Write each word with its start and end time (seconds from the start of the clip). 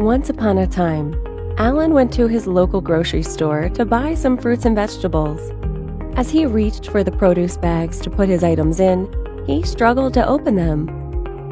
Once 0.00 0.30
upon 0.30 0.56
a 0.56 0.66
time, 0.66 1.14
Alan 1.58 1.92
went 1.92 2.10
to 2.10 2.26
his 2.26 2.46
local 2.46 2.80
grocery 2.80 3.22
store 3.22 3.68
to 3.68 3.84
buy 3.84 4.14
some 4.14 4.34
fruits 4.34 4.64
and 4.64 4.74
vegetables. 4.74 5.52
As 6.16 6.30
he 6.30 6.46
reached 6.46 6.88
for 6.88 7.04
the 7.04 7.12
produce 7.12 7.58
bags 7.58 8.00
to 8.00 8.08
put 8.08 8.26
his 8.26 8.42
items 8.42 8.80
in, 8.80 9.06
he 9.46 9.62
struggled 9.62 10.14
to 10.14 10.26
open 10.26 10.54
them. 10.54 10.88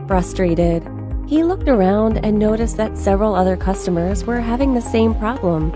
Frustrated, 0.09 0.83
he 1.27 1.45
looked 1.45 1.69
around 1.69 2.25
and 2.25 2.39
noticed 2.39 2.79
that 2.79 2.97
several 2.97 3.35
other 3.35 3.55
customers 3.55 4.25
were 4.25 4.41
having 4.41 4.73
the 4.73 4.81
same 4.81 5.15
problem. 5.15 5.71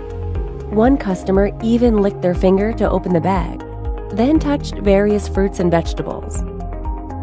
One 0.75 0.97
customer 0.97 1.51
even 1.63 2.01
licked 2.01 2.23
their 2.23 2.35
finger 2.35 2.73
to 2.73 2.89
open 2.89 3.13
the 3.13 3.21
bag, 3.21 3.63
then 4.17 4.39
touched 4.39 4.77
various 4.77 5.29
fruits 5.29 5.61
and 5.61 5.71
vegetables. 5.71 6.43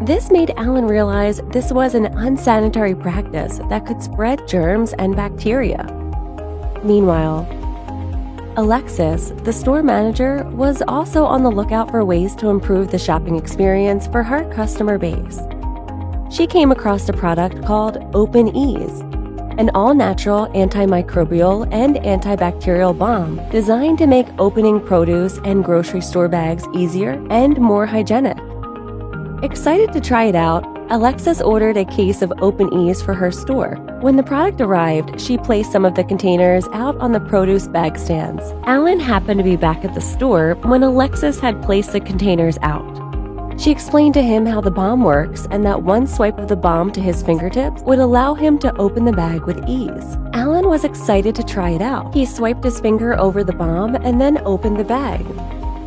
This 0.02 0.30
made 0.30 0.54
Alan 0.56 0.86
realize 0.86 1.42
this 1.48 1.70
was 1.70 1.94
an 1.94 2.06
unsanitary 2.06 2.94
practice 2.94 3.60
that 3.68 3.84
could 3.84 4.02
spread 4.02 4.48
germs 4.48 4.94
and 4.94 5.14
bacteria. 5.14 5.84
Meanwhile, 6.82 7.46
Alexis, 8.56 9.32
the 9.44 9.52
store 9.52 9.82
manager, 9.82 10.44
was 10.52 10.82
also 10.88 11.26
on 11.26 11.42
the 11.42 11.50
lookout 11.50 11.90
for 11.90 12.02
ways 12.02 12.34
to 12.36 12.48
improve 12.48 12.90
the 12.90 12.98
shopping 12.98 13.36
experience 13.36 14.06
for 14.06 14.22
her 14.22 14.50
customer 14.54 14.96
base. 14.96 15.38
She 16.30 16.46
came 16.46 16.72
across 16.72 17.06
a 17.10 17.12
product 17.12 17.62
called 17.66 17.98
Open-eeZ, 18.14 19.02
an 19.60 19.70
all 19.74 19.92
natural 19.92 20.46
antimicrobial 20.54 21.70
and 21.74 21.96
antibacterial 21.96 22.96
balm 22.96 23.38
designed 23.50 23.98
to 23.98 24.06
make 24.06 24.28
opening 24.38 24.80
produce 24.80 25.38
and 25.44 25.62
grocery 25.62 26.00
store 26.00 26.28
bags 26.28 26.64
easier 26.74 27.22
and 27.28 27.58
more 27.58 27.84
hygienic. 27.84 28.38
Excited 29.42 29.90
to 29.94 30.02
try 30.02 30.24
it 30.24 30.34
out, 30.34 30.66
Alexis 30.90 31.40
ordered 31.40 31.78
a 31.78 31.86
case 31.86 32.20
of 32.20 32.30
Open-eeZ 32.42 33.02
for 33.02 33.14
her 33.14 33.30
store. 33.30 33.76
When 34.02 34.16
the 34.16 34.22
product 34.22 34.60
arrived, 34.60 35.18
she 35.18 35.38
placed 35.38 35.72
some 35.72 35.86
of 35.86 35.94
the 35.94 36.04
containers 36.04 36.68
out 36.74 36.94
on 36.98 37.12
the 37.12 37.20
produce 37.20 37.66
bag 37.66 37.96
stands. 37.96 38.42
Alan 38.64 39.00
happened 39.00 39.38
to 39.38 39.44
be 39.44 39.56
back 39.56 39.82
at 39.82 39.94
the 39.94 40.00
store 40.02 40.56
when 40.64 40.82
Alexis 40.82 41.40
had 41.40 41.62
placed 41.62 41.92
the 41.92 42.00
containers 42.00 42.58
out. 42.60 42.84
She 43.58 43.70
explained 43.70 44.12
to 44.14 44.22
him 44.22 44.44
how 44.44 44.60
the 44.60 44.70
balm 44.70 45.04
works 45.04 45.46
and 45.50 45.64
that 45.64 45.84
one 45.84 46.06
swipe 46.06 46.38
of 46.38 46.48
the 46.48 46.56
balm 46.56 46.92
to 46.92 47.00
his 47.00 47.22
fingertips 47.22 47.80
would 47.82 47.98
allow 47.98 48.34
him 48.34 48.58
to 48.58 48.76
open 48.76 49.06
the 49.06 49.12
bag 49.12 49.44
with 49.44 49.66
ease. 49.66 50.18
Alan 50.34 50.68
was 50.68 50.84
excited 50.84 51.34
to 51.36 51.42
try 51.42 51.70
it 51.70 51.80
out. 51.80 52.12
He 52.12 52.26
swiped 52.26 52.64
his 52.64 52.78
finger 52.78 53.18
over 53.18 53.42
the 53.42 53.54
balm 53.54 53.94
and 53.94 54.20
then 54.20 54.36
opened 54.44 54.78
the 54.78 54.84
bag. 54.84 55.24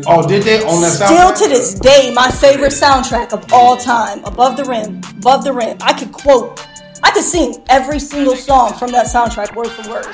Oh, 0.06 0.26
did 0.26 0.44
they 0.44 0.62
on 0.64 0.80
that 0.82 0.92
still 0.92 1.08
soundtrack? 1.08 1.38
to 1.42 1.48
this 1.48 1.74
day, 1.74 2.12
my 2.14 2.30
favorite 2.30 2.72
soundtrack 2.72 3.32
of 3.32 3.52
all 3.52 3.76
time. 3.76 4.24
Above 4.24 4.56
the 4.56 4.64
rim. 4.64 5.00
Above 5.18 5.42
the 5.44 5.52
rim. 5.52 5.76
I 5.80 5.92
could 5.92 6.12
quote. 6.12 6.64
I 7.02 7.10
could 7.10 7.24
sing 7.24 7.56
every 7.68 7.98
single 7.98 8.36
song 8.36 8.72
from 8.74 8.92
that 8.92 9.06
soundtrack 9.06 9.54
word 9.56 9.68
for 9.68 9.90
word. 9.90 10.06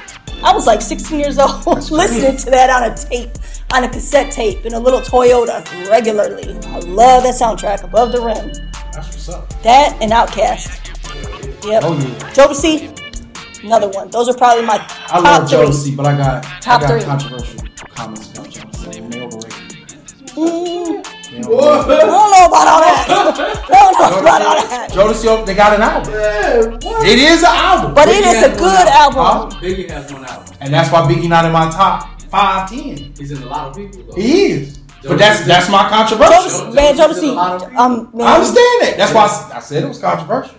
I 0.43 0.53
was 0.55 0.67
like 0.67 0.81
16 0.81 1.19
years 1.21 1.39
old 1.39 1.67
listening 1.91 2.37
to 2.39 2.51
that 2.51 2.71
on 2.71 2.91
a 2.91 2.97
tape, 2.97 3.31
on 3.73 3.85
a 3.85 3.89
cassette 3.89 4.33
tape 4.33 4.65
in 4.65 4.75
a 4.75 4.79
little 4.81 5.01
Toyota 5.01 5.65
regularly. 5.91 6.57
I 6.69 6.79
love 6.81 7.23
that 7.25 7.35
soundtrack, 7.35 7.83
Above 7.83 8.13
the 8.13 8.21
Rim. 8.21 8.53
That's 8.93 9.09
what's 9.09 9.29
up. 9.29 9.63
That 9.63 9.97
and 10.01 10.13
OutKast. 10.13 10.85
Yep. 11.67 11.83
Oh, 11.85 11.99
yeah. 11.99 12.33
Jodeci, 12.33 13.65
another 13.65 13.89
one. 13.89 14.09
Those 14.11 14.29
are 14.29 14.35
probably 14.37 14.65
my 14.65 14.75
I 15.09 15.21
top 15.21 15.25
love 15.25 15.49
three. 15.51 15.59
Jodeci, 15.59 15.97
but 15.97 16.07
I 16.07 16.17
got 16.17 16.43
Top 16.63 16.83
I 16.83 16.87
got 16.87 16.91
three. 16.91 17.03
controversial 17.03 17.61
comments 17.95 18.31
about 18.33 18.47
Jodeci. 18.47 18.97
and 18.99 19.13
They 19.13 19.21
overrated. 19.23 19.53
Mm, 20.37 21.07
I 21.37 21.41
don't 21.41 21.51
know 21.51 22.47
about 22.47 22.69
all 22.69 22.81
that. 22.81 23.07
I 23.09 23.15
don't 23.69 23.99
know 23.99 24.21
about 24.21 24.43
all 24.43 24.55
that. 24.69 24.91
Jodeci, 24.93 25.45
they 25.47 25.55
got 25.55 25.75
an 25.75 25.83
album. 25.83 26.13
It 27.05 27.19
is 27.19 27.41
an 27.43 27.49
album, 27.51 27.95
But 27.95 28.09
it 28.09 28.25
is 28.25 28.43
a 28.45 28.57
good 28.57 28.89
album. 28.89 29.23
Huh? 29.25 29.61
Biggie 29.61 29.91
has 29.91 30.13
one 30.13 30.25
album. 30.25 30.55
and 30.61 30.73
that's 30.73 30.91
why 30.93 31.01
Biggie 31.03 31.29
not 31.29 31.45
in 31.45 31.53
my 31.53 31.69
top 31.71 32.16
five, 32.37 32.69
ten. 32.71 32.97
He's 33.19 33.31
in 33.33 33.43
a 33.43 33.47
lot 33.47 33.69
of 33.69 33.77
people. 33.77 34.03
Though. 34.05 34.21
He 34.21 34.47
is, 34.53 34.79
but 35.03 35.19
that's 35.19 35.47
that's 35.47 35.69
my 35.71 35.89
controversial. 35.89 36.35
Jodeci, 36.71 36.75
man, 36.75 36.97
Jodeci, 36.97 37.77
um, 37.77 38.11
man, 38.15 38.27
I 38.27 38.35
understand 38.35 38.83
that. 38.83 38.95
That's 38.99 39.15
why 39.15 39.53
I 39.55 39.61
said 39.61 39.85
it 39.85 39.89
was 39.89 39.99
controversial. 39.99 40.55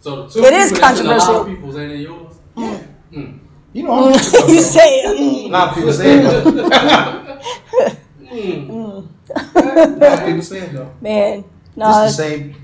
So 0.00 0.26
the 0.26 0.28
two 0.32 0.44
It 0.44 0.52
is 0.54 0.70
people 0.72 0.80
that's 0.82 1.00
in 1.00 1.06
a 1.06 1.08
lot 1.10 1.20
controversial. 1.20 1.40
of 1.42 1.46
people's 1.48 1.76
ain't 1.78 1.92
in 1.92 2.00
yours. 2.00 3.38
You 3.74 3.82
know, 3.84 3.92
I'm 4.08 4.12
you 4.50 4.60
say 4.60 5.00
a 5.04 5.12
it. 5.12 5.50
lot 5.50 5.68
of 5.70 5.74
people 5.76 5.92
say 5.94 6.18
it. 6.18 6.22
though. 6.44 6.44
Mm. 8.20 9.08
A 9.34 9.88
lot 9.98 10.18
of 10.18 10.26
people 10.26 10.42
say 10.52 10.58
it 10.58 10.72
though. 10.74 10.94
Man, 11.00 11.38
It's 11.38 11.76
no. 11.76 11.86
the 12.04 12.08
same. 12.10 12.54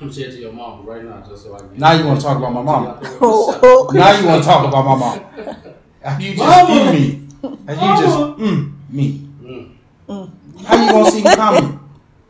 I'm 0.00 0.12
saying 0.12 0.30
to 0.32 0.38
your 0.40 0.52
mom 0.52 0.84
right 0.86 1.02
now, 1.04 1.22
just 1.26 1.44
so 1.44 1.54
I 1.54 1.58
can. 1.58 1.76
Now 1.78 1.92
you 1.92 2.04
want 2.06 2.20
to 2.20 2.26
talk 2.26 2.36
about 2.38 2.52
my 2.52 2.62
mama. 2.62 3.00
Oh, 3.20 3.90
Now 3.94 4.18
you 4.18 4.26
want 4.26 4.42
to 4.42 4.48
talk 4.48 4.68
about 4.68 4.84
my 4.84 4.96
mom. 4.96 6.20
You 6.20 6.34
just 6.36 6.70
eat 6.70 6.92
me, 6.92 7.27
and 7.42 7.68
you 7.68 8.04
just 8.04 8.18
mm 8.38 8.72
me. 8.90 9.28
Mm. 9.42 10.30
How 10.64 10.84
you 10.84 10.90
gonna 10.90 11.10
see 11.10 11.22
me 11.22 11.34
comment? 11.34 11.78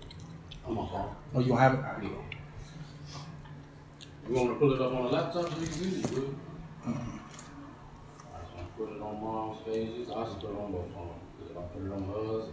I'm 0.67 0.79
on 0.79 0.89
phone. 0.89 1.11
Oh, 1.35 1.41
you 1.41 1.49
don't 1.49 1.59
have 1.59 1.75
it? 1.75 1.81
You 4.29 4.35
want 4.35 4.49
to 4.51 4.55
pull 4.57 4.75
it 4.75 4.81
up 4.81 4.93
on 4.93 5.07
a 5.07 5.09
laptop? 5.09 5.49
so 5.49 5.61
You 5.61 5.67
can 5.67 5.85
use 5.85 6.05
it, 6.05 6.15
dude. 6.15 6.37
I 6.87 6.91
just 6.91 8.55
want 8.55 8.69
to 8.69 8.75
put 8.77 8.93
it 8.93 9.01
on 9.01 9.23
mom's 9.23 9.59
pages. 9.65 10.11
I 10.11 10.25
just 10.25 10.41
put 10.41 10.51
it 10.51 10.57
on 10.57 10.73
both 10.73 10.93
phones. 10.95 11.51
If 11.51 11.57
I 11.57 11.61
put 11.63 11.83
it 11.87 11.93
on 11.93 12.05
hers, 12.05 12.49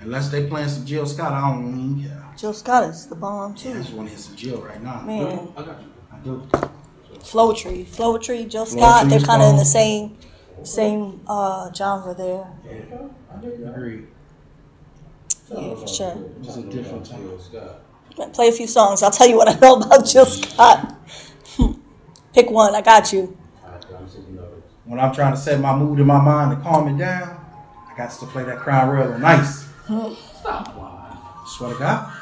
Unless 0.00 0.28
they 0.30 0.46
playing 0.46 0.68
some 0.68 0.86
Jill 0.86 1.06
Scott, 1.06 1.32
I 1.32 1.52
don't 1.52 1.68
even 1.68 2.08
care. 2.08 2.28
Jill 2.36 2.52
Scott 2.52 2.84
is 2.84 3.06
the 3.06 3.14
bomb 3.14 3.54
too. 3.54 3.70
I 3.70 3.72
too. 3.72 3.78
just 3.78 3.92
want 3.92 4.08
to 4.08 4.14
hear 4.14 4.22
some 4.22 4.36
Jill 4.36 4.60
right 4.62 4.82
now. 4.82 5.00
Man, 5.02 5.48
I 5.56 5.62
got 5.62 5.80
you. 5.80 5.92
I 6.12 6.18
do. 6.18 6.48
Flowetry, 7.18 7.84
Flowetry, 7.84 8.48
Jill 8.48 8.66
Scott, 8.66 9.08
they're 9.08 9.20
kind 9.20 9.42
of 9.42 9.50
in 9.50 9.56
the 9.56 9.64
same, 9.64 10.16
same 10.64 11.20
uh, 11.26 11.72
genre 11.72 12.14
there. 12.14 12.46
Agreed. 13.64 14.06
Yeah, 15.50 15.74
for 15.76 15.86
sure. 15.86 16.30
Just 16.42 16.58
a 16.58 16.62
different 16.62 17.06
type. 17.06 17.20
Jill 17.20 17.38
Scott. 17.38 18.32
Play 18.34 18.48
a 18.48 18.52
few 18.52 18.66
songs. 18.66 19.02
I'll 19.02 19.10
tell 19.10 19.28
you 19.28 19.36
what 19.36 19.48
I 19.48 19.58
know 19.58 19.76
about 19.76 20.06
Jill 20.06 20.26
Scott. 20.26 20.94
Pick 22.32 22.50
one. 22.50 22.74
I 22.74 22.80
got 22.80 23.12
you. 23.12 23.36
Alright, 23.64 23.84
I'm 23.96 24.08
sitting 24.08 24.38
up. 24.38 24.46
When 24.84 24.98
I'm 24.98 25.14
trying 25.14 25.34
to 25.34 25.38
set 25.38 25.60
my 25.60 25.76
mood 25.76 26.00
in 26.00 26.06
my 26.06 26.20
mind 26.20 26.52
and 26.52 26.62
calm 26.62 26.88
it 26.88 26.98
down, 26.98 27.44
I 27.88 27.96
got 27.96 28.10
to 28.10 28.26
play 28.26 28.44
that 28.44 28.58
Crown 28.58 28.88
Royal 28.88 29.18
nice. 29.18 29.66
Stop 29.84 30.76
lying. 30.76 31.18
Swear 31.46 31.72
to 31.72 31.78
God. 31.78 32.12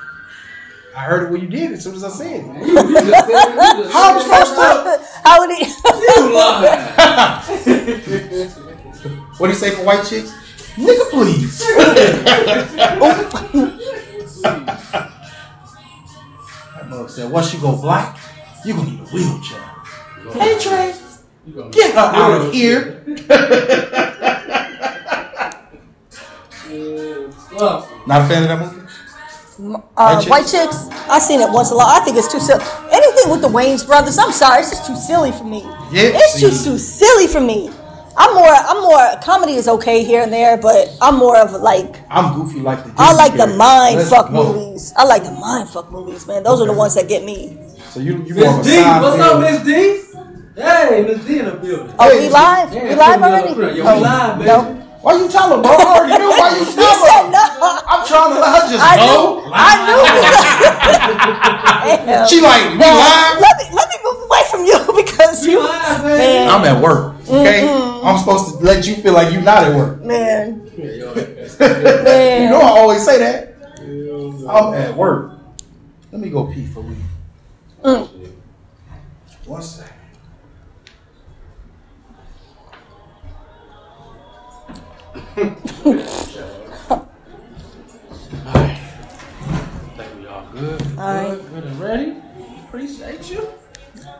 I 0.97 1.01
heard 1.01 1.25
it 1.25 1.31
when 1.33 1.41
you 1.41 1.49
did 1.49 1.73
it 1.73 1.75
as 1.75 1.83
soon 1.85 1.95
as 1.97 2.05
I 2.05 2.09
said 2.11 2.41
it. 2.41 2.47
You 2.67 2.79
it. 2.79 3.91
How 3.91 4.15
I'm 4.15 4.21
said 4.23 4.47
supposed 4.47 4.55
to? 4.55 5.01
How 5.25 5.41
would 5.41 5.51
he? 5.57 5.65
You 5.65 6.35
lying. 6.35 6.81
What 9.39 9.49
do 9.49 9.53
you 9.53 9.59
say 9.59 9.71
for 9.73 9.83
white 9.85 10.05
chicks? 10.07 10.31
Nigga, 10.77 11.11
please. 11.11 11.59
that 16.73 16.89
mug 16.89 17.11
said, 17.11 17.31
once 17.31 17.53
you 17.53 17.61
go 17.61 17.77
black, 17.77 18.19
you're 18.65 18.77
gonna 18.77 18.91
need 18.91 19.01
a 19.01 19.05
wheelchair. 19.05 19.61
Hey, 20.33 20.59
Trey, 20.59 20.95
get 21.73 21.93
her 21.95 21.99
out 21.99 22.41
of 22.41 22.53
here. 22.53 23.03
Not 28.07 28.23
a 28.23 28.27
fan 28.29 28.43
of 28.45 28.49
that 28.49 28.61
movie? 28.61 28.84
Uh, 29.59 30.21
White 30.23 30.29
white, 30.29 30.41
chicks? 30.47 30.87
chicks. 30.87 31.09
I 31.09 31.19
seen 31.19 31.41
it 31.41 31.51
once 31.51 31.71
a 31.71 31.75
lot. 31.75 32.01
I 32.01 32.05
think 32.05 32.17
it's 32.17 32.31
too 32.31 32.41
silly. 32.41 32.63
Anything 32.93 33.31
with 33.31 33.41
the 33.41 33.49
Wayans 33.49 33.87
brothers, 33.87 34.19
I'm 34.19 34.33
sorry, 34.33 34.61
it's 34.61 34.71
just 34.71 34.87
too 34.87 34.97
silly 34.97 35.33
for 35.33 35.45
me. 35.45 35.63
Yeah, 35.93 36.11
it's 36.15 36.35
see. 36.35 36.41
just 36.41 36.65
too 36.65 36.79
silly 36.79 37.27
for 37.29 37.41
me. 37.41 37.71
I'm 38.17 38.35
more. 38.35 38.47
I'm 38.49 38.81
more. 38.83 39.21
Comedy 39.23 39.55
is 39.55 39.67
okay 39.69 40.05
here 40.05 40.23
and 40.23 40.33
there, 40.33 40.57
but 40.57 40.89
I'm 41.03 41.17
more 41.17 41.37
of 41.37 41.53
a, 41.53 41.59
like. 41.59 41.97
I'm 42.11 42.35
goofy 42.35 42.61
like 42.61 42.85
the 42.85 42.93
I 42.97 43.09
Disney 43.13 43.19
like 43.19 43.37
the 43.37 43.57
mind 43.57 43.97
Let's 43.99 44.11
fuck 44.11 44.31
go. 44.31 44.53
movies. 44.55 44.93
I 44.97 45.05
like 45.05 45.25
the 45.25 45.33
mind 45.33 45.69
fuck 45.69 45.91
movies, 45.91 46.27
man. 46.27 46.43
Those 46.45 46.61
are 46.61 46.67
the 46.67 46.73
ones 46.73 46.95
that 46.95 47.09
get 47.09 47.25
me. 47.25 47.59
So 47.91 48.01
you, 48.01 48.23
you 48.25 48.35
more 48.37 48.51
of 48.51 48.59
Miss 48.59 48.67
D, 48.67 48.77
what's 48.83 49.21
up, 49.21 49.41
Miss 49.41 49.65
D? 49.65 50.01
Hey, 50.57 51.03
Miss 51.07 51.25
D 51.25 51.39
in 51.41 51.45
the 51.47 51.53
building. 51.53 51.95
Oh, 51.99 52.09
Hey, 52.11 52.19
we 52.27 52.29
live? 52.33 52.73
yeah, 52.73 52.83
we 52.85 52.95
live 52.95 53.23
on 53.23 53.33
already? 53.33 53.49
the 53.49 53.55
front. 53.55 53.77
Yeah, 53.77 53.83
we 53.85 53.99
oh, 53.99 54.01
live, 54.03 54.39
baby. 54.39 54.47
No. 54.49 54.84
Why 55.05 55.21
you 55.21 55.29
tell 55.29 55.51
her, 55.55 55.61
bro? 55.61 55.71
I 55.71 55.85
already 55.85 56.17
knew 56.17 56.31
why 56.33 56.49
you 56.57 56.65
He 56.69 56.73
tell 56.73 56.95
said 56.97 57.29
her. 57.29 57.31
no. 57.31 57.45
I'm 57.87 58.07
trying 58.09 58.33
to 58.33 58.41
let 58.41 58.51
her 58.57 58.69
just 58.73 58.81
I 58.81 58.97
know. 59.05 59.45
knew. 59.45 59.53
I 59.53 59.73
knew. 59.85 60.01
Damn. 62.07 62.27
She 62.29 62.41
like, 62.41 62.63
we 62.73 62.79
Man, 62.79 62.97
live? 62.97 63.41
Let 63.41 63.55
me 63.59 63.65
let 63.77 63.89
me 63.89 63.97
move 64.03 64.25
away 64.25 64.43
from 64.51 64.65
you 64.65 64.79
because 65.05 65.47
you, 65.47 65.61
live, 65.61 66.03
baby. 66.03 66.17
man, 66.19 66.49
I'm 66.49 66.65
at 66.65 66.83
work, 66.83 67.15
okay? 67.29 67.69
I'm 67.69 68.17
supposed 68.19 68.59
to 68.59 68.65
let 68.65 68.87
you 68.87 68.95
feel 68.97 69.13
like 69.13 69.31
you're 69.33 69.43
not 69.43 69.65
at 69.65 69.75
work. 69.77 70.03
man, 70.03 70.71
Yeah, 70.77 70.85
yo, 70.87 71.15
You 71.15 72.51
know 72.51 72.61
I 72.61 72.69
always 72.81 73.05
say 73.05 73.19
that. 73.19 73.55
I'm 74.49 74.73
at 74.75 74.97
work. 74.97 75.33
Let 76.13 76.21
me 76.23 76.31
go 76.31 76.47
pee 76.47 76.65
for 76.67 76.81
real. 76.81 76.97
Mm. 77.83 78.09
One 79.47 79.63
second. 79.63 79.93
Think 85.35 85.57
we 90.19 90.27
all 90.27 90.47
good. 90.53 90.83
All 90.99 91.15
right. 91.15 91.31
Good, 91.37 91.51
good 91.51 91.65
and 91.65 91.81
ready. 91.81 92.17
Appreciate 92.67 93.31
you. 93.31 93.49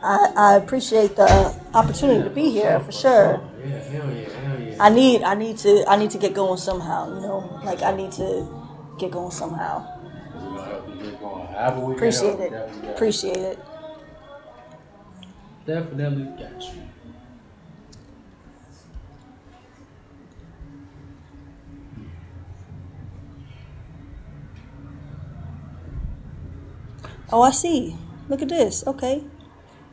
I, 0.03 0.33
I 0.35 0.55
appreciate 0.55 1.15
the 1.15 1.55
opportunity 1.73 2.23
to 2.23 2.29
be 2.29 2.49
here 2.51 2.79
for 2.79 2.91
sure. 2.91 3.41
Yeah, 3.63 3.79
hell 3.79 4.11
yeah, 4.11 4.29
hell 4.29 4.59
yeah. 4.61 4.75
I 4.79 4.89
need 4.89 5.23
I 5.23 5.33
need 5.35 5.57
to 5.59 5.85
I 5.87 5.95
need 5.95 6.11
to 6.11 6.17
get 6.17 6.33
going 6.33 6.57
somehow. 6.57 7.13
You 7.15 7.21
know, 7.21 7.59
like 7.63 7.81
I 7.81 7.95
need 7.95 8.11
to 8.13 8.47
get 8.99 9.11
going 9.11 9.31
somehow. 9.31 9.85
We're 10.33 10.41
gonna 10.41 10.63
help 10.65 10.89
you 10.89 10.95
get 10.95 11.19
going. 11.19 11.47
However 11.47 11.79
we 11.79 11.85
can 11.85 11.93
Appreciate 11.95 12.39
it. 12.39 12.51
definitely 12.51 12.81
got 12.81 12.83
you. 12.83 12.91
Appreciate 12.91 13.37
it. 13.37 13.59
Definitely 15.65 16.25
got 16.43 16.61
you. 16.61 16.81
Oh, 27.31 27.41
I 27.41 27.51
see. 27.51 27.95
Look 28.29 28.41
at 28.41 28.49
this. 28.49 28.85
Okay. 28.87 29.23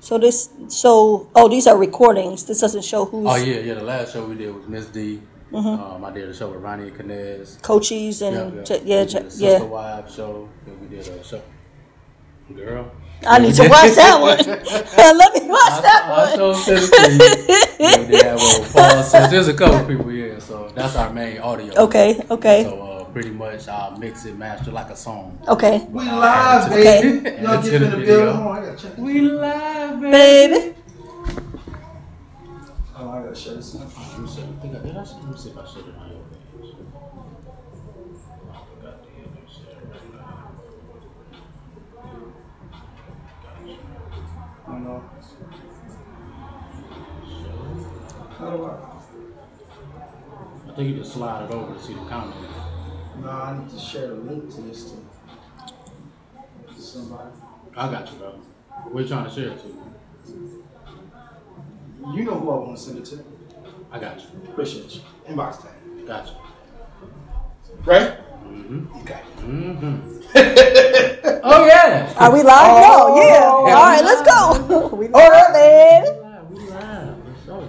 So 0.00 0.18
this 0.18 0.48
so 0.68 1.28
oh 1.34 1.48
these 1.48 1.66
are 1.68 1.76
recordings. 1.78 2.44
This 2.44 2.60
doesn't 2.60 2.84
show 2.84 3.04
who's 3.04 3.26
Oh 3.28 3.36
yeah, 3.36 3.60
yeah. 3.60 3.74
The 3.74 3.84
last 3.84 4.12
show 4.14 4.24
we 4.26 4.34
did 4.34 4.52
was 4.54 4.66
Miss 4.66 4.86
D. 4.86 5.22
Um, 5.54 6.02
I 6.04 6.10
did 6.10 6.28
a 6.28 6.34
show 6.34 6.48
with 6.50 6.60
Ronnie 6.62 6.88
and 6.88 6.96
Canez. 6.96 7.58
coaches 7.62 8.22
and 8.22 8.56
yeah, 8.56 8.62
ch- 8.64 8.70
yeah. 8.70 8.78
yeah, 8.84 9.00
We 9.02 9.06
ch- 9.06 9.12
did 9.12 9.26
a 9.26 9.30
Sister 9.30 9.46
yeah. 9.46 9.62
Wives 9.62 10.14
show. 10.14 10.48
Then 10.64 10.80
we 10.80 10.96
did 10.96 11.06
a 11.06 11.22
show. 11.24 11.42
Girl. 12.56 12.90
I 13.24 13.38
need 13.38 13.54
to 13.54 13.68
watch 13.68 13.94
that 13.94 14.18
one. 14.20 14.38
Let 15.18 15.34
me 15.34 15.48
watch 15.48 15.82
that 15.82 16.02
I 16.06 16.24
one. 16.30 16.38
told 16.38 16.56
Sister 16.56 16.96
yeah, 17.78 17.98
we 18.00 18.06
did 18.06 18.22
have 18.24 18.38
one 18.40 18.60
with 18.62 18.72
Paul 18.72 19.02
Sims. 19.04 19.30
There's 19.30 19.48
a 19.48 19.54
couple 19.54 19.86
people 19.86 20.08
here, 20.08 20.40
so 20.40 20.68
that's 20.74 20.96
our 20.96 21.12
main 21.12 21.38
audio. 21.38 21.72
Okay, 21.84 22.20
okay, 22.30 22.64
So 22.64 22.80
uh, 22.82 22.91
pretty 23.12 23.30
much 23.30 23.68
I'll 23.68 23.96
mix 23.98 24.24
it, 24.24 24.36
master 24.38 24.70
like 24.72 24.90
a 24.90 24.96
song. 24.96 25.38
okay. 25.48 25.86
We 25.90 26.04
live, 26.04 26.70
Okay. 26.72 27.20
baby. 27.22 27.42
Y'all 27.42 27.62
get 27.62 27.74
in 27.74 27.82
the 27.90 27.96
video. 27.96 28.06
building. 28.06 28.34
Hold 28.42 28.46
on, 28.56 28.62
I 28.62 28.66
gotta 28.66 28.78
check. 28.82 28.98
We 28.98 29.20
live, 29.20 30.00
Baby. 30.00 30.74
Oh, 32.96 33.10
I 33.10 33.22
gotta 33.22 33.34
shut 33.34 33.56
this. 33.56 33.74
Let 33.74 33.86
me 34.18 34.28
see. 34.28 34.42
I 34.42 34.44
think 34.62 34.76
I 34.76 34.78
did. 34.78 34.96
I 34.96 35.02
let 35.02 35.24
me 35.28 35.36
see 35.36 35.50
if 35.50 35.58
I 35.58 35.66
said 35.66 35.84
it 35.88 35.94
on 35.98 36.08
your 36.10 36.18
page. 36.30 36.74
I 38.52 38.54
forgot 38.76 39.02
to 39.02 39.10
hit 39.10 39.34
that 39.34 39.50
shit 39.50 39.76
right 39.90 40.06
now. 40.14 40.50
You 44.68 44.78
know. 44.80 45.04
How 48.38 48.50
do 48.50 48.64
I? 48.64 48.68
I 50.70 50.74
think 50.74 50.88
you 50.88 50.94
just 51.02 51.12
slide 51.12 51.44
it 51.44 51.50
over 51.54 51.74
to 51.74 51.80
see 51.82 51.92
the 51.94 52.00
comments. 52.06 52.38
No, 53.22 53.30
I 53.30 53.56
need 53.56 53.70
to 53.70 53.78
share 53.78 54.08
the 54.08 54.14
link 54.16 54.52
to 54.54 54.60
this 54.62 54.92
to 56.74 56.80
somebody. 56.82 57.30
I 57.76 57.88
got 57.90 58.10
you, 58.10 58.18
bro. 58.18 58.34
We're 58.90 59.06
trying 59.06 59.24
to 59.26 59.30
share 59.30 59.50
it 59.50 59.60
to. 59.60 59.68
You 60.26 60.64
You 62.14 62.24
know 62.24 62.34
who 62.40 62.50
I 62.50 62.56
want 62.56 62.76
to 62.76 62.82
send 62.82 62.98
it 62.98 63.04
to. 63.06 63.24
I 63.92 64.00
got 64.00 64.18
you. 64.18 64.26
Appreciate 64.50 64.96
you. 64.96 65.02
Inbox 65.28 65.62
tag. 65.62 66.06
Got 66.06 66.26
you. 66.26 66.32
Right? 67.84 68.18
Mm-hmm. 68.44 69.00
Okay. 69.02 69.20
Mm-hmm. 69.38 70.20
oh 71.44 71.66
yeah. 71.66 72.12
Are 72.16 72.32
we 72.32 72.42
live? 72.42 72.56
Oh, 72.58 73.14
no, 73.14 73.22
yeah. 73.22 73.68
yeah. 73.68 73.74
All 73.76 73.86
right, 73.86 74.04
let's 74.04 74.22
go. 74.28 74.88
we 74.96 75.08
All 75.14 75.30
live, 75.30 75.54
baby. 75.54 76.08
Live, 76.20 76.50
we 76.50 76.58
live. 76.70 77.16
Let's 77.24 77.46
show 77.46 77.60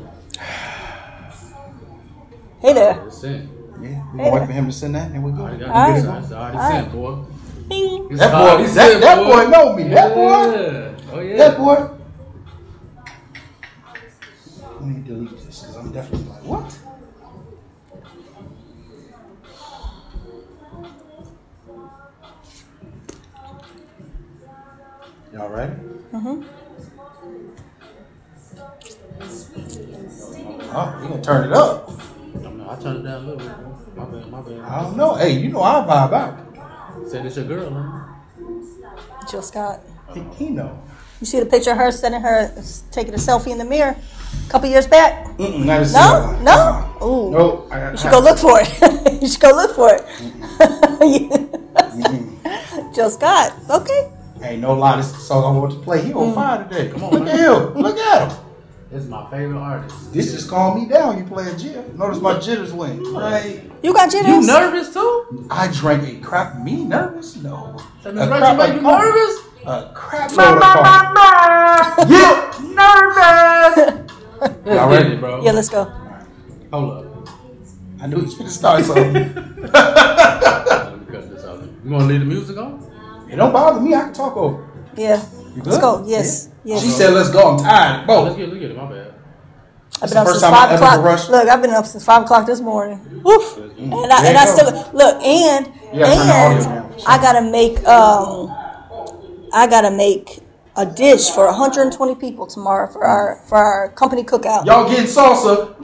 Hey 2.60 2.74
there. 2.74 3.53
It's 3.84 3.92
in. 3.92 3.94
Yeah, 3.94 4.04
we 4.14 4.18
gonna 4.20 4.32
wait 4.32 4.46
for 4.48 4.52
him 4.54 4.66
to 4.66 4.72
send 4.72 4.96
that, 4.96 5.12
and 5.12 5.24
we 5.24 5.32
I 5.32 5.36
go. 5.36 5.42
already 5.44 5.60
got 5.60 5.70
All 5.70 5.96
it. 5.96 6.06
right. 6.08 6.32
Already 6.32 6.58
sent, 6.58 6.92
boy. 6.92 7.24
It's 7.70 8.20
That 8.20 8.32
boy, 8.32 8.64
that, 8.64 8.70
sent, 8.70 9.02
that 9.02 9.18
boy 9.18 9.50
know 9.50 9.74
me. 9.76 9.84
That 9.90 10.14
boy, 10.14 10.22
Yeah. 10.22 11.12
Oh 11.14 11.20
yeah. 11.20 11.38
that 11.38 11.58
boy. 11.58 11.90
Let 14.74 14.82
me 14.82 15.04
delete 15.08 15.46
this 15.46 15.62
because 15.62 15.76
I'm 15.78 15.92
definitely 15.92 16.28
like, 16.30 16.44
what? 16.44 16.78
Y'all 25.34 25.50
ready? 25.50 25.74
Mm-hmm. 26.14 26.44
Oh, 30.76 31.00
you 31.02 31.10
gonna 31.10 31.22
turn 31.22 31.46
it 31.48 31.54
up? 31.54 31.83
I 32.86 32.94
don't 32.94 33.04
know. 33.04 33.10
It 33.10 33.12
down 33.12 33.24
a 33.24 33.28
little 33.28 33.38
bit. 33.38 33.96
My 33.96 34.06
bad. 34.06 34.32
My 34.32 34.42
bad. 34.42 34.60
I 34.60 34.82
don't 34.84 34.98
know. 34.98 35.16
Hey, 35.16 35.32
you 35.32 35.50
know 35.50 35.62
I 35.62 35.76
vibe 35.88 36.14
out. 36.14 37.10
Said 37.10 37.26
it's 37.26 37.36
your 37.38 37.46
girl, 37.46 37.70
man. 37.70 38.04
Jill 39.30 39.42
Scott. 39.42 39.80
He, 40.14 40.22
he 40.38 40.50
know. 40.50 40.80
You 41.20 41.26
see 41.28 41.40
the 41.40 41.46
picture 41.46 41.72
of 41.72 41.78
her 41.78 41.92
sending 41.92 42.22
her 42.22 42.52
taking 42.92 43.14
a 43.14 43.18
selfie 43.18 43.52
in 43.52 43.58
the 43.58 43.66
mirror 43.66 43.96
a 43.96 44.50
couple 44.52 44.68
years 44.70 44.86
back? 44.88 45.26
Mm-mm, 45.38 45.64
not 45.66 45.78
a 45.78 45.82
No, 45.82 45.86
single. 45.86 46.40
no. 46.44 46.98
Ooh. 47.02 47.32
Nope. 47.32 47.68
I, 47.72 47.92
You 47.92 47.98
should 47.98 48.12
go 48.12 48.20
look 48.20 48.38
for 48.38 48.60
it. 48.62 49.22
you 49.22 49.28
should 49.30 49.40
go 49.42 49.52
look 49.52 49.76
for 49.76 49.90
it. 49.94 50.04
Jill 52.94 53.10
Scott. 53.10 53.54
Okay. 53.70 54.12
Ain't 54.44 54.62
no 54.62 54.74
lie. 54.74 54.98
This 54.98 55.08
is 55.08 55.14
the 55.14 55.20
song 55.20 55.56
I 55.56 55.60
want 55.60 55.72
to 55.74 55.80
play. 55.80 56.04
He 56.04 56.12
Mm. 56.12 56.28
on 56.28 56.34
fire 56.36 56.64
today. 56.68 56.90
Come 56.92 57.04
on, 57.06 57.12
Look 57.12 57.28
at 57.30 57.40
him. 57.40 57.74
Look 57.82 57.98
at 57.98 58.32
him. 58.32 58.38
This 58.94 59.06
is 59.06 59.10
my 59.10 59.28
favorite 59.32 59.58
artist. 59.58 60.14
This 60.14 60.32
just 60.34 60.48
calmed 60.48 60.84
me 60.84 60.88
down. 60.88 61.18
You 61.18 61.24
playing 61.24 61.56
jitter. 61.56 61.96
Notice 61.96 62.22
my 62.22 62.38
jitters 62.40 62.72
went. 62.72 63.02
Right. 63.08 63.64
You 63.82 63.92
got 63.92 64.12
jitters? 64.12 64.28
You 64.30 64.42
nervous 64.46 64.94
too? 64.94 65.48
I 65.50 65.68
drank 65.74 66.08
a 66.08 66.20
crap. 66.24 66.60
Me 66.60 66.84
nervous? 66.84 67.36
No. 67.38 67.82
That 68.04 68.16
A 68.16 68.28
crap 68.28 68.42
Rachel 68.42 68.56
make 68.56 68.76
you 68.76 68.82
coffee. 68.82 69.06
nervous? 69.08 69.40
A 69.66 69.92
crap 69.96 70.32
load 70.38 70.58
of 70.58 70.62
coffee. 70.62 72.14
Yeah. 72.14 72.50
Nervous. 72.74 74.12
Y'all 74.68 74.90
get 74.90 75.02
ready? 75.04 75.16
bro. 75.16 75.44
Yeah, 75.44 75.52
let's 75.54 75.70
go. 75.70 75.86
Hold 76.72 76.92
up. 76.94 77.30
I 78.00 78.06
knew 78.06 78.18
he 78.18 78.26
was 78.26 78.36
finna 78.36 78.50
start 78.50 78.86
something. 78.86 79.14
Let 79.14 79.34
me 79.34 79.70
cut 81.12 81.32
this 81.32 81.44
out. 81.46 81.64
You 81.84 81.90
want 81.90 82.04
to 82.04 82.08
leave 82.10 82.20
the 82.20 82.26
music 82.28 82.58
on? 82.58 82.88
it 83.28 83.38
don't 83.38 83.52
bother 83.52 83.82
me. 83.82 83.96
I 83.96 84.02
can 84.02 84.14
talk 84.14 84.38
over. 84.38 84.70
Yeah. 84.96 85.20
You 85.56 85.64
good? 85.64 85.66
Let's 85.66 85.78
go. 85.82 86.04
Yes. 86.06 86.50
Yeah. 86.64 86.80
She 86.80 86.90
said, 86.90 87.14
"Let's 87.14 87.30
go." 87.30 87.58
I'm 87.58 87.58
tired, 87.64 88.06
Oh, 88.10 88.24
let's 88.24 88.36
bro. 88.36 88.46
get, 88.46 88.50
let's 88.54 88.60
get 88.62 88.72
it. 88.72 88.78
My 88.78 88.86
bad. 88.86 89.14
I've 90.02 90.10
been 90.10 90.18
up 90.18 90.26
first 90.28 90.40
since 90.40 90.44
time 90.44 90.54
I 90.54 90.58
five 90.58 90.72
ever 90.72 90.84
o'clock. 90.84 91.04
rushed. 91.06 91.30
Look, 91.30 91.48
I've 91.48 91.62
been 91.62 91.72
up 91.72 91.86
since 91.86 92.04
five 92.06 92.24
o'clock 92.24 92.46
this 92.46 92.60
morning. 92.62 93.00
Woof. 93.24 93.58
And 93.58 93.94
I, 93.94 94.28
and 94.28 94.38
I 94.38 94.46
still 94.46 94.72
go. 94.72 94.90
look 94.94 95.22
and 95.24 95.68
You 95.94 96.00
gotta 96.00 96.16
turn 96.16 96.28
the 96.28 96.34
audio 96.34 96.70
and. 96.70 97.04
I 97.08 97.18
gotta 97.22 97.42
make 97.42 97.86
um 97.88 98.50
I 99.54 99.68
gotta 99.68 99.92
make 99.92 100.40
a 100.76 100.86
dish 100.86 101.30
for 101.30 101.46
120 101.46 102.16
people 102.16 102.48
tomorrow 102.48 102.92
for 102.92 103.04
our 103.06 103.36
for 103.48 103.58
our 103.58 103.90
company 103.90 104.24
cookout. 104.24 104.66
Y'all 104.66 104.90
getting 104.90 105.06
salsa? 105.06 105.76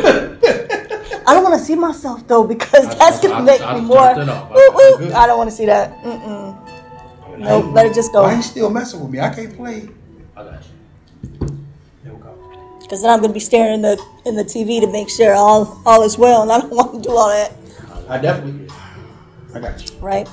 I 0.00 1.34
don't 1.34 1.42
want 1.44 1.58
to 1.58 1.64
see 1.64 1.74
myself 1.74 2.26
though 2.26 2.44
because 2.44 2.88
that's 2.98 3.20
gonna 3.20 3.44
make 3.44 3.60
I 3.60 3.74
me 3.74 3.80
just 3.80 3.88
more. 3.88 4.14
turned 4.14 4.30
it 4.30 4.32
off. 4.32 4.50
I- 4.50 4.54
Woo, 4.74 4.94
I'm 4.94 4.98
good. 5.00 5.12
I 5.12 5.26
don't 5.26 5.36
want 5.38 5.50
to 5.50 5.56
see 5.56 5.66
that. 5.66 6.02
Mm-mm. 6.02 6.56
Nope, 7.38 7.72
let 7.72 7.86
it 7.86 7.94
just 7.94 8.12
go. 8.12 8.22
Why 8.22 8.30
go. 8.30 8.36
you 8.36 8.42
still 8.42 8.70
messing 8.70 9.00
with 9.00 9.10
me? 9.10 9.20
I 9.20 9.32
can't 9.32 9.54
play. 9.56 9.88
I 10.36 10.44
got 10.44 10.62
you. 10.62 11.58
There 12.04 12.14
we 12.14 12.20
go. 12.20 12.78
Because 12.80 13.02
then 13.02 13.10
I'm 13.10 13.20
gonna 13.20 13.32
be 13.32 13.40
staring 13.40 13.74
in 13.74 13.82
the 13.82 14.02
in 14.24 14.34
the 14.34 14.44
TV 14.44 14.80
to 14.80 14.86
make 14.86 15.08
sure 15.08 15.34
all 15.34 15.80
all 15.86 16.02
is 16.02 16.18
well, 16.18 16.42
and 16.42 16.50
I 16.50 16.60
don't 16.60 16.70
want 16.74 16.94
to 16.94 17.08
do 17.08 17.16
all 17.16 17.28
that. 17.28 17.52
I 18.08 18.18
definitely. 18.18 18.68
I 19.54 19.60
got 19.60 19.90
you. 19.90 19.98
Right? 19.98 20.28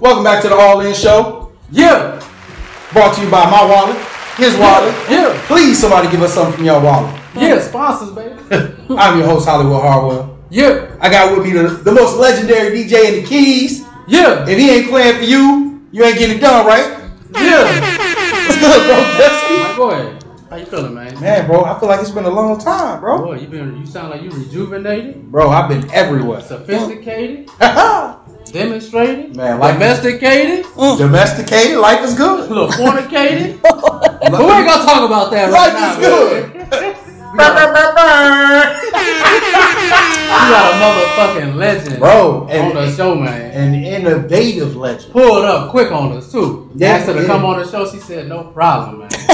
Welcome 0.00 0.24
back 0.24 0.42
to 0.42 0.48
the 0.48 0.54
All 0.54 0.80
In 0.80 0.94
Show. 0.94 1.52
Yeah. 1.70 2.24
Brought 2.92 3.14
to 3.16 3.22
you 3.22 3.30
by 3.30 3.50
my 3.50 3.64
wallet, 3.64 3.96
his 4.36 4.56
wallet. 4.56 4.94
Yeah. 5.10 5.38
Please, 5.46 5.78
somebody 5.80 6.10
give 6.10 6.22
us 6.22 6.34
something 6.34 6.54
from 6.54 6.64
your 6.64 6.80
wallet. 6.80 7.14
Yeah. 7.34 7.60
Sponsors, 7.60 8.14
baby. 8.14 8.34
I'm 8.96 9.18
your 9.18 9.26
host, 9.26 9.46
Hollywood 9.48 9.82
Harwell. 9.82 10.38
Yeah. 10.50 10.96
I 11.00 11.10
got 11.10 11.36
with 11.36 11.46
me 11.46 11.52
the, 11.52 11.68
the 11.68 11.92
most 11.92 12.16
legendary 12.16 12.70
DJ 12.70 13.08
in 13.12 13.22
the 13.22 13.28
keys. 13.28 13.87
Yeah. 14.08 14.48
If 14.48 14.58
he 14.58 14.70
ain't 14.70 14.88
playing 14.88 15.18
for 15.18 15.24
you, 15.24 15.86
you 15.92 16.04
ain't 16.04 16.18
getting 16.18 16.38
it 16.38 16.40
done, 16.40 16.66
right? 16.66 16.98
Yeah. 17.34 17.64
What's 18.48 18.58
good, 18.58 18.86
bro? 18.86 19.76
Go 19.76 19.90
ahead. 19.90 20.24
How 20.48 20.56
you 20.56 20.64
feeling, 20.64 20.94
man? 20.94 21.20
Man, 21.20 21.46
bro, 21.46 21.64
I 21.64 21.78
feel 21.78 21.90
like 21.90 22.00
it's 22.00 22.10
been 22.10 22.24
a 22.24 22.30
long 22.30 22.58
time, 22.58 23.00
bro. 23.00 23.18
Boy, 23.18 23.34
you 23.38 23.48
been 23.48 23.76
you 23.76 23.84
sound 23.84 24.08
like 24.08 24.22
you 24.22 24.30
rejuvenated, 24.30 25.30
Bro, 25.30 25.50
I've 25.50 25.68
been 25.68 25.90
everywhere. 25.90 26.40
sophisticated, 26.40 27.50
demonstrated. 28.50 29.36
Man, 29.36 29.58
like 29.58 29.74
domesticated, 29.74 30.64
mm. 30.64 30.96
domesticated, 30.96 31.76
life 31.78 32.02
is 32.02 32.14
good. 32.14 32.50
Look, 32.50 32.72
fornicated. 32.72 33.60
but 33.62 34.22
we 34.22 34.36
ain't 34.38 34.66
gonna 34.66 34.84
talk 34.84 35.04
about 35.04 35.30
that 35.32 35.52
right 35.52 35.74
Life 35.74 36.00
now. 36.00 36.00
is 36.00 36.70
good. 36.70 36.94
man. 37.38 38.76
We 40.28 40.34
got 40.54 40.72
a 40.72 40.76
motherfucking 40.82 41.54
legend, 41.56 41.98
Bro, 41.98 42.42
on 42.44 42.50
and, 42.50 42.76
the 42.76 42.90
show, 42.94 43.14
man. 43.14 43.50
an 43.52 43.74
innovative 43.74 44.76
legend. 44.76 45.12
Pulled 45.12 45.44
up 45.44 45.70
quick 45.70 45.90
on 45.90 46.12
us 46.12 46.30
too. 46.30 46.70
Yeah, 46.74 46.88
Asked 46.94 47.06
her 47.06 47.14
to 47.14 47.20
yeah. 47.22 47.26
come 47.26 47.44
on 47.44 47.58
the 47.58 47.66
show. 47.68 47.88
She 47.90 47.98
said 47.98 48.28
no 48.28 48.44
problem, 48.44 49.00
man. 49.00 49.08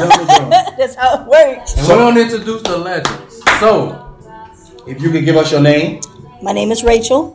That's 0.78 0.94
how 0.94 1.22
it 1.22 1.26
works. 1.28 1.76
And 1.76 1.88
we 1.88 1.94
don't 1.94 2.16
introduce 2.18 2.62
the 2.62 2.78
legends. 2.78 3.42
So 3.60 4.16
If 4.86 5.00
you 5.02 5.10
could 5.10 5.24
give 5.24 5.36
us 5.36 5.50
your 5.50 5.60
name, 5.60 6.00
My 6.42 6.52
name 6.52 6.70
is 6.70 6.84
Rachel, 6.84 7.34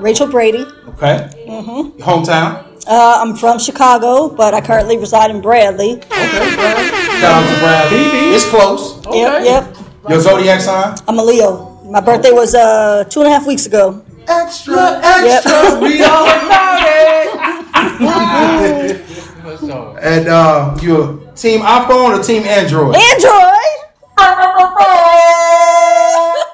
Rachel 0.00 0.26
Brady. 0.26 0.64
okay? 0.88 1.30
Mm-hmm. 1.46 2.02
Hometown. 2.02 2.64
Uh, 2.88 3.18
I'm 3.20 3.34
from 3.36 3.58
Chicago, 3.58 4.28
but 4.28 4.54
I 4.54 4.60
currently 4.60 4.96
reside 4.98 5.30
in 5.30 5.40
Bradley. 5.40 5.94
okay, 5.94 6.54
bro. 6.54 6.74
Shout 7.18 7.42
out 7.42 7.54
to 7.54 7.60
Brad. 7.60 7.90
BB. 7.92 8.34
It's 8.34 8.44
close. 8.48 9.04
Okay. 9.06 9.18
Yep, 9.20 9.44
yep. 9.44 9.76
Your 10.08 10.20
zodiac 10.20 10.60
sign? 10.60 10.96
I'm 11.08 11.18
a 11.18 11.22
Leo. 11.24 11.80
My 11.90 12.00
birthday 12.00 12.30
was 12.32 12.54
uh, 12.54 13.04
two 13.04 13.20
and 13.20 13.28
a 13.28 13.32
half 13.32 13.46
weeks 13.46 13.66
ago. 13.66 14.02
Extra, 14.28 14.74
Yep. 14.74 15.44
We 15.82 16.02
all 16.02 16.26
about 16.26 16.80
it. 18.64 19.00
For 19.06 19.56
sure. 19.58 19.98
And 20.02 20.28
uh, 20.28 20.76
you 20.82 21.28
team 21.36 21.60
iPhone 21.60 22.18
or 22.18 22.22
team 22.22 22.42
Android? 22.42 22.94
Android. 22.96 23.72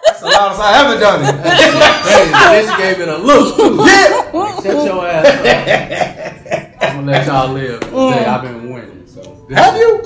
That's 0.05 0.21
the 0.21 0.27
loudest 0.27 0.61
I 0.61 0.73
haven't 0.73 1.01
done 1.01 1.23
it. 1.25 1.35
Hey, 2.13 2.29
bitch 2.31 2.77
gave 2.79 3.01
it 3.01 3.09
a 3.09 3.17
look 3.17 3.57
too. 3.57 3.77
yeah. 3.87 4.31
Shut 4.57 4.85
your 4.85 5.07
ass 5.07 5.27
up. 5.27 6.83
I'm 6.83 6.97
gonna 7.07 7.13
let 7.13 7.27
y'all 7.27 7.53
live. 7.53 7.81
Today 7.81 8.25
I've 8.27 8.43
been 8.43 8.71
winning. 8.73 9.07
So 9.07 9.47
Have 9.55 9.77
you? 9.77 10.03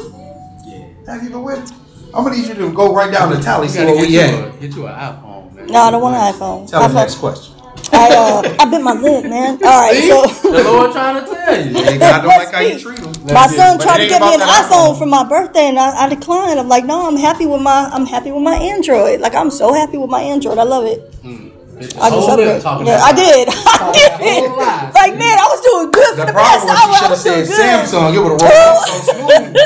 Yeah. 0.66 1.12
Have 1.12 1.22
you 1.24 1.30
been 1.30 1.42
winning? 1.42 1.66
I'm 2.16 2.24
gonna 2.24 2.36
need 2.36 2.48
you 2.48 2.54
to 2.54 2.72
go 2.72 2.94
right 2.94 3.12
down 3.12 3.30
the 3.30 3.40
tally, 3.40 3.66
You 3.66 3.72
see 3.72 3.78
gotta 3.80 3.92
where 3.92 4.00
get 4.06 4.08
we 4.08 4.14
you, 4.14 4.20
at. 4.46 4.60
get 4.60 4.74
you 4.74 4.86
an 4.86 4.94
iPhone, 4.94 5.52
man. 5.54 5.66
No, 5.66 5.80
I 5.82 5.90
don't 5.90 6.02
want 6.02 6.16
an 6.16 6.32
iPhone. 6.32 6.70
Tell 6.70 6.80
the 6.80 6.88
iPhone. 6.88 6.94
next 6.94 7.14
question. 7.16 7.54
I 7.92 8.08
uh, 8.16 8.56
I 8.58 8.64
bit 8.70 8.80
my 8.82 8.94
lip, 8.94 9.24
man. 9.26 9.58
All 9.62 9.80
right, 9.82 9.94
See? 9.94 10.08
so 10.08 10.26
the 10.50 10.64
Lord 10.64 10.92
trying 10.92 11.22
to 11.22 11.30
tell 11.30 11.66
you. 11.66 11.74
Hey, 11.84 11.98
God 11.98 12.22
don't 12.22 12.28
like 12.28 12.50
how 12.52 12.60
you 12.60 12.78
treat 12.78 12.98
them. 12.98 13.12
my 13.34 13.46
son 13.46 13.76
But 13.76 13.84
tried 13.84 13.98
to 13.98 14.08
get 14.08 14.20
me 14.22 14.34
an 14.34 14.40
that 14.40 14.66
iPhone 14.70 14.98
for 14.98 15.06
my 15.06 15.24
birthday, 15.28 15.68
and 15.68 15.78
I, 15.78 16.04
I 16.04 16.08
declined. 16.08 16.58
I'm 16.58 16.68
like, 16.68 16.84
no, 16.84 17.06
I'm 17.06 17.16
happy 17.16 17.46
with 17.46 17.62
my 17.62 17.90
I'm 17.92 18.06
happy 18.06 18.32
with 18.32 18.42
my 18.42 18.56
Android. 18.56 19.20
Like 19.20 19.34
I'm 19.34 19.50
so 19.50 19.72
happy 19.72 19.98
with 19.98 20.10
my 20.10 20.20
Android. 20.22 20.58
I 20.58 20.64
love 20.64 20.86
it. 20.86 21.12
Bitch, 21.78 21.92
I 22.00 22.08
just 22.10 22.28
whole 22.28 22.36
lip 22.36 22.62
Yeah, 22.86 23.00
I 23.04 23.12
did. 23.12 23.48
I 23.52 23.92
did. 24.18 24.50
Like 24.96 25.12
man, 25.18 25.36
I 25.38 25.46
was 25.52 25.60
doing 25.60 25.90
good 25.92 26.10
for 26.16 26.16
The 26.16 26.26
the, 26.26 26.32
problem 26.32 26.66
past 26.66 26.66
was 26.66 26.72
hour. 26.72 27.06
I 27.06 27.10
was 27.10 27.22
said 27.22 27.34
doing 27.34 27.46
good. 27.46 27.60
Samsung. 27.60 28.14
It 28.14 28.18
would 28.18 28.32
have 28.32 28.40
rolled 28.40 28.80
so 28.88 28.96
smooth. 29.12 29.56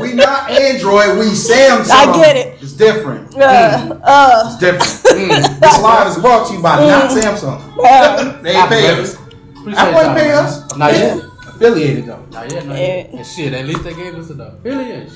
We 0.00 0.12
not 0.14 0.50
Android, 0.50 1.18
we 1.18 1.26
Samsung. 1.26 1.90
I 1.90 2.16
get 2.16 2.36
it. 2.36 2.62
It's 2.62 2.72
different. 2.72 3.34
Uh, 3.36 3.98
uh, 4.02 4.42
It's 4.46 4.58
different. 4.58 5.60
This 5.60 5.80
live 5.82 6.06
is 6.08 6.18
brought 6.18 6.48
to 6.48 6.54
you 6.54 6.62
by 6.62 6.76
not 6.86 7.10
Samsung. 7.10 7.60
uh, 7.84 8.42
They 8.42 8.54
ain't 8.56 8.68
pay 8.68 9.00
us. 9.00 9.14
Appreciate 9.60 9.78
Apple 9.78 10.00
ain't 10.00 10.06
y'all, 10.06 10.14
pay 10.14 10.30
us. 10.32 10.76
Not 10.76 10.92
yet. 10.92 11.18
Affiliated 11.48 12.06
though. 12.06 12.24
Not 12.30 12.52
yet, 12.52 12.66
not 12.66 12.76
Yeah. 12.76 12.82
yet. 12.86 13.10
And 13.12 13.26
shit, 13.26 13.52
at 13.52 13.66
least 13.66 13.82
they 13.84 13.94
gave 13.94 14.14
us 14.14 14.30
an 14.30 14.40
affiliation. 14.40 15.12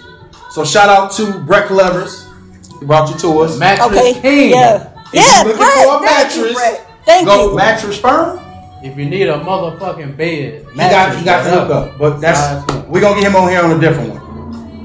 So 0.51 0.65
shout 0.65 0.89
out 0.89 1.13
to 1.13 1.39
Brett 1.41 1.67
Clevers. 1.69 2.27
He 2.81 2.87
brought 2.87 3.09
you 3.11 3.17
to 3.21 3.41
us. 3.43 3.59
Mattress 3.59 3.97
okay. 3.97 4.21
King. 4.21 4.51
Yeah. 4.51 4.89
If 5.13 5.15
Yeah, 5.15 5.43
you 5.43 5.49
looking 5.49 5.59
Brett, 5.59 5.73
for 5.75 5.97
a 6.05 6.07
thank 6.09 6.35
you, 6.37 6.43
mattress, 6.45 6.79
Thank 7.05 7.27
Go 7.27 7.51
you. 7.51 7.57
mattress 7.57 7.99
firm. 7.99 8.41
If 8.83 8.99
you 8.99 9.05
need 9.05 9.29
a 9.29 9.39
motherfucking 9.39 10.17
bed, 10.17 10.67
He 10.73 10.77
got 10.79 11.17
he 11.17 11.25
got 11.25 11.45
the 11.45 11.51
hookup, 11.51 11.99
but 11.99 12.21
that's 12.21 12.65
we're 12.89 13.01
gonna 13.01 13.21
get 13.21 13.31
him 13.31 13.37
on 13.37 13.49
here 13.49 13.63
on 13.63 13.71
a 13.71 13.79
different 13.79 14.11
one. 14.15 14.22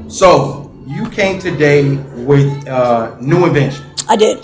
So 0.08 0.72
you 0.86 1.10
came 1.10 1.38
today 1.38 1.96
with 2.26 2.68
uh, 2.68 3.18
new 3.20 3.46
invention. 3.46 3.86
I 4.08 4.16
did. 4.16 4.44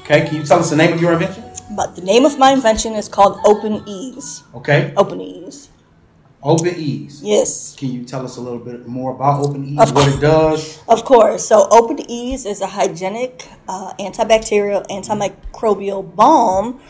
Okay, 0.00 0.26
can 0.26 0.36
you 0.36 0.44
tell 0.44 0.60
us 0.60 0.70
the 0.70 0.76
name 0.76 0.94
of 0.94 1.00
your 1.00 1.12
invention? 1.12 1.44
But 1.76 1.94
the 1.94 2.02
name 2.02 2.24
of 2.24 2.38
my 2.38 2.52
invention 2.52 2.94
is 2.94 3.08
called 3.08 3.38
Open-eeZ. 3.44 4.42
Okay, 4.54 4.94
Open-eeZ. 4.96 5.68
Open 6.42 6.74
Ease. 6.76 7.22
Yes. 7.22 7.74
Can 7.74 7.90
you 7.90 8.04
tell 8.04 8.22
us 8.22 8.36
a 8.36 8.40
little 8.40 8.58
bit 8.58 8.86
more 8.86 9.14
about 9.14 9.46
Open-eeZ, 9.46 9.94
what 9.94 10.14
it 10.14 10.20
does? 10.20 10.78
Of 10.88 11.04
course. 11.04 11.48
So, 11.48 11.66
Open 11.70 11.98
Ease 12.10 12.44
is 12.44 12.60
a 12.60 12.66
hygienic, 12.66 13.48
uh, 13.66 13.94
antibacterial, 13.98 14.86
antimicrobial 14.88 16.14
balm 16.14 16.80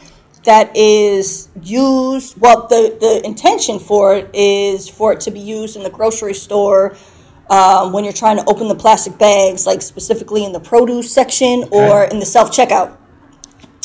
that 0.42 0.76
is 0.76 1.49
used. 1.62 2.40
Well, 2.40 2.66
the, 2.66 2.97
the 3.00 3.25
intention 3.25 3.78
for 3.78 4.16
it 4.16 4.30
is 4.35 4.88
for 4.88 5.12
it 5.12 5.21
to 5.21 5.30
be 5.30 5.40
used 5.40 5.76
in 5.76 5.85
the 5.85 5.90
grocery 5.90 6.35
store 6.35 6.97
um, 7.50 7.92
when 7.92 8.04
you're 8.04 8.12
trying 8.12 8.36
to 8.36 8.44
open 8.46 8.68
the 8.68 8.74
plastic 8.74 9.18
bags, 9.18 9.66
like 9.66 9.82
specifically 9.82 10.44
in 10.44 10.52
the 10.52 10.60
produce 10.60 11.12
section 11.12 11.64
or 11.70 12.04
in 12.04 12.18
the 12.18 12.26
self 12.26 12.50
checkout. 12.50 12.96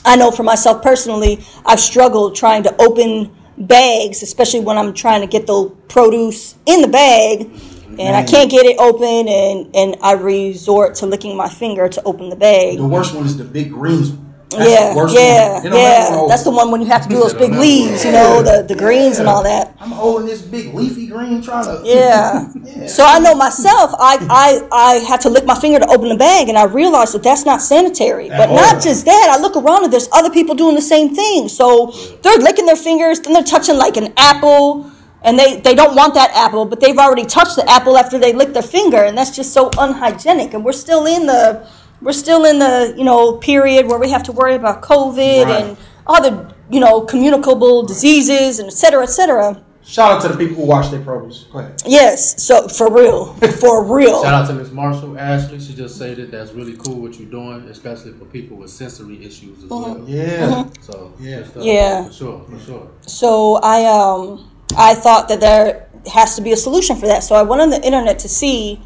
I 0.05 0.15
know 0.15 0.31
for 0.31 0.43
myself 0.43 0.81
personally, 0.81 1.43
I've 1.65 1.79
struggled 1.79 2.35
trying 2.35 2.63
to 2.63 2.75
open 2.81 3.35
bags, 3.57 4.23
especially 4.23 4.61
when 4.61 4.77
I'm 4.77 4.93
trying 4.93 5.21
to 5.21 5.27
get 5.27 5.45
the 5.45 5.69
produce 5.89 6.55
in 6.65 6.81
the 6.81 6.87
bag, 6.87 7.51
and 7.99 8.15
I 8.15 8.23
can't 8.23 8.49
get 8.49 8.65
it 8.65 8.77
open, 8.79 9.27
and 9.27 9.75
and 9.75 9.97
I 10.01 10.13
resort 10.13 10.95
to 10.95 11.05
licking 11.05 11.35
my 11.35 11.49
finger 11.49 11.89
to 11.89 12.03
open 12.03 12.29
the 12.29 12.37
bag. 12.37 12.77
The 12.77 12.87
worst 12.87 13.13
one 13.13 13.25
is 13.25 13.37
the 13.37 13.43
big 13.43 13.71
greens. 13.71 14.13
One. 14.51 14.59
That's 14.59 14.71
yeah, 14.71 14.89
the 14.89 14.95
worst 14.95 15.15
yeah, 15.15 15.53
one. 15.53 15.63
They 15.63 15.69
don't 15.69 15.79
have 15.79 16.09
one 16.09 16.19
yeah. 16.19 16.27
That's 16.27 16.43
the 16.43 16.51
one 16.51 16.71
when 16.71 16.81
you 16.81 16.87
have 16.87 17.03
to 17.03 17.09
do 17.09 17.15
those 17.15 17.33
big 17.33 17.51
leaves, 17.51 18.05
you 18.05 18.11
know, 18.11 18.41
the 18.41 18.63
the 18.63 18.75
greens 18.75 19.19
and 19.19 19.27
all 19.27 19.43
that. 19.43 19.75
I'm 19.79 19.91
holding 19.91 20.27
this 20.27 20.41
big 20.41 20.73
leafy 20.73 21.07
green 21.07 21.41
trying 21.41 21.65
to. 21.65 21.81
Yeah. 21.85 22.49
So 22.87 23.05
I 23.05 23.19
know 23.19 23.35
myself. 23.35 23.91
I, 23.99 24.17
I 24.29 24.67
I 24.71 24.93
had 25.05 25.21
to 25.21 25.29
lick 25.29 25.45
my 25.45 25.55
finger 25.55 25.79
to 25.79 25.87
open 25.87 26.09
the 26.09 26.17
bag, 26.17 26.49
and 26.49 26.57
I 26.57 26.65
realized 26.65 27.13
that 27.13 27.23
that's 27.23 27.45
not 27.45 27.61
sanitary. 27.61 28.29
But 28.29 28.49
all. 28.49 28.55
not 28.55 28.81
just 28.81 29.05
that. 29.05 29.27
I 29.29 29.39
look 29.39 29.55
around 29.55 29.83
and 29.83 29.93
there's 29.93 30.09
other 30.13 30.29
people 30.29 30.55
doing 30.55 30.75
the 30.75 30.81
same 30.81 31.13
thing. 31.15 31.47
So 31.47 31.93
they're 32.23 32.37
licking 32.37 32.65
their 32.65 32.75
fingers, 32.75 33.19
then 33.19 33.33
they're 33.33 33.43
touching 33.43 33.77
like 33.77 33.97
an 33.97 34.13
apple, 34.17 34.89
and 35.21 35.37
they 35.37 35.59
they 35.59 35.75
don't 35.75 35.95
want 35.95 36.13
that 36.15 36.31
apple, 36.33 36.65
but 36.65 36.79
they've 36.79 36.97
already 36.97 37.25
touched 37.25 37.55
the 37.55 37.69
apple 37.69 37.97
after 37.97 38.17
they 38.17 38.33
lick 38.33 38.53
their 38.53 38.63
finger, 38.63 39.03
and 39.03 39.17
that's 39.17 39.35
just 39.35 39.53
so 39.53 39.69
unhygienic. 39.77 40.53
And 40.53 40.63
we're 40.63 40.71
still 40.71 41.05
in 41.05 41.25
the 41.27 41.67
we're 42.01 42.13
still 42.13 42.45
in 42.45 42.59
the 42.59 42.93
you 42.97 43.03
know 43.03 43.37
period 43.37 43.87
where 43.87 43.99
we 43.99 44.09
have 44.11 44.23
to 44.23 44.31
worry 44.31 44.55
about 44.55 44.81
COVID 44.81 45.45
Right. 45.45 45.61
and 45.63 45.77
other 46.07 46.53
you 46.71 46.79
know 46.79 47.01
communicable 47.01 47.83
diseases 47.85 48.59
and 48.59 48.67
et 48.69 48.73
cetera, 48.73 49.03
et 49.03 49.09
cetera. 49.09 49.63
Shout 49.83 50.11
out 50.11 50.21
to 50.21 50.27
the 50.27 50.37
people 50.37 50.55
who 50.57 50.67
watch 50.67 50.91
their 50.91 50.99
produce. 51.01 51.45
Go 51.51 51.59
ahead. 51.59 51.81
Yes, 51.83 52.43
so 52.43 52.67
for 52.67 52.93
real, 52.93 53.33
for 53.59 53.83
real. 53.83 54.21
Shout 54.21 54.33
out 54.35 54.47
to 54.47 54.53
Miss 54.53 54.69
Marshall 54.71 55.17
Ashley. 55.17 55.59
She 55.59 55.73
just 55.73 55.97
said 55.97 56.17
that 56.17 56.29
that's 56.29 56.51
really 56.51 56.77
cool 56.77 57.01
what 57.01 57.19
you're 57.19 57.29
doing, 57.29 57.67
especially 57.69 58.11
for 58.13 58.25
people 58.25 58.57
with 58.57 58.69
sensory 58.69 59.25
issues 59.25 59.63
as 59.63 59.69
well. 59.69 60.03
Yeah. 60.05 60.65
So 60.81 61.13
Yeah. 61.19 61.41
good. 61.53 61.63
Yeah. 61.63 62.05
for 62.05 62.13
sure, 62.13 62.45
for 62.47 62.59
sure. 62.59 62.87
So 63.07 63.55
I 63.63 63.85
um 63.85 64.51
I 64.77 64.93
thought 64.93 65.27
that 65.29 65.39
there 65.39 65.87
has 66.13 66.35
to 66.35 66.43
be 66.43 66.51
a 66.51 66.57
solution 66.57 66.95
for 66.95 67.07
that. 67.07 67.23
So 67.23 67.33
I 67.35 67.41
went 67.41 67.59
on 67.61 67.71
the 67.71 67.81
internet 67.83 68.19
to 68.19 68.29
see. 68.29 68.79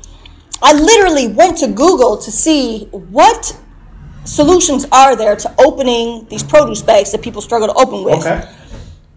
I 0.63 0.73
literally 0.73 1.27
went 1.27 1.57
to 1.57 1.67
Google 1.67 2.17
to 2.17 2.31
see 2.31 2.85
what 2.91 3.55
solutions 4.25 4.85
are 4.91 5.15
there 5.15 5.35
to 5.35 5.53
opening 5.59 6.25
these 6.29 6.43
produce 6.43 6.81
bags 6.81 7.11
that 7.11 7.21
people 7.21 7.41
struggle 7.41 7.67
to 7.67 7.73
open 7.73 8.03
with. 8.03 8.25
Okay. 8.25 8.49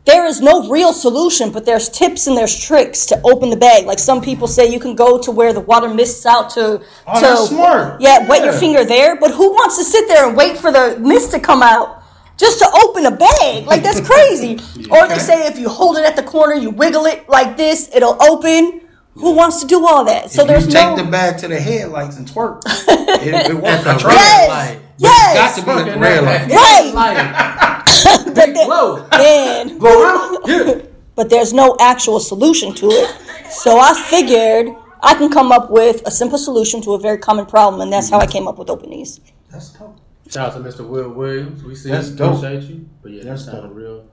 There 0.06 0.24
is 0.24 0.40
no 0.40 0.68
real 0.68 0.92
solution, 0.92 1.50
but 1.50 1.64
there's 1.64 1.88
tips 1.88 2.28
and 2.28 2.36
there's 2.36 2.56
tricks 2.56 3.06
to 3.06 3.20
open 3.24 3.50
the 3.50 3.56
bag. 3.56 3.86
Like 3.86 3.98
some 3.98 4.20
people 4.22 4.46
say, 4.46 4.72
you 4.72 4.78
can 4.78 4.94
go 4.94 5.20
to 5.20 5.32
where 5.32 5.52
the 5.52 5.60
water 5.60 5.92
mists 5.92 6.24
out 6.26 6.50
to. 6.50 6.80
Oh, 7.08 7.20
to 7.20 7.48
smart. 7.48 8.00
Yeah, 8.00 8.26
wet 8.28 8.44
your 8.44 8.52
finger 8.52 8.84
there. 8.84 9.16
But 9.16 9.32
who 9.32 9.50
wants 9.50 9.76
to 9.78 9.84
sit 9.84 10.06
there 10.06 10.28
and 10.28 10.36
wait 10.36 10.58
for 10.58 10.70
the 10.70 10.96
mist 11.00 11.32
to 11.32 11.40
come 11.40 11.60
out 11.60 12.04
just 12.36 12.60
to 12.60 12.70
open 12.84 13.06
a 13.06 13.10
bag? 13.10 13.66
Like 13.66 13.82
that's 13.82 14.00
crazy. 14.00 14.60
Or 14.90 15.08
they 15.08 15.18
say 15.18 15.48
if 15.48 15.58
you 15.58 15.68
hold 15.68 15.96
it 15.96 16.04
at 16.04 16.14
the 16.14 16.22
corner, 16.22 16.54
you 16.54 16.70
wiggle 16.70 17.06
it 17.06 17.28
like 17.28 17.56
this, 17.56 17.90
it'll 17.92 18.22
open. 18.22 18.85
Who 19.18 19.34
wants 19.34 19.60
to 19.62 19.66
do 19.66 19.86
all 19.86 20.04
that? 20.04 20.30
So 20.30 20.42
if 20.42 20.48
there's 20.48 20.66
you 20.66 20.74
no. 20.74 20.94
take 20.96 21.04
the 21.04 21.10
bag 21.10 21.38
to 21.38 21.48
the 21.48 21.58
headlights 21.58 22.16
and 22.18 22.28
twerk, 22.28 22.62
it, 22.66 23.50
it 23.50 23.54
works. 23.54 23.64
I. 24.04 24.12
Yes. 24.12 24.48
Light. 24.48 24.80
Yes. 24.98 25.56
Got 25.64 25.76
to 25.76 25.84
be 25.84 25.90
at 25.90 25.94
the 25.94 26.00
red 26.00 26.24
light. 26.24 26.50
Right. 26.50 26.92
Light. 26.94 28.24
but 28.34 28.34
there- 28.54 28.66
Whoa. 28.68 29.08
man, 29.10 29.78
Go 29.78 30.02
around. 30.02 30.38
Yeah. 30.46 30.82
but 31.14 31.30
there's 31.30 31.52
no 31.52 31.76
actual 31.80 32.20
solution 32.20 32.74
to 32.74 32.88
it. 32.90 33.50
So 33.50 33.78
I 33.78 33.94
figured 33.94 34.74
I 35.02 35.14
can 35.14 35.30
come 35.30 35.50
up 35.52 35.70
with 35.70 36.02
a 36.06 36.10
simple 36.10 36.38
solution 36.38 36.82
to 36.82 36.92
a 36.94 36.98
very 36.98 37.18
common 37.18 37.46
problem, 37.46 37.80
and 37.80 37.92
that's 37.92 38.10
how 38.10 38.18
I 38.18 38.26
came 38.26 38.46
up 38.48 38.58
with 38.58 38.68
Open-eeZ. 38.70 39.20
That's 39.50 39.70
dope. 39.70 39.96
Shout 40.28 40.52
out 40.54 40.62
to 40.62 40.68
Mr. 40.68 40.86
Will 40.86 41.08
Williams. 41.10 41.62
We 41.62 41.74
see 41.76 41.90
That's 41.90 42.10
you, 42.10 42.16
dope. 42.16 42.36
appreciate 42.38 42.68
you. 42.68 42.88
But 43.02 43.12
yeah, 43.12 43.22
That's 43.24 43.46
that's 43.46 43.54
not 43.56 43.64
a 43.64 43.68
real 43.68 43.92
intelligent. 43.94 44.10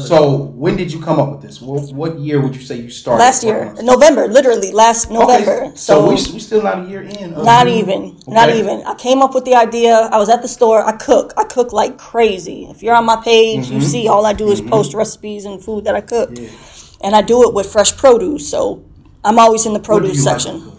So 0.00 0.36
when 0.36 0.76
did 0.76 0.92
you 0.92 1.00
come 1.00 1.18
up 1.20 1.30
with 1.30 1.40
this? 1.42 1.60
What, 1.60 1.92
what 1.94 2.18
year 2.18 2.40
would 2.40 2.54
you 2.54 2.60
say 2.60 2.76
you 2.80 2.90
started? 2.90 3.20
Last 3.22 3.42
year, 3.44 3.66
working? 3.68 3.86
November, 3.86 4.26
literally 4.26 4.72
last 4.72 5.10
November. 5.10 5.64
Okay, 5.66 5.76
so 5.76 6.00
So, 6.00 6.08
we, 6.08 6.14
we 6.34 6.40
still 6.40 6.62
not 6.62 6.84
a 6.84 6.88
year 6.88 7.02
in. 7.02 7.32
of- 7.34 7.44
not 7.44 7.68
even, 7.68 8.18
not 8.26 8.50
even. 8.50 8.82
I 8.84 8.94
came 8.94 9.22
up 9.22 9.34
with 9.34 9.44
the 9.44 9.54
idea. 9.54 9.94
I 10.12 10.18
was 10.18 10.28
at 10.28 10.42
the 10.42 10.48
store. 10.48 10.84
I 10.84 10.92
cook. 10.96 11.32
I 11.36 11.44
cook 11.44 11.72
like 11.72 11.96
crazy. 11.96 12.64
If 12.70 12.82
you're 12.82 12.94
on 12.94 13.06
my 13.06 13.20
page, 13.22 13.66
Mm-hmm. 13.66 13.74
you 13.74 13.80
see 13.82 14.08
all 14.08 14.26
I 14.26 14.32
do 14.32 14.50
is 14.50 14.60
post 14.60 14.94
recipes 14.94 15.44
and 15.44 15.62
food 15.62 15.84
that 15.84 15.94
I 15.94 16.00
cook, 16.00 16.30
and 17.02 17.14
I 17.14 17.22
do 17.22 17.48
it 17.48 17.54
with 17.54 17.70
fresh 17.72 17.96
produce. 17.96 18.48
So 18.50 18.84
I'm 19.24 19.38
always 19.38 19.64
in 19.64 19.72
the 19.74 19.78
What 19.78 19.84
do 20.02 20.08
produce 20.08 20.18
you 20.18 20.24
like 20.24 20.36
to 20.38 20.42
section. 20.42 20.60
cook? 20.62 20.78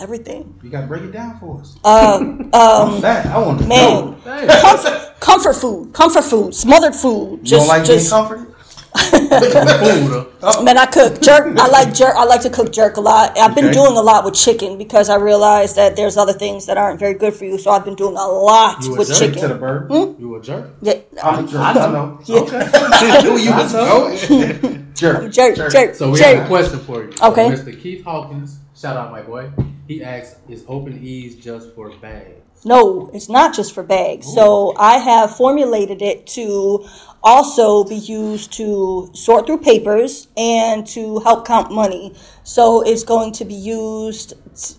Everything. 0.00 0.58
You 0.62 0.70
got 0.70 0.82
to 0.82 0.86
break 0.86 1.02
it 1.02 1.12
down 1.12 1.38
for 1.38 1.60
us. 1.60 1.76
Uh, 1.84 2.18
I'm 2.54 3.00
fat. 3.02 3.26
I 3.26 3.38
want 3.38 3.60
to 3.60 3.66
man. 3.66 3.76
know. 3.94 4.16
Damn. 4.24 4.48
comfort, 4.60 5.20
comfort 5.20 5.52
food, 5.54 5.92
comfort 5.92 6.24
food, 6.24 6.54
smothered 6.54 6.94
food. 6.94 7.40
You 7.40 7.44
Just, 7.44 7.68
don't 7.68 7.76
like 7.78 7.84
just 7.86 8.10
being 8.10 8.22
comforted? 8.22 8.46
Food, 8.92 10.26
uh, 10.42 10.62
man, 10.62 10.76
I 10.76 10.86
cook 10.86 11.20
jerk. 11.20 11.56
I 11.58 11.68
like 11.68 11.94
jerk. 11.94 12.14
I 12.16 12.24
like 12.24 12.40
to 12.42 12.50
cook 12.50 12.72
jerk 12.72 12.96
a 12.96 13.00
lot. 13.00 13.38
I've 13.38 13.54
been 13.54 13.66
Okay. 13.66 13.74
doing 13.74 13.96
a 13.96 14.00
lot 14.00 14.24
with 14.24 14.34
chicken 14.34 14.78
because 14.78 15.08
I 15.08 15.14
realized 15.16 15.76
that 15.76 15.94
there's 15.96 16.16
other 16.16 16.32
things 16.32 16.66
that 16.66 16.76
aren't 16.76 16.98
very 16.98 17.14
good 17.14 17.32
for 17.34 17.44
you. 17.44 17.56
So 17.58 17.70
I've 17.70 17.84
been 17.84 17.94
doing 17.94 18.16
a 18.16 18.26
lot 18.26 18.82
You 18.82 18.94
a 18.94 18.98
with 18.98 19.08
jerk 19.08 19.16
Stick 19.16 19.28
to 19.34 19.40
the 19.40 19.40
chicken. 19.54 19.58
bird. 19.60 19.90
You 20.18 20.34
a 20.34 20.40
jerk? 20.42 20.70
Yeah, 20.82 20.94
I'm 21.22 21.44
a 21.44 21.48
jerk. 21.48 21.60
I 21.60 21.72
don't 21.72 21.92
know. 21.92 22.18
Okay. 22.28 23.22
Who 23.22 23.36
you 23.38 23.52
was 23.52 23.72
know? 23.74 24.76
Jerk. 24.94 25.30
jerk, 25.32 25.56
jerk, 25.72 25.94
So 25.94 26.10
we 26.10 26.18
have 26.20 26.44
a 26.44 26.46
question 26.48 26.78
for 26.80 27.04
you. 27.04 27.10
Okay. 27.22 27.54
So 27.56 27.62
Mr. 27.62 27.80
Keith 27.80 28.04
Hawkins, 28.04 28.58
shout 28.76 28.96
out 28.96 29.12
my 29.12 29.22
boy. 29.22 29.50
He 29.90 30.04
asks, 30.04 30.36
"Is 30.48 30.62
Open-eeZ 30.68 31.40
just 31.40 31.74
for 31.74 31.90
bags?" 32.00 32.46
No, 32.64 33.10
it's 33.12 33.28
not 33.28 33.52
just 33.52 33.72
for 33.72 33.82
bags. 33.82 34.32
So 34.32 34.72
I 34.76 34.98
have 34.98 35.34
formulated 35.36 36.00
it 36.00 36.28
to 36.38 36.84
also 37.24 37.82
be 37.82 37.96
used 37.96 38.52
to 38.52 39.10
sort 39.14 39.46
through 39.46 39.58
papers 39.58 40.28
and 40.36 40.86
to 40.88 41.18
help 41.20 41.44
count 41.44 41.72
money. 41.72 42.14
So 42.44 42.82
it's 42.82 43.02
going 43.02 43.32
to 43.32 43.44
be 43.44 43.54
used 43.54 44.34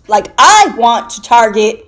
like 0.07 0.27
I 0.37 0.73
want 0.77 1.09
to 1.09 1.21
target 1.21 1.85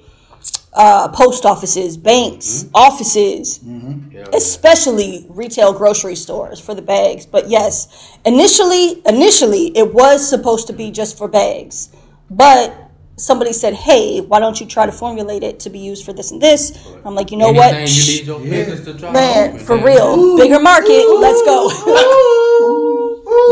uh, 0.74 1.08
post 1.10 1.46
offices, 1.46 1.96
banks, 1.96 2.66
offices, 2.74 3.60
Yeah. 3.64 4.26
especially 4.34 5.28
retail 5.30 5.72
grocery 5.72 6.16
stores 6.16 6.60
for 6.60 6.74
the 6.76 6.82
bags. 6.82 7.26
But 7.26 7.50
yes, 7.50 7.88
initially, 8.26 9.02
initially 9.06 9.68
it 9.78 9.94
was 9.94 10.28
supposed 10.28 10.68
to 10.68 10.74
be 10.74 10.92
just 10.92 11.18
for 11.18 11.30
bags, 11.30 11.90
but 12.30 12.83
somebody 13.18 13.54
said, 13.54 13.74
"Hey, 13.74 14.22
why 14.22 14.40
don't 14.40 14.60
you 14.60 14.66
try 14.66 14.86
to 14.86 14.92
formulate 14.92 15.44
it 15.44 15.60
to 15.62 15.70
be 15.70 15.80
used 15.80 16.06
for 16.06 16.14
this 16.14 16.32
and 16.32 16.42
this?" 16.42 16.74
I'm 17.06 17.16
like, 17.16 17.32
you 17.32 17.38
know 17.38 17.52
what, 17.52 17.74
Anything 17.74 17.96
you 17.96 18.06
need 18.20 18.26
your 18.28 18.40
business 18.40 18.86
to 18.86 18.94
to 18.94 19.12
man, 19.12 19.58
for 19.60 19.76
man. 19.76 19.86
real, 19.86 20.38
bigger 20.38 20.60
market, 20.60 21.04
let's 21.20 21.42
go. 21.44 21.70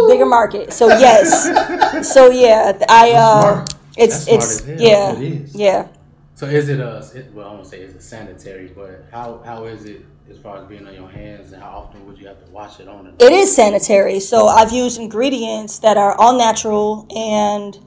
Bigger 0.07 0.25
market. 0.25 0.73
So 0.73 0.87
yes. 0.87 1.49
So 2.13 2.29
yeah, 2.31 2.77
I 2.89 3.11
uh 3.11 3.41
smart. 3.41 3.73
it's 3.97 4.25
That's 4.25 4.57
smart 4.57 4.69
it's 4.69 4.81
yeah. 4.81 5.13
It 5.13 5.21
is. 5.23 5.55
Yeah. 5.55 5.87
So 6.35 6.47
is 6.47 6.69
it 6.69 6.79
a? 6.79 7.07
It, 7.13 7.31
well, 7.33 7.49
I 7.49 7.53
won't 7.53 7.67
say 7.67 7.81
is 7.81 7.93
it 7.93 8.01
sanitary, 8.01 8.71
but 8.75 9.05
how 9.11 9.41
how 9.45 9.65
is 9.65 9.85
it 9.85 10.03
as 10.29 10.37
far 10.39 10.57
as 10.57 10.65
being 10.67 10.87
on 10.87 10.93
your 10.95 11.09
hands, 11.09 11.51
and 11.51 11.61
how 11.61 11.69
often 11.79 12.05
would 12.07 12.17
you 12.17 12.27
have 12.27 12.43
to 12.43 12.51
wash 12.51 12.79
it 12.79 12.87
on? 12.87 13.07
And 13.07 13.21
It 13.21 13.31
is 13.31 13.55
sanitary. 13.55 14.19
So 14.19 14.47
I've 14.47 14.71
used 14.71 14.99
ingredients 14.99 15.79
that 15.79 15.97
are 15.97 16.15
all 16.19 16.37
natural 16.37 17.05
and 17.15 17.77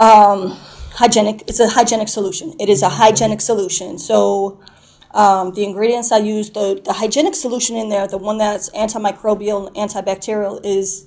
um, 0.00 0.56
hygienic. 0.94 1.42
It's 1.46 1.60
a 1.60 1.68
hygienic 1.68 2.08
solution. 2.08 2.54
It 2.58 2.68
is 2.68 2.82
a 2.82 2.88
hygienic 2.88 3.40
solution. 3.40 3.98
So 3.98 4.60
um, 5.12 5.52
the 5.54 5.64
ingredients 5.64 6.10
I 6.12 6.18
use, 6.18 6.50
the, 6.50 6.80
the 6.84 6.92
hygienic 6.94 7.34
solution 7.34 7.76
in 7.76 7.88
there, 7.88 8.06
the 8.08 8.18
one 8.18 8.38
that's 8.38 8.70
antimicrobial 8.70 9.68
and 9.76 9.90
antibacterial, 9.90 10.60
is. 10.64 11.06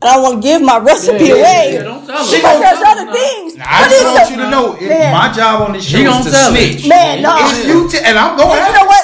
I 0.00 0.14
don't 0.14 0.22
want 0.22 0.42
to 0.42 0.48
give 0.48 0.62
my 0.62 0.78
recipe 0.78 1.24
Yeah, 1.24 1.34
yeah, 1.34 1.34
away 1.42 1.74
yeah, 1.74 1.82
don't 1.82 2.06
tell 2.06 2.18
us. 2.18 2.30
because 2.30 2.60
there's 2.62 2.78
other 2.86 3.02
tell 3.02 3.10
us. 3.10 3.18
things. 3.18 3.56
I 3.58 3.88
just 3.90 4.04
want 4.06 4.30
you 4.30 4.36
to 4.36 4.48
know, 4.48 4.76
it, 4.78 5.10
my 5.10 5.26
job 5.34 5.62
on 5.66 5.72
this 5.72 5.82
show 5.90 5.98
She 5.98 6.04
is 6.04 6.08
gonna 6.08 6.22
to 6.24 6.30
tell 6.30 6.54
it. 6.54 6.78
snitch. 6.78 6.88
Man, 6.88 7.20
no. 7.20 7.34
If 7.50 7.66
you 7.66 7.90
t- 7.90 7.98
and 8.06 8.14
I'm 8.16 8.36
going. 8.38 8.62
You 8.62 8.72
know 8.78 8.86
what? 8.86 8.97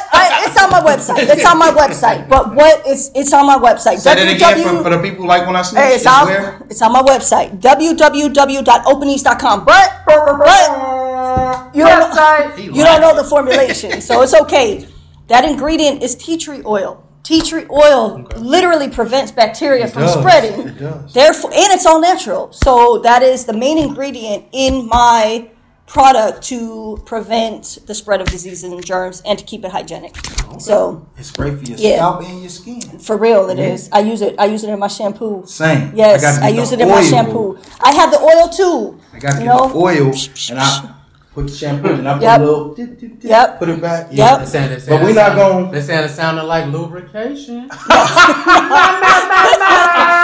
I, 0.75 0.95
it's 0.95 1.09
on 1.11 1.19
my 1.19 1.21
website. 1.21 1.29
It's 1.29 1.45
on 1.45 1.59
my 1.59 1.71
website. 1.71 2.29
But 2.35 2.55
what? 2.55 2.83
It's 2.87 3.11
it's 3.15 3.33
on 3.33 3.47
my 3.47 3.57
website. 3.57 3.99
Say 3.99 4.15
that 4.15 4.29
again 4.35 4.63
for, 4.63 4.83
for 4.83 4.91
the 4.91 4.99
people 5.03 5.23
who 5.23 5.27
like 5.29 5.47
when 5.47 5.57
I 5.57 5.63
snitch. 5.63 5.83
Hey, 5.83 5.95
it's, 5.95 6.05
It's 6.05 6.07
on, 6.07 6.27
where? 6.27 6.63
it's 6.71 6.83
on 6.83 6.93
my 6.93 7.03
website, 7.03 7.59
www.openeez.com. 7.61 9.65
But, 9.65 10.03
but 10.07 11.75
you 11.75 11.85
don't, 11.85 12.15
know, 12.15 12.55
you 12.57 12.85
don't 12.85 13.01
know 13.01 13.15
the 13.17 13.25
formulation, 13.29 14.01
so 14.01 14.23
it's 14.23 14.35
okay. 14.35 14.87
That 15.29 15.45
ingredient 15.45 16.03
is 16.03 16.15
tea 16.15 16.37
tree 16.37 16.63
oil. 16.65 17.01
Tea 17.23 17.41
tree 17.41 17.65
oil 17.71 18.27
literally 18.37 18.91
prevents 18.91 19.33
bacteria 19.33 19.89
from 19.89 20.03
does. 20.03 20.15
spreading. 20.15 20.69
It 20.69 20.79
does. 20.79 21.13
Therefore, 21.15 21.51
and 21.55 21.73
it's 21.73 21.87
all 21.87 22.01
natural. 22.01 22.53
So 22.53 22.99
that 22.99 23.23
is 23.23 23.47
the 23.47 23.55
main 23.55 23.79
ingredient 23.79 24.45
in 24.53 24.87
my 24.87 25.51
product 25.87 26.43
to 26.43 27.01
prevent 27.05 27.79
the 27.87 27.95
spread 27.95 28.21
of 28.21 28.29
diseases 28.29 28.65
and 28.65 28.85
germs 28.85 29.23
and 29.27 29.39
to 29.39 29.45
keep 29.45 29.65
it 29.65 29.71
hygienic. 29.71 30.17
So 30.59 31.07
It's 31.19 31.31
great 31.31 31.59
for 31.59 31.65
your 31.65 31.79
Yeah. 31.79 31.97
scalp 31.97 32.23
and 32.25 32.41
your 32.41 32.49
skin. 32.51 32.81
for 33.01 33.17
real, 33.17 33.51
it 33.51 33.59
is. 33.59 33.89
I 33.93 34.01
use 34.01 34.23
it. 34.23 34.35
I 34.39 34.47
use 34.47 34.65
it 34.65 34.71
in 34.71 34.79
my 34.79 34.89
shampoo. 34.89 35.43
Same. 35.47 35.93
Yes, 35.95 36.23
got 36.23 36.39
to 36.39 36.45
I, 36.47 36.49
use 36.49 36.73
it 36.73 36.81
in 36.81 36.89
my 36.89 37.03
shampoo. 37.03 37.59
I 37.83 37.93
have 37.93 38.11
the 38.11 38.19
oil 38.21 38.49
too. 38.49 38.99
I 39.13 39.19
got 39.19 39.33
to 39.35 39.39
You 39.41 39.47
know? 39.47 39.69
the 39.69 39.75
oil 39.77 40.13
and 40.51 40.59
I 40.59 40.91
put 41.35 41.47
the 41.49 41.53
shampoo 41.53 41.93
and 41.95 42.09
I 42.09 42.15
put 42.15 42.23
Yep. 42.23 42.41
a 42.41 42.45
little. 42.45 42.75
dip, 42.75 43.01
dip, 43.01 43.21
dip, 43.21 43.31
Yep. 43.31 43.59
Put 43.59 43.69
it 43.69 43.81
back. 43.83 44.07
Yep. 44.11 44.39
They 44.41 44.47
saying, 44.47 44.71
they 44.71 44.79
saying 44.81 44.99
But 45.01 45.05
we 45.05 45.13
it 45.13 45.17
not 45.17 45.27
sound- 45.27 45.39
gon- 45.39 45.71
They 45.73 45.81
saying 45.83 46.05
it 46.05 46.11
sounded 46.11 46.45
like 46.45 46.67
lubrication. 46.73 47.69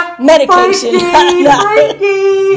Medication. 0.19 0.97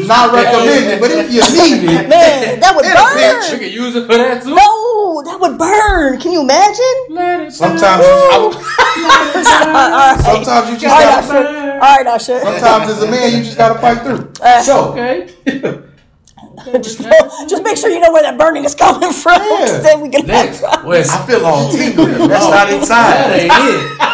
Nah. 0.04 0.26
Not 0.28 0.34
recommended, 0.34 1.00
but 1.00 1.10
if 1.10 1.32
you 1.32 1.40
need 1.40 1.84
it, 1.88 2.08
Man, 2.08 2.60
that 2.60 2.74
would 2.76 2.84
You 2.84 2.92
burn. 2.92 3.60
can 3.60 3.72
use 3.72 3.94
it 3.96 4.06
for 4.06 4.16
that 4.18 4.42
too. 4.42 4.50
No, 4.54 5.22
that 5.24 5.38
would 5.40 5.56
burn. 5.56 6.18
Can 6.20 6.32
you 6.32 6.42
imagine? 6.42 7.50
Sometimes 7.50 8.04
you, 8.04 8.12
All 8.34 8.50
right. 8.52 10.20
sometimes 10.20 10.70
you 10.70 10.76
just 10.76 10.94
All 10.94 11.00
right, 11.00 11.24
gotta, 11.26 11.72
All 11.74 11.78
right, 11.80 12.06
Usher. 12.06 12.40
sometimes 12.40 12.90
as 12.90 13.02
a 13.02 13.10
man 13.10 13.32
you 13.38 13.44
just 13.44 13.56
gotta 13.56 13.78
fight 13.80 14.02
through. 14.04 14.30
Uh, 14.42 14.60
So 14.62 14.90
Okay. 14.92 15.28
just, 16.82 17.00
just 17.48 17.62
make 17.64 17.76
sure 17.76 17.90
you 17.90 18.00
know 18.00 18.12
where 18.12 18.22
that 18.24 18.36
burning 18.38 18.64
is 18.64 18.74
coming 18.74 19.12
from. 19.12 19.40
Yeah. 19.40 19.78
Then 19.80 20.00
we 20.02 20.08
can 20.10 20.26
Next, 20.26 20.62
West. 20.84 21.12
I 21.12 21.26
feel 21.26 21.46
all 21.46 21.70
tingly. 21.70 22.12
That's 22.28 22.46
not 22.50 22.70
inside. 22.70 23.30
That 23.30 23.40
ain't 23.40 24.00
it. 24.02 24.13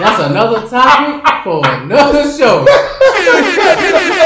That's 0.00 0.22
another 0.22 0.68
topic 0.68 1.44
for 1.44 1.60
another 1.66 2.24
show. 2.36 2.64
Boy, 2.64 2.70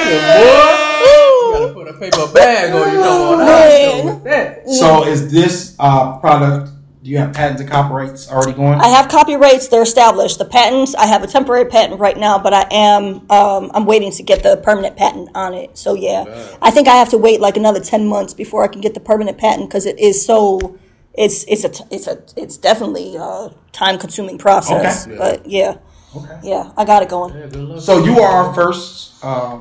you 0.05 1.51
gotta 1.53 1.73
put 1.75 1.89
a 1.89 1.95
paper 1.99 2.33
bag 2.33 2.73
on 2.73 2.93
you 2.93 2.99
know 2.99 3.33
on 3.35 3.41
our 3.41 3.47
Man. 3.47 3.91
show 3.91 4.07
with 4.07 4.25
that. 4.25 4.69
So 4.69 5.07
is 5.07 5.31
this 5.33 5.75
uh, 5.79 6.19
product? 6.19 6.71
Do 7.03 7.11
you 7.11 7.19
have 7.19 7.35
patents 7.35 7.61
and 7.61 7.69
copyrights 7.69 8.31
already 8.31 8.55
going? 8.55 8.81
I 8.81 8.89
have 8.89 9.11
copyrights; 9.11 9.69
they're 9.69 9.83
established. 9.83 10.39
The 10.39 10.47
patents, 10.47 10.95
I 10.95 11.05
have 11.07 11.23
a 11.23 11.27
temporary 11.27 11.67
patent 11.67 12.01
right 12.01 12.17
now, 12.17 12.39
but 12.39 12.55
I 12.55 12.67
am 12.71 13.31
um, 13.31 13.71
I'm 13.75 13.85
waiting 13.85 14.11
to 14.13 14.23
get 14.23 14.43
the 14.43 14.57
permanent 14.57 14.97
patent 14.97 15.29
on 15.35 15.53
it. 15.53 15.77
So 15.77 15.93
yeah, 15.95 16.25
I 16.63 16.71
think 16.71 16.89
I 16.89 16.95
have 16.95 17.11
to 17.11 17.19
wait 17.19 17.41
like 17.41 17.59
another 17.59 17.81
ten 17.81 18.07
months 18.07 18.33
before 18.33 18.65
I 18.65 18.69
can 18.69 18.81
get 18.81 18.95
the 18.95 19.01
permanent 19.01 19.37
patent 19.39 19.69
because 19.69 19.85
it 19.87 19.99
is 19.99 20.25
so. 20.25 20.79
It's 21.17 21.45
it's 21.45 21.65
a 21.65 21.69
t- 21.69 21.85
it's 21.91 22.07
a 22.07 22.23
it's 22.37 22.57
definitely 22.57 23.17
a 23.17 23.51
time 23.73 23.99
consuming 23.99 24.39
process. 24.39 25.07
Okay. 25.07 25.17
But 25.17 25.47
yeah, 25.47 25.77
Okay. 26.17 26.39
Yeah, 26.45 26.71
I 26.77 26.85
got 26.85 27.03
it 27.03 27.09
going. 27.09 27.35
Yeah. 27.35 27.79
So 27.79 28.05
you 28.05 28.19
are 28.21 28.31
our 28.47 28.55
first. 28.55 29.15
Uh, 29.23 29.61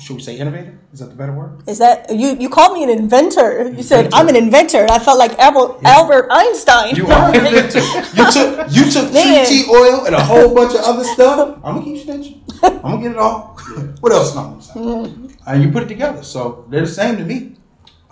should 0.00 0.14
we 0.14 0.22
say 0.22 0.36
innovator? 0.38 0.78
Is 0.92 1.00
that 1.00 1.06
the 1.10 1.16
better 1.16 1.32
word? 1.32 1.68
Is 1.68 1.78
that 1.78 2.06
you? 2.14 2.36
You 2.38 2.48
called 2.48 2.72
me 2.74 2.84
an 2.84 2.90
inventor. 2.90 3.68
You 3.70 3.82
said 3.82 4.14
I'm 4.14 4.28
an 4.28 4.36
inventor, 4.36 4.78
and 4.82 4.90
I 4.92 5.00
felt 5.00 5.18
like 5.18 5.36
Albert, 5.40 5.80
Albert 5.84 6.28
Einstein. 6.30 6.94
You 6.94 7.06
are 7.08 7.28
an 7.34 7.34
inventor. 7.46 7.80
You 8.14 8.30
took 8.30 8.70
you 8.70 8.90
took 8.90 9.12
Man. 9.18 9.44
tree 9.46 9.64
tea 9.64 9.70
oil 9.70 10.06
and 10.06 10.14
a 10.14 10.22
whole 10.22 10.54
bunch 10.54 10.74
of 10.74 10.82
other 10.82 11.02
stuff. 11.04 11.58
I'm 11.64 11.82
gonna 11.82 11.84
keep 11.84 12.06
snitching. 12.06 12.40
I'm 12.62 12.80
gonna 12.82 13.02
get 13.02 13.10
it 13.12 13.18
all. 13.18 13.58
what 14.00 14.12
else? 14.12 14.34
No, 14.36 14.60
I'm. 14.76 15.28
And 15.46 15.62
you 15.62 15.72
put 15.72 15.82
it 15.82 15.88
together, 15.88 16.22
so 16.22 16.64
they're 16.68 16.82
the 16.82 16.86
same 16.86 17.16
to 17.16 17.24
me. 17.24 17.56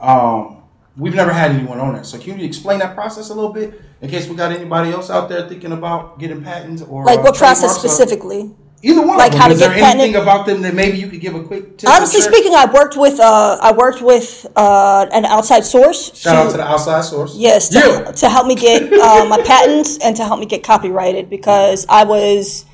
Um, 0.01 0.63
we've 0.97 1.15
never 1.15 1.33
had 1.33 1.51
anyone 1.51 1.79
on 1.81 1.95
it. 1.97 2.05
so 2.05 2.19
can 2.19 2.39
you 2.39 2.47
explain 2.47 2.79
that 2.81 2.95
process 2.95 3.31
a 3.31 3.35
little 3.35 3.53
bit 3.53 3.81
in 4.01 4.09
case 4.11 4.29
we 4.29 4.35
got 4.37 4.53
anybody 4.53 4.91
else 4.91 5.11
out 5.11 5.29
there 5.29 5.49
thinking 5.49 5.73
about 5.73 6.19
getting 6.19 6.43
patents 6.43 6.83
or 6.83 7.05
like 7.05 7.19
uh, 7.21 7.23
what 7.23 7.37
process 7.37 7.75
specifically? 7.77 8.55
Either 8.83 9.01
one. 9.05 9.17
Like 9.17 9.29
of 9.29 9.33
them. 9.33 9.41
how 9.41 9.49
to 9.49 9.55
Is 9.55 9.59
there 9.61 9.71
get 9.71 9.79
patented? 9.81 10.01
anything 10.05 10.23
about 10.23 10.47
them 10.47 10.61
that 10.63 10.75
maybe 10.75 10.99
you 10.99 11.09
could 11.09 11.21
give 11.21 11.35
a 11.35 11.43
quick 11.43 11.79
tip? 11.79 11.89
Honestly 11.89 12.21
speaking, 12.21 12.55
I 12.55 12.67
worked 12.71 12.97
with 12.97 13.19
uh, 13.19 13.59
I 13.61 13.73
worked 13.73 14.03
with 14.03 14.47
uh, 14.55 15.07
an 15.13 15.25
outside 15.25 15.65
source. 15.65 16.15
shout 16.17 16.37
out 16.37 16.51
to 16.51 16.59
the 16.59 16.63
outside 16.63 17.03
source. 17.03 17.35
Yes, 17.37 17.71
to, 17.71 17.79
Yeah. 17.79 18.13
to 18.13 18.29
help 18.29 18.47
me 18.47 18.55
get 18.55 18.93
uh, 18.93 19.25
my 19.25 19.41
patents 19.47 19.99
and 19.99 20.15
to 20.17 20.25
help 20.25 20.39
me 20.41 20.47
get 20.47 20.63
copyrighted 20.63 21.31
because 21.31 21.87
I 21.89 22.05
was, 22.05 22.67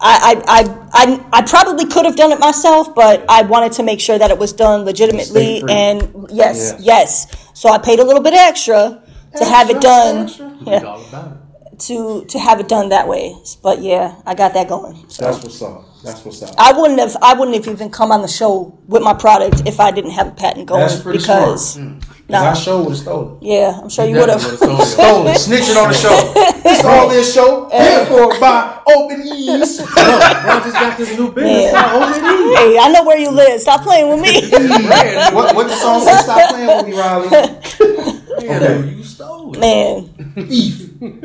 I, 0.00 0.42
I, 0.46 0.60
I, 0.60 0.88
I, 0.92 1.26
I 1.38 1.42
probably 1.42 1.84
could 1.86 2.04
have 2.04 2.14
done 2.16 2.30
it 2.30 2.38
myself, 2.38 2.94
but 2.94 3.24
I 3.28 3.42
wanted 3.42 3.72
to 3.72 3.82
make 3.82 4.00
sure 4.00 4.16
that 4.18 4.30
it 4.30 4.38
was 4.38 4.52
done 4.52 4.84
legitimately 4.84 5.62
and 5.68 6.26
yes, 6.30 6.74
Yes. 6.78 6.80
yes. 6.80 7.50
So 7.54 7.68
I 7.68 7.78
paid 7.78 7.98
a 7.98 8.04
little 8.04 8.22
bit 8.22 8.34
extra 8.34 9.02
to 9.36 9.44
have 9.44 9.70
it 9.70 9.80
done, 9.80 10.26
Read 10.26 10.66
yeah, 10.66 10.82
all 10.84 11.04
about 11.04 11.32
it. 11.72 11.80
to 11.80 12.24
to 12.26 12.38
have 12.38 12.60
it 12.60 12.68
done 12.68 12.90
that 12.90 13.08
way. 13.08 13.34
But 13.62 13.82
yeah, 13.82 14.20
I 14.24 14.34
got 14.34 14.54
that 14.54 14.68
going. 14.68 15.04
So. 15.08 15.24
That's 15.24 15.42
what's 15.42 15.60
up. 15.62 15.84
That's 16.04 16.24
what's 16.24 16.42
up. 16.42 16.54
I 16.58 16.72
wouldn't 16.78 17.00
have 17.00 17.16
I 17.22 17.34
wouldn't 17.34 17.56
have 17.56 17.66
even 17.72 17.90
come 17.90 18.12
on 18.12 18.22
the 18.22 18.28
show 18.28 18.78
with 18.86 19.02
my 19.02 19.14
product 19.14 19.62
if 19.66 19.80
I 19.80 19.90
didn't 19.90 20.12
have 20.12 20.28
a 20.28 20.30
patent 20.32 20.66
going 20.66 20.80
That's 20.80 21.00
pretty 21.00 21.18
because 21.18 21.74
smart. 21.74 21.88
Mm. 21.98 22.28
no. 22.28 22.38
I 22.38 22.52
sure 22.54 22.78
would 22.82 22.90
have 22.90 22.98
stolen. 22.98 23.38
yeah, 23.42 23.80
I'm 23.82 23.88
sure 23.88 24.06
you 24.06 24.14
would 24.16 24.28
have. 24.28 24.40
Definitely 24.40 24.68
would've 24.68 24.86
Stolen, 24.86 25.34
snitching 25.34 25.76
on 25.82 25.88
the 25.88 25.94
show. 25.94 26.32
It's 26.64 26.84
all 26.84 27.08
this 27.14 27.34
show. 27.34 27.68
Paid 27.70 28.06
for 28.08 28.38
by 28.38 28.80
Open-eeZ. 28.86 29.78
Bro, 29.78 30.04
bro 30.42 30.60
just 30.60 30.72
got 30.74 30.96
this 30.98 31.18
new 31.18 31.32
business. 31.32 31.72
Yeah. 31.72 31.90
called 31.90 32.14
OMD. 32.14 32.56
Hey, 32.56 32.78
I 32.78 32.88
know 32.92 33.04
where 33.04 33.18
you 33.18 33.30
live. 33.30 33.60
Stop 33.60 33.82
playing 33.82 34.08
with 34.08 34.20
me. 34.20 34.48
what, 35.34 35.54
what 35.56 35.66
the 35.66 35.74
song 35.76 36.00
say? 36.00 36.16
Stop 36.22 36.50
playing 36.50 36.66
with 36.68 36.86
me, 36.86 36.92
Riley. 36.98 37.28
Yeah, 37.30 38.56
Okay. 38.56 38.88
you 38.94 39.02
stole 39.02 39.52
it. 39.54 39.58
Man, 39.60 40.44
Thief. 40.48 40.84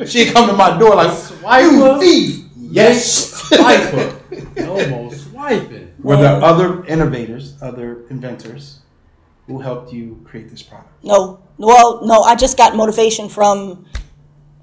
She 0.10 0.32
come 0.32 0.48
to 0.50 0.54
my 0.54 0.78
door 0.80 0.96
like, 0.96 1.12
why 1.44 1.62
you 1.62 2.00
thief. 2.00 2.43
Yes. 2.74 3.50
Swiper. 3.50 4.68
Almost 4.68 5.30
swiping. 5.30 5.94
Were 6.02 6.18
there 6.18 6.42
other 6.42 6.84
innovators, 6.86 7.56
other 7.62 8.06
inventors 8.10 8.80
who 9.48 9.60
helped 9.60 9.94
you 9.94 10.22
create 10.26 10.50
this 10.50 10.64
product? 10.64 10.90
no. 11.04 11.40
Well, 11.58 12.04
no, 12.04 12.24
I 12.24 12.36
just 12.36 12.58
got 12.58 12.76
motivation 12.76 13.30
from 13.30 13.86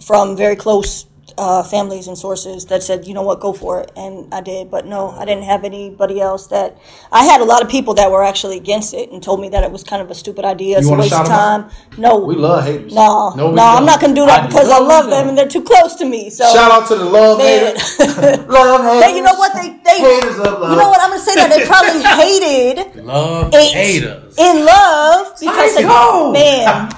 from 0.04 0.36
very 0.36 0.56
close 0.56 1.06
uh, 1.38 1.62
families 1.62 2.06
and 2.08 2.16
sources 2.16 2.66
that 2.66 2.82
said, 2.82 3.06
you 3.06 3.14
know 3.14 3.22
what, 3.22 3.40
go 3.40 3.52
for 3.52 3.80
it, 3.80 3.90
and 3.96 4.32
I 4.32 4.40
did. 4.40 4.70
But 4.70 4.86
no, 4.86 5.10
I 5.10 5.24
didn't 5.24 5.44
have 5.44 5.64
anybody 5.64 6.20
else 6.20 6.46
that. 6.48 6.78
I 7.12 7.24
had 7.24 7.40
a 7.40 7.44
lot 7.44 7.62
of 7.62 7.68
people 7.68 7.94
that 7.94 8.10
were 8.10 8.22
actually 8.24 8.56
against 8.56 8.94
it 8.94 9.10
and 9.10 9.22
told 9.22 9.40
me 9.40 9.48
that 9.50 9.62
it 9.64 9.70
was 9.72 9.82
kind 9.84 10.00
of 10.02 10.10
a 10.10 10.14
stupid 10.14 10.44
idea, 10.44 10.78
it's 10.78 10.88
a 10.88 10.92
waste 10.94 11.12
of 11.12 11.18
shout 11.18 11.26
'em 11.26 11.32
out? 11.32 11.38
time. 11.70 11.70
No, 11.98 12.18
We 12.18 12.34
love 12.36 12.64
haters. 12.64 12.92
no, 12.94 13.30
No, 13.36 13.50
no, 13.50 13.62
I'm 13.62 13.86
don't. 13.86 14.00
gonna 14.00 14.14
do 14.14 14.26
that 14.26 14.44
I- 14.44 14.46
because 14.46 14.68
no, 14.68 14.76
I 14.76 14.78
love 14.78 15.02
don't. 15.04 15.10
them 15.10 15.28
and 15.30 15.38
they're 15.38 15.48
too 15.48 15.62
close 15.62 15.94
to 15.96 16.04
me. 16.04 16.30
So 16.30 16.44
Shout 16.52 16.70
out 16.70 16.86
to 16.88 16.96
the 16.96 17.04
love 17.04 17.38
Man. 17.38 17.76
haters. 17.76 17.98
love 18.48 18.80
haters. 18.84 19.00
They, 19.02 19.16
you 19.16 19.22
know 19.22 19.34
what 19.34 19.52
they 19.54 19.68
they 19.84 19.98
Haters 20.00 20.38
of 20.38 20.60
love. 20.60 20.70
You 20.72 20.76
know 20.78 20.88
what 20.88 21.00
I'm 21.00 21.10
gonna 21.10 21.20
say 21.22 21.34
that 21.34 21.50
they 21.50 21.66
probably 21.66 22.02
hated 22.22 23.04
Love 23.04 23.52
haters. 23.54 24.36
in 24.38 24.64
love 24.64 25.34
because 25.40 25.74
Psycho. 25.74 26.32
man, 26.32 26.90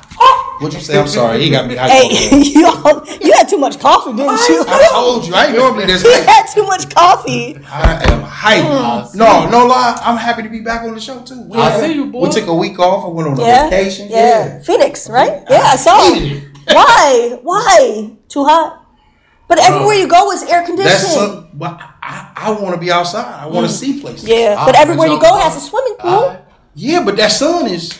What'd 0.61 0.75
you 0.79 0.85
say? 0.85 0.99
I'm 0.99 1.09
sorry. 1.09 1.43
He 1.43 1.51
got 1.51 1.67
me. 1.67 1.75
hey, 1.75 2.09
you 2.39 2.67
all, 2.67 3.05
you 3.21 3.33
had 3.33 3.49
too 3.49 3.59
much 3.59 3.81
coffee, 3.81 4.13
didn't 4.13 4.49
you? 4.49 4.65
I 4.69 4.89
told 4.93 5.27
you. 5.27 5.35
I 5.35 5.47
ain't 5.47 5.57
normally 5.57 5.87
this 5.87 6.05
You 6.05 6.11
hype. 6.13 6.25
had 6.25 6.47
too 6.55 6.63
much 6.65 6.95
coffee. 6.95 7.57
I 7.69 8.05
am 8.13 8.23
hype. 8.23 9.15
No, 9.15 9.49
no 9.51 9.67
lie. 9.67 10.01
I'm 10.05 10.17
happy 10.17 10.43
to 10.45 10.49
be 10.49 10.61
back 10.61 10.83
on 10.85 10.95
the 10.95 11.01
show 11.01 11.21
too. 11.23 11.43
We, 11.49 11.59
I 11.59 11.81
see 11.81 11.95
you, 11.95 12.07
boy. 12.07 12.29
We 12.29 12.31
took 12.33 12.47
a 12.47 12.55
week 12.55 12.79
off. 12.79 13.05
I 13.05 13.09
went 13.09 13.29
on 13.29 13.41
a 13.41 13.43
Yeah, 13.43 13.69
vacation. 13.71 14.09
yeah, 14.09 14.61
Phoenix, 14.63 15.09
right? 15.11 15.43
Yeah, 15.51 15.63
I 15.63 15.77
saw. 15.77 16.13
hated 16.15 16.45
Why? 16.69 17.39
Why? 17.43 18.17
Too 18.29 18.45
hot. 18.45 18.87
But 19.49 19.59
everywhere 19.59 19.97
you 19.97 20.07
go 20.09 20.31
is 20.31 20.43
air 20.45 20.49
That's 20.65 20.69
conditioning. 20.69 21.11
some. 21.11 21.49
But 21.55 21.81
I, 22.03 22.33
I 22.37 22.51
want 22.53 22.75
to 22.75 22.81
be 22.81 22.91
outside. 22.93 23.43
I 23.43 23.47
want 23.47 23.67
to 23.67 23.73
see 23.73 24.01
places. 24.01 24.29
yeah, 24.29 24.55
Ah, 24.57 24.65
but 24.67 24.77
everywhere 24.77 25.09
you 25.09 25.21
go 25.21 25.37
has 25.39 25.57
a 25.57 25.61
swimming 25.61 25.97
pool. 25.99 26.11
I- 26.31 26.39
Yeah, 26.75 27.05
but 27.05 27.17
that 27.17 27.33
sun 27.33 27.67
is. 27.67 27.99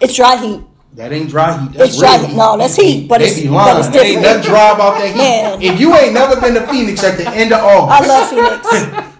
It's 0.00 0.14
dry 0.16 0.36
heat. 0.36 0.62
That 0.94 1.12
ain't 1.12 1.30
dry 1.30 1.56
heat. 1.56 1.72
That's 1.72 1.90
It's 1.90 1.98
dry 2.00 2.16
real 2.16 2.26
heat. 2.26 2.36
No, 2.36 2.56
that's 2.58 2.76
heat, 2.76 3.08
but 3.08 3.18
they 3.18 3.26
it's- 3.26 3.40
be 3.40 3.46
but 3.48 3.54
lying. 3.54 3.78
it's 3.78 3.88
It 3.88 3.94
ain't 3.96 4.06
different. 4.06 4.22
nothing 4.26 4.42
dry 4.50 4.70
about 4.72 4.98
that 4.98 5.08
heat. 5.08 5.16
Man. 5.16 5.62
If 5.62 5.80
you 5.80 5.94
ain't 5.94 6.12
never 6.14 6.40
been 6.40 6.54
to 6.54 6.66
Phoenix 6.66 7.04
at 7.04 7.16
the 7.16 7.28
end 7.30 7.52
of 7.52 7.60
August, 7.62 8.02
I 8.02 8.06
love 8.06 8.28
Phoenix. 8.28 8.68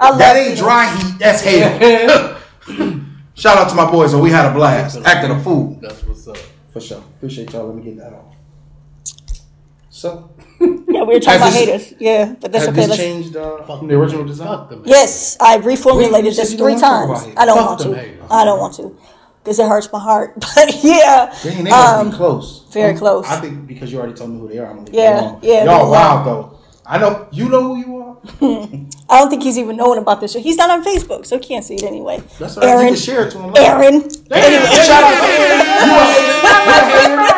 I 0.01 0.09
love 0.11 0.19
that 0.19 0.37
ain't 0.37 0.45
Phoenix. 0.47 0.61
dry 0.61 0.97
heat. 0.97 1.19
That's 1.19 1.41
hell. 1.43 2.37
Shout 3.35 3.57
out 3.57 3.69
to 3.71 3.75
my 3.75 3.91
boys. 3.91 4.13
and 4.13 4.23
we 4.23 4.31
had 4.31 4.47
a 4.51 4.53
blast. 4.53 4.99
Acting 5.05 5.31
a 5.31 5.43
fool. 5.43 5.79
That's 5.81 6.03
what's 6.05 6.27
up. 6.29 6.37
For 6.71 6.81
sure. 6.81 6.99
Appreciate 6.99 7.53
y'all. 7.53 7.67
Let 7.69 7.77
me 7.77 7.83
get 7.83 7.97
that 7.99 8.13
off. 8.13 8.35
So, 9.89 10.31
Yeah, 10.61 11.05
we 11.05 11.15
were 11.15 11.21
talking 11.21 11.41
Has 11.41 11.41
about 11.41 11.51
this- 11.53 11.85
haters. 11.89 11.95
Yeah, 12.01 12.35
but 12.41 12.53
that's 12.53 12.67
has 12.67 12.69
okay. 12.75 12.81
this 12.81 12.89
Let's, 12.91 13.01
changed 13.01 13.37
uh, 13.37 13.63
from 13.63 13.87
the 13.89 13.95
original 13.95 14.25
design? 14.25 14.83
Yes, 14.85 15.37
I 15.41 15.59
reformulated 15.59 16.33
said 16.35 16.43
this 16.45 16.53
you 16.53 16.59
three 16.59 16.73
don't 16.73 16.81
times. 16.81 17.35
I 17.37 17.47
don't 17.47 17.57
Fuck 17.59 17.67
want 17.69 17.81
to. 17.81 17.95
haters. 17.95 18.27
I 18.31 18.45
don't 18.45 18.59
want 18.61 18.75
to 18.75 18.97
because 19.43 19.59
it 19.59 19.69
hurts 19.69 19.91
my 19.93 19.99
heart. 19.99 20.35
But 20.55 20.83
yeah, 20.83 21.35
Dang, 21.43 21.65
they 21.65 21.71
must 21.71 21.95
um, 21.95 22.11
be 22.11 22.17
close. 22.17 22.65
very 22.73 22.95
close. 22.97 23.27
I 23.27 23.41
think 23.41 23.67
because 23.67 23.91
you 23.93 23.99
already 23.99 24.15
told 24.15 24.31
me 24.31 24.41
who 24.41 24.49
they 24.49 24.59
are. 24.59 24.71
I'm 24.71 24.85
gonna 24.85 24.91
Yeah, 24.93 25.21
alone. 25.21 25.39
yeah, 25.43 25.65
Y'all 25.65 25.91
wild 25.91 26.27
though. 26.27 26.59
I 26.87 26.99
know 26.99 27.29
you 27.31 27.49
know 27.49 27.63
who 27.63 27.77
you 27.79 27.97
are. 27.99 28.17
I 29.09 29.19
don't 29.21 29.31
think 29.31 29.43
he's 29.45 29.57
even 29.59 29.77
knowing 29.77 29.99
about 30.01 30.21
this. 30.21 30.33
show. 30.33 30.41
He's 30.41 30.57
not 30.57 30.71
on 30.71 30.83
Facebook, 30.85 31.25
so 31.25 31.39
he 31.39 31.45
can't 31.47 31.65
see 31.65 31.77
it 31.77 31.85
anyway. 31.85 32.21
That's 32.39 32.57
all 32.57 32.63
right. 32.65 32.69
You 32.71 32.75
Aaron, 32.79 32.87
can 32.89 32.97
share 32.97 33.27
it 33.27 33.31
to 33.33 33.39
him. 33.39 33.53
later. 33.53 33.67
Aaron. 33.67 33.95
Anyway, 33.95 34.75
Shout 34.89 35.05
out 35.05 35.17
to 35.23 35.27
Aaron. 35.31 35.67
You 35.87 35.95
a 35.95 36.05
hater. 36.11 36.35
You 36.35 36.71
a 36.71 36.83
hater. 36.91 37.31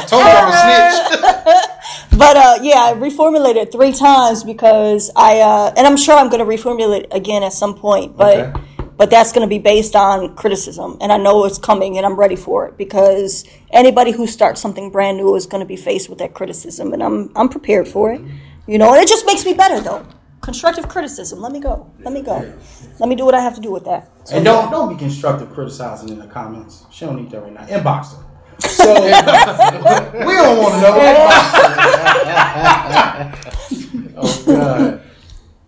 I 0.00 0.04
told 0.08 0.24
you 0.24 0.30
I'm 0.30 0.48
a 0.48 0.56
snitch. 0.62 2.18
But 2.18 2.36
uh, 2.36 2.58
yeah, 2.62 2.78
I 2.88 2.92
reformulated 2.94 3.70
three 3.70 3.92
times 3.92 4.42
because 4.42 5.10
I, 5.14 5.38
uh, 5.40 5.72
and 5.76 5.86
I'm 5.86 5.96
sure 5.96 6.16
I'm 6.16 6.28
going 6.28 6.44
to 6.44 6.50
reformulate 6.50 7.06
again 7.14 7.42
at 7.44 7.52
some 7.52 7.74
point. 7.76 8.16
But 8.16 8.36
Okay. 8.38 8.60
But 8.98 9.10
that's 9.10 9.32
going 9.32 9.46
to 9.46 9.48
be 9.48 9.60
based 9.60 9.94
on 9.94 10.34
criticism, 10.34 10.98
and 11.00 11.12
I 11.12 11.16
know 11.16 11.44
it's 11.44 11.56
coming, 11.56 11.96
and 11.96 12.04
I'm 12.04 12.16
ready 12.16 12.34
for 12.34 12.66
it 12.66 12.76
because 12.76 13.44
anybody 13.70 14.10
who 14.10 14.26
starts 14.26 14.60
something 14.60 14.90
brand 14.90 15.16
new 15.16 15.36
is 15.36 15.46
going 15.46 15.60
to 15.60 15.66
be 15.66 15.76
faced 15.76 16.10
with 16.10 16.18
that 16.18 16.34
criticism, 16.34 16.92
and 16.92 17.02
I'm 17.02 17.30
I'm 17.36 17.48
prepared 17.48 17.86
for 17.86 18.12
it. 18.12 18.20
You 18.66 18.76
know, 18.76 18.92
and 18.92 19.00
it 19.00 19.08
just 19.08 19.24
makes 19.24 19.46
me 19.46 19.54
better 19.54 19.80
though. 19.80 20.04
Constructive 20.40 20.88
criticism. 20.88 21.40
Let 21.40 21.52
me 21.52 21.60
go. 21.60 21.90
Let 22.00 22.12
me 22.12 22.22
go. 22.22 22.52
Let 22.98 23.08
me 23.08 23.14
do 23.14 23.24
what 23.24 23.34
I 23.34 23.40
have 23.40 23.54
to 23.54 23.60
do 23.60 23.70
with 23.70 23.84
that. 23.84 24.10
And 24.32 24.44
don't 24.44 24.70
don't 24.70 24.92
be 24.92 24.98
constructive 24.98 25.50
criticizing 25.50 26.08
in 26.08 26.18
the 26.18 26.26
comments. 26.26 26.84
She 26.90 27.06
don't 27.06 27.16
need 27.16 27.30
that 27.30 27.40
right 27.40 27.52
now. 27.52 27.66
Inbox 27.66 28.16
her. 28.16 28.24
So 28.60 28.94
we 30.26 30.34
don't 30.34 30.58
want 30.58 30.74
to 30.74 30.80
know. 30.80 30.94
Oh 34.20 34.42
God. 34.46 35.00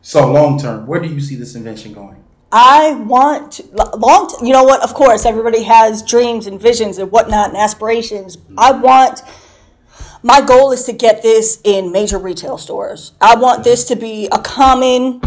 So 0.01 0.33
long 0.33 0.59
term, 0.59 0.85
where 0.89 0.99
do 0.99 1.07
you 1.07 1.21
see 1.21 1.37
this 1.37 1.55
invention 1.55 1.93
going? 1.93 2.25
I 2.53 2.95
want 2.95 3.53
to, 3.53 3.63
long. 3.97 4.29
T- 4.29 4.47
you 4.47 4.53
know 4.53 4.65
what? 4.65 4.83
Of 4.83 4.95
course, 4.95 5.25
everybody 5.25 5.63
has 5.65 6.03
dreams 6.03 6.47
and 6.47 6.61
visions 6.61 6.99
and 6.99 7.11
whatnot 7.11 7.49
and 7.51 7.57
aspirations. 7.57 8.39
I 8.59 8.73
want. 8.73 9.23
My 10.23 10.43
goal 10.43 10.73
is 10.73 10.85
to 10.85 10.93
get 10.93 11.23
this 11.23 11.61
in 11.65 11.93
major 11.93 12.19
retail 12.19 12.59
stores. 12.59 13.13
I 13.23 13.37
want 13.37 13.65
this 13.65 13.85
to 13.85 13.97
be 13.97 14.29
a 14.31 14.39
common 14.39 15.21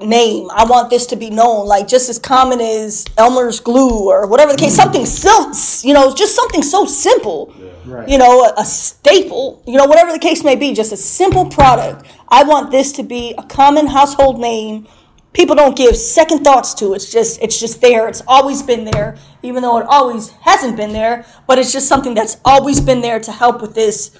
name. 0.00 0.48
I 0.52 0.64
want 0.64 0.90
this 0.90 1.06
to 1.06 1.16
be 1.16 1.30
known, 1.30 1.66
like 1.66 1.86
just 1.86 2.08
as 2.08 2.18
common 2.18 2.60
as 2.60 3.04
Elmer's 3.16 3.60
glue 3.60 4.08
or 4.08 4.26
whatever 4.26 4.52
the 4.52 4.58
case. 4.58 4.74
Something 4.74 5.06
sim- 5.06 5.88
you 5.88 5.94
know, 5.94 6.12
just 6.14 6.34
something 6.34 6.62
so 6.62 6.86
simple. 6.86 7.54
Right. 7.84 8.08
You 8.08 8.18
know, 8.18 8.42
a, 8.44 8.54
a 8.58 8.64
staple. 8.64 9.62
You 9.66 9.76
know, 9.76 9.84
whatever 9.84 10.12
the 10.12 10.18
case 10.18 10.42
may 10.42 10.56
be, 10.56 10.74
just 10.74 10.90
a 10.92 10.96
simple 10.96 11.46
product. 11.46 12.04
I 12.28 12.42
want 12.42 12.72
this 12.72 12.92
to 12.92 13.02
be 13.02 13.34
a 13.38 13.42
common 13.44 13.86
household 13.86 14.40
name. 14.40 14.88
People 15.36 15.54
don't 15.54 15.76
give 15.76 15.96
second 15.98 16.42
thoughts 16.44 16.72
to. 16.74 16.94
It's 16.94 17.12
just, 17.12 17.42
it's 17.42 17.60
just 17.60 17.82
there. 17.82 18.08
It's 18.08 18.22
always 18.26 18.62
been 18.62 18.86
there, 18.86 19.18
even 19.42 19.62
though 19.62 19.76
it 19.76 19.84
always 19.86 20.30
hasn't 20.30 20.78
been 20.78 20.94
there. 20.94 21.26
But 21.46 21.58
it's 21.58 21.72
just 21.72 21.88
something 21.88 22.14
that's 22.14 22.38
always 22.42 22.80
been 22.80 23.02
there 23.02 23.20
to 23.20 23.30
help 23.30 23.60
with 23.60 23.74
this 23.74 24.12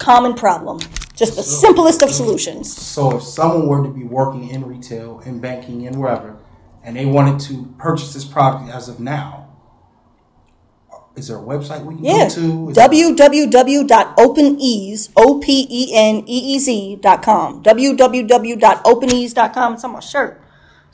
common 0.00 0.34
problem. 0.34 0.80
Just 1.14 1.36
the 1.36 1.44
simplest 1.44 2.02
of 2.02 2.10
solutions. 2.10 2.76
So 2.76 3.16
if 3.16 3.22
someone 3.22 3.68
were 3.68 3.84
to 3.84 3.90
be 3.90 4.02
working 4.02 4.48
in 4.48 4.64
retail, 4.66 5.20
in 5.24 5.38
banking, 5.38 5.86
and 5.86 6.00
wherever, 6.00 6.36
and 6.82 6.96
they 6.96 7.06
wanted 7.06 7.38
to 7.42 7.72
purchase 7.78 8.12
this 8.12 8.24
product 8.24 8.68
as 8.68 8.88
of 8.88 8.98
now, 8.98 9.44
Is 11.14 11.28
there 11.28 11.38
a 11.38 11.42
website 11.42 11.84
we 11.86 11.94
can 11.94 12.04
Yeah. 12.04 12.28
go 12.28 12.34
to? 12.34 12.70
Is 12.70 12.76
www.openeez, 12.76 15.08
O 15.16 15.38
P 15.38 15.66
E 15.70 15.92
N 15.94 16.24
E 16.26 16.54
E 16.54 16.58
Z 16.58 16.96
dot 17.00 17.22
com. 17.22 17.62
www.openeez.com. 17.62 19.74
It's 19.74 19.84
on 19.84 19.92
my 19.92 20.00
shirt. 20.00 20.42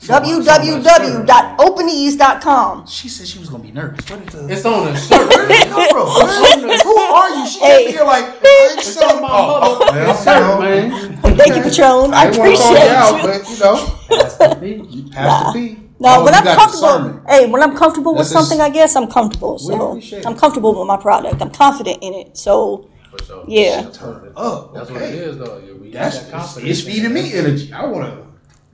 www.openeez.com. 0.07 2.87
She 2.87 3.07
said 3.09 3.27
she 3.27 3.39
was 3.39 3.49
gonna 3.49 3.63
be 3.63 3.71
nervous. 3.71 4.09
What 4.09 4.19
is 4.21 4.33
the? 4.33 4.47
It's 4.53 4.65
on 4.65 4.85
the 4.85 4.95
shirt. 4.99 5.29
No, 5.69 5.87
bro. 5.91 6.05
Who 6.05 6.95
are 6.97 7.29
you? 7.29 7.47
She 7.47 7.59
Hey. 7.59 7.83
came 7.85 7.93
here 7.93 8.03
like, 8.03 8.25
it's 8.41 8.93
so. 8.93 9.05
on 9.15 9.21
my 9.21 9.27
Oh, 9.31 9.79
mother- 9.79 9.91
well, 9.91 10.15
shirt, 10.23 10.35
you 10.35 10.41
know, 10.41 10.59
man. 10.59 11.17
Thank 11.37 11.55
you, 11.55 11.61
Patron. 11.63 12.13
I 12.13 12.23
I 12.23 12.25
didn't 12.31 12.39
want 12.39 12.55
to 12.55 12.61
call 12.63 12.75
appreciate 12.75 12.83
you 12.83 12.95
out, 12.95 13.17
you. 13.17 13.23
but 13.27 13.39
you 13.49 13.57
know, 13.59 13.75
has 14.19 14.37
to 14.37 14.55
be. 15.53 15.77
No, 15.99 16.09
Oh, 16.19 16.23
when 16.25 16.33
I'm 16.33 16.43
comfortable, 16.43 17.21
hey, 17.29 17.45
when 17.45 17.61
I'm 17.63 17.75
comfortable 17.77 18.13
with 18.15 18.27
something, 18.27 18.57
just- 18.57 18.69
I 18.69 18.73
guess 18.73 18.95
I'm 18.95 19.07
comfortable. 19.07 19.57
So 19.57 19.99
I'm 20.25 20.35
comfortable 20.35 20.73
with 20.77 20.87
my 20.87 20.97
product. 20.97 21.41
I'm 21.41 21.49
confident 21.51 21.99
in 22.01 22.13
it. 22.13 22.37
So 22.37 22.89
For 23.15 23.23
sure. 23.23 23.43
Yeah. 23.47 23.85
Oh, 24.35 24.69
That's 24.73 24.89
what 24.91 25.01
it 25.01 25.13
is, 25.13 25.37
though. 25.37 25.59
You- 25.65 25.77
we 25.81 25.91
That's 25.91 26.17
got 26.17 26.23
that 26.23 26.23
it's, 26.23 26.31
confidence 26.53 26.79
it's 26.79 26.87
feeding 26.87 27.13
me 27.13 27.33
energy. 27.33 27.71
I 27.71 27.85
want 27.85 28.05
to. 28.07 28.17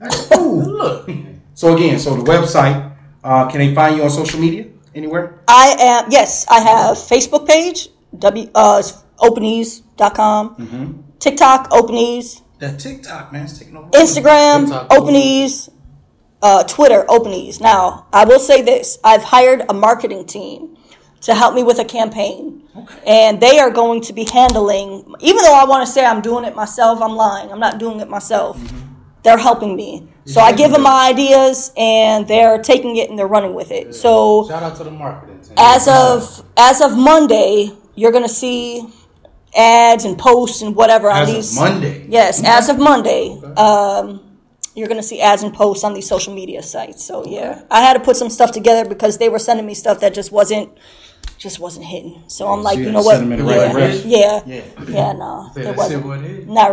That's 0.00 0.26
cool. 0.26 0.64
Look. 0.64 1.10
So 1.54 1.74
again, 1.76 1.98
so 1.98 2.14
the 2.16 2.22
website. 2.24 2.88
Uh, 3.22 3.46
can 3.50 3.58
they 3.60 3.74
find 3.74 3.96
you 3.96 4.02
on 4.02 4.08
social 4.10 4.40
media 4.40 4.64
anywhere? 4.94 5.40
I 5.46 5.76
am 5.78 6.10
yes, 6.10 6.46
I 6.48 6.60
have 6.60 6.96
Facebook 6.96 7.46
page, 7.46 7.88
w 8.18 8.48
uh 8.54 8.76
it's 8.80 8.92
openeez.com, 9.18 10.56
Mm-hmm. 10.56 11.00
TikTok, 11.18 11.68
openeez, 11.70 12.40
That 12.60 12.78
TikTok 12.80 13.30
man, 13.32 13.44
it's 13.44 13.58
taking 13.58 13.76
over. 13.76 13.90
Instagram, 13.90 14.60
TikTok, 14.64 14.88
openeez, 14.88 15.68
uh, 16.40 16.64
Twitter, 16.64 17.04
openeez. 17.08 17.60
Now, 17.60 18.06
I 18.12 18.24
will 18.24 18.40
say 18.40 18.62
this 18.62 18.98
I've 19.04 19.24
hired 19.24 19.62
a 19.68 19.74
marketing 19.74 20.24
team 20.24 20.78
to 21.22 21.34
help 21.34 21.54
me 21.54 21.62
with 21.62 21.78
a 21.78 21.84
campaign. 21.84 22.56
And 23.06 23.40
they 23.42 23.58
are 23.58 23.70
going 23.70 24.00
to 24.02 24.12
be 24.14 24.24
handling, 24.24 25.04
even 25.20 25.42
though 25.42 25.54
I 25.54 25.64
want 25.66 25.84
to 25.84 25.92
say 25.92 26.06
I'm 26.06 26.22
doing 26.22 26.44
it 26.46 26.54
myself, 26.56 27.02
I'm 27.02 27.14
lying. 27.16 27.52
I'm 27.52 27.60
not 27.60 27.78
doing 27.78 28.00
it 28.00 28.08
myself. 28.08 28.56
They're 29.22 29.38
helping 29.38 29.76
me. 29.76 30.08
So 30.26 30.40
I 30.40 30.52
give 30.52 30.70
them 30.70 30.82
my 30.82 31.08
ideas 31.10 31.72
and 31.76 32.26
they're 32.28 32.58
taking 32.62 32.96
it 32.96 33.10
and 33.10 33.18
they're 33.18 33.26
running 33.26 33.54
with 33.54 33.70
it. 33.72 33.94
So 33.94 34.46
Shout 34.48 34.62
out 34.62 34.76
to 34.76 34.84
the 34.84 34.90
marketing 34.90 35.40
team. 35.40 35.54
as 35.58 35.88
of 35.88 36.44
as 36.56 36.80
of 36.80 36.96
Monday, 36.96 37.70
you're 37.96 38.12
gonna 38.12 38.28
see 38.28 38.86
ads 39.56 40.04
and 40.04 40.16
posts 40.16 40.62
and 40.62 40.76
whatever 40.76 41.10
on 41.10 41.22
As 41.22 41.32
these 41.32 41.54
Monday? 41.56 42.06
Yes, 42.08 42.42
as 42.44 42.68
of 42.68 42.78
Monday, 42.78 43.40
um, 43.56 44.20
you're 44.76 44.86
gonna 44.88 45.02
see 45.02 45.20
ads 45.20 45.42
and 45.42 45.52
posts 45.52 45.82
on 45.82 45.94
these 45.94 46.06
social 46.08 46.32
media 46.32 46.62
sites. 46.62 47.04
So 47.04 47.24
yeah, 47.26 47.62
I 47.70 47.80
had 47.80 47.94
to 47.94 48.00
put 48.00 48.16
some 48.16 48.30
stuff 48.30 48.52
together 48.52 48.88
because 48.88 49.18
they 49.18 49.28
were 49.28 49.40
sending 49.40 49.66
me 49.66 49.74
stuff 49.74 50.00
that 50.00 50.14
just 50.14 50.30
wasn't 50.30 50.70
just 51.40 51.58
wasn't 51.58 51.86
hitting. 51.86 52.22
So 52.28 52.46
I'm 52.52 52.62
like, 52.62 52.78
you 52.78 52.84
you 52.84 52.92
know 52.92 53.00
what? 53.02 53.16
send 53.16 53.32
them 53.32 53.40
in 53.40 53.46
the 53.46 53.52
yeah, 53.52 53.62
right 53.64 53.72
direction. 53.72 54.10
yeah, 54.10 54.42
Yeah. 54.46 54.62
yeah, 54.88 55.12
no, 55.14 55.50
it 55.56 55.74
wasn't. 55.76 56.04
wasn't 56.04 56.04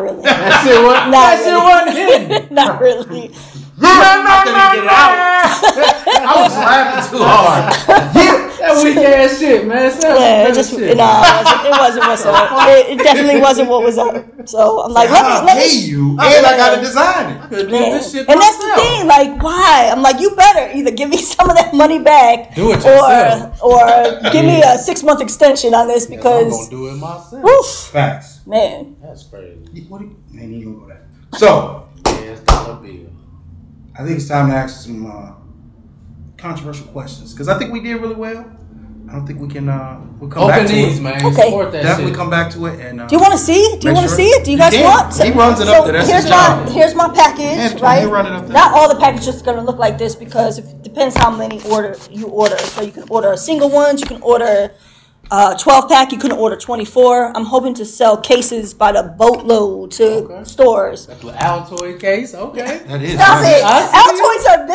really. 0.01 0.21
That 0.23 0.62
shit 0.63 0.84
wasn't. 0.84 1.12
Not 1.12 1.12
That 1.12 1.38
shit 1.39 1.53
really. 1.56 1.63
wasn't 1.71 1.97
hitting. 1.97 2.53
Not 2.56 2.82
really. 2.82 3.32
I 3.80 4.43
couldn't 4.43 4.67
get 4.75 4.84
it 4.84 4.89
out. 4.91 6.27
I 6.27 6.41
was 6.43 6.53
laughing 6.58 7.17
too 7.17 7.23
hard. 7.23 8.46
That 8.67 8.84
weak 8.84 8.97
ass 9.06 9.39
shit, 9.39 9.65
man. 9.67 9.91
Say 9.91 9.99
some 9.99 10.15
Yeah, 10.15 10.41
it 10.41 10.43
better 10.43 10.53
just 10.56 10.71
shit. 10.71 10.97
no, 10.97 11.03
it 11.03 11.45
wasn't, 11.45 11.65
it 11.65 11.71
wasn't 11.71 12.06
what's 12.08 12.25
up. 12.25 12.67
It, 12.67 12.99
it 12.99 13.03
definitely 13.03 13.41
wasn't 13.41 13.69
what 13.69 13.84
was 13.84 13.97
up. 13.97 14.25
So 14.47 14.82
I'm 14.84 14.91
like, 14.93 15.10
let 15.10 15.23
I'll 15.25 15.41
me 15.41 15.47
let 15.47 15.58
pay 15.58 15.67
me. 15.75 15.86
you, 15.88 16.12
and 16.12 16.45
I 16.45 16.58
gotta 16.58 16.82
design 16.82 17.36
it. 17.38 17.41
Could've 17.49 17.69
Yeah. 17.69 17.89
this 17.97 18.12
shit 18.12 18.27
And 18.30 18.39
that's 18.41 18.58
the 18.58 18.71
thing, 18.75 19.08
like, 19.08 19.41
why? 19.41 19.89
I'm 19.91 20.01
like, 20.01 20.19
you 20.19 20.32
better 20.36 20.71
either 20.77 20.91
give 20.91 21.10
me 21.10 21.17
some 21.36 21.49
of 21.49 21.56
that 21.56 21.73
money 21.73 21.99
back, 21.99 22.56
Do 22.56 22.71
it 22.71 22.77
or 22.86 23.08
yourself. 23.10 23.63
or 23.63 24.32
give 24.32 24.45
me 24.45 24.62
a 24.63 24.77
six 24.77 25.03
month 25.03 25.21
extension 25.21 25.73
on 25.73 25.88
this 25.88 26.06
because 26.06 26.51
I'm 26.51 26.58
gonna 26.58 26.69
do 26.69 26.88
it 26.89 26.97
myself. 26.97 27.43
woof, 27.43 27.65
Facts. 27.91 28.41
man. 28.45 28.95
That's 29.01 29.23
crazy. 29.23 29.86
What 29.89 29.99
do 30.01 30.06
you, 30.06 30.15
man, 30.32 30.51
you 30.53 30.65
gonna 30.65 30.80
go 30.80 30.88
there. 30.88 31.08
So 31.38 31.89
Yeah, 32.06 32.12
it's 32.34 32.41
dollar 32.41 32.75
bill. 32.75 33.12
I 33.99 34.03
think 34.03 34.17
it's 34.17 34.27
time 34.27 34.49
to 34.49 34.56
ask 34.56 34.86
some 34.86 35.06
uh, 35.06 35.32
controversial 36.38 36.88
questions 36.88 37.34
because 37.34 37.47
I 37.47 37.58
think 37.58 37.71
we 37.73 37.80
did 37.80 37.95
really 38.02 38.15
well. 38.15 38.45
I 39.10 39.13
don't 39.13 39.26
think 39.26 39.39
we 39.39 39.47
can. 39.47 39.69
Uh, 39.69 40.02
we'll 40.19 40.30
come 40.30 40.43
Open 40.43 40.56
back 40.58 40.67
to 40.67 40.73
these, 40.73 41.00
it. 41.00 41.02
man. 41.02 41.26
Okay. 41.26 41.43
Support 41.47 41.71
that 41.71 41.84
Definitely 41.84 42.12
shit. 42.12 42.17
come 42.17 42.30
back 42.30 42.52
to 42.52 42.65
it. 42.65 42.80
And 42.82 43.00
uh, 43.00 43.08
Do 43.08 43.15
you 43.15 43.21
want 43.21 43.32
to 43.32 43.38
see? 43.39 43.78
Do 43.80 43.88
you 43.88 43.93
want 43.93 44.04
to 44.04 44.10
sure. 44.10 44.17
see 44.17 44.28
it? 44.28 44.43
Do 44.43 44.52
you 44.52 44.58
You 44.58 44.63
guys 44.63 44.73
can. 44.73 44.84
want? 44.84 45.23
He 45.23 45.32
runs 45.32 45.60
it 45.62 45.69
up 45.69 45.86
there. 45.86 45.93
That's 45.93 46.10
here's 46.10 46.23
his 46.23 46.32
my 46.32 46.69
here's 46.71 46.93
my 46.93 47.08
package, 47.15 47.71
And 47.71 47.82
right? 47.82 48.06
run 48.06 48.26
it 48.26 48.34
up 48.34 48.43
there. 48.47 48.54
Not 48.54 48.73
all 48.73 48.89
the 48.93 49.00
packages 49.00 49.36
is 49.36 49.41
gonna 49.41 49.63
look 49.63 49.78
like 49.78 49.97
this 49.97 50.13
because 50.13 50.58
it 50.60 50.84
depends 50.84 51.15
how 51.15 51.32
many 51.32 51.62
order 51.71 51.95
you 52.12 52.28
order. 52.28 52.58
So 52.58 52.82
you 52.82 52.91
can 52.91 53.06
order 53.10 53.38
single 53.38 53.69
ones, 53.69 54.02
you 54.02 54.08
can 54.08 54.21
order 54.21 54.71
uh, 55.29 55.57
12 55.57 55.89
pack, 55.89 56.11
you 56.11 56.17
couldn't 56.17 56.37
order 56.37 56.55
24. 56.55 57.35
I'm 57.35 57.45
hoping 57.45 57.73
to 57.75 57.85
sell 57.85 58.17
cases 58.17 58.73
by 58.73 58.91
the 58.93 59.03
boatload 59.03 59.91
to 59.91 60.03
Okay. 60.23 60.43
stores. 60.45 61.05
That's 61.07 61.21
the 61.21 61.31
Altoid 61.31 61.99
case. 61.99 62.33
Okay. 62.33 62.81
That 62.87 63.01
is. 63.01 63.13
Stop 63.15 63.41
right. 63.41 63.57
it. 63.57 63.63
I 63.63 63.81
see 63.81 63.97
Altoids 63.99 64.45
are 64.57 64.63
I 64.63 64.67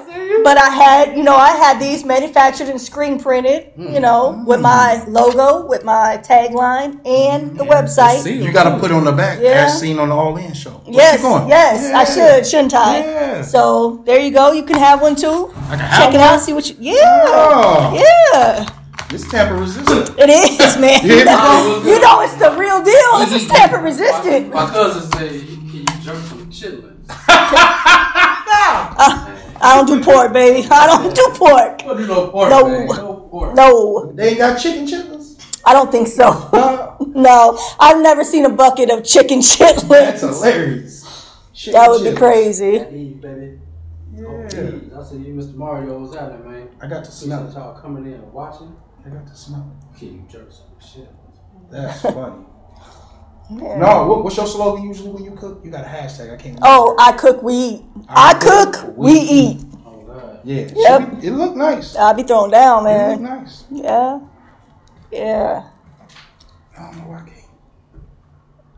see 0.00 0.12
bigger. 0.12 0.24
you. 0.38 0.42
But 0.44 0.56
I 0.58 0.70
had, 0.70 1.16
you 1.16 1.22
know, 1.22 1.36
I 1.36 1.50
had 1.50 1.78
these 1.80 2.04
manufactured 2.04 2.68
and 2.68 2.80
screen 2.80 3.20
printed, 3.20 3.72
you 3.76 4.00
know, 4.00 4.42
with 4.46 4.60
my 4.60 5.04
logo, 5.06 5.66
with 5.66 5.84
my 5.84 6.18
tagline, 6.24 7.06
and 7.06 7.58
the 7.58 7.64
website. 7.64 8.20
See 8.22 8.42
You 8.42 8.52
got 8.52 8.64
to 8.72 8.78
put 8.78 8.90
it 8.90 8.94
on 8.94 9.04
the 9.04 9.12
back 9.12 9.38
Yeah. 9.40 9.66
as 9.66 9.78
seen 9.78 9.98
on 9.98 10.08
the 10.08 10.14
All 10.14 10.36
In 10.38 10.54
show. 10.54 10.80
But 10.84 10.94
Yes, 10.94 11.12
keep 11.16 11.22
going. 11.22 11.48
yes, 11.48 11.92
I 11.92 12.04
should, 12.04 12.46
shouldn't 12.46 12.74
I? 12.74 12.98
Yeah. 13.00 13.42
So 13.42 14.02
there 14.06 14.18
you 14.20 14.30
go. 14.30 14.52
You 14.52 14.62
can 14.62 14.78
have 14.78 15.02
one 15.02 15.14
too. 15.16 15.52
I 15.68 15.76
can 15.76 15.78
Check 15.78 15.90
have 15.90 16.14
it 16.14 16.18
one? 16.18 16.28
out. 16.28 16.40
See 16.40 16.52
what 16.54 16.68
you. 16.70 16.76
Yeah, 16.78 17.24
Oh, 17.26 18.02
yeah. 18.32 18.66
It's 19.12 19.28
tamper 19.28 19.56
resistant. 19.56 20.10
It 20.18 20.30
is, 20.30 20.78
man. 20.78 21.00
You 21.04 21.14
hear 21.16 21.24
me? 21.24 21.90
you 21.90 22.00
know 22.00 22.20
it's 22.22 22.36
the 22.36 22.54
real 22.56 22.82
deal. 22.82 23.18
This 23.18 23.42
is 23.42 23.48
tamper 23.48 23.78
resistant. 23.78 24.52
My 24.52 24.66
cousin 24.70 25.10
said, 25.12 25.30
"Can 25.30 25.66
you 25.72 25.84
jerk 26.00 26.16
some 26.24 26.46
chitlins?" 26.50 27.06
I 29.62 29.74
don't 29.76 29.86
do 29.86 30.02
pork, 30.02 30.32
baby. 30.32 30.66
I 30.70 30.86
don't 30.86 31.14
do 31.14 31.26
pork. 31.34 31.82
What 31.84 31.96
do 31.98 32.06
no 32.06 32.28
pork? 32.28 32.50
No. 32.50 32.64
man. 32.68 32.86
no 32.86 33.14
pork. 33.30 33.54
No, 33.54 34.12
They 34.14 34.28
ain't 34.30 34.38
got 34.38 34.58
chicken 34.58 34.86
chitlins. 34.86 35.36
I 35.64 35.72
don't 35.72 35.90
think 35.92 36.08
so. 36.08 36.30
Uh, 36.52 36.96
No, 37.14 37.58
I've 37.78 38.00
never 38.00 38.22
seen 38.24 38.44
a 38.46 38.48
bucket 38.50 38.90
of 38.90 39.04
chicken 39.04 39.40
chitlins. 39.40 39.88
that's 39.88 40.20
hilarious. 40.20 41.36
Chicken 41.52 41.72
That 41.80 41.90
would 41.90 42.04
be 42.04 42.16
crazy. 42.16 42.78
Hey, 42.78 43.04
baby. 43.20 43.58
Oh. 44.20 44.44
I 44.44 44.48
said, 45.02 45.20
you, 45.20 45.34
Mr. 45.34 45.54
Mario, 45.54 45.98
what's 46.00 46.14
happening, 46.14 46.50
man? 46.50 46.68
I 46.80 46.86
got 46.86 47.04
to 47.04 47.10
smell 47.10 47.46
it. 47.48 47.54
y'all 47.54 47.74
coming 47.80 48.06
in 48.06 48.14
and 48.14 48.32
watching. 48.32 48.74
I 49.04 49.08
got 49.08 49.26
to 49.26 49.34
smell 49.34 49.76
Can 49.98 50.08
you 50.14 50.24
jerk 50.30 50.52
some 50.52 50.66
shit? 50.80 51.08
That's 51.70 52.00
funny. 52.02 52.44
No, 53.50 54.06
what, 54.06 54.22
what's 54.24 54.36
your 54.36 54.46
slogan 54.46 54.84
usually 54.86 55.10
when 55.10 55.24
you 55.24 55.32
cook? 55.32 55.60
You 55.64 55.70
got 55.72 55.84
a 55.84 55.88
hashtag. 55.88 56.32
I 56.32 56.36
can't. 56.36 56.58
Oh, 56.62 56.94
remember. 56.94 57.02
Oh, 57.02 57.04
I 57.08 57.12
cook, 57.16 57.42
we 57.42 57.54
eat. 57.54 57.82
I 58.08 58.34
cook, 58.34 58.96
we 58.96 59.12
eat. 59.12 59.60
Oh, 59.84 60.02
God. 60.06 60.40
Yeah. 60.44 60.56
it 60.56 60.72
Yep. 60.76 61.00
should 61.00 61.20
be- 61.20 61.26
It 61.26 61.30
looked 61.32 61.56
nice. 61.56 61.96
I'll 61.96 62.14
be 62.14 62.22
thrown 62.22 62.50
down, 62.50 62.84
man. 62.84 63.00
It 63.00 63.10
looked 63.12 63.22
man. 63.22 63.42
nice. 63.42 63.64
Yeah, 63.70 64.20
yeah. 65.10 65.62
I 66.78 66.82
don't 66.82 66.96
know 66.98 67.04
why 67.10 67.16
I 67.16 67.20
can't. 67.28 67.36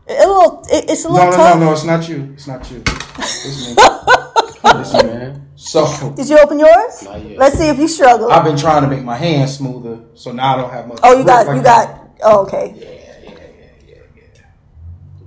A 0.09 0.27
little, 0.27 0.65
it, 0.71 0.91
it's 0.91 1.05
a 1.05 1.09
No, 1.09 1.15
little 1.15 1.31
no, 1.31 1.37
tough. 1.37 1.59
no, 1.59 1.65
no. 1.67 1.73
It's 1.73 1.85
not 1.85 2.09
you. 2.09 2.31
It's 2.35 2.47
not 2.47 2.71
you. 2.71 2.83
It's 2.87 3.67
me. 3.69 3.75
it's 4.65 4.95
me. 4.95 5.03
Man. 5.03 5.49
So 5.65 6.13
Did 6.17 6.29
you 6.29 6.39
open 6.41 6.59
yours? 6.59 7.03
Not 7.05 7.25
yet. 7.25 7.39
Let's 7.39 7.57
see 7.57 7.69
if 7.69 7.79
you 7.79 7.87
struggle. 7.87 8.31
I've 8.33 8.43
been 8.45 8.57
trying 8.57 8.83
to 8.83 8.89
make 8.89 9.05
my 9.05 9.17
hands 9.17 9.57
smoother, 9.57 10.01
so 10.15 10.33
now 10.33 10.55
I 10.55 10.61
don't 10.61 10.71
have 10.71 10.89
much. 10.89 10.99
Oh, 11.05 11.17
you 11.17 11.25
got, 11.25 11.47
like 11.47 11.57
you 11.57 11.63
that. 11.63 11.87
got. 11.87 12.11
Oh, 12.25 12.43
okay. 12.47 12.75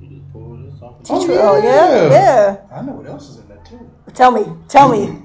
You 0.01 0.07
just 0.09 0.33
pull 0.33 0.57
this 0.57 0.81
off. 0.81 0.95
Oh, 1.09 1.27
Oh 1.29 1.57
yeah, 1.63 2.09
yeah. 2.09 2.57
I 2.71 2.81
know 2.81 2.93
what 2.93 3.07
else 3.07 3.29
is 3.29 3.37
in 3.39 3.47
there 3.47 3.63
too. 3.65 3.89
Tell 4.13 4.31
me, 4.31 4.45
tell 4.67 4.89
me. 4.89 5.21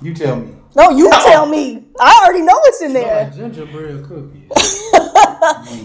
You 0.00 0.14
tell 0.14 0.36
me. 0.36 0.54
No, 0.76 0.90
you 0.90 1.10
tell 1.10 1.46
me. 1.46 1.84
I 2.00 2.22
already 2.24 2.42
know 2.42 2.54
what's 2.54 2.80
in 2.80 2.92
Like 2.94 3.02
there. 3.04 3.30
gingerbread 3.36 4.04
cookies. 4.04 4.50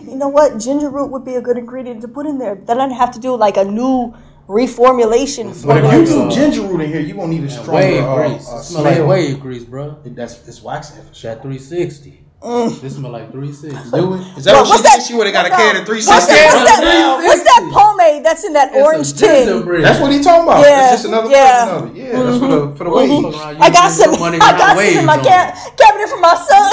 You 0.07 0.15
know 0.15 0.27
what? 0.29 0.59
Ginger 0.59 0.89
root 0.89 1.07
would 1.11 1.25
be 1.25 1.35
a 1.35 1.41
good 1.41 1.57
ingredient 1.57 2.01
to 2.01 2.07
put 2.07 2.25
in 2.27 2.37
there. 2.37 2.55
Then 2.55 2.79
I'd 2.79 2.91
have 2.91 3.11
to 3.11 3.19
do 3.19 3.35
like 3.35 3.57
a 3.57 3.65
new 3.65 4.13
reformulation. 4.47 5.51
But 5.65 5.83
if 5.83 5.91
you 5.93 6.05
do 6.05 6.21
uh, 6.23 6.31
ginger 6.31 6.61
root 6.61 6.81
in 6.81 6.89
here, 6.91 7.01
you 7.01 7.13
gonna 7.15 7.27
need 7.27 7.43
a 7.43 7.49
stronger. 7.49 7.71
Wave 7.73 8.03
uh, 8.03 8.15
grease. 8.15 8.49
uh, 8.49 8.57
It 8.57 8.63
smell 8.63 8.83
like 8.83 8.95
smell. 8.95 9.07
wave 9.07 9.39
grease, 9.39 9.63
bro. 9.63 9.97
That's 10.05 10.47
it's 10.47 10.61
waxing 10.61 11.03
for 11.05 11.13
sure. 11.13 11.35
That 11.35 11.41
360. 11.41 12.23
Mm. 12.39 12.79
This 12.81 12.95
smell 12.95 13.11
like 13.11 13.31
360. 13.31 13.89
Do 13.97 14.13
it. 14.13 14.21
Is 14.37 14.43
that 14.45 14.53
Well, 14.53 14.63
what 14.69 14.77
she 14.77 14.83
that- 14.83 14.95
did? 14.99 15.07
She 15.07 15.13
would 15.15 15.25
have 15.25 15.33
got 15.33 15.47
a 15.47 15.49
can 15.49 15.75
of 15.77 15.85
three 15.85 15.97
What's 16.05 16.27
that, 16.27 16.53
what's, 16.53 16.69
that, 16.69 16.83
Yeah. 16.83 17.17
what's 17.27 17.43
that 17.43 17.71
pomade 17.73 18.23
that's 18.23 18.43
in 18.45 18.53
that 18.53 18.69
It's 18.73 18.77
orange 18.85 19.13
tin? 19.13 19.47
gingerbread. 19.47 19.83
That's 19.83 19.99
what 19.99 20.11
he 20.11 20.21
talking 20.21 20.43
about. 20.43 20.61
Yeah, 20.61 20.69
That's 20.69 20.91
just 21.01 21.05
another 21.05 21.29
yeah. 21.31 21.65
version 21.65 21.89
of 21.89 21.97
it. 21.97 21.99
Yeah, 21.99 22.23
that's 22.23 22.37
for 22.37 22.47
the 22.47 22.59
for 22.77 22.83
the 22.85 22.91
Fuck 22.91 22.95
wave. 22.95 23.09
around, 23.25 23.55
you 23.57 23.61
I 23.63 23.69
got 23.71 23.89
some. 23.91 24.19
money 24.19 24.37
I 24.39 24.51
to 24.51 24.57
got 24.57 24.77
some 24.77 24.99
in 25.01 25.05
my 25.05 25.17
ca- 25.17 25.51
cabinet 25.81 26.09
for 26.09 26.19
my 26.21 26.35
son. 26.37 26.71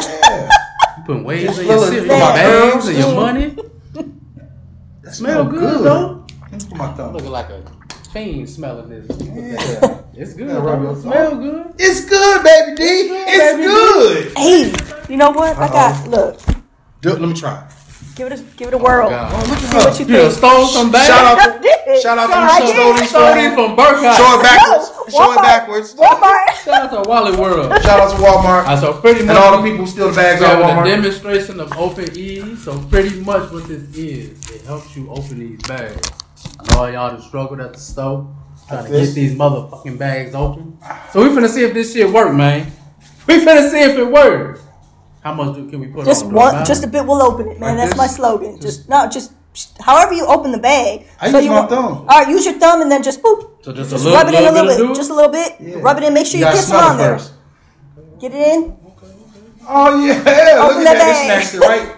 You 0.99 1.03
putting 1.07 1.25
waves 1.25 1.59
in 1.59 1.67
your 1.67 1.77
Little 1.79 1.89
cereal, 1.89 2.09
thing. 2.09 2.21
your 2.21 2.33
bags, 2.37 2.89
and 2.89 2.99
your 2.99 3.15
money. 3.15 3.57
That 5.03 5.15
Smell 5.15 5.45
good, 5.45 5.85
though. 5.85 6.14
Let 6.75 6.91
my 6.91 6.93
thumb. 6.95 7.13
Looking 7.13 7.31
like 7.31 7.51
a 7.51 7.63
fiend 8.13 8.49
smelling 8.51 8.89
this. 8.89 9.07
Yeah. 9.21 10.01
It's 10.15 10.35
good. 10.35 10.49
Yeah, 10.49 10.55
rub 10.57 10.81
though. 10.81 10.91
your 10.91 10.93
It 10.93 11.03
smell 11.03 11.37
good. 11.37 11.75
It's 11.79 12.05
good, 12.05 12.43
baby 12.43 12.77
D. 12.77 12.83
It's 12.85 13.53
baby 13.53 13.63
D. 13.63 13.69
good. 13.69 14.39
hey, 14.39 15.13
You 15.13 15.17
know 15.17 15.31
what? 15.31 15.57
I 15.57 15.69
got 15.69 16.09
look. 16.09 16.41
Do, 17.01 17.11
let 17.11 17.21
me 17.21 17.35
try. 17.35 17.69
Give 18.17 18.31
it 18.31 18.39
a 18.39 18.43
give 18.57 18.69
it 18.69 18.75
a 18.75 18.79
whirl. 18.79 19.09
Oh, 19.09 19.11
God. 19.11 19.33
Oh, 19.35 19.51
look 19.51 19.59
See 19.59 19.67
at 19.67 19.75
what 19.75 19.97
her. 19.97 20.03
you 20.03 20.07
You 20.09 20.17
done 20.17 20.31
think. 20.31 20.39
stole 20.39 20.67
some 20.69 20.93
bags. 20.93 21.07
Shout 21.09 21.25
out 21.39 21.63
to 21.63 22.01
shout 22.01 22.19
out 22.19 22.27
to 22.29 22.35
I 22.35 22.59
you. 22.61 22.73
Stole 22.75 22.95
these 22.95 23.09
Stole 23.09 23.27
from 23.33 23.39
these 23.39 23.55
from 23.55 23.77
Burkhart. 23.77 24.17
Show 24.17 24.39
it 24.39 24.43
backwards. 24.43 24.91
No, 24.95 25.19
Show 25.19 25.33
it 25.33 25.43
backwards. 25.43 25.95
Walmart. 25.95 26.65
Shout 26.65 26.93
out 26.95 27.05
to 27.05 27.09
Wally 27.11 27.37
World. 27.37 27.83
Shout 27.83 28.01
out 28.01 28.11
to 28.17 28.23
Walmart 28.23 28.65
I 28.67 28.81
so 28.81 28.93
pretty 29.01 29.23
much 29.25 29.31
and 29.37 29.39
all 29.39 29.61
the 29.63 29.69
people 29.69 29.87
steal 29.87 30.11
the 30.11 30.15
bags 30.17 30.41
we 30.41 30.47
out 30.47 30.63
of 30.63 30.69
have 30.71 30.87
a 30.87 30.89
demonstration 30.89 31.59
of 31.61 31.73
Open-eeZ. 31.77 32.59
So 32.59 32.79
pretty 32.85 33.19
much 33.21 33.51
what 33.51 33.67
this 33.67 33.83
is, 33.97 34.51
it 34.51 34.63
helps 34.63 34.97
you 34.97 35.11
open 35.11 35.41
these 35.41 35.61
bags. 35.63 36.09
I 36.61 36.75
know 36.75 36.87
y'all 36.87 37.17
that 37.17 37.23
struggled 37.23 37.61
at 37.61 37.73
the 37.75 37.81
stove 37.81 38.29
trying 38.69 38.81
Like 38.81 38.87
to 38.89 38.93
this? 38.93 39.09
get 39.11 39.15
these 39.15 39.35
motherfucking 39.35 39.99
bags 39.99 40.35
open. 40.35 40.79
So 41.13 41.23
we 41.23 41.29
finna 41.31 41.49
see 41.49 41.65
if 41.65 41.75
this 41.75 41.93
shit 41.93 42.11
work, 42.11 42.35
man. 42.35 42.71
We 43.27 43.39
finna 43.45 43.71
see 43.71 43.81
if 43.81 43.99
it 43.99 44.11
work. 44.11 44.61
How 45.23 45.33
much 45.35 45.55
do, 45.57 45.69
can 45.71 45.81
we 45.81 45.87
put 45.87 46.05
Just 46.05 46.27
on? 46.27 46.33
one, 46.35 46.65
just 46.67 46.85
a 46.85 46.87
bit 46.87 47.07
We'll 47.07 47.23
open 47.23 47.49
it, 47.49 47.59
man. 47.59 47.77
Like 47.79 47.87
That's 47.89 47.97
my 47.99 48.07
slogan. 48.07 48.61
Just 48.61 48.89
no, 48.89 49.09
just 49.09 49.33
however 49.81 50.13
you 50.13 50.27
open 50.27 50.53
the 50.53 50.59
bag. 50.59 51.07
I 51.21 51.29
use 51.29 51.45
you 51.45 51.51
my 51.51 51.57
want- 51.61 51.71
thumb. 51.71 51.93
All 51.97 52.05
right, 52.07 52.29
use 52.29 52.45
your 52.45 52.55
thumb 52.55 52.83
and 52.83 52.91
then 52.93 53.03
just 53.03 53.23
boop. 53.23 53.65
So 53.65 53.73
just 53.73 53.89
a 53.91 53.95
Just 53.95 54.05
little- 54.05 54.19
rub 54.19 54.29
it 54.29 54.35
in 54.35 54.41
a 54.41 54.53
little 54.53 54.67
little 54.67 54.87
bit 54.87 54.89
bit, 54.89 54.97
just 54.97 55.11
a 55.11 55.15
little 55.15 55.31
bit. 55.33 55.53
Yeah. 55.61 55.77
Rub 55.81 55.97
it 55.97 56.05
in. 56.05 56.13
Make 56.13 56.27
sure 56.27 56.39
you, 56.39 56.45
gotta 56.45 56.57
get 56.57 56.65
some 56.65 56.77
on 56.85 56.95
it 56.97 56.99
there. 56.99 57.19
Get 58.21 58.33
it 58.35 58.47
in. 58.55 58.77
Oh 59.67 60.05
yeah, 60.05 60.13
look 60.19 60.27
at 60.27 60.79
the 60.79 60.85
that. 60.85 60.99
bag. 60.99 61.41
They 61.41 61.45
snatched 61.47 61.55
it 61.55 61.61
right. 61.61 61.97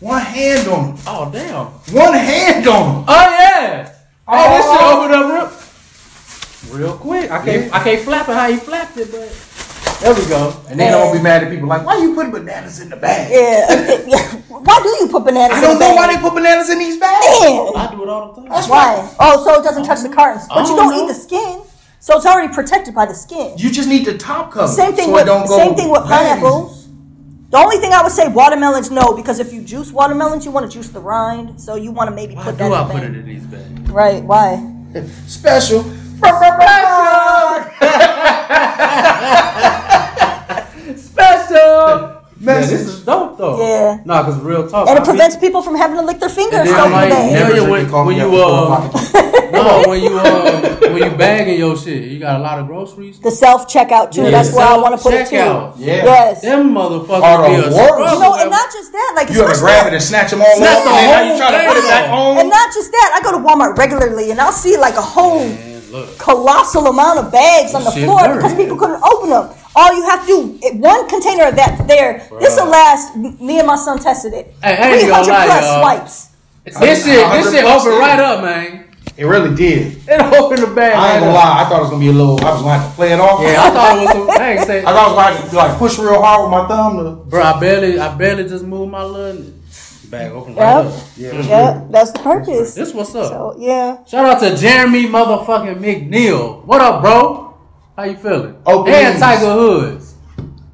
One 0.00 0.20
hand 0.22 0.68
on 0.68 0.84
him. 0.96 0.96
Oh 1.06 1.30
damn. 1.30 1.66
One 1.94 2.14
hand 2.14 2.66
on 2.66 2.96
him. 2.96 3.04
Oh 3.06 3.28
yeah. 3.30 3.84
Hey, 3.86 3.92
oh, 4.28 4.56
this 4.56 4.64
shit 4.64 4.80
Oh. 4.80 4.96
opened 4.96 5.14
up 5.14 6.70
real, 6.70 6.78
real 6.78 6.96
quick. 6.96 7.30
I 7.30 7.44
can't, 7.44 7.74
I 7.74 7.82
can't 7.84 8.02
flap 8.02 8.28
it 8.28 8.34
how 8.34 8.50
he 8.50 8.56
flapped 8.56 8.96
it, 8.96 9.10
but 9.10 9.28
there 10.00 10.14
we 10.14 10.24
go. 10.28 10.56
And 10.68 10.80
then 10.80 10.94
I 10.94 10.96
won't 10.96 11.12
be 11.16 11.22
mad 11.22 11.42
at 11.44 11.50
people 11.50 11.68
like, 11.68 11.84
why 11.84 11.98
you 11.98 12.14
putting 12.14 12.32
bananas 12.32 12.80
in 12.80 12.88
the 12.88 12.96
bag? 12.96 13.30
Yeah. 13.30 14.16
why 14.48 14.80
do 14.82 14.88
you 15.04 15.08
put 15.10 15.24
bananas? 15.24 15.58
I 15.58 15.60
don't 15.60 15.74
know 15.74 15.80
bag? 15.80 15.96
why 15.96 16.14
they 16.14 16.20
put 16.22 16.34
bananas 16.34 16.70
in 16.70 16.78
these 16.78 16.96
bags. 16.98 17.26
Man, 17.26 17.72
I 17.76 17.88
do 17.92 18.02
it 18.02 18.08
all 18.08 18.32
the 18.32 18.40
time. 18.40 18.50
That's 18.50 18.68
why? 18.68 19.14
Oh, 19.20 19.44
so 19.44 19.60
it 19.60 19.64
doesn't 19.64 19.84
touch 19.84 20.00
the 20.00 20.08
cartons, 20.08 20.46
but 20.48 20.60
you 20.62 20.68
don't 20.68 20.76
don't 20.76 20.90
know. 20.96 21.04
eat 21.04 21.08
the 21.08 21.14
skin, 21.14 21.62
so 21.98 22.16
it's 22.16 22.24
already 22.24 22.54
protected 22.54 22.94
by 22.94 23.04
the 23.04 23.14
skin. 23.14 23.58
You 23.58 23.70
just 23.70 23.88
need 23.88 24.06
the 24.06 24.16
top 24.16 24.52
cover. 24.52 24.68
Same 24.68 24.94
thing 24.94 25.06
so 25.06 25.12
with 25.12 25.22
it 25.22 25.26
don't 25.26 25.46
go 25.46 25.56
same 25.58 25.74
thing 25.74 25.90
with 25.90 26.04
pineapples. 26.04 26.79
The 27.50 27.58
only 27.58 27.78
thing 27.78 27.92
I 27.92 28.02
would 28.02 28.12
say 28.12 28.28
watermelons 28.28 28.90
no 28.92 29.12
because 29.14 29.40
if 29.40 29.52
you 29.52 29.60
juice 29.62 29.90
watermelons 29.92 30.44
you 30.44 30.52
want 30.52 30.70
to 30.70 30.78
juice 30.78 30.88
the 30.88 31.00
rind 31.00 31.60
so 31.60 31.74
you 31.74 31.90
want 31.90 32.08
to 32.08 32.14
maybe 32.14 32.36
Why 32.36 32.44
put 32.44 32.52
do 32.52 32.58
that 32.58 32.72
I 32.72 32.82
in 32.82 32.88
the 32.88 32.94
put 32.94 33.02
it 33.02 33.16
in 33.16 33.26
these 33.26 33.44
bags? 33.44 33.90
Right? 33.90 34.22
Why? 34.22 34.72
Special. 35.26 35.82
Special. 40.96 42.16
Yeah, 42.40 42.46
Message. 42.46 42.78
this 42.78 42.88
is 42.88 43.04
dope 43.04 43.36
though. 43.36 43.60
Yeah. 43.60 43.98
Nah, 44.04 44.22
cause 44.24 44.38
real 44.40 44.66
talk. 44.68 44.88
And 44.88 44.98
I 44.98 45.02
it 45.02 45.04
prevents 45.04 45.36
people 45.36 45.60
from 45.62 45.74
having 45.76 45.96
to 45.96 46.02
lick 46.02 46.20
their 46.20 46.28
fingers. 46.30 46.60
And 46.60 46.68
then 46.68 46.74
So 46.74 46.84
I'm 46.84 46.92
like, 46.92 47.10
bad. 47.10 47.32
never- 47.32 47.54
Never 47.54 47.62
when- 47.70 47.80
drink 47.80 47.90
coffee 47.90 48.06
when 48.06 48.16
you, 48.16 48.22
after 48.22 48.36
four 48.38 48.48
uh, 48.48 48.86
o'clock. 48.86 48.92
No, 49.52 49.84
when 49.88 50.02
you 50.02 50.18
um 50.18 50.62
when 50.92 51.02
you 51.02 51.10
bagging 51.16 51.58
your 51.58 51.76
shit, 51.76 52.04
you 52.04 52.18
got 52.18 52.40
a 52.40 52.42
lot 52.42 52.58
of 52.58 52.66
groceries. 52.66 53.18
The 53.20 53.30
self 53.30 53.66
checkout 53.72 54.12
too. 54.12 54.22
Yeah, 54.22 54.30
That's 54.30 54.52
where 54.54 54.66
I 54.66 54.76
want 54.76 54.96
to 54.96 55.02
put 55.02 55.14
it 55.14 55.28
too. 55.28 55.36
self-checkout. 55.36 55.74
Yeah. 55.78 56.04
Yes. 56.04 56.42
Them 56.42 56.72
motherfuckers 56.72 57.22
Are 57.22 57.48
be 57.48 57.56
the 57.56 57.68
a 57.68 57.74
worst. 57.76 58.14
You 58.14 58.20
know, 58.20 58.34
and 58.40 58.50
not 58.50 58.72
just 58.72 58.92
that, 58.92 59.12
like 59.16 59.28
You 59.30 59.42
ever 59.42 59.52
especially- 59.52 59.62
grab 59.66 59.86
it 59.88 59.92
and 59.94 60.02
snatch 60.02 60.30
them 60.30 60.40
all 60.42 60.56
Snatch 60.56 60.78
off, 60.78 60.84
the 60.84 60.90
and 60.90 61.10
now 61.10 61.32
you 61.32 61.38
try 61.38 61.50
to 61.50 61.68
put 61.68 61.76
it 61.78 61.84
back 61.88 62.04
thing. 62.04 62.12
on. 62.12 62.38
And 62.38 62.48
not 62.50 62.74
just 62.74 62.90
that, 62.92 63.18
I 63.18 63.20
go 63.22 63.32
to 63.32 63.38
Walmart 63.44 63.76
regularly 63.78 64.30
and 64.30 64.40
I'll 64.40 64.52
see 64.52 64.76
like 64.76 64.94
a 64.96 65.02
whole 65.02 65.44
Man, 65.46 65.82
look. 65.92 66.18
colossal 66.18 66.86
amount 66.86 67.18
of 67.18 67.32
bags 67.32 67.74
on 67.74 67.84
the 67.84 67.90
Shit 67.92 68.04
floor 68.04 68.22
work. 68.26 68.36
because 68.36 68.54
people 68.54 68.76
couldn't 68.76 69.02
open 69.02 69.30
them. 69.30 69.50
All 69.76 69.94
you 69.94 70.02
have 70.10 70.22
to 70.22 70.26
do, 70.26 70.78
one 70.78 71.08
container 71.08 71.44
of 71.46 71.54
that 71.56 71.86
there, 71.86 72.26
this 72.40 72.56
will 72.56 72.66
last. 72.68 73.14
Me 73.16 73.58
and 73.58 73.66
my 73.68 73.76
son 73.76 73.98
tested 74.00 74.32
it. 74.34 74.52
Hey, 74.62 74.76
I 74.76 74.90
ain't 74.98 75.08
gonna 75.08 75.24
300 75.24 75.46
plus 75.46 75.64
y'all. 75.64 75.80
swipes. 75.80 76.26
This 76.64 77.04
shit, 77.04 77.14
this 77.32 77.50
shit 77.52 77.64
100% 77.64 77.78
open 77.78 77.98
right 77.98 78.18
up, 78.20 78.42
man. 78.42 78.84
It 79.20 79.26
really 79.26 79.54
did. 79.54 79.98
It 80.08 80.18
opened 80.32 80.62
the 80.62 80.74
bag. 80.74 80.94
I 80.94 81.12
ain't 81.12 81.20
gonna 81.20 81.34
lie. 81.34 81.60
I 81.60 81.68
thought 81.68 81.80
it 81.80 81.82
was 81.82 81.90
gonna 81.90 82.00
be 82.00 82.08
a 82.08 82.12
little. 82.12 82.40
I 82.42 82.52
was 82.52 82.62
gonna 82.62 82.78
have 82.78 82.88
to 82.90 82.96
play 82.96 83.12
it 83.12 83.20
off. 83.20 83.42
Yeah, 83.42 83.62
I 83.62 83.70
thought 83.70 83.98
it 83.98 84.00
was 84.00 84.12
some. 84.12 84.30
I 84.30 84.52
ain't 84.52 84.66
say, 84.66 84.78
I 84.80 84.84
thought 84.84 84.96
I 84.96 85.06
was 85.08 85.14
gonna 85.14 85.36
have 85.36 85.50
to 85.50 85.56
like 85.56 85.76
push 85.78 85.98
real 85.98 86.22
hard 86.22 86.40
with 86.44 86.50
my 86.58 86.66
thumb. 86.66 86.96
To, 87.04 87.10
bro. 87.28 87.42
I 87.42 87.60
barely, 87.60 87.98
I 87.98 88.16
barely 88.16 88.48
just 88.48 88.64
moved 88.64 88.90
my 88.90 89.04
little 89.04 89.52
bag 90.08 90.32
open 90.32 90.54
right 90.54 90.84
Yep. 90.84 90.86
up. 90.86 90.92
yeah, 91.18 91.42
Yeah, 91.42 91.84
that's 91.90 92.12
the 92.12 92.20
purpose. 92.20 92.74
This 92.74 92.94
what's 92.94 93.14
up. 93.14 93.28
So 93.30 93.56
yeah, 93.58 94.02
Shout 94.06 94.24
out 94.24 94.40
to 94.40 94.56
Jeremy 94.56 95.04
motherfucking 95.04 95.76
McNeil. 95.76 96.64
What 96.64 96.80
up, 96.80 97.02
bro? 97.02 97.58
How 97.96 98.04
you 98.04 98.16
feeling? 98.16 98.56
Open 98.64 98.90
and 98.94 99.12
knees. 99.16 99.20
Tiger 99.20 99.52
Hoods. 99.52 100.14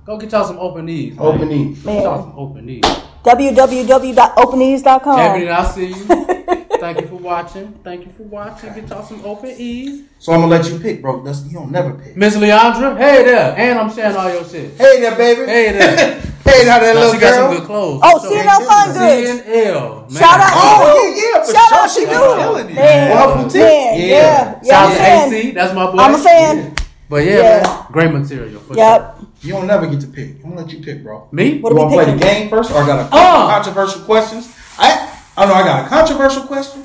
Go 0.04 0.18
get 0.18 0.30
y'all 0.30 0.44
some 0.44 0.60
Open-eeZ. 0.60 1.18
Open 1.18 1.48
knees. 1.48 1.82
Get 1.82 2.04
y'all 2.04 2.14
man. 2.18 2.30
some 2.30 2.38
open 2.38 2.64
knees. 2.64 2.84
www.openeez.com. 3.24 5.18
Ebony, 5.18 5.48
I 5.48 5.64
see 5.64 5.88
you. 5.88 6.26
Thank 6.80 7.00
you 7.00 7.06
for 7.06 7.16
watching. 7.16 7.72
Thank 7.84 8.06
you 8.06 8.12
for 8.12 8.24
watching. 8.24 8.72
Get 8.74 8.88
y'all 8.88 9.02
some 9.04 9.24
Open-eeZ. 9.24 10.04
So 10.18 10.32
I'm 10.32 10.40
gonna 10.40 10.50
let 10.52 10.70
you 10.70 10.78
pick, 10.78 11.00
bro. 11.02 11.22
That's, 11.22 11.44
you 11.44 11.54
don't 11.54 11.70
never 11.70 11.92
pick. 11.94 12.16
Miss 12.16 12.36
Leandra, 12.36 12.96
hey 12.96 13.24
there. 13.24 13.54
And 13.56 13.78
I'm 13.78 13.92
sharing 13.92 14.16
all 14.16 14.30
your 14.32 14.44
shit. 14.44 14.72
Hey 14.76 15.00
there, 15.00 15.16
baby. 15.16 15.46
Hey 15.50 15.72
there. 15.72 15.96
hey, 16.44 16.64
now 16.66 16.78
that 16.78 16.94
Now, 16.94 17.00
little 17.00 17.14
she 17.14 17.20
got 17.20 17.34
some 17.34 17.48
girl. 17.50 17.58
good 17.58 17.66
clothes. 17.66 18.00
Oh, 18.04 18.18
So- 18.18 18.30
CNL 18.30 18.66
Fine 18.66 18.88
Goods. 18.88 19.42
CNL. 19.42 20.10
Man. 20.10 20.20
Shout 20.20 20.40
out 20.40 20.48
to 20.48 20.54
Oh 20.56 21.04
you. 21.04 21.10
yeah, 21.10 21.22
yeah. 21.38 21.44
For 21.44 21.52
Shout 21.52 21.68
sure. 21.68 21.78
out 21.78 21.90
she 21.90 22.04
to 22.04 22.10
you. 22.10 22.16
killing 22.42 22.70
it. 22.70 22.74
Man, 22.74 23.10
Well, 23.10 23.36
her 23.36 23.42
boutique. 23.44 23.60
man, 23.62 24.00
Yeah. 24.00 24.06
yeah, 24.06 24.60
yeah. 24.62 24.70
Shout 24.70 24.72
I'm 24.72 24.84
out 24.86 24.92
a 24.92 24.96
to 24.96 25.02
fan. 25.02 25.32
AC. 25.34 25.50
That's 25.52 25.74
my 25.74 25.86
boy. 25.90 25.98
I'm 25.98 26.14
a 26.14 26.18
fan. 26.18 26.74
But 27.08 27.16
yeah, 27.24 27.36
Yeah. 27.36 27.62
man, 27.62 27.86
great 27.92 28.12
material. 28.12 28.60
For 28.60 28.74
sure. 28.74 28.82
Yep. 28.82 29.16
You 29.42 29.52
don't 29.52 29.66
never 29.66 29.86
get 29.86 30.00
to 30.00 30.06
pick. 30.08 30.36
I'm 30.42 30.50
gonna 30.50 30.62
let 30.62 30.72
you 30.72 30.82
pick, 30.82 31.02
bro. 31.04 31.28
Me? 31.30 31.60
What 31.60 31.70
you 31.70 31.76
wanna 31.78 31.90
play 31.94 32.04
the 32.12 32.16
game 32.18 32.48
first, 32.50 32.70
or 32.72 32.82
I 32.82 32.86
got 32.86 32.98
a 33.00 33.02
couple 33.04 33.18
Uh. 33.18 33.46
controversial 33.54 34.00
questions? 34.02 34.52
I 34.78 35.12
I 35.36 35.44
don't 35.44 35.48
know. 35.48 35.54
I 35.54 35.64
got 35.64 35.86
a 35.86 35.88
controversial 35.88 36.42
question. 36.44 36.82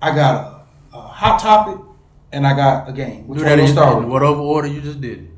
I 0.00 0.14
got 0.14 0.64
a, 0.92 0.96
a 0.96 1.00
hot 1.00 1.40
topic, 1.40 1.80
and 2.32 2.46
I 2.46 2.54
got 2.54 2.88
a 2.88 2.92
game. 2.92 3.26
Which 3.26 3.38
Do 3.40 3.44
one 3.44 3.56
that 3.56 3.62
you 3.62 3.68
in 3.68 3.72
start 3.72 3.96
in 3.96 4.04
with? 4.04 4.12
whatever 4.12 4.38
order 4.40 4.68
you 4.68 4.80
just 4.80 5.00
did. 5.00 5.30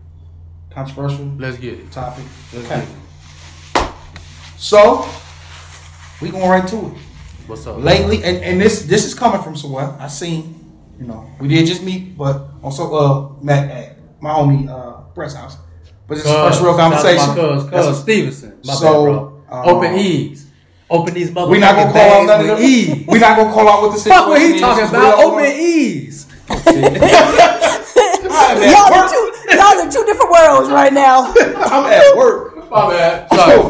Controversial 0.70 1.24
Let's 1.38 1.56
get 1.58 1.74
it. 1.74 1.90
topic. 1.90 2.24
Let's 2.52 2.66
Okay. 2.66 2.80
get 2.80 2.88
it. 2.88 3.92
So 4.58 5.08
we 6.20 6.30
going 6.30 6.48
right 6.48 6.66
to 6.68 6.76
it. 6.76 6.92
What's 7.46 7.66
up? 7.66 7.78
Lately, 7.78 8.22
and, 8.22 8.36
and 8.38 8.60
this 8.60 8.82
this 8.84 9.04
is 9.04 9.14
coming 9.14 9.42
from 9.42 9.56
someone 9.56 9.86
I 9.98 10.06
seen. 10.08 10.56
You 11.00 11.06
know, 11.06 11.26
we 11.40 11.48
did 11.48 11.66
just 11.66 11.82
meet, 11.82 12.16
but 12.18 12.50
also 12.62 12.94
uh 12.94 13.42
met 13.42 13.70
at 13.70 13.96
my 14.20 14.30
homie 14.30 14.68
uh 14.68 15.00
Brett's 15.14 15.34
house. 15.34 15.56
But 16.06 16.16
this 16.16 16.26
is 16.26 16.30
the 16.30 16.36
first 16.38 16.60
real 16.60 16.76
conversation. 16.76 17.34
Cuz, 17.34 17.64
cuz 17.70 18.00
Stevenson. 18.00 18.60
My 18.64 18.74
So, 18.74 18.92
bad, 18.92 19.10
bro. 19.10 19.42
uh, 19.50 19.62
Open-eeZ. 19.72 20.44
Open 20.90 21.14
these 21.14 21.30
motherfucking 21.30 21.50
We 21.50 21.58
not 21.58 21.74
gonna 21.76 21.92
call 21.92 22.02
out 22.02 22.10
bags 22.10 22.26
none 22.26 22.40
of 22.40 22.46
with 22.48 22.58
them. 22.58 22.66
ease. 22.68 23.06
We 23.06 23.18
not 23.20 23.36
gonna 23.36 23.52
call 23.52 23.68
out 23.68 23.82
what 23.82 23.92
the 23.92 23.98
situation 23.98 24.18
Fuck 24.18 24.28
what 24.28 24.40
he 24.40 24.46
is. 24.54 24.60
talking 24.60 24.84
It's 24.84 24.92
about. 24.92 25.18
Open 25.18 25.34
one. 25.34 25.44
ease. 25.46 26.26
I'm 26.50 26.56
at 28.58 28.70
Y'all 28.70 28.92
are 28.92 29.02
work. 29.02 29.10
two, 29.10 29.24
y'all 29.54 29.80
are 29.80 29.90
two 29.90 30.04
different 30.04 30.30
worlds 30.32 30.68
right 30.70 30.92
now. 30.92 31.32
I'm 31.36 31.84
at 31.92 32.16
work. 32.16 32.56
My 32.70 32.88
bad. 32.90 33.28
Sorry. 33.32 33.56
So, 33.56 33.60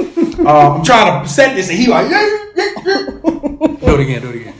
uh, 0.46 0.74
I'm 0.76 0.82
trying 0.84 1.22
to 1.22 1.28
set 1.28 1.54
this, 1.54 1.68
and 1.68 1.78
he 1.78 1.86
like, 1.88 2.10
yeah, 2.10 2.22
yeah, 2.56 2.56
yeah, 2.56 2.72
yeah. 2.84 2.96
Do 3.76 3.94
it 3.94 4.00
again. 4.00 4.20
Do 4.22 4.28
it 4.30 4.36
again. 4.36 4.54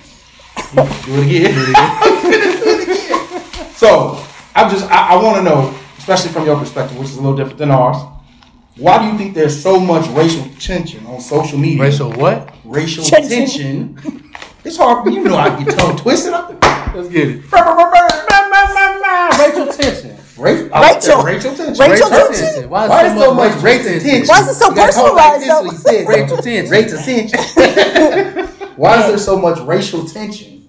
Do 0.75 0.83
it 1.15 1.23
again. 1.27 1.55
Do 1.55 1.61
it 1.63 1.69
again. 2.89 3.09
So, 3.75 4.23
I'm 4.55 4.69
just, 4.71 4.85
I, 4.91 5.15
I 5.15 5.17
want 5.23 5.37
to 5.39 5.43
know, 5.43 5.75
especially 5.99 6.31
from 6.33 6.45
your 6.47 6.59
perspective, 6.59 6.99
which 6.99 7.09
is 7.09 7.17
a 7.17 7.21
little 7.21 7.37
different 7.37 7.59
than 7.59 7.71
ours. 7.71 7.97
Why 8.77 8.99
do 9.03 9.13
you 9.13 9.19
think 9.19 9.35
there's 9.35 9.61
so 9.61 9.81
much 9.81 10.09
racial 10.11 10.45
tension 10.59 11.05
on 11.07 11.21
social 11.21 11.59
media? 11.59 11.83
Racial 11.83 12.13
what? 12.13 12.55
racial 12.65 13.05
Tension. 13.05 13.97
tension. 13.97 14.31
It's 14.65 14.77
hard 14.77 15.05
for 15.05 15.11
you 15.11 15.25
know 15.25 15.37
I 15.37 15.63
get 15.63 15.77
tongue 15.77 15.97
twisted. 15.97 16.33
Up. 16.33 16.51
Let's 16.95 17.09
get 17.09 17.29
it. 17.29 17.43
Rachel 19.41 19.67
tension. 19.73 20.17
Rachel, 20.39 20.69
Rachel. 20.69 21.23
Rachel 21.23 21.55
tension. 21.55 21.79
Rachel 21.79 22.11
Rachel 22.11 22.11
tension. 22.11 22.71
Why 22.71 22.85
is, 22.85 22.91
Why 22.91 23.07
is 23.07 23.21
so 23.21 23.35
much 23.35 23.63
Rachel 23.63 23.65
Rachel 23.65 24.01
tension? 24.01 24.29
Why 24.29 24.41
is 24.41 24.49
it 24.49 24.55
so 24.55 24.69
You 24.71 24.75
gotta 24.77 24.93
talk 24.93 25.15
like 25.15 25.35
personalized, 25.35 25.43
this 25.43 25.63
when 25.63 25.73
you 25.73 25.79
say 25.79 25.99
it. 25.99 26.09
Rachel 26.09 26.37
tension. 26.37 26.71
Rachel 26.71 26.99
tension. 26.99 28.67
Why 28.77 29.01
is 29.03 29.07
there 29.09 29.19
so 29.19 29.37
much 29.39 29.59
racial 29.61 30.07
tension 30.07 30.60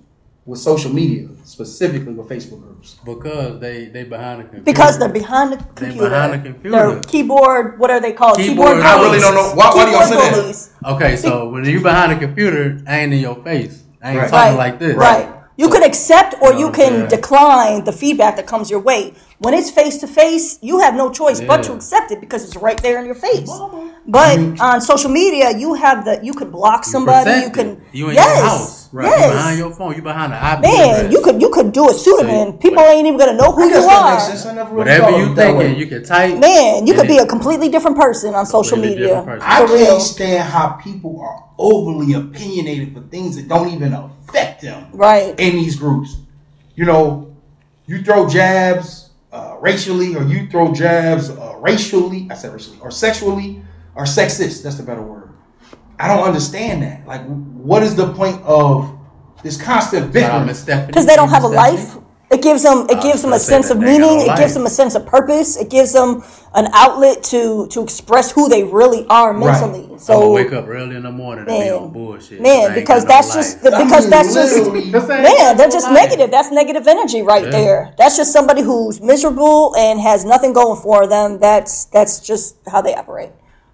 with 0.46 0.60
social 0.60 0.92
media, 0.92 1.28
specifically 1.44 2.14
with 2.14 2.28
Facebook 2.28 2.62
groups? 2.62 2.98
Because 3.06 3.60
they 3.60 3.86
they 3.86 4.04
behind 4.04 4.40
the 4.40 4.44
computer. 4.44 4.64
Because 4.66 4.98
they're 5.00 5.10
behind 5.10 5.54
the 5.54 5.58
computer. 5.58 5.80
They 5.82 5.86
computer. 5.92 6.10
behind 6.10 6.34
the 6.34 6.50
computer. 6.52 6.78
They're 6.78 7.00
keyboard. 7.02 7.80
What 7.80 7.92
are 7.92 8.00
they 8.00 8.14
called? 8.14 8.38
Keyboard- 8.38 8.78
Keyboard. 8.78 8.86
I 8.86 9.02
really 9.02 9.20
don't 9.20 9.36
know. 9.36 9.54
Why- 9.56 9.70
why 9.74 9.86
do 9.86 9.92
y'all 9.92 10.08
Keyboard 10.08 10.56
say 10.56 10.72
that? 10.82 10.94
Okay, 10.96 11.16
so 11.16 11.50
when 11.52 11.66
you're 11.66 11.82
behind 11.82 12.12
the 12.14 12.26
computer, 12.26 12.82
I 12.88 13.00
ain't 13.02 13.14
in 13.14 13.20
your 13.20 13.36
face. 13.44 13.84
I 14.04 14.12
ain't 14.12 14.20
Right. 14.22 14.30
talking 14.30 14.58
Right. 14.58 14.72
like 14.72 14.80
this. 14.80 14.96
Right. 14.96 15.28
You 15.58 15.70
can 15.70 15.84
accept 15.84 16.34
or 16.42 16.48
You 16.48 16.54
know 16.54 16.60
you 16.60 16.66
what 16.68 16.76
I'm 16.80 16.82
can 16.82 16.94
saying? 16.94 17.10
decline 17.10 17.84
the 17.84 17.92
feedback 17.92 18.36
that 18.38 18.48
comes 18.48 18.72
your 18.72 18.80
way. 18.80 19.14
When 19.38 19.54
it's 19.54 19.70
face 19.70 19.98
to 20.00 20.08
face, 20.08 20.58
you 20.62 20.80
have 20.80 20.96
no 20.96 21.12
choice 21.12 21.40
but 21.40 21.62
to 21.64 21.74
accept 21.74 22.10
it 22.12 22.20
because 22.20 22.44
it's 22.44 22.56
right 22.56 22.82
there 22.82 22.98
in 23.00 23.06
your 23.06 23.14
face. 23.16 23.52
But 24.08 24.40
on 24.60 24.82
social 24.82 25.12
media, 25.12 25.56
you 25.56 25.76
have 25.76 26.04
the 26.06 26.20
you 26.24 26.34
can 26.34 26.50
block 26.50 26.84
somebody. 26.84 27.30
You 27.30 27.50
protected. 27.50 27.78
can 27.78 27.86
You 27.92 28.10
in 28.10 28.16
your 28.16 28.24
yes, 28.24 28.42
house. 28.42 28.81
Right. 28.94 29.06
Yes. 29.08 29.32
Behind 29.34 29.58
your 29.58 29.72
phone. 29.74 29.96
You 29.96 30.02
behind 30.02 30.34
the 30.34 30.36
IP 30.36 30.62
Man, 30.64 30.96
address. 30.96 31.14
you 31.14 31.22
could 31.22 31.42
you 31.42 31.50
could 31.50 31.72
do 31.72 31.90
a 31.90 31.94
pseudonym. 31.94 32.52
See, 32.54 32.58
People 32.58 32.84
but- 32.84 32.90
ain't 32.94 33.08
even 33.08 33.18
gonna 33.18 33.34
know 33.38 33.52
who 33.54 33.62
I 33.62 33.66
you 33.66 33.72
guess 33.72 33.86
that 33.86 34.04
are. 34.04 34.12
makes 34.12 34.24
sense. 34.28 34.46
I 34.46 34.54
never 34.54 34.70
really 34.72 34.78
Whatever 34.80 35.04
thought 35.12 35.18
you 35.18 35.32
it 35.32 35.36
that 35.36 35.56
way. 35.56 35.64
thinking, 35.68 35.80
you 35.80 35.88
can 35.88 36.04
type. 36.04 36.38
Man, 36.40 36.88
you 36.88 36.94
could 36.94 37.08
be 37.08 37.18
a 37.18 37.26
completely 37.26 37.70
different 37.70 37.96
person 37.98 38.36
on 38.36 38.46
social 38.46 38.78
media. 38.78 39.24
person. 39.24 39.48
I 39.48 39.66
For 39.66 39.78
can't 39.78 40.02
stand 40.02 40.44
how 40.50 40.70
people 40.74 41.22
are 41.22 41.44
overly 41.58 42.14
opinionated 42.14 42.94
for 42.94 43.02
things 43.02 43.38
that 43.38 43.48
don't 43.48 43.70
even 43.70 43.94
affect 43.94 44.62
them 44.62 44.88
Right. 44.94 45.40
in 45.40 45.54
these 45.56 45.76
groups. 45.78 46.18
You 46.76 46.86
know, 46.86 47.34
you 47.86 48.04
throw 48.04 48.28
jabs 48.28 49.10
uh, 49.32 49.56
racially, 49.62 50.16
or 50.18 50.24
you 50.24 50.48
throw 50.48 50.74
jabs 50.74 51.30
uh, 51.30 51.56
racially. 51.60 52.28
I 52.30 52.36
said 52.36 52.52
racially, 52.52 52.78
or 52.82 52.92
sexually, 52.92 53.62
or 53.96 54.04
sexist. 54.04 54.64
That's 54.64 54.76
the 54.76 54.84
better 54.84 55.02
word. 55.02 55.21
I 56.02 56.08
don't 56.08 56.24
understand 56.26 56.82
that. 56.84 57.06
Like, 57.06 57.22
what 57.26 57.84
is 57.84 57.96
the 57.96 58.12
point 58.14 58.42
of 58.44 58.98
this 59.44 59.62
constant 59.62 60.14
Shout 60.14 60.24
out 60.24 60.48
bickering? 60.48 60.88
Because 60.88 61.06
they 61.06 61.16
don't 61.16 61.30
have 61.30 61.44
a 61.44 61.48
life. 61.48 61.98
It 62.32 62.42
gives 62.42 62.64
them 62.64 62.88
it 62.90 63.02
gives 63.02 63.22
them 63.22 63.34
a 63.34 63.40
sense 63.40 63.70
of 63.70 63.82
they 63.82 63.88
ain't 63.92 64.00
got 64.02 64.08
meaning. 64.10 64.32
It 64.32 64.38
gives 64.38 64.54
them 64.54 64.66
a 64.66 64.70
sense 64.70 64.96
of 64.96 65.06
purpose. 65.06 65.58
It 65.58 65.70
gives 65.70 65.92
them 65.92 66.24
an 66.56 66.68
outlet 66.74 67.24
to 67.24 67.68
to 67.68 67.84
express 67.84 68.32
who 68.32 68.48
they 68.48 68.64
really 68.64 69.06
are 69.10 69.34
mentally. 69.34 69.84
I'ma 69.84 69.98
So 69.98 70.32
wake 70.32 70.54
up 70.54 70.66
early 70.68 70.96
in 70.96 71.04
the 71.04 71.12
morning 71.12 71.40
and 71.40 71.48
be 71.48 71.60
man, 71.60 71.74
on 71.74 71.92
bullshit. 71.92 72.40
Man, 72.42 72.74
because 72.74 73.04
got 73.04 73.10
no 73.10 73.16
that's 73.16 73.34
just 73.36 73.64
life. 73.64 73.74
I 73.74 73.84
because 73.84 74.04
mean, 74.06 74.10
that's 74.12 74.34
just 74.34 75.08
man, 75.10 75.58
they're 75.58 75.70
just 75.70 75.88
Life. 75.88 75.94
negative. 75.94 76.32
That's 76.32 76.52
negative 76.52 76.88
energy 76.88 77.22
right 77.22 77.44
Yeah. 77.44 77.52
there. 77.52 77.94
That's 77.98 78.16
just 78.16 78.32
somebody 78.32 78.62
who's 78.62 79.02
miserable 79.02 79.76
and 79.76 80.00
has 80.00 80.24
nothing 80.24 80.54
going 80.54 80.82
for 80.82 81.08
them. 81.08 81.38
That's 81.40 81.84
that's 81.86 82.22
just 82.22 82.56
how 82.72 82.82
they 82.82 82.96
operate. 82.96 83.32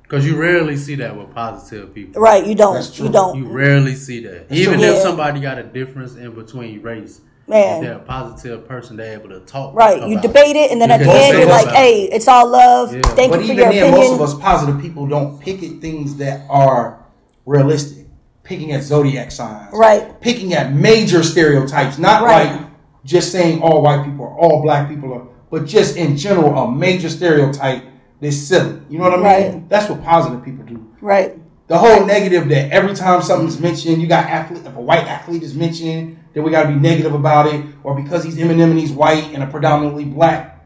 Because 0.08 0.26
you 0.26 0.38
rarely 0.38 0.78
see 0.78 0.95
that 0.95 1.18
with 1.18 1.34
positive 1.34 1.93
people. 1.93 2.22
Right? 2.22 2.45
You 2.45 2.55
don't. 2.55 2.76
That's 2.76 2.95
true. 2.95 3.08
You 3.08 3.12
don't. 3.12 3.38
You 3.38 3.45
rarely 3.45 3.93
see 3.95 4.22
that. 4.26 4.45
Even 4.49 4.76
true. 4.80 4.84
if 4.88 4.95
Yeah. 4.95 5.01
somebody 5.01 5.41
got 5.41 5.58
a 5.58 5.64
difference 5.64 6.16
in 6.16 6.32
between 6.32 6.82
race, 6.82 7.20
Man. 7.45 7.76
if 7.78 7.82
they're 7.84 7.97
a 7.97 7.99
positive 7.99 8.66
person, 8.70 8.95
they're 8.95 9.14
able 9.20 9.28
to 9.30 9.41
talk. 9.41 9.76
Right. 9.76 10.08
You 10.08 10.20
debate 10.22 10.55
it, 10.55 10.72
and 10.72 10.80
then 10.82 10.89
You 10.89 10.95
at 10.95 10.99
the 11.01 11.12
end, 11.12 11.38
you're 11.39 11.47
like, 11.49 11.68
"Hey, 11.68 12.03
it's 12.03 12.28
all 12.28 12.47
love. 12.49 12.95
Yeah. 12.95 13.01
Thank 13.01 13.32
But 13.34 13.41
you 13.41 13.47
for 13.47 13.53
even 13.53 13.55
your 13.58 13.74
then, 13.74 13.84
opinion." 13.93 13.99
most 13.99 14.14
of 14.14 14.22
us 14.22 14.34
positive 14.41 14.82
people 14.82 15.08
don't 15.08 15.39
pick 15.41 15.62
at 15.62 15.82
things 15.82 16.16
that 16.18 16.41
are 16.49 16.99
realistic. 17.45 18.05
Picking 18.43 18.72
at 18.72 18.84
zodiac 18.84 19.30
signs, 19.32 19.74
Right. 19.74 20.22
Picking 20.22 20.53
at 20.53 20.74
major 20.74 21.22
stereotypes, 21.22 21.97
not 21.99 22.24
Right. 22.24 22.49
like 22.49 22.62
just 23.03 23.30
saying 23.34 23.62
all 23.62 23.82
white 23.82 24.05
people 24.05 24.24
or 24.24 24.38
all 24.39 24.62
black 24.62 24.88
people 24.88 25.14
are, 25.14 25.24
but 25.51 25.66
just 25.66 25.97
in 25.97 26.16
general 26.16 26.58
a 26.58 26.72
major 26.72 27.10
stereotype 27.10 27.84
that's 28.22 28.38
silly. 28.38 28.80
You 28.89 28.97
know 28.99 29.05
what 29.09 29.13
I 29.13 29.18
mean? 29.18 29.26
Right. 29.53 29.70
That's 29.70 29.89
what 29.89 30.03
positive 30.03 30.43
people 30.43 30.65
do. 30.65 30.93
right. 31.01 31.39
The 31.68 31.78
whole 31.78 32.05
negative 32.05 32.47
that 32.47 32.72
every 32.72 32.95
time 32.95 33.22
something's 33.22 33.59
mentioned, 33.59 34.01
you 34.01 34.07
got 34.07 34.26
athlete. 34.30 34.65
If 34.65 34.78
a 34.78 34.82
white 34.82 35.03
athlete 35.05 35.43
is 35.43 35.53
mentioned, 35.53 36.18
then 36.34 36.43
we 36.43 36.49
got 36.49 36.63
to 36.63 36.70
be 36.70 36.76
negative 36.76 37.13
about 37.13 37.53
it, 37.53 37.61
or 37.84 37.93
because 37.93 38.24
he's 38.24 38.38
Eminem 38.38 38.70
and 38.72 38.80
he's 38.80 38.93
white 38.93 39.34
and 39.34 39.43
a 39.43 39.47
predominantly 39.47 40.05
black. 40.05 40.65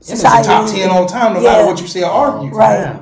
It's 0.00 0.18
a 0.20 0.24
top 0.24 0.68
ten 0.68 0.90
all 0.90 1.06
the 1.06 1.12
time, 1.12 1.34
no 1.34 1.40
Yeah. 1.40 1.52
matter 1.52 1.66
what 1.66 1.80
you 1.80 1.86
say 1.86 2.02
or 2.02 2.10
argue. 2.10 2.50
Right. 2.50 3.00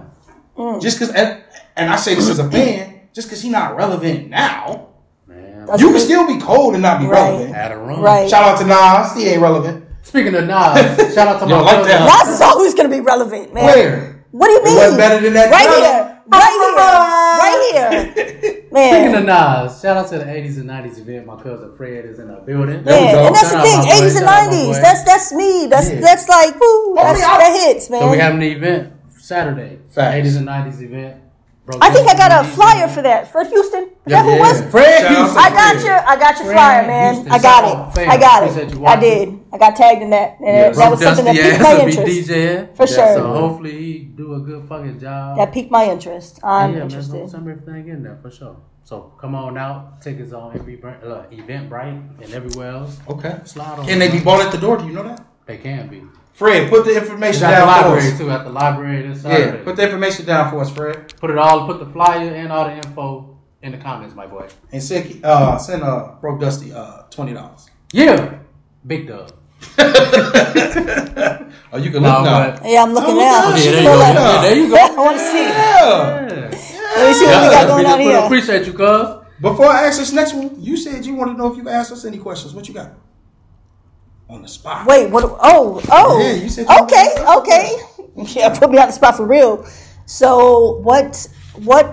Damn, 0.55 0.81
Just 0.83 0.99
because, 0.99 1.15
and, 1.15 1.43
and 1.79 1.89
I 1.89 1.97
say 1.97 2.15
this 2.15 2.29
as 2.29 2.39
a 2.41 2.51
fan, 2.51 3.09
just 3.15 3.29
because 3.29 3.41
he's 3.41 3.51
not 3.53 3.75
relevant 3.75 4.29
now, 4.29 4.89
man. 5.27 5.67
You 5.79 5.93
can 5.93 6.01
still 6.01 6.27
be 6.27 6.39
cold 6.39 6.75
and 6.75 6.83
not 6.83 7.01
be 7.01 7.07
Right. 7.07 7.23
relevant. 7.23 7.55
Had 7.55 7.73
a 7.73 7.79
run. 7.79 8.03
Right. 8.03 8.29
Shout 8.29 8.43
out 8.45 8.59
to 8.59 8.67
Nas, 8.67 9.15
he 9.17 9.31
ain't 9.31 9.41
relevant. 9.41 9.87
Speaking 10.11 10.35
of 10.35 10.45
Nas, 10.47 11.15
shout 11.15 11.29
out 11.29 11.39
to 11.39 11.47
my 11.47 11.51
don't 11.53 11.65
like 11.65 11.75
brother. 11.77 11.89
that? 11.89 12.27
Nas 12.27 12.35
is 12.35 12.41
always 12.41 12.75
going 12.75 12.91
to 12.91 12.95
be 12.97 13.01
relevant, 13.01 13.55
man. 13.55 13.65
Where? 13.65 14.25
What 14.33 14.47
do 14.49 14.53
you 14.53 14.59
It 14.59 14.65
mean? 14.65 14.75
wasn't 14.77 14.99
better 14.99 15.21
than 15.23 15.33
that 15.35 15.51
Right 15.51 15.67
time. 15.71 15.83
here. 15.87 16.07
Right 16.31 16.55
here. 16.59 18.11
Right 18.11 18.43
here. 18.43 18.63
Man. 18.73 18.91
Speaking 18.91 19.15
of 19.15 19.25
Man. 19.25 19.67
Nas, 19.67 19.81
shout 19.81 19.97
out 19.97 20.09
to 20.11 20.19
the 20.19 20.25
80s 20.25 20.57
and 20.59 20.69
90s 20.71 20.99
event. 20.99 21.27
My 21.27 21.41
cousin 21.41 21.77
Fred 21.77 22.05
is 22.07 22.19
in 22.19 22.27
the 22.29 22.35
building. 22.43 22.83
There 22.83 22.99
we 23.01 23.07
Man, 23.07 23.15
go. 23.15 23.27
and 23.27 23.35
that's 23.37 23.51
Shout 23.51 23.63
the 23.65 23.71
thing, 23.71 23.79
my 23.79 23.85
boy, 23.87 23.91
80s 23.91 24.03
and 24.03 24.13
shout 24.13 24.23
out 24.29 24.51
my 24.51 24.57
90s. 24.57 24.83
That's 24.83 25.05
that's 25.05 25.33
me. 25.33 25.67
That's 25.71 25.91
Yeah. 25.91 26.01
that's 26.01 26.29
like 26.29 26.55
woo, 26.61 26.95
that's 26.97 27.19
me, 27.19 27.25
I- 27.25 27.39
that 27.39 27.61
hits, 27.67 27.91
man. 27.91 28.01
So 28.03 28.11
we 28.11 28.19
having 28.19 28.41
the 28.41 28.51
event 28.51 28.93
Saturday. 29.19 29.79
Facts. 29.91 30.17
80s 30.29 30.37
and 30.39 30.47
90s 30.47 30.83
event. 30.83 31.17
Bro, 31.71 31.79
I 31.83 31.91
think 31.91 32.09
I 32.09 32.17
got 32.17 32.45
a 32.45 32.49
flyer 32.49 32.89
for 32.89 33.03
that. 33.03 33.31
Fred 33.31 33.47
Houston. 33.49 33.85
Is 33.85 33.91
Yeah, 34.07 34.23
that 34.23 34.25
who 34.25 34.33
yeah. 34.33 34.39
was? 34.41 34.71
Fred 34.71 35.07
Houston. 35.09 35.39
I 35.39 35.51
got 35.51 35.85
your 35.85 35.99
I 36.09 36.17
got 36.17 36.35
your 36.39 36.45
Fred 36.47 36.55
flyer, 36.55 36.87
man. 36.87 37.15
Houston. 37.15 37.33
I 37.33 37.39
got 37.39 37.65
it. 37.65 37.95
fam. 37.95 38.11
I 38.11 38.17
got 38.17 38.43
it. 38.43 38.73
I 38.73 38.77
watching. 38.77 39.01
did. 39.01 39.41
I 39.53 39.59
got 39.59 39.77
tagged 39.77 40.03
in 40.03 40.11
that. 40.11 40.39
And 40.41 40.47
Yeah, 40.47 40.71
that 40.71 40.91
was 40.91 41.01
something 41.03 41.25
that 41.27 41.35
piqued 41.37 41.61
my 41.63 41.81
interest. 41.81 42.31
DJing. 42.31 42.77
For 42.77 42.87
sure. 42.87 43.15
So 43.15 43.33
hopefully 43.33 43.73
he 43.83 43.99
do 44.01 44.35
a 44.35 44.41
good 44.41 44.65
fucking 44.69 44.99
job. 45.01 45.37
That 45.39 45.53
piqued 45.53 45.71
my 45.71 45.85
interest. 45.91 46.41
I'm 46.43 46.71
yeah, 46.73 46.77
man, 46.79 46.83
interested. 46.87 47.31
some 47.31 47.49
everything 47.49 47.89
in 47.89 48.03
there 48.03 48.19
for 48.23 48.31
sure. 48.31 48.57
So 48.83 49.13
come 49.21 49.35
on 49.35 49.57
out. 49.57 50.01
Tickets 50.03 50.33
on 50.33 50.55
every 50.57 50.77
brand- 50.77 51.05
uh, 51.05 51.25
Eventbrite 51.31 52.23
and 52.23 52.33
everywhere 52.35 52.71
else. 52.73 52.99
Okay. 53.09 53.39
Slide 53.45 53.79
on. 53.79 53.87
Can 53.87 53.99
they 53.99 54.11
be 54.11 54.19
bought 54.21 54.41
at 54.45 54.51
the 54.51 54.59
door? 54.59 54.77
Do 54.79 54.87
you 54.87 54.93
know 54.93 55.05
that? 55.05 55.25
They 55.47 55.59
can 55.59 55.89
be. 55.89 56.03
Fred, 56.41 56.71
put 56.71 56.85
the 56.87 56.97
information 56.97 57.45
at 57.45 57.51
the 57.61 57.67
down 57.67 57.85
for 57.93 57.99
us. 57.99 58.19
too. 58.19 58.31
At 58.31 58.45
the 58.45 58.51
library 58.51 59.07
this 59.09 59.23
Yeah, 59.25 59.57
put 59.63 59.77
the 59.77 59.83
information 59.85 60.25
down 60.25 60.51
for 60.51 60.59
us, 60.63 60.71
Fred. 60.71 61.13
Put 61.21 61.29
it 61.31 61.37
all. 61.37 61.67
Put 61.67 61.79
the 61.85 61.87
flyer 61.93 62.31
and 62.41 62.51
all 62.51 62.65
the 62.65 62.77
info 62.77 63.39
in 63.63 63.73
the 63.73 63.79
comments, 63.79 64.15
my 64.15 64.27
boy. 64.27 64.49
And 64.73 64.83
send 64.83 65.23
uh 65.23 65.59
send 65.59 65.83
uh 65.83 66.15
broke 66.23 66.41
Dusty 66.41 66.73
uh 66.73 67.03
twenty 67.11 67.35
dollars. 67.35 67.69
Yeah, 67.93 68.39
big 68.87 69.07
dub. 69.09 69.33
Oh, 71.73 71.77
you 71.79 71.91
can 71.93 72.03
No, 72.03 72.09
look 72.17 72.25
now. 72.25 72.51
but- 72.57 72.65
Yeah, 72.69 72.83
I'm 72.83 72.93
looking 72.95 73.15
Oh, 73.15 73.19
now. 73.19 73.55
yeah, 73.55 73.57
Yeah, 73.57 73.71
there 73.71 73.83
you 73.83 73.89
go. 73.89 73.99
like- 73.99 74.15
Yeah, 74.15 74.41
there 74.43 74.57
you 74.57 74.69
go. 74.71 74.77
I 74.77 74.97
want 75.07 75.17
to 75.19 75.25
see. 75.33 75.45
Yeah. 75.45 76.27
Yeah. 76.27 76.97
Let 76.97 77.07
me 77.09 77.15
see 77.15 77.27
what 77.27 77.43
we 77.43 77.49
got 77.57 77.67
going 77.69 77.87
on 77.87 78.01
here. 78.01 78.19
Appreciate 78.19 78.67
you, 78.67 78.73
cuz. 78.73 79.07
Before 79.41 79.67
I 79.67 79.87
ask 79.87 79.99
this 80.01 80.13
next 80.13 80.35
one, 80.35 80.51
you 80.59 80.77
said 80.77 81.05
you 81.07 81.15
wanted 81.15 81.33
to 81.35 81.39
know 81.39 81.47
if 81.53 81.57
you 81.57 81.63
could 81.63 81.73
ask 81.73 81.93
us 81.93 82.05
any 82.05 82.19
questions. 82.19 82.55
What 82.55 82.67
you 82.67 82.75
got? 82.75 82.91
On 84.31 84.43
the 84.43 84.49
spot. 84.49 84.87
Wait, 84.87 85.11
what? 85.11 85.25
Oh, 85.25 85.81
oh. 85.91 86.21
Yeah, 86.23 86.35
you 86.35 86.49
said 86.49 86.67
you 86.69 86.79
okay, 86.85 87.15
okay. 87.39 87.77
Yeah, 88.39 88.57
put 88.57 88.71
me 88.71 88.79
on 88.79 88.87
the 88.87 88.93
spot 88.93 89.17
for 89.17 89.27
real. 89.27 89.67
So, 90.07 90.79
what, 90.83 91.27
what 91.65 91.93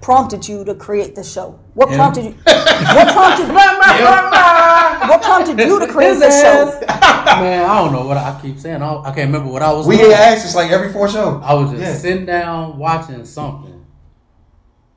prompted 0.00 0.48
you 0.48 0.64
to 0.64 0.74
create 0.74 1.14
the 1.14 1.22
show? 1.22 1.58
What 1.74 1.90
Him. 1.90 1.96
prompted 1.96 2.24
you? 2.24 2.30
What 2.32 3.08
prompted? 3.12 3.48
what 5.08 5.22
prompted 5.22 5.58
you 5.58 5.78
to 5.78 5.86
create 5.86 6.18
the 6.18 6.30
show? 6.30 6.80
Man, 7.40 7.64
I 7.70 7.78
don't 7.78 7.92
know 7.92 8.06
what 8.06 8.16
I 8.16 8.38
keep 8.42 8.58
saying. 8.58 8.82
I, 8.82 8.96
I 9.02 9.04
can't 9.12 9.32
remember 9.32 9.50
what 9.50 9.62
I 9.62 9.72
was. 9.72 9.86
We 9.86 9.96
doing. 9.96 10.10
get 10.10 10.20
asked 10.20 10.42
this 10.44 10.54
like 10.56 10.70
every 10.72 10.92
four 10.92 11.08
shows. 11.08 11.40
I 11.44 11.54
was 11.54 11.70
just 11.70 11.82
Yeah. 11.82 11.94
sitting 11.94 12.26
down 12.26 12.78
watching 12.78 13.24
something, 13.24 13.84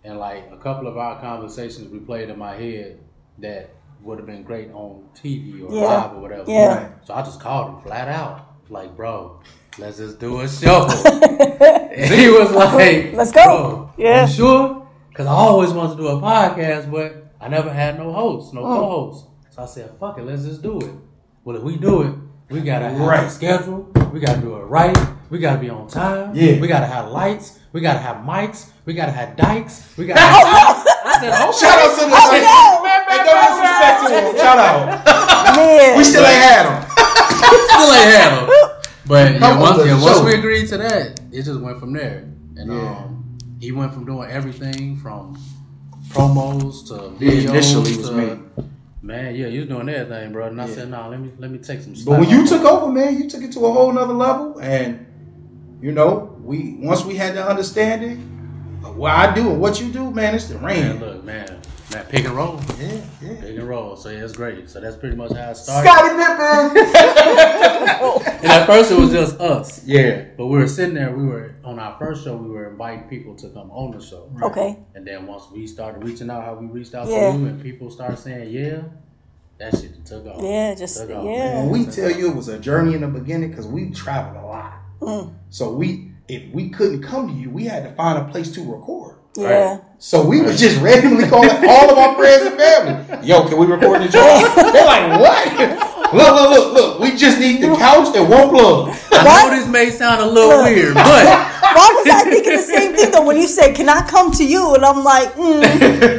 and 0.03 0.17
like 0.17 0.49
a 0.51 0.57
couple 0.57 0.87
of 0.87 0.97
our 0.97 1.19
conversations 1.19 1.87
replayed 1.91 2.29
in 2.29 2.39
my 2.39 2.55
head 2.55 2.99
that 3.39 3.74
would 4.05 4.17
have 4.19 4.27
been 4.27 4.43
great 4.43 4.71
on 4.71 5.03
TV 5.15 5.63
or 5.67 5.73
Yeah. 5.73 5.81
live 5.87 6.13
or 6.13 6.19
whatever. 6.21 6.43
Yeah. 6.51 6.75
Right. 6.75 6.91
So 7.03 7.13
I 7.13 7.21
just 7.23 7.39
called 7.39 7.69
him 7.71 7.77
flat 7.81 8.07
out, 8.07 8.55
like, 8.69 8.95
bro, 8.95 9.39
let's 9.79 9.97
just 9.97 10.19
do 10.19 10.41
a 10.41 10.47
show. 10.47 10.87
and 10.87 12.13
he 12.13 12.29
was 12.29 12.51
like, 12.51 13.13
Let's 13.13 13.31
go. 13.31 13.43
Bro, 13.45 13.91
Yeah. 13.97 14.27
You 14.27 14.31
sure? 14.33 14.87
Because 15.09 15.27
I 15.27 15.31
always 15.31 15.71
wanted 15.71 15.95
to 15.97 16.01
do 16.03 16.07
a 16.07 16.21
podcast, 16.21 16.91
but 16.91 17.31
I 17.41 17.47
never 17.47 17.71
had 17.71 17.97
no 17.97 18.11
host, 18.11 18.53
no 18.53 18.61
Mm. 18.63 18.75
co-host. 18.77 19.25
So 19.51 19.63
I 19.63 19.65
said, 19.65 19.91
fuck 19.99 20.17
it, 20.19 20.25
let's 20.25 20.43
just 20.43 20.61
do 20.61 20.77
it. 20.79 20.91
Well, 21.43 21.55
if 21.57 21.63
we 21.63 21.77
do 21.77 22.01
it, 22.03 22.13
we 22.49 22.61
gotta 22.61 22.89
have 22.89 22.99
Right. 22.99 23.23
a 23.25 23.29
schedule. 23.29 23.87
We 24.11 24.19
gotta 24.19 24.39
do 24.41 24.55
it 24.57 24.63
right. 24.65 24.97
We 25.29 25.39
gotta 25.39 25.59
be 25.59 25.69
on 25.69 25.87
time. 25.87 26.31
Yeah. 26.35 26.59
We 26.61 26.67
gotta 26.67 26.85
have 26.85 27.09
lights. 27.11 27.59
We 27.73 27.81
gotta 27.81 27.99
have 27.99 28.17
mics. 28.17 28.69
We 28.85 28.93
gotta 28.93 29.11
have 29.11 29.35
dikes. 29.35 29.93
We 29.97 30.05
gotta. 30.05 30.19
Have, 30.21 30.77
I 30.77 30.84
said, 31.19 31.31
okay. 31.33 31.57
Shout 31.59 31.79
out 31.79 31.91
to 31.99 32.05
the 32.05 32.15
Oh, 32.15 32.27
no. 32.41 32.85
Hey, 33.07 33.23
don't 33.23 33.41
disrespect 33.47 33.97
to 34.01 34.07
him. 34.09 34.37
Shout 34.37 34.59
out. 34.59 35.55
Man, 35.55 35.97
We 35.97 36.03
still 36.03 36.25
ain't 36.25 36.41
had 36.41 36.65
him. 36.65 36.89
Still 37.69 37.93
ain't 37.93 38.11
had 38.15 38.43
'em. 38.43 38.49
But 39.07 39.39
yeah, 39.39 39.59
once, 39.59 39.85
yeah, 39.85 40.01
once 40.01 40.19
we 40.21 40.33
agreed 40.33 40.67
to 40.69 40.77
that, 40.77 41.21
it 41.31 41.43
just 41.43 41.59
went 41.59 41.79
from 41.79 41.93
there. 41.93 42.29
And 42.57 42.71
Yeah. 42.71 42.89
um, 42.89 43.37
he 43.59 43.71
went 43.71 43.93
from 43.93 44.05
doing 44.05 44.29
everything 44.31 44.95
from 44.97 45.37
promos 46.09 46.87
to 46.87 47.23
Yeah, 47.23 47.31
videos 47.31 47.49
initially 47.49 47.91
it 47.93 47.97
was 47.97 48.09
to, 48.09 48.15
me. 48.15 48.39
Man, 49.03 49.35
yeah, 49.35 49.45
you 49.47 49.59
was 49.59 49.69
doing 49.69 49.87
everything, 49.89 50.31
bro. 50.31 50.47
And 50.47 50.59
I 50.61 50.65
Yeah. 50.65 50.73
said, 50.73 50.89
no, 50.89 51.09
let 51.09 51.19
me 51.21 51.31
let 51.37 51.51
me 51.51 51.59
take 51.59 51.81
some. 51.81 51.93
But 52.05 52.19
when 52.19 52.29
you 52.29 52.47
took 52.47 52.63
of 52.65 52.65
over, 52.65 52.91
man, 52.91 53.17
you 53.21 53.29
took 53.29 53.43
it 53.43 53.51
to 53.53 53.65
a 53.65 53.71
whole 53.71 53.91
nother 53.93 54.13
level. 54.13 54.57
And 54.59 55.05
you 55.81 55.91
know, 55.91 56.35
we 56.43 56.77
once 56.81 57.05
we 57.05 57.15
had 57.15 57.35
the 57.35 57.47
understanding 57.47 58.13
of 58.13 58.34
what 58.95 59.11
I 59.11 59.33
do 59.33 59.49
and 59.51 59.59
what 59.61 59.79
you 59.81 59.91
do, 59.91 60.11
man, 60.11 60.35
it's 60.35 60.47
the 60.47 60.55
man, 60.59 60.63
rain. 60.63 60.99
look, 60.99 61.23
man, 61.23 61.61
man, 61.93 62.05
pick 62.05 62.25
and 62.25 62.33
roll, 62.35 62.59
Yeah, 62.79 63.01
yeah. 63.21 63.41
pick 63.41 63.57
and 63.57 63.67
roll. 63.67 63.95
So 63.95 64.09
yeah, 64.09 64.23
it's 64.23 64.33
great. 64.33 64.69
So 64.69 64.79
that's 64.79 64.95
pretty 64.95 65.15
much 65.15 65.31
how 65.33 65.51
it 65.51 65.55
started. 65.57 65.89
Scottie 65.89 66.15
Pippen. 66.73 66.85
And 68.45 68.51
at 68.53 68.67
first 68.67 68.91
it 68.91 68.97
was 68.99 69.11
just 69.11 69.39
us. 69.39 69.83
yeah. 69.85 70.25
But 70.37 70.47
we 70.47 70.57
were 70.59 70.67
sitting 70.67 70.93
there. 70.95 71.11
We 71.15 71.25
were 71.25 71.55
on 71.63 71.79
our 71.79 71.97
first 71.97 72.23
show. 72.23 72.35
We 72.35 72.49
were 72.49 72.69
inviting 72.69 73.05
people 73.09 73.35
to 73.35 73.49
come 73.49 73.71
on 73.71 73.91
the 73.97 74.03
show. 74.03 74.29
okay. 74.43 74.77
And 74.93 75.05
then 75.07 75.25
once 75.27 75.45
we 75.51 75.65
started 75.67 76.03
reaching 76.03 76.29
out, 76.29 76.43
how 76.43 76.53
we 76.55 76.67
reached 76.67 76.93
out 76.95 77.07
Yeah. 77.07 77.31
to 77.31 77.37
you, 77.39 77.45
and 77.47 77.61
people 77.61 77.89
started 77.89 78.17
saying, 78.19 78.49
"Yeah," 78.51 78.81
that 79.57 79.75
shit 79.77 80.05
took 80.05 80.25
off. 80.27 80.41
Yeah, 80.43 80.75
just 80.75 80.97
Took 80.97 81.09
off, 81.11 81.25
yeah. 81.25 81.61
When 81.63 81.69
we 81.71 81.85
tell 81.85 82.11
you 82.11 82.29
it 82.29 82.35
was 82.35 82.47
a 82.49 82.59
journey 82.59 82.93
in 82.93 83.01
the 83.01 83.07
beginning, 83.07 83.49
because 83.49 83.67
we 83.67 83.89
traveled 83.91 84.43
a 84.43 84.45
lot. 84.45 84.73
Mm. 85.01 85.33
So 85.49 85.73
we, 85.73 86.11
if 86.27 86.51
we 86.51 86.69
couldn't 86.69 87.03
come 87.03 87.27
to 87.27 87.33
you, 87.33 87.49
we 87.49 87.65
had 87.65 87.83
to 87.83 87.91
find 87.93 88.17
a 88.17 88.31
place 88.31 88.51
to 88.53 88.61
record. 88.61 89.17
Yeah. 89.37 89.79
So 89.97 90.25
we 90.25 90.41
was 90.41 90.59
just 90.59 90.79
randomly 90.81 91.27
calling 91.27 91.49
all 91.49 91.89
of 91.89 91.97
our 91.97 92.15
friends 92.15 92.45
and 92.45 92.57
family. 92.57 93.27
Yo, 93.27 93.47
can 93.47 93.57
we 93.57 93.65
record 93.65 94.01
the 94.01 94.07
joint? 94.07 94.55
They're 94.55 94.85
like, 94.85 95.19
what? 95.19 95.94
Look, 96.13 96.35
look, 96.35 96.49
look, 96.49 96.73
look. 96.73 96.99
We 96.99 97.15
just 97.15 97.39
need 97.39 97.61
the 97.61 97.75
couch 97.75 98.15
and 98.15 98.29
one 98.29 98.49
plug. 98.49 98.95
I 99.11 99.49
know 99.49 99.55
this 99.55 99.67
may 99.67 99.89
sound 99.89 100.21
a 100.21 100.25
little 100.25 100.63
weird, 100.63 100.93
but 100.93 101.51
Why 101.75 101.91
was 101.91 102.07
I 102.07 102.23
thinking 102.29 102.53
the 102.55 102.61
same 102.61 102.95
thing 102.95 103.11
though 103.11 103.25
when 103.25 103.35
you 103.35 103.47
said, 103.47 103.75
"Can 103.75 103.89
I 103.89 104.07
come 104.07 104.31
to 104.33 104.45
you?" 104.45 104.75
And 104.75 104.85
I'm 104.85 105.03
like, 105.03 105.33
mm, 105.33 105.59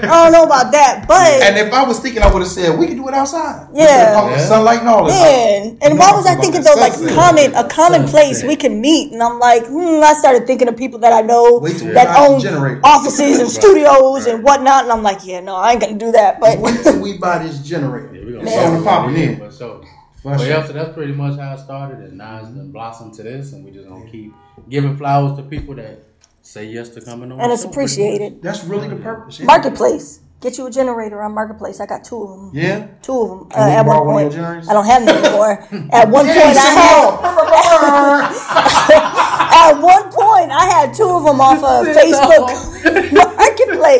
I 0.04 0.24
don't 0.24 0.32
know 0.32 0.44
about 0.44 0.72
that, 0.72 1.06
but 1.08 1.40
And 1.42 1.56
if 1.56 1.72
I 1.72 1.82
was 1.84 1.98
thinking, 1.98 2.20
I 2.22 2.30
would 2.30 2.42
have 2.42 2.50
said 2.50 2.78
we 2.78 2.86
can 2.88 2.96
do 2.96 3.08
it 3.08 3.14
outside. 3.14 3.68
Yeah. 3.72 4.14
All 4.16 4.28
the 4.28 4.38
sunlight 4.38 4.80
and 4.80 4.88
all 4.88 5.06
that. 5.06 5.12
man. 5.16 5.78
And 5.80 5.98
why 5.98 6.12
was 6.12 6.26
I 6.26 6.34
thinking 6.34 6.62
though, 6.62 6.74
like 6.74 6.92
common 7.14 7.54
a 7.54 7.66
common 7.68 8.06
place 8.06 8.42
we 8.42 8.56
can 8.56 8.80
meet? 8.80 9.12
And 9.12 9.22
I'm 9.22 9.38
like, 9.38 9.64
hmm, 9.66 10.02
I 10.02 10.12
started 10.18 10.46
thinking 10.46 10.68
of 10.68 10.76
people 10.76 10.98
that 11.00 11.12
I 11.12 11.22
know 11.22 11.58
Wait 11.62 11.76
that 11.78 12.08
buy 12.16 12.26
own 12.26 12.40
generator. 12.40 12.80
offices 12.84 13.38
and 13.40 13.48
studios 13.60 14.26
and 14.26 14.42
whatnot. 14.42 14.84
And 14.84 14.92
I'm 14.92 15.02
like, 15.02 15.24
yeah, 15.24 15.40
no, 15.40 15.56
I 15.56 15.72
ain't 15.72 15.80
gonna 15.80 15.96
do 15.96 16.12
that. 16.12 16.38
But 16.38 16.58
Wait 16.58 16.82
till 16.82 17.00
we 17.00 17.16
buy 17.16 17.38
this 17.38 17.60
generator. 17.60 18.12
Yeah, 18.14 18.24
we 18.26 18.32
gonna 18.32 18.44
It's 18.44 18.52
start 18.52 18.66
on 18.66 18.72
the 18.72 18.78
with 18.80 18.86
popping 18.88 19.14
it, 20.26 20.30
in. 20.30 20.36
For 20.36 20.38
sure. 20.38 20.38
For 20.38 20.38
But 20.38 20.38
sure. 20.40 20.48
yeah, 20.48 20.66
so 20.66 20.72
that's 20.72 20.94
pretty 20.94 21.12
much 21.12 21.38
how 21.38 21.54
it 21.54 21.58
started, 21.60 21.98
and 22.00 22.18
now 22.18 22.38
it's 22.40 22.48
been 22.48 22.70
blossomed 22.72 23.14
to 23.14 23.22
this, 23.22 23.52
and 23.52 23.64
we 23.64 23.70
just 23.70 23.88
gonna 23.88 24.10
keep 24.10 24.32
giving 24.68 24.96
flowers 24.96 25.36
to 25.36 25.42
people 25.42 25.74
that 25.76 26.02
say 26.42 26.64
yes 26.66 26.88
to 26.90 27.00
coming 27.00 27.32
on. 27.32 27.40
and 27.40 27.52
it's 27.52 27.62
show, 27.62 27.68
pretty 27.70 27.86
much. 27.86 27.92
appreciated. 27.98 28.42
That's 28.42 28.64
really 28.64 28.88
the 28.88 28.96
purpose. 28.96 29.38
Yeah. 29.40 29.46
Marketplace. 29.46 30.20
Get 30.38 30.58
you 30.58 30.66
a 30.66 30.70
generator 30.70 31.22
on 31.22 31.32
Marketplace. 31.34 31.80
I 31.80 31.86
got 31.86 32.04
two 32.04 32.22
of 32.22 32.28
them. 32.28 32.50
Yeah. 32.52 32.86
Two 33.00 33.20
of 33.22 33.28
them. 33.30 33.48
Uh, 33.56 33.70
at 33.70 33.82
borrow 33.84 34.04
one 34.04 34.14
one 34.14 34.24
point, 34.24 34.34
your? 34.34 34.58
I 34.68 34.72
don't 34.74 34.84
have 34.86 35.06
them 35.06 35.16
anymore. 35.24 35.52
at 35.92 36.08
one 36.10 36.26
Hey, 36.26 36.34
point, 36.42 36.56
I 36.58 36.70
had. 36.76 38.26
At 39.56 39.80
one 39.80 40.02
point, 40.12 40.50
I 40.52 40.66
had 40.70 40.94
two 40.94 41.08
of 41.08 41.24
them 41.24 41.40
off 41.40 41.58
of 41.64 41.86
Facebook 41.86 42.52
Marketplace, 43.12 43.95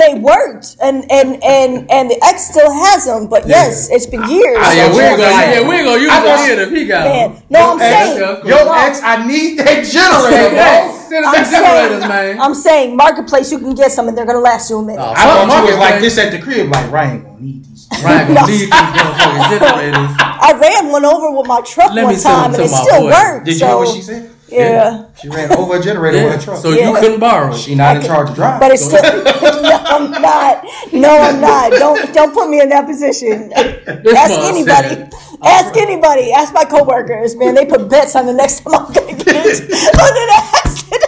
and 0.00 0.16
they 0.16 0.20
worked. 0.20 0.76
And 0.82 1.04
and 1.10 1.42
and 1.42 1.90
and 1.90 2.10
the 2.10 2.18
ex 2.24 2.48
still 2.48 2.70
has 2.72 3.04
them, 3.06 3.26
but 3.28 3.46
yes, 3.46 3.88
it's 3.90 4.06
been 4.06 4.28
years. 4.28 4.56
Ah, 4.60 4.72
yeah, 4.74 4.88
we're 4.92 5.10
gonna, 5.10 5.22
yes, 5.22 5.60
yeah, 5.62 5.68
we 5.68 5.74
ain't 5.76 5.86
gonna 5.86 6.00
use 6.00 6.10
I 6.10 6.18
it 6.20 6.24
thought- 6.24 6.58
if 6.58 6.70
he 6.70 6.86
got 6.86 7.04
Man, 7.04 7.32
them. 7.34 7.42
no, 7.50 7.72
I'm 7.72 7.78
Hey, 7.78 7.90
saying, 7.90 8.20
that's. 8.20 8.46
Yo, 8.46 8.72
ex, 8.72 9.00
I 9.02 9.26
need 9.26 9.58
that 9.58 9.84
generator, 9.84 10.50
bro. 10.54 10.96
I'm 11.26 11.42
the 11.42 11.44
saying, 11.44 12.00
man. 12.08 12.40
I'm 12.40 12.54
saying, 12.54 12.96
Marketplace, 12.96 13.50
you 13.50 13.58
can 13.58 13.74
get 13.74 13.90
some, 13.92 14.08
and 14.08 14.16
they're 14.16 14.26
gonna 14.26 14.38
last 14.38 14.70
you 14.70 14.78
a 14.78 14.82
minute. 14.82 15.00
Oh, 15.02 15.10
I 15.10 15.14
thought 15.14 15.34
you 15.34 15.38
was 15.40 15.48
Marketplace. 15.76 15.90
like 15.90 16.00
this 16.00 16.18
at 16.18 16.30
the 16.32 16.38
crib. 16.38 16.70
Like, 16.70 16.90
Ryan 16.92 17.10
ain't 17.16 17.24
gonna 17.24 17.40
need 17.40 17.64
these. 17.64 17.88
Ryan 18.04 18.34
gonna 18.34 18.46
need 18.46 18.58
these 18.60 18.70
motherfucking 18.70 19.50
generators. 19.58 20.16
I 20.20 20.58
ran 20.60 20.92
one 20.92 21.04
over 21.04 21.36
with 21.36 21.46
my 21.46 21.60
truck 21.62 21.92
Let 21.92 22.04
one 22.04 22.16
time, 22.18 22.54
and 22.54 22.62
it 22.62 22.68
still 22.68 23.00
boy. 23.00 23.10
worked. 23.10 23.44
Did 23.46 23.54
you 23.54 23.58
so, 23.58 23.66
hear 23.66 23.76
what 23.76 23.88
she 23.94 24.02
said? 24.02 24.30
Yeah. 24.50 25.04
She 25.20 25.28
ran 25.28 25.52
over 25.52 25.76
a 25.76 25.82
generator 25.82 26.18
Yeah. 26.18 26.24
with 26.34 26.40
a 26.42 26.44
truck. 26.44 26.58
So 26.58 26.70
Yeah. 26.70 26.90
you 26.90 26.96
couldn't 26.98 27.20
borrow 27.20 27.54
she 27.56 27.74
not 27.74 27.96
in 27.96 28.02
charge 28.02 28.30
of 28.30 28.34
driving. 28.34 28.60
But 28.60 28.72
it's 28.72 28.84
still 28.84 29.02
no, 29.62 29.76
I'm 29.84 30.10
not. 30.10 30.64
No, 30.92 31.18
I'm 31.18 31.40
not. 31.40 31.72
Don't 31.72 32.12
don't 32.14 32.32
put 32.34 32.48
me 32.50 32.60
in 32.60 32.68
that 32.70 32.86
position. 32.86 33.50
This 33.50 34.16
Ask 34.16 34.38
anybody. 34.40 34.88
said, 34.88 35.12
Ask 35.42 35.76
anybody. 35.76 36.32
Ask 36.32 36.52
my 36.52 36.64
coworkers. 36.64 37.36
Man, 37.36 37.54
they 37.54 37.64
put 37.66 37.88
bets 37.88 38.14
on 38.16 38.26
the 38.26 38.32
next 38.34 38.60
time 38.60 38.74
I'm 38.74 38.92
gonna 38.92 39.12
get 39.14 39.36
into 39.46 39.72
an 39.74 40.30
accident. 40.64 41.04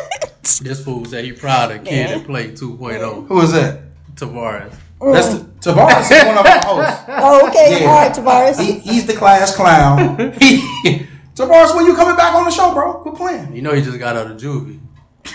This 0.62 0.84
fool 0.84 1.05
said 1.05 1.24
he 1.24 1.32
proud 1.32 1.72
of 1.72 1.84
kid 1.84 1.93
Yeah. 2.11 2.18
that 2.18 2.26
played 2.26 2.57
2.0 2.57 3.26
Who 3.26 3.40
is 3.40 3.53
that? 3.53 3.80
Tavares. 4.14 4.72
Mm. 5.01 5.12
That's 5.14 5.28
the, 5.34 5.40
Tavares 5.72 6.11
is 6.12 6.24
one 6.24 6.38
of 6.38 6.47
our 6.47 6.61
hosts. 6.64 7.03
Oh, 7.09 7.49
okay. 7.49 7.80
Yeah. 7.82 7.88
All 7.90 7.97
right, 7.97 8.12
Tavares. 8.14 8.61
He, 8.61 8.78
he's 8.78 9.05
the 9.07 9.14
class 9.14 9.55
clown. 9.57 10.32
He, 11.37 11.43
Tavares, 11.43 11.74
when 11.76 11.87
you 11.87 11.95
coming 11.95 12.16
back 12.16 12.35
on 12.35 12.45
the 12.45 12.51
show, 12.51 12.72
bro? 12.74 12.95
Quit 12.95 13.14
playing. 13.14 13.55
You 13.55 13.62
know 13.62 13.72
he 13.74 13.83
just 13.83 13.99
got 13.99 14.16
out 14.16 14.30
of 14.30 14.37
juvie. 14.37 14.78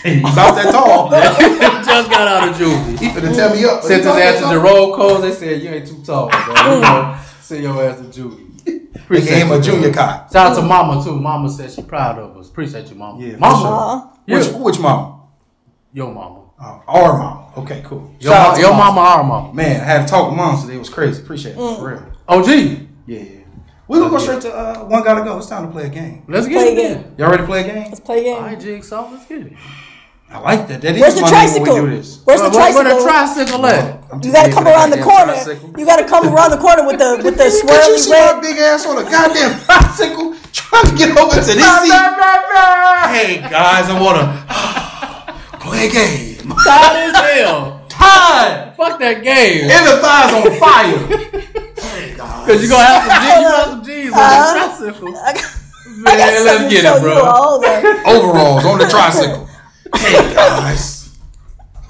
He 0.03 0.19
about 0.19 0.55
that 0.55 0.71
tall. 0.71 1.09
just 1.85 2.09
got 2.09 2.27
out 2.27 2.49
of 2.49 2.55
juvie. 2.55 2.99
He 2.99 3.07
finna 3.09 3.33
tell 3.35 3.55
me 3.55 3.63
up. 3.65 3.81
Sent 3.83 4.03
his 4.03 4.15
He 4.15 4.21
ass 4.21 4.35
to 4.35 4.41
the 4.45 4.51
tall. 4.53 4.59
roll 4.63 4.95
calls. 4.95 5.21
They 5.21 5.31
said 5.31 5.61
you 5.61 5.69
ain't 5.69 5.87
too 5.87 6.03
tall, 6.03 6.29
bro. 6.29 6.39
You 6.75 6.81
know, 6.81 7.19
send 7.41 7.63
your 7.63 7.83
ass 7.83 7.97
to 7.99 8.03
juvie. 8.05 8.43
They 9.09 9.21
gave 9.21 9.45
him 9.47 9.51
a 9.51 9.61
junior 9.61 9.91
bro. 9.91 10.03
cop. 10.03 10.31
Shout 10.33 10.51
out 10.51 10.55
to 10.55 10.61
Mama 10.61 11.03
too. 11.03 11.17
Mama 11.19 11.49
said 11.49 11.71
she 11.71 11.81
proud 11.81 12.19
of 12.19 12.35
us. 12.37 12.49
Appreciate 12.49 12.89
you, 12.89 12.95
Mama. 12.95 13.23
Yeah, 13.25 13.37
mama, 13.37 13.61
sure. 13.61 14.19
Yeah. 14.27 14.37
Which, 14.59 14.75
which 14.75 14.79
mom? 14.79 15.21
your 15.93 16.13
Mama. 16.13 16.43
Oh, 16.59 16.83
our 16.87 17.17
mom. 17.17 17.51
Okay, 17.57 17.81
cool. 17.85 18.13
Your, 18.19 18.33
Shout 18.33 18.47
out 18.49 18.55
to 18.55 18.61
your 18.61 18.71
mom. 18.71 18.95
mama, 18.95 19.01
our 19.01 19.23
mama. 19.23 19.53
Man, 19.53 19.79
I 19.79 19.83
had 19.83 20.01
to 20.05 20.07
talk 20.11 20.29
with 20.29 20.37
moms 20.37 20.61
today. 20.63 20.75
It 20.75 20.79
was 20.79 20.89
crazy. 20.89 21.21
Appreciate 21.21 21.51
it. 21.53 21.57
Mm. 21.57 21.77
For 21.79 21.87
real. 21.89 22.13
OG. 22.27 22.47
Yeah, 22.47 23.19
yeah. 23.19 23.36
We're 23.87 23.99
gonna 23.99 24.09
go 24.11 24.17
straight 24.17 24.41
to 24.41 24.53
uh, 24.53 24.83
one 24.85 25.03
gotta 25.03 25.23
go. 25.23 25.37
It's 25.37 25.47
time 25.47 25.65
to 25.67 25.71
play 25.71 25.85
a 25.85 25.89
game. 25.89 26.23
Let's 26.27 26.47
get 26.47 26.55
Play 26.55 26.75
it 26.75 26.91
a 26.91 26.93
then. 27.03 27.15
Y'all 27.17 27.29
ready 27.31 27.43
to 27.43 27.47
play 27.47 27.61
a 27.61 27.73
game? 27.73 27.83
Let's 27.87 27.99
play 28.01 28.19
a 28.19 28.23
game. 28.23 28.35
All 28.35 28.41
right, 28.41 28.59
Jigsaw, 28.59 29.09
let's 29.11 29.25
get 29.25 29.41
it. 29.47 29.53
I 30.29 30.39
like 30.39 30.67
that. 30.67 30.81
That 30.81 30.95
is 30.95 30.99
Where's 31.01 31.15
the 31.15 31.21
my 31.21 31.29
name 31.31 31.39
when 31.39 31.63
tricycle? 31.63 31.75
we 31.85 31.89
do 31.91 31.95
this. 31.95 32.19
Where's 32.25 32.41
the 32.41 32.49
Where- 32.49 32.73
where 32.73 32.83
tricycle? 32.83 32.97
the 32.99 33.03
tricycle 33.07 33.65
at? 33.65 34.03
I'm 34.11 34.19
too 34.19 34.27
You 34.27 34.33
gotta 34.33 34.51
come 34.51 34.67
around 34.67 34.89
the 34.89 35.01
corner. 35.01 35.33
tricycle. 35.39 35.73
You 35.79 35.85
gotta 35.85 36.03
come 36.03 36.27
around 36.27 36.51
the 36.51 36.57
corner 36.57 36.85
with 36.85 36.99
the 36.99 37.21
with 37.23 37.37
the 37.39 37.43
Did 37.47 37.53
you 37.53 37.63
swirly 37.63 37.97
see 37.97 38.11
my 38.11 38.39
big 38.41 38.57
ass 38.59 38.85
on 38.85 38.97
a 38.99 39.03
goddamn 39.09 39.55
tricycle 39.63 40.35
trying 40.51 40.83
to 40.91 40.95
get 40.99 41.15
over 41.17 41.31
to 41.31 41.39
this 41.39 41.55
seat? 41.55 41.95
Hey 43.15 43.39
guys, 43.39 43.87
I 43.87 43.95
wanna 43.95 44.43
play 45.63 45.87
a 45.87 45.91
game. 45.95 46.51
Tired 46.59 47.15
as 47.15 47.39
hell. 47.39 47.76
Tired. 48.07 48.75
Fuck 48.75 48.99
that 48.99 49.23
game. 49.23 49.69
And 49.69 49.83
the 49.87 49.97
thighs 50.01 50.33
on 50.33 50.59
fire. 50.59 51.57
Cause 52.47 52.61
you're 52.61 52.71
gonna 52.71 52.83
have 52.83 53.67
some 53.67 53.83
G's, 53.83 54.05
you 54.05 54.11
gonna 54.11 54.23
have 54.23 54.77
some 54.77 54.93
G's 54.93 54.93
on 54.93 54.93
the 54.93 54.93
tricycle. 54.95 55.11
Man, 55.11 56.07
I 56.07 56.17
got 56.17 56.33
something 56.33 56.45
let's 56.45 56.73
get 56.73 56.85
it, 56.85 57.01
bro. 57.01 57.15
Overalls 58.05 58.65
on 58.65 58.77
the 58.77 58.87
tricycle. 58.87 59.49
Hey 59.95 60.33
guys. 60.33 61.17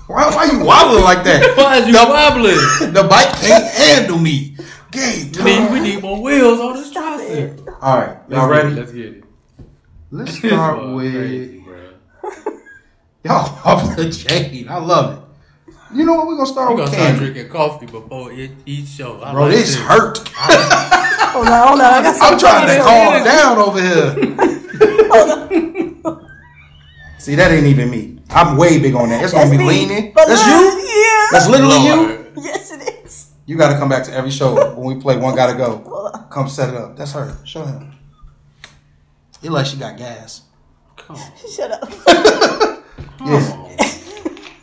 Why, 0.08 0.30
why 0.34 0.46
you 0.46 0.64
wobbling 0.64 1.04
like 1.04 1.24
that? 1.26 1.58
Why 1.58 1.78
is 1.78 1.88
you 1.88 1.94
wobbling? 1.94 2.94
The 2.94 3.06
bike 3.10 3.28
can't 3.42 3.66
handle 3.66 4.18
me. 4.18 4.56
Game 4.92 5.32
We 5.34 5.44
need, 5.44 5.72
we 5.72 5.80
need 5.82 6.02
more 6.02 6.22
wheels 6.22 6.60
on 6.60 6.76
this 6.76 6.92
tricycle. 6.92 7.76
All 7.82 8.00
right, 8.00 8.18
y'all 8.30 8.50
Let's 8.50 8.50
ready? 8.50 8.70
Get 8.70 8.78
let's 8.80 8.92
get 8.94 9.06
it. 9.06 9.24
Let's 10.10 10.38
start 10.38 10.80
was 10.80 10.96
with 10.96 11.14
crazy, 11.14 11.66
y'all 13.26 13.60
off 13.66 13.96
the 13.98 14.10
chain. 14.10 14.70
I 14.70 14.78
love 14.78 15.18
it. 15.18 15.27
You 15.94 16.06
know 16.06 16.14
what? 16.16 16.28
We're 16.28 16.36
gonna 16.36 16.48
start 16.48 16.70
We 16.70 16.76
with 16.82 16.86
gonna 16.86 16.98
start 16.98 17.10
candy. 17.18 17.32
drinking 17.32 17.52
coffee 17.52 17.86
before 17.86 18.32
each, 18.34 18.52
each 18.66 18.88
show. 18.88 19.22
I 19.24 19.32
Bro, 19.34 19.44
like 19.44 19.52
this 19.54 19.76
hurt. 19.76 20.18
Hold 21.38 21.48
on, 21.48 21.68
hold 21.68 21.80
on. 21.82 21.86
I 21.86 22.02
got 22.02 22.22
I'm 22.22 22.40
trying 22.40 22.68
to 22.68 22.84
calm 22.84 23.24
down 23.24 23.58
over 23.60 23.80
here. 23.82 24.16
See, 27.20 27.36
that 27.36 27.52
ain't 27.52 27.68
even 27.68 27.90
me. 27.92 28.20
I'm 28.30 28.58
way 28.58 28.80
big 28.80 28.96
on 28.96 29.10
that. 29.10 29.24
It's 29.24 29.34
gonna 29.34 29.46
That's 29.46 29.58
be 29.58 29.64
me. 29.64 29.70
leaning. 29.88 30.12
But 30.14 30.28
That's 30.28 30.42
look, 30.48 30.80
you. 30.82 30.88
Yeah. 30.88 31.28
That's 31.32 31.48
literally 31.50 31.86
you. 31.86 32.18
Yes, 32.44 32.72
it 32.72 32.82
is. 33.04 33.32
You 33.48 33.58
got 33.58 33.72
to 33.74 33.80
come 33.80 33.90
back 33.90 34.04
to 34.06 34.14
every 34.14 34.30
show 34.32 34.76
when 34.76 34.96
we 34.96 35.02
play 35.02 35.18
One 35.18 35.36
Gotta 35.36 35.58
Go. 35.58 36.12
Come 36.30 36.48
set 36.48 36.70
it 36.70 36.76
up. 36.76 36.96
That's 36.96 37.14
her. 37.14 37.36
Show 37.46 37.66
him. 37.66 37.94
It 39.42 39.50
like 39.52 39.66
she 39.66 39.78
got 39.78 39.98
gas. 39.98 40.44
Come 40.96 41.16
on. 41.16 41.32
Shut 41.52 41.72
up. 41.72 41.90
Yeah. 43.26 43.64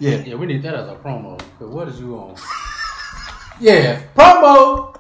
Yeah. 0.05 0.17
Yeah, 0.19 0.35
we 0.35 0.45
need 0.45 0.63
that 0.65 0.75
as 0.75 0.87
a 0.89 0.97
promo. 0.97 1.39
Cause 1.59 1.71
what 1.71 1.89
is 1.89 1.99
you 1.99 2.15
on? 2.17 2.37
Yeah, 3.61 4.03
promo. 4.17 4.99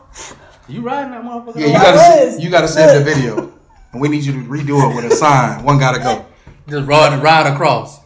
You 0.68 0.80
riding 0.82 1.10
that 1.10 1.24
motherfucker? 1.24 1.56
Yeah, 1.56 1.66
you 1.66 1.72
gotta 1.72 2.24
was. 2.26 2.36
see, 2.36 2.42
you 2.42 2.50
gotta 2.50 2.68
save 2.68 2.96
the 2.96 3.04
video, 3.04 3.52
and 3.92 4.00
we 4.00 4.08
need 4.08 4.22
you 4.24 4.32
to 4.32 4.38
redo 4.48 4.80
it 4.90 4.94
with 4.94 5.12
a 5.12 5.16
sign. 5.16 5.64
One 5.64 5.78
gotta 5.80 5.98
go. 5.98 6.24
just 6.68 6.86
ride 6.86 7.20
ride 7.20 7.52
across. 7.52 8.00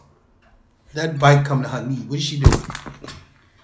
That 0.95 1.19
bike 1.19 1.45
come 1.45 1.61
to 1.61 1.69
her 1.69 1.85
knee. 1.85 2.03
What 2.07 2.17
is 2.17 2.23
she 2.25 2.39
doing? 2.39 2.59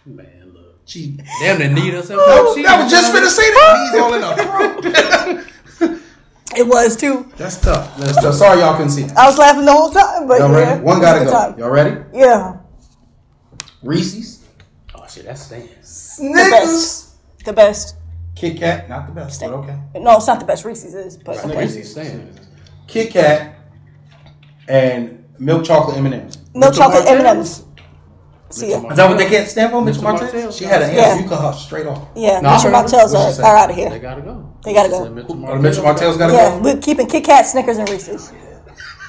Man, 0.05 0.51
look. 0.53 0.75
She 0.85 1.17
Damn, 1.41 1.57
they 1.57 1.73
need 1.73 1.95
us. 1.95 2.07
no, 2.09 2.17
that 2.17 2.83
was 2.83 2.91
just 2.91 3.11
finna 3.11 3.27
say 3.27 3.49
that. 3.51 3.91
Knees 3.91 4.01
all 4.01 4.13
in 4.13 4.21
her 4.21 4.81
throat. 4.83 6.01
It 6.55 6.65
was 6.65 6.95
too. 6.95 7.29
That's 7.35 7.59
tough. 7.59 7.97
That's 7.97 8.15
tough. 8.21 8.35
Sorry 8.35 8.59
y'all 8.61 8.75
couldn't 8.77 8.91
see 8.91 9.03
it. 9.03 9.11
I 9.17 9.25
was 9.27 9.37
laughing 9.37 9.65
the 9.65 9.73
whole 9.73 9.89
time, 9.89 10.25
but 10.25 10.39
Y'all 10.39 10.51
yeah, 10.51 10.57
ready? 10.69 10.81
One 10.83 11.01
gotta 11.01 11.25
go. 11.25 11.31
time. 11.31 11.59
Y'all 11.59 11.69
ready? 11.69 11.99
Yeah, 12.13 12.59
Reese's, 13.85 14.43
Oh 14.95 15.05
shit, 15.07 15.25
that's 15.25 15.41
stands. 15.43 16.17
the 16.17 16.33
best. 16.51 17.15
The 17.45 17.53
best. 17.53 17.95
Kit 18.35 18.57
Kat, 18.57 18.89
not 18.89 19.05
the 19.07 19.13
best, 19.13 19.39
but 19.41 19.51
okay. 19.51 19.77
No, 19.95 20.17
it's 20.17 20.27
not 20.27 20.39
the 20.39 20.45
best. 20.45 20.65
Reese's 20.65 20.93
is, 20.93 21.17
but 21.17 21.37
okay. 21.45 21.57
Reese's 21.57 21.91
stands. 21.91 22.39
Kit 22.87 23.11
Kat 23.11 23.55
and 24.67 25.23
milk 25.39 25.63
chocolate 25.63 25.97
M 25.97 26.05
and 26.07 26.15
M's. 26.15 26.37
Milk 26.53 26.73
chocolate 26.73 27.05
M 27.07 27.19
and 27.19 27.27
M's. 27.27 27.63
See 28.49 28.71
ya. 28.71 28.77
Is 28.89 28.97
that 28.97 29.09
what 29.09 29.17
they 29.17 29.27
can't 29.27 29.47
stand 29.47 29.71
for, 29.71 29.81
Mitch 29.81 29.95
Mr. 29.95 30.03
Martell? 30.03 30.31
Martell's. 30.31 30.57
She 30.57 30.65
had 30.65 30.81
an 30.81 30.89
answer. 30.91 31.01
Yeah. 31.01 31.19
You 31.23 31.29
cut 31.29 31.53
her 31.53 31.59
straight 31.59 31.87
off. 31.87 32.07
Yeah, 32.15 32.39
No, 32.41 32.49
I 32.49 32.55
Mr. 32.57 32.63
heard 32.63 32.71
Martell's 32.71 33.13
are, 33.39 33.45
are 33.45 33.57
out 33.57 33.69
of 33.69 33.75
here. 33.75 33.89
They 33.89 33.99
gotta 33.99 34.21
go. 34.21 34.53
They 34.63 34.73
gotta 34.73 34.89
go. 34.89 35.03
Said 35.03 35.11
Mr. 35.13 35.25
Oh, 35.29 35.33
Martell's 35.35 35.61
Mitch 35.63 35.83
Martell's 35.83 36.17
gotta 36.17 36.33
Yeah, 36.33 36.49
go. 36.49 36.61
we're 36.61 36.77
keeping 36.81 37.07
Kit 37.07 37.23
Kat, 37.23 37.45
Snickers, 37.45 37.77
and 37.77 37.89
Reese's. 37.89 38.31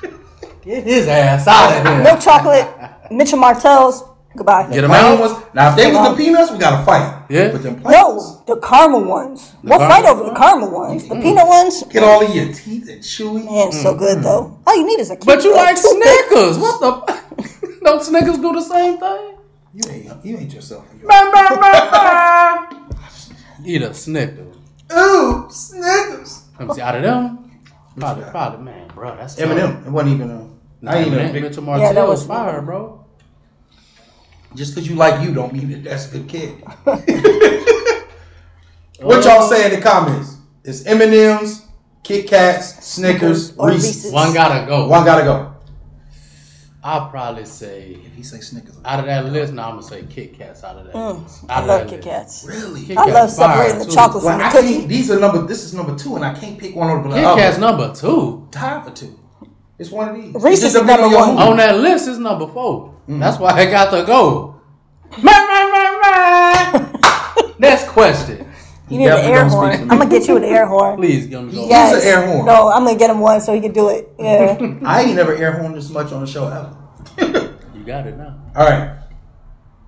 Get 0.62 0.84
his 0.84 1.06
ass 1.08 1.46
out 1.46 1.78
of 1.80 1.86
here. 1.86 2.02
Milk 2.02 2.20
chocolate, 2.20 3.12
Mitchell 3.12 3.38
Martell's. 3.38 4.02
Goodbye. 4.36 4.68
Get 4.70 4.82
them 4.82 4.90
Brown 4.90 5.14
out. 5.14 5.20
ones. 5.20 5.44
Now, 5.54 5.70
if 5.70 5.76
they 5.76 5.90
was 5.90 6.10
the 6.10 6.16
peanuts, 6.16 6.52
we 6.52 6.58
gotta 6.58 6.84
fight. 6.84 7.24
Yeah. 7.30 7.52
But 7.52 7.62
them 7.62 7.80
plains, 7.80 7.96
No, 7.96 8.42
the 8.46 8.60
caramel 8.60 9.04
ones. 9.04 9.54
We'll 9.62 9.78
caramel 9.78 9.88
fight 9.88 10.04
over 10.04 10.24
the 10.24 10.34
caramel 10.36 10.70
ones. 10.70 11.08
The 11.08 11.14
mm. 11.14 11.22
peanut 11.22 11.46
ones, 11.46 11.82
get 11.84 12.02
all 12.02 12.22
of 12.24 12.34
your 12.34 12.52
teeth 12.52 12.88
and 12.88 13.00
chewy. 13.02 13.44
man, 13.44 13.72
so 13.72 13.94
mm. 13.94 13.98
good 13.98 14.22
though. 14.22 14.58
All 14.66 14.76
you 14.76 14.86
need 14.86 15.00
is 15.00 15.10
a. 15.10 15.16
But 15.16 15.42
you 15.42 15.54
a 15.54 15.56
like 15.56 15.76
toothpick. 15.80 16.26
Snickers. 16.28 16.58
What 16.58 16.80
the? 16.80 17.16
Don't 17.84 18.02
Snickers 18.02 18.38
do 18.38 18.52
the 18.52 18.60
same 18.60 18.98
thing? 18.98 19.36
You 19.74 19.90
ain't 19.90 20.24
you 20.24 20.38
ain't 20.38 20.52
yourself. 20.52 20.86
Eat 23.64 23.82
a 23.82 23.92
Snicker. 23.94 24.46
Ooh, 24.92 25.46
Snickers. 25.50 26.42
Let 26.58 26.68
me 26.68 26.74
see. 26.74 26.80
Out 26.80 26.96
of 26.96 27.02
them, 27.02 27.50
probably, 27.98 28.24
probably, 28.30 28.64
man, 28.64 28.88
bro, 28.88 29.16
that's. 29.16 29.36
Eminem. 29.36 29.86
It 29.86 29.90
wasn't 29.90 30.14
even 30.14 30.30
a. 30.30 30.50
I 30.88 30.98
ain't 30.98 31.06
even 31.08 31.18
a 31.18 31.22
Eminem, 31.22 31.32
big. 31.32 31.42
Mitchell 31.42 31.64
Yeah, 31.64 31.78
that 31.78 31.94
Martell 31.94 32.08
was- 32.08 32.20
was 32.20 32.26
fire, 32.28 32.62
bro. 32.62 33.05
Just 34.56 34.74
because 34.74 34.88
you 34.88 34.96
like 34.96 35.22
you 35.22 35.32
don't 35.34 35.52
mean 35.52 35.70
that 35.70 35.84
that's 35.84 36.12
a 36.12 36.18
good 36.18 36.28
kid. 36.28 36.64
what 39.00 39.24
y'all 39.24 39.48
say 39.48 39.66
in 39.72 39.78
the 39.78 39.80
comments? 39.86 40.36
It's 40.64 40.84
M&M's, 40.86 41.64
Kit 42.02 42.26
Kats, 42.26 42.84
Snickers, 42.84 43.56
Or 43.56 43.68
Reese's. 43.68 43.86
Reese's. 43.88 44.12
One 44.12 44.32
gotta 44.34 44.66
go. 44.66 44.88
One 44.88 45.04
gotta 45.04 45.22
go. 45.24 45.52
I'll 46.82 47.08
probably 47.10 47.44
say 47.44 47.98
If 48.06 48.14
he 48.14 48.22
say 48.22 48.38
Snickers, 48.40 48.76
out 48.84 49.00
of 49.00 49.06
that 49.06 49.24
list. 49.26 49.52
Now 49.52 49.64
I'm 49.70 49.76
gonna 49.76 49.82
say 49.82 50.04
Kit 50.08 50.38
Kats 50.38 50.62
out 50.64 50.76
of 50.76 50.86
that 50.86 50.94
list. 50.96 51.42
Mm, 51.44 51.50
I 51.50 51.60
of 51.60 51.66
love 51.66 51.80
that 51.80 51.88
Kit 51.90 52.04
list. 52.04 52.08
Kats. 52.08 52.44
really? 52.48 52.84
Kit 52.86 52.96
I 52.96 53.04
love 53.06 53.12
Kats 53.28 53.36
fire, 53.38 53.56
separating 53.56 53.78
the 53.80 53.84
too. 53.86 53.90
chocolate 53.92 54.24
Well, 54.24 54.32
from 54.32 54.38
the 54.40 54.44
I 54.46 54.50
cookie. 54.52 54.74
can't. 54.78 54.88
These 54.88 55.10
are 55.10 55.18
number. 55.20 55.42
This 55.46 55.64
is 55.64 55.74
number 55.74 55.96
two, 55.96 56.14
and 56.16 56.24
I 56.24 56.32
can't 56.34 56.58
pick 56.58 56.74
one 56.76 56.88
over 56.90 57.08
the 57.08 57.16
Kit 57.16 57.24
other. 57.24 57.40
Kats 57.40 57.58
number 57.58 57.92
two 57.94 58.48
Tied 58.52 58.84
for 58.84 58.92
two. 58.92 59.18
It's 59.78 59.90
one 59.90 60.08
of 60.08 60.14
these. 60.16 60.32
Reese's 60.34 60.44
It 60.44 60.50
just 60.50 60.64
is 60.64 60.72
depends 60.82 60.88
number 60.88 61.04
on 61.04 61.10
your 61.10 61.20
one. 61.20 61.30
mood. 61.34 61.38
on 61.48 61.56
that 61.58 61.78
list 61.78 62.08
is 62.08 62.18
number 62.18 62.46
4 62.46 62.94
Mm-hmm. 63.08 63.20
That's 63.20 63.38
why 63.38 63.52
I 63.52 63.66
got 63.70 63.90
to 63.92 64.04
go. 64.04 64.60
Next 67.58 67.88
question. 67.88 68.46
You 68.88 68.98
need 68.98 69.06
an 69.08 69.18
air 69.24 69.48
horn. 69.48 69.72
I'm 69.90 69.98
gonna 69.98 70.08
get 70.08 70.28
you 70.28 70.36
an 70.36 70.44
air 70.44 70.66
horn. 70.66 70.96
Please 70.96 71.26
give 71.26 71.42
me 71.44 71.52
go. 71.52 71.66
Yes. 71.68 71.92
Use 71.94 72.02
an 72.04 72.08
air 72.08 72.26
horn. 72.26 72.46
No, 72.46 72.68
I'm 72.68 72.84
gonna 72.84 72.96
get 72.98 73.10
him 73.10 73.18
one 73.20 73.40
so 73.40 73.52
he 73.54 73.60
can 73.60 73.72
do 73.72 73.88
it. 73.88 74.08
Yeah. 74.18 74.56
I 74.84 75.02
ain't 75.02 75.16
never 75.16 75.34
air 75.34 75.52
horned 75.52 75.74
this 75.74 75.90
much 75.90 76.12
on 76.12 76.20
the 76.20 76.26
show 76.26 76.46
ever. 76.48 76.76
You 77.76 77.82
got 77.84 78.06
it 78.06 78.16
now. 78.16 78.34
All 78.56 78.66
right, 78.68 78.98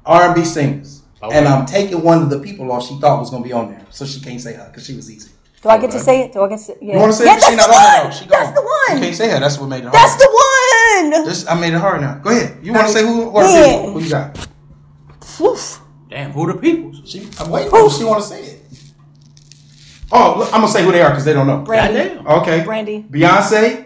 R&B 0.06 0.44
singers, 0.44 1.02
Okay. 1.20 1.36
and 1.36 1.48
I'm 1.48 1.66
taking 1.66 2.00
one 2.04 2.22
of 2.22 2.30
the 2.30 2.38
people 2.38 2.70
off 2.70 2.86
she 2.86 2.96
thought 3.00 3.18
was 3.18 3.30
gonna 3.30 3.42
be 3.42 3.52
on 3.52 3.70
there, 3.70 3.84
so 3.90 4.06
she 4.06 4.20
can't 4.20 4.40
say 4.40 4.52
her 4.54 4.66
because 4.68 4.86
she 4.86 4.94
was 4.94 5.10
easy. 5.10 5.30
Do 5.62 5.68
I 5.68 5.78
get 5.78 5.90
to 5.90 5.98
say 5.98 6.20
it? 6.22 6.32
Do 6.32 6.42
I 6.44 6.48
get 6.48 6.58
to 6.58 6.64
say 6.64 6.76
yeah. 6.80 6.92
You 6.94 7.00
want 7.00 7.10
to 7.12 7.18
say 7.18 7.24
yeah, 7.24 7.32
it? 7.36 7.40
that's 7.40 7.50
She 7.50 7.56
not 7.56 7.70
on 7.70 7.74
there, 7.74 8.04
one. 8.04 8.12
She 8.12 8.24
That's 8.26 8.46
gone. 8.46 8.54
the 8.54 8.60
You 8.60 8.66
one. 8.94 9.02
can't 9.02 9.16
say 9.16 9.28
her. 9.30 9.40
That's 9.40 9.58
what 9.58 9.66
made 9.68 9.78
it 9.78 9.82
hard. 9.90 9.94
That's 9.94 10.14
the 10.16 10.28
one. 10.30 10.67
This, 11.24 11.47
I 11.47 11.59
made 11.59 11.72
it 11.74 11.78
hard 11.80 12.01
now. 12.01 12.18
Go 12.18 12.30
ahead. 12.30 12.59
You 12.64 12.72
want 12.72 12.86
to 12.89 12.93
say 12.93 13.03
who 13.03 13.24
or 13.30 13.43
Man. 13.43 13.76
people? 13.78 13.93
Who 13.93 14.01
you 14.01 14.11
got? 14.11 14.49
Oof. 15.41 15.80
Damn, 16.11 16.32
who 16.32 16.51
the 16.53 16.59
peoples? 16.59 17.03
She, 17.05 17.28
I'm 17.39 17.51
waiting 17.51 17.70
for. 17.70 17.91
She 17.91 18.05
want 18.05 18.22
to 18.22 18.28
say 18.28 18.43
it. 18.43 18.61
Oh, 20.11 20.36
look, 20.39 20.49
I'm 20.55 20.61
gonna 20.62 20.72
say 20.72 20.82
who 20.82 20.91
they 20.91 21.03
are 21.03 21.11
because 21.11 21.24
they 21.26 21.34
don't 21.34 21.47
know. 21.47 21.59
Brandy. 21.59 22.18
Okay. 22.26 22.64
Brandy. 22.64 23.03
Beyonce, 23.11 23.84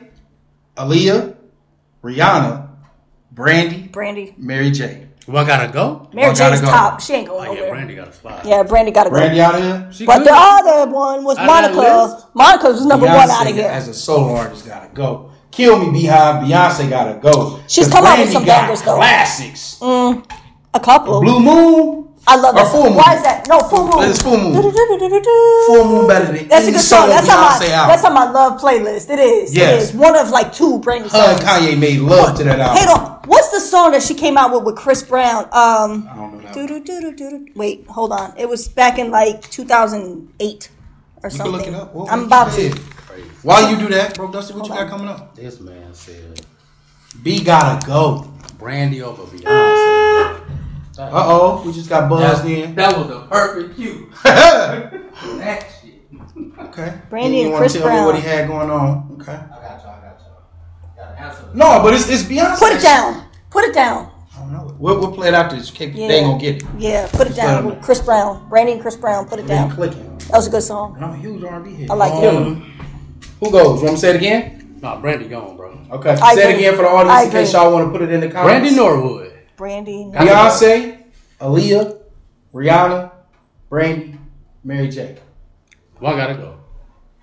Aaliyah, 0.76 1.36
Rihanna, 2.03 2.68
Brandy, 3.32 3.88
Brandy. 3.88 4.34
Mary 4.38 4.70
J. 4.70 5.09
One 5.26 5.46
gotta 5.46 5.72
go. 5.72 6.09
Mary 6.12 6.28
One 6.28 6.36
gotta 6.36 6.55
J's 6.57 6.61
go. 6.61 6.66
top. 6.68 7.00
She 7.00 7.12
ain't 7.14 7.28
Oh 7.28 7.32
going 7.38 7.48
yeah, 7.50 7.55
nowhere. 7.57 7.70
Brandy 7.72 7.94
got 7.96 8.09
a 8.09 8.12
slide. 8.12 8.44
Yeah, 8.46 8.62
Brandy 8.62 8.92
gotta 8.92 9.11
go. 9.11 9.16
Brandy 9.16 9.40
out 9.40 9.55
of 9.57 9.62
here. 9.62 9.88
She 9.92 10.07
But 10.07 10.18
good. 10.18 10.28
the 10.28 10.32
other 10.34 10.90
one 10.92 11.24
was 11.24 11.38
Out 11.38 11.44
of 11.44 11.74
that 11.74 11.74
Monica. 11.74 12.12
list? 12.14 12.26
Monica 12.34 12.66
was 12.68 12.86
number 12.86 13.07
one 13.07 13.30
out 13.30 13.46
of 13.48 13.55
here. 13.55 13.68
as 13.68 13.88
a 13.88 13.94
solo 13.94 14.34
artist 14.36 14.64
gotta 14.66 14.92
go. 14.94 15.31
Kill 15.53 15.78
Me 15.78 15.92
Beehive, 15.92 16.42
Beyonce 16.44 16.88
gotta 16.88 17.18
go. 17.20 17.61
She's 17.68 17.86
come 17.88 18.05
out 18.07 18.18
with 18.18 18.32
some 18.32 18.44
bangers, 18.44 18.82
though. 18.82 18.96
Classics. 18.96 19.78
A 19.80 20.80
couple. 20.80 21.20
Blue 21.20 21.40
Moon. 21.40 22.09
I 22.26 22.36
love 22.36 22.55
that. 22.55 22.70
Full. 22.70 22.84
Moon. 22.84 22.94
Why 22.94 23.16
is 23.16 23.22
that? 23.24 23.46
No, 23.48 23.59
Full 23.61 23.84
Moon. 23.88 24.09
It's 24.09 24.22
Full 24.22 24.38
Moon. 24.38 24.55
Full 24.55 25.84
Moon 25.84 26.07
better 26.09 26.32
than 26.32 26.48
That's 26.48 26.64
a 26.64 26.68
any 26.68 26.72
good 26.72 26.80
song. 26.80 27.09
That's 27.09 27.28
on 27.28 27.36
my 27.40 27.59
that's 27.88 28.05
on 28.05 28.14
my 28.14 28.30
love 28.30 28.61
playlist. 28.61 29.11
It 29.11 29.18
is. 29.18 29.55
Yes. 29.55 29.90
It 29.90 29.94
is 29.94 30.00
one 30.00 30.16
of 30.16 30.30
like 30.30 30.53
two 30.55 30.78
Brandy 30.78 31.09
Her 31.11 31.18
and 31.18 31.40
songs. 31.40 31.50
Kanye 31.50 31.78
made 31.78 32.00
love 32.00 32.38
to 32.38 32.44
that 32.44 32.59
album. 32.61 32.76
Hey, 32.82 32.86
on. 32.90 33.12
What's 33.26 33.50
the 33.50 33.61
song 33.61 33.90
that 33.92 34.03
she 34.03 34.14
came 34.14 34.38
out 34.38 34.53
with 34.55 34.64
with 34.64 34.76
Chris 34.76 35.03
Brown? 35.03 35.44
Um, 35.46 36.09
I 36.11 36.14
don't 36.16 36.42
know 36.42 36.53
that. 36.53 37.46
Wait, 37.55 37.86
hold 37.88 38.12
on. 38.12 38.32
It 38.38 38.48
was 38.48 38.68
back 38.68 38.98
in 38.98 39.11
like 39.11 39.42
2008 39.50 40.70
or 41.22 41.28
You 41.30 41.36
something. 41.36 41.53
look 41.53 41.66
it 41.66 41.74
up. 41.74 41.92
What- 41.94 42.11
I'm 42.11 42.24
about 42.24 42.53
to. 42.55 42.70
Said. 43.16 43.24
While 43.42 43.70
you 43.70 43.76
do 43.78 43.88
that, 43.88 44.14
bro, 44.14 44.30
Dusty, 44.30 44.54
what 44.54 44.66
you 44.68 44.74
got 44.74 44.88
coming 44.88 45.08
up? 45.08 45.34
This 45.34 45.60
man 45.60 45.92
said 45.94 46.40
B 47.22 47.42
gotta 47.42 47.84
go. 47.86 48.28
Brandy 48.58 49.02
over 49.02 49.22
Beyonce. 49.24 50.40
Uh 50.98 51.08
oh, 51.12 51.62
we 51.66 51.72
just 51.72 51.88
got 51.88 52.08
buzzed 52.08 52.44
That, 52.44 52.50
in. 52.50 52.74
that 52.76 52.96
was 52.96 53.08
the 53.08 53.20
perfect 53.22 53.76
cue. 53.76 54.10
that 54.24 55.64
shit. 55.82 56.02
Okay. 56.58 56.98
Brandy 57.10 57.38
you 57.40 57.46
and 57.48 57.56
Chris 57.56 57.72
tell 57.72 57.82
me 57.82 57.86
Brown. 57.88 58.06
what 58.06 58.14
he 58.14 58.20
had 58.22 58.46
going 58.46 58.70
on? 58.70 59.16
Okay. 59.20 59.32
I 59.32 59.36
got 59.36 59.82
y'all. 59.82 59.90
I 59.90 60.00
got 60.00 60.20
y'all. 60.20 60.96
Gotta 60.96 61.20
answer. 61.20 61.42
this. 61.46 61.54
No, 61.54 61.80
but 61.82 61.94
it's 61.94 62.08
it's 62.08 62.22
Beyonce. 62.22 62.58
Put 62.58 62.72
it 62.72 62.82
down. 62.82 63.26
Put 63.50 63.64
it 63.64 63.74
down. 63.74 64.10
I 64.34 64.40
don't 64.40 64.52
know. 64.52 64.76
We'll, 64.78 65.00
we'll 65.00 65.12
play 65.12 65.28
it 65.28 65.34
after. 65.34 65.56
this. 65.56 65.70
They 65.70 65.86
Yeah. 65.88 66.06
ain't 66.08 66.26
gonna 66.26 66.38
get 66.40 66.62
it. 66.62 66.68
Yeah, 66.78 67.08
put 67.12 67.26
it 67.28 67.34
down 67.34 67.80
Chris 67.82 68.00
Brown. 68.00 68.48
Brandy 68.48 68.72
and 68.72 68.80
Chris 68.82 68.96
Brown. 68.96 69.26
Put 69.26 69.38
it 69.40 69.46
down. 69.46 69.70
clicking. 69.70 70.18
That 70.18 70.32
was 70.38 70.46
a 70.46 70.50
good 70.50 70.62
song. 70.62 70.94
And 70.96 71.04
I'm 71.04 71.12
a 71.14 71.16
huge 71.18 71.42
R&B 71.42 71.74
head. 71.74 71.90
I 71.90 71.94
like 71.94 72.12
it. 72.22 72.34
Um, 72.34 72.71
Who 73.43 73.51
goes? 73.51 73.80
You 73.80 73.82
want 73.82 73.82
me 73.82 73.88
to 73.90 73.97
say 73.99 74.11
it 74.11 74.16
again? 74.16 74.78
Nah, 74.80 75.01
Brandy 75.01 75.26
gone, 75.28 75.57
bro. 75.57 75.76
Okay. 75.90 76.11
I 76.11 76.34
say 76.36 76.53
it 76.53 76.57
again 76.59 76.76
for 76.76 76.82
the 76.82 76.88
I 76.88 76.93
audience 76.93 77.24
in 77.26 77.30
case 77.32 77.53
y'all 77.53 77.72
want 77.72 77.86
to 77.86 77.90
put 77.90 78.03
it 78.03 78.12
in 78.12 78.20
the 78.20 78.28
comments. 78.30 78.61
Brandy 78.61 78.76
Norwood. 78.76 79.32
Brandy. 79.57 80.11
Got 80.12 80.22
it. 80.22 80.30
Beyonce, 80.30 81.03
Aaliyah, 81.40 81.99
Rihanna, 82.55 83.11
Brandy, 83.68 84.16
Mary 84.62 84.88
J. 84.88 85.16
One 85.99 86.16
gotta 86.16 86.34
go. 86.34 86.59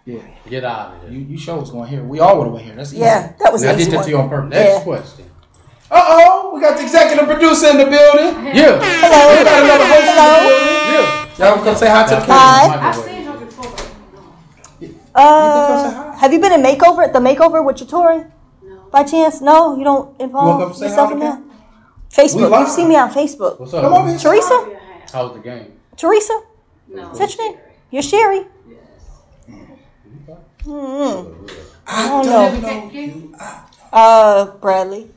Yeah. 0.03 0.19
Get 0.49 0.65
out 0.65 0.95
of 1.03 1.09
here. 1.09 1.19
you 1.21 1.37
sure 1.37 1.57
was 1.57 1.71
going 1.71 1.89
here. 1.89 2.03
We 2.03 2.19
all 2.19 2.37
would 2.37 2.45
have 2.45 2.53
went 2.53 2.65
here. 2.65 2.75
That's 2.75 2.91
easy. 2.91 3.01
Yeah, 3.01 3.33
that 3.39 3.53
was 3.53 3.63
I 3.63 3.71
an 3.71 3.77
did 3.77 3.81
easy 3.87 3.91
that 3.91 4.03
to 4.03 4.09
you 4.09 4.15
one. 4.17 4.23
on 4.25 4.29
purpose. 4.29 4.49
Next 4.51 4.69
Yeah. 4.77 4.83
question. 4.83 5.25
Uh 5.91 6.01
oh, 6.05 6.51
we 6.53 6.61
got 6.61 6.75
the 6.77 6.83
executive 6.83 7.25
producer 7.27 7.67
in 7.71 7.77
the 7.77 7.85
building. 7.85 8.45
Yeah. 8.55 8.79
Hello. 8.81 9.37
We 9.39 9.43
got 9.43 9.63
another 9.63 9.85
host 9.87 9.99
in 9.99 10.15
the 10.15 10.21
Hello. 10.21 10.49
building. 10.49 11.39
Yeah. 11.39 11.53
Y'all 11.55 11.63
come 11.63 11.75
say 11.75 11.89
hi 11.89 12.03
to 12.07 12.15
the 12.15 12.21
camera. 12.21 12.35
Hi. 12.35 12.67
camera. 12.67 12.89
I've 12.89 12.95
seen 12.95 13.23
her 13.25 13.37
before, 13.45 13.71
but 13.71 13.91
no. 14.13 14.21
You 14.79 14.87
can 14.87 15.67
come 15.67 15.79
say 15.79 15.97
Uh, 15.97 16.03
hi. 16.03 16.08
Have 16.19 16.31
you 16.33 16.39
been 16.39 16.51
in 16.53 16.61
makeover 16.61 17.03
at 17.03 17.13
the 17.13 17.19
makeover 17.19 17.63
with 17.65 17.79
your 17.79 17.87
Tori? 17.89 18.23
No. 18.63 18.75
By 18.91 19.03
chance? 19.03 19.41
No, 19.41 19.77
you 19.77 19.83
don't 19.83 20.05
You 20.19 20.27
wanna 20.27 20.51
involve 20.57 20.73
come 20.73 20.83
yourself 20.83 21.11
in 21.11 21.19
that. 21.19 21.39
Facebook. 22.11 22.59
You've 22.59 22.69
seen 22.69 22.87
me 22.89 22.95
on 22.95 23.09
Facebook. 23.11 23.59
What's 23.59 23.73
up? 23.73 23.83
Come 23.83 23.93
over 23.93 24.09
here. 24.09 24.17
Teresa? 24.17 24.47
Probably 24.49 24.73
a. 24.75 25.11
How 25.13 25.23
was 25.25 25.33
the 25.33 25.39
game? 25.39 25.73
Teresa? 25.97 26.41
No. 26.87 27.11
Is 27.11 27.19
that 27.19 27.35
your 27.37 27.51
name? 27.51 27.59
You're 27.91 28.01
Sherry. 28.03 28.45
I 31.87 32.07
don't 32.07 32.25
don't 32.25 32.61
know. 32.61 32.89
know 32.89 33.37
Uh, 33.91 34.45
Bradley. 34.57 35.11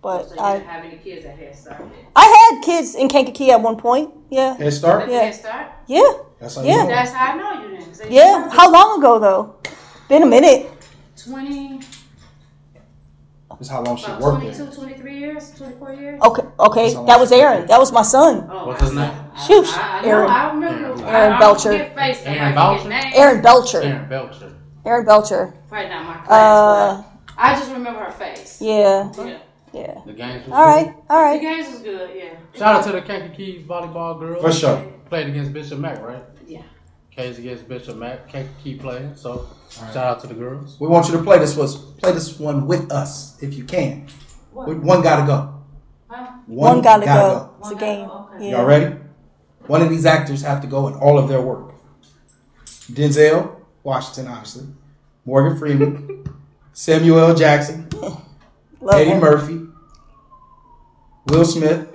But 0.00 0.28
So 0.28 0.34
you 0.36 0.40
I, 0.40 0.52
didn't 0.58 0.68
have 0.68 0.84
any 0.84 0.96
kids 0.98 1.26
at 1.26 1.36
Head 1.36 1.54
Start 1.56 1.80
yet? 1.80 2.04
I 2.14 2.50
had 2.52 2.62
kids 2.64 2.94
in 2.94 3.08
Kankakee 3.08 3.50
at 3.50 3.60
one 3.60 3.76
point. 3.76 4.10
Yeah. 4.30 4.56
Head 4.56 4.72
start. 4.72 5.08
Yeah. 5.10 5.20
Head 5.22 5.34
Start? 5.34 5.66
Yeah. 5.88 6.12
That's 6.40 6.54
how 6.54 6.62
Yeah. 6.62 6.72
you 6.72 6.78
know. 6.84 6.88
That's 6.88 7.10
how 7.12 7.32
I 7.32 7.36
know 7.36 7.62
you 7.62 7.76
then. 7.76 7.84
'cause 7.86 7.98
they- 7.98 8.10
Yeah. 8.10 8.48
How 8.50 8.70
long 8.70 8.98
ago 9.00 9.18
though? 9.18 9.54
Been 10.08 10.22
a 10.22 10.26
minute. 10.26 10.70
20, 11.22 11.80
That's 13.50 13.68
how 13.68 13.82
long 13.82 13.96
she 13.96 14.04
about 14.06 14.20
worked 14.20 14.40
22, 14.42 14.64
there. 14.64 14.72
23 14.72 15.18
years, 15.18 15.50
24 15.56 15.92
years. 15.94 16.22
Okay. 16.22 16.42
Okay. 16.60 16.94
That 17.06 17.18
was 17.20 17.32
Aaron. 17.32 17.66
That 17.66 17.78
was 17.78 17.92
my 17.92 18.02
son. 18.02 18.48
Oh, 18.50 18.68
What's 18.68 18.82
his 18.82 18.92
name? 18.94 19.12
Shoot. 19.46 19.66
I, 19.76 19.98
I 19.98 20.02
know, 20.02 20.08
Aaron. 20.08 20.30
I 20.30 20.52
remember. 20.52 21.06
Aaron 21.06 21.32
I, 21.32 21.36
I 21.36 21.38
Belcher. 21.40 21.78
Don't 21.78 21.94
face, 21.94 22.22
Aaron 22.24 22.40
I 22.40 22.54
Belcher? 22.54 22.88
names. 22.88 23.14
Aaron 23.16 23.42
Belcher. 23.42 23.82
Aaron 23.82 24.08
Belcher. 24.08 24.54
Aaron 24.86 25.04
Belcher. 25.06 25.54
Probably 25.68 25.88
not 25.90 26.04
my 26.06 26.14
class, 26.24 26.30
Uh, 26.30 27.02
but 27.26 27.34
I 27.36 27.58
just 27.58 27.70
remember 27.72 28.00
her 28.00 28.12
face. 28.12 28.60
yeah. 28.62 29.12
Yeah. 29.18 29.38
Yeah. 29.74 30.00
The 30.06 30.12
games 30.14 30.46
was 30.46 30.52
All 30.54 30.64
right. 30.64 30.94
All 31.10 31.18
The 31.18 31.24
right. 31.24 31.40
games 31.40 31.68
was 31.68 31.80
good, 31.82 32.10
yeah. 32.16 32.30
Shout 32.56 32.76
out 32.76 32.84
to 32.84 32.92
the 32.92 33.02
Kankakee 33.02 33.66
volleyball 33.68 34.18
girls. 34.18 34.40
For 34.42 34.50
sure. 34.52 34.82
Played 35.10 35.26
against 35.28 35.52
Bishop 35.52 35.78
Mack, 35.78 36.00
right? 36.02 36.22
Yeah. 37.18 37.24
K's 37.24 37.38
against 37.38 37.68
Bishop 37.68 37.96
Mack. 37.96 38.32
keep 38.62 38.80
playing. 38.80 39.16
So 39.16 39.48
shout 39.70 39.96
out 39.96 40.20
to 40.20 40.26
the 40.26 40.34
girls. 40.34 40.78
We 40.80 40.88
want 40.88 41.08
you 41.08 41.16
to 41.16 41.22
play 41.22 41.38
this 41.38 41.56
was 41.56 41.76
play 41.76 42.12
this 42.12 42.38
one 42.38 42.66
with 42.66 42.92
us 42.92 43.40
if 43.42 43.54
you 43.54 43.64
can. 43.64 44.06
What? 44.52 44.76
One 44.78 45.02
gotta 45.02 45.26
go. 45.26 45.54
Huh? 46.08 46.32
One, 46.46 46.80
gotta, 46.80 47.04
go. 47.04 47.54
It's 47.60 47.70
a 47.70 47.74
game. 47.74 48.08
okay. 48.08 48.44
Yeah. 48.46 48.56
Y'all 48.56 48.64
ready? 48.64 48.96
One 49.66 49.82
of 49.82 49.90
these 49.90 50.06
actors 50.06 50.40
have 50.42 50.62
to 50.62 50.66
go 50.66 50.88
in 50.88 50.94
all 50.94 51.18
of 51.18 51.28
their 51.28 51.42
work. 51.42 51.74
Denzel 52.64 53.60
Washington, 53.82 54.28
obviously. 54.32 54.68
Morgan 55.26 55.58
Freeman. 55.58 56.24
Samuel 56.72 57.18
L. 57.18 57.34
Jackson. 57.34 57.90
Love 57.90 58.94
Eddie 58.94 59.10
him. 59.10 59.20
Murphy. 59.20 59.60
Will 61.26 61.44
Smith. 61.44 61.94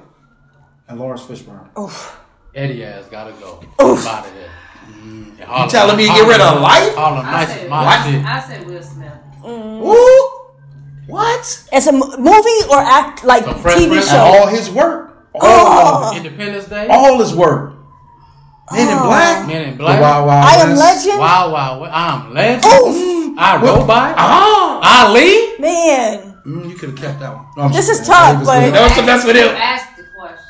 And 0.87 0.99
Laurence 0.99 1.23
Fishburne. 1.23 1.69
Eddie 2.53 2.81
has 2.81 3.07
gotta 3.07 3.31
go. 3.33 3.63
Oof. 3.81 4.05
Out 4.05 4.27
of 4.27 4.33
here. 4.33 4.51
And 4.87 5.39
Harlem- 5.49 5.65
You 5.65 5.71
telling 5.71 5.97
me 5.97 6.07
to 6.07 6.13
get 6.13 6.27
rid 6.27 6.41
of 6.41 6.61
life? 6.61 6.95
Harlem 6.95 7.25
I 7.25 7.31
Nights 7.31 7.51
said, 7.53 7.69
my 7.69 7.77
I, 7.85 8.11
shit. 8.11 8.25
I 8.25 8.39
said 8.47 8.65
Will 8.67 8.81
Smith. 8.83 9.13
Ooh. 9.45 10.29
What? 11.07 11.63
It's 11.71 11.87
a 11.87 11.93
m- 11.93 11.99
movie 11.99 12.61
or 12.71 12.79
act 12.79 13.23
like 13.25 13.43
So 13.43 13.53
Fresh 13.55 13.75
TV 13.79 13.87
Prince 13.89 14.09
show. 14.09 14.17
All 14.17 14.47
his 14.47 14.69
work. 14.69 15.27
All 15.33 15.41
Oh. 15.43 16.13
Independence 16.15 16.65
Day. 16.65 16.87
All 16.89 17.19
his 17.19 17.33
work. 17.35 17.73
Men 18.71 18.87
in 18.89 18.97
Black. 19.03 19.47
Men 19.47 19.61
in 19.63 19.71
The 19.71 19.77
Black. 19.83 19.99
Wild 19.99 20.25
Wild 20.27 20.45
I 20.45 20.55
am 20.63 20.75
Legend. 20.77 21.19
Wow, 21.19 21.51
wow, 21.53 21.81
wow. 21.81 21.89
I'm 21.91 22.33
legend. 22.33 22.65
Oof. 22.65 23.35
I 23.37 23.61
Robot. 23.61 24.15
Ah. 24.17 25.07
Ali. 25.09 25.59
Man, 25.59 26.29
Mm, 26.47 26.69
you 26.69 26.75
could 26.75 26.89
have 26.91 26.99
kept 26.99 27.19
that 27.21 27.33
one. 27.33 27.45
No, 27.55 27.67
This 27.69 27.87
just 27.87 28.01
is 28.01 28.07
tough, 28.07 28.43
but- 28.43 28.71
that 28.71 28.83
was 28.83 28.95
the 28.95 29.03
best 29.03 29.25
with 29.27 29.35
him. 29.37 29.47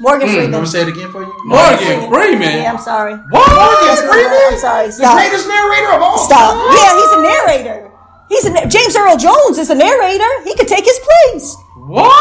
Ask 0.06 0.20
the 0.20 0.28
question. 0.28 0.28
Morgan 0.28 0.28
Let 0.28 0.36
me 0.36 0.51
Freeman. 0.51 0.66
say 0.68 0.82
it 0.82 0.88
again 0.89 1.12
for 1.12 1.22
you. 1.24 1.34
Morgan 1.45 2.10
Freeman. 2.12 2.62
Yeah, 2.64 2.72
I'm 2.74 2.80
sorry. 2.80 3.14
What? 3.16 3.47
That's 3.88 4.01
not- 4.04 4.54
I'm 4.54 4.60
sorry. 4.60 4.91
Stop. 4.91 5.16
The 5.16 5.22
greatest 5.22 5.47
narrator 5.47 5.91
of 5.95 6.01
all 6.01 6.18
Stop. 6.18 6.54
time. 6.54 6.76
Yeah, 6.76 6.91
he's 6.99 7.12
a 7.12 7.22
narrator. 7.22 7.89
He's 8.30 8.45
a 8.45 8.49
na- 8.51 8.66
James 8.66 8.95
Earl 8.95 9.18
Jones 9.18 9.58
is 9.58 9.70
a 9.70 9.76
narrator. 9.76 10.30
He 10.43 10.56
could 10.56 10.68
take 10.68 10.86
his 10.86 10.99
place. 10.99 11.56
What? 11.88 12.12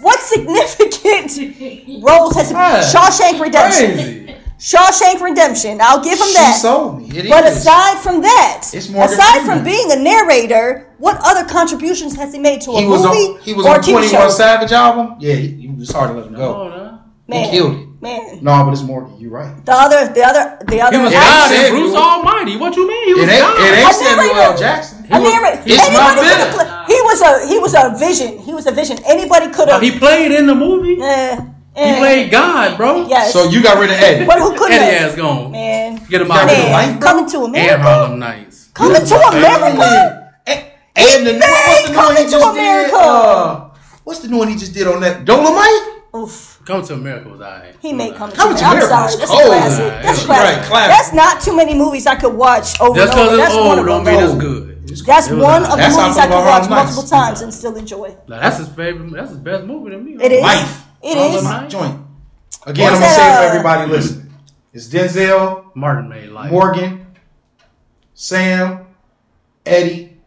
What 0.00 0.20
significant 0.20 2.02
roles 2.02 2.34
has 2.36 2.50
That's 2.52 2.92
Shawshank 2.94 3.40
Redemption? 3.40 3.92
Crazy. 3.94 4.36
Shawshank 4.58 5.20
Redemption. 5.20 5.78
I'll 5.80 6.02
give 6.02 6.18
him 6.18 6.26
She 6.26 6.34
that. 6.34 6.58
sold 6.60 6.98
me. 7.02 7.18
It 7.18 7.28
But 7.28 7.44
is. 7.46 7.58
aside 7.58 7.98
from 7.98 8.22
that, 8.22 8.62
It's 8.72 8.88
Morgan 8.88 9.12
aside 9.12 9.40
Freeman. 9.40 9.56
from 9.56 9.64
being 9.64 9.92
a 9.92 9.96
narrator, 9.96 10.88
what 10.98 11.18
other 11.24 11.44
contributions 11.48 12.14
has 12.16 12.32
he 12.32 12.38
made 12.38 12.60
to 12.62 12.70
a 12.72 12.80
he 12.80 12.86
was 12.86 13.02
movie 13.02 13.16
on 13.34 13.40
he 13.40 13.54
was 13.54 13.66
or 13.66 13.70
on 13.70 13.76
a 13.76 13.82
TV 13.82 13.92
Twenty 13.92 14.08
show? 14.08 14.18
One 14.20 14.30
Savage 14.30 14.72
album. 14.72 15.16
Yeah, 15.20 15.34
he, 15.34 15.48
he 15.48 15.66
was 15.68 15.90
hard 15.90 16.10
to 16.10 16.14
let 16.16 16.26
him 16.26 16.34
go. 16.34 16.81
No. 17.32 17.40
Man, 17.40 17.44
He 17.44 17.50
killed 17.56 17.74
it. 17.80 17.86
man. 18.02 18.38
No, 18.42 18.64
but 18.64 18.72
it's 18.72 18.82
Morgan. 18.82 19.16
You're 19.18 19.30
right. 19.30 19.54
The 19.64 19.72
other, 19.72 20.12
the 20.12 20.22
other, 20.22 20.58
the 20.68 20.80
other. 20.82 20.96
He 20.98 21.02
was 21.02 21.12
It 21.12 21.16
God 21.16 21.50
in 21.50 21.56
Samuel. 21.56 21.80
Bruce 21.80 21.96
Almighty. 21.96 22.56
What 22.58 22.76
you 22.76 22.84
mean? 22.88 23.04
He 23.08 23.14
was 23.14 23.22
It 23.24 23.30
ain't 23.32 23.40
God. 23.40 23.60
it 23.60 23.78
ain't 23.78 23.94
Samuel 23.94 24.36
L. 24.36 24.52
knew. 24.52 24.58
Jackson. 24.58 25.06
I 25.10 25.18
narrate. 25.18 25.60
It's 25.66 25.76
my 25.76 25.84
Anybody 25.86 26.14
villain. 26.20 26.28
could 26.28 26.40
have 26.40 26.54
played. 26.54 26.70
He 26.92 26.98
was 27.08 27.18
a 27.22 27.30
he 27.48 27.58
was 27.58 27.74
a 27.74 27.84
vision. 27.98 28.38
He 28.38 28.52
was 28.52 28.66
a 28.66 28.72
vision. 28.72 28.98
Anybody 29.06 29.48
could 29.52 29.68
have. 29.68 29.80
He 29.82 29.96
played 29.98 30.32
in 30.32 30.46
the 30.46 30.54
movie. 30.54 31.00
Eh, 31.00 31.36
He 31.74 31.96
played 31.98 32.30
God, 32.30 32.76
bro. 32.76 33.06
Yes. 33.08 33.32
So 33.32 33.48
you 33.48 33.62
got 33.62 33.78
rid 33.80 33.90
of 33.90 33.96
Eddie. 33.96 34.26
but 34.26 34.38
who 34.38 34.52
could 34.56 34.70
Eddie 34.72 34.92
have? 34.98 35.10
ass 35.12 35.16
gone. 35.16 35.50
Man, 35.52 35.96
Get 36.08 36.20
him 36.20 36.30
out 36.30 36.44
of 36.44 36.50
rid 36.50 36.58
of 36.58 36.64
here. 36.64 36.72
life, 36.72 37.00
coming 37.00 37.26
to 37.30 37.38
America. 37.48 37.72
And 37.74 37.82
Harlem 37.82 38.18
Nights. 38.18 38.68
Coming 38.74 39.04
to 39.04 39.14
America. 39.16 40.32
And, 40.46 40.60
and 40.96 41.26
the 41.26 41.32
what's 41.40 41.86
the 41.86 41.92
new 41.92 41.96
one 41.96 42.04
Coming 42.04 42.16
he 42.18 42.24
to 42.24 42.30
just 42.30 42.46
America. 42.52 42.90
did? 42.90 43.00
Uh, 43.00 43.68
what's 44.04 44.20
the 44.20 44.28
new 44.28 44.36
one 44.38 44.48
he 44.48 44.56
just 44.56 44.74
did 44.74 44.86
on 44.86 45.00
that? 45.00 45.24
Dolemite? 45.24 46.01
Oof. 46.14 46.60
Come 46.66 46.84
to 46.84 46.94
America 46.94 47.28
was 47.30 47.40
alright. 47.40 47.74
He 47.80 47.92
may 47.92 48.12
come 48.12 48.30
to 48.30 48.36
Coming 48.36 48.56
to 48.58 48.64
America. 48.66 48.94
I'm 48.94 49.08
sorry. 49.08 49.12
was 49.12 49.18
That's 49.18 49.30
a 49.30 49.34
cold. 49.34 49.46
classic. 49.46 49.78
Nah, 49.86 50.02
That's 50.02 50.22
a 50.22 50.26
classic. 50.26 50.56
Right, 50.58 50.66
classic. 50.66 50.90
That's 50.96 51.12
not 51.14 51.40
too 51.40 51.56
many 51.56 51.74
movies 51.74 52.06
I 52.06 52.16
could 52.16 52.34
watch 52.34 52.78
over 52.80 52.94
Just 53.00 53.12
and 53.16 53.20
over. 53.20 53.30
because 53.36 53.48
it's 53.48 53.54
That's 53.54 53.66
one 53.68 53.78
of 53.78 53.86
don't 53.86 54.04
them. 54.04 54.14
mean 54.14 54.24
it's 54.24 54.32
though. 54.34 54.40
good. 54.40 54.68
That's 55.06 55.28
It 55.28 55.36
one 55.38 55.62
of 55.64 55.70
the 55.70 55.76
That's 55.76 55.96
how 55.96 56.02
movies 56.02 56.18
I 56.18 56.26
could 56.26 56.30
watch 56.34 56.44
Harlem 56.44 56.70
Nights. 56.70 56.96
multiple 56.96 57.02
times 57.08 57.40
and 57.40 57.54
still 57.54 57.76
enjoy. 57.76 58.14
Now, 58.28 58.40
that's 58.40 58.58
his 58.58 58.68
favorite. 58.68 59.10
That's 59.12 59.30
his 59.30 59.38
best 59.38 59.64
movie 59.64 59.90
to 59.92 59.98
me. 59.98 60.22
It 60.22 60.32
is. 60.32 60.42
Life. 60.42 60.84
It 61.02 61.16
Harlem 61.16 61.34
is. 61.36 61.44
Nights. 61.44 61.72
Joint. 61.72 62.00
Again, 62.66 62.92
What's 62.92 62.96
I'm 62.96 63.00
gonna 63.00 63.14
say 63.14 63.32
it 63.32 63.36
for 63.36 63.42
uh, 63.42 63.48
everybody 63.48 63.90
listening. 63.90 64.34
It's 64.74 64.88
Denzel, 64.88 65.74
Martin 65.74 66.08
made 66.10 66.28
life. 66.28 66.50
Morgan, 66.50 67.06
Sam, 68.14 68.86
Eddie. 69.64 70.18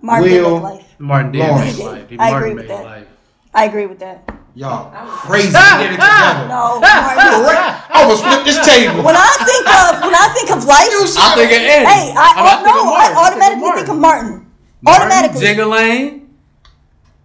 Martin 0.00 0.30
Will. 0.30 0.54
did 0.56 0.62
life. 0.62 0.94
Martin 0.98 1.32
did 1.32 1.38
Lawrence. 1.40 1.76
make 1.78 1.86
life. 1.86 2.10
He 2.10 2.18
I 2.18 2.30
Martin 2.30 2.36
agree 2.38 2.54
made 2.54 2.56
with 2.56 2.68
that. 2.68 2.84
life. 2.84 3.06
I 3.54 3.64
agree 3.66 3.86
with 3.86 3.98
that. 4.00 4.33
Y'all 4.54 4.86
crazy 5.26 5.50
to 5.50 5.58
get 5.58 5.90
it 5.90 5.98
together. 5.98 6.46
No, 6.46 6.78
Martin. 6.78 7.42
Correct. 7.42 7.90
I 7.90 8.02
almost 8.06 8.22
flipped 8.22 8.46
this 8.46 8.62
table. 8.62 9.02
When 9.02 9.18
I 9.18 9.34
think 9.42 9.66
of 9.66 9.98
when 10.06 10.14
I 10.14 10.30
think 10.30 10.48
of 10.54 10.62
life, 10.62 10.94
I'm 10.94 11.34
thinking 11.34 11.58
Eddie. 11.58 11.86
hey, 11.90 12.14
I, 12.14 12.26
I'm 12.38 12.62
oh, 12.62 12.70
no, 12.70 12.94
I 12.94 13.10
I'm 13.10 13.16
automatically 13.18 13.66
thinking 13.66 13.78
think 13.82 13.88
of 13.90 13.98
Martin. 13.98 14.46
Martin. 14.80 15.02
Automatically, 15.10 15.42
Jigga 15.42 15.66
Lane. 15.68 16.20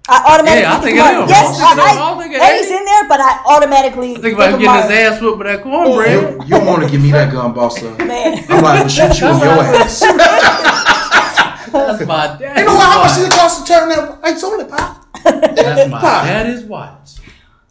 I 0.09 0.25
automatically 0.25 0.65
Yeah, 0.65 0.73
I 0.73 0.79
think, 0.81 0.97
think 0.97 1.05
of 1.05 1.05
of 1.05 1.21
him. 1.21 1.29
Yes, 1.29 1.61
I'm 1.61 1.77
I, 1.77 1.83
I, 1.85 1.93
I'm 2.01 2.17
thinking 2.17 2.41
Eddie's 2.41 2.71
in 2.73 2.81
there, 2.83 3.05
but 3.07 3.19
I 3.21 3.31
automatically 3.45 4.15
Think 4.17 4.33
about 4.33 4.53
him 4.57 4.59
getting 4.65 4.81
his 4.89 5.13
ass 5.13 5.21
whooped 5.21 5.37
with 5.37 5.45
that 5.53 5.61
cornbread. 5.61 6.09
You, 6.09 6.43
you 6.49 6.49
don't 6.57 6.65
want 6.65 6.81
to 6.81 6.89
give 6.89 6.97
me 6.99 7.11
that 7.13 7.29
gun, 7.31 7.53
boss. 7.53 7.77
Son. 7.79 7.93
Man, 8.09 8.41
I'm 8.49 8.63
like, 8.63 8.89
shoot 8.89 9.21
you 9.21 9.29
in 9.29 9.37
your 9.37 9.53
ass. 9.69 10.01
That's 11.69 12.01
my 12.09 12.25
dad. 12.41 12.57
You 12.57 12.65
know 12.65 12.73
what? 12.73 12.89
How 12.89 13.03
much 13.05 13.13
did 13.21 13.29
it 13.29 13.37
cost 13.37 13.61
to 13.61 13.71
turn 13.71 13.89
that 13.89 14.17
lights 14.23 14.43
on 14.43 14.59
it, 14.61 14.69
pop? 14.69 15.05
That's 15.23 15.91
my 15.91 15.99
Pop. 16.01 16.23
daddy's 16.25 16.63
watch. 16.63 17.18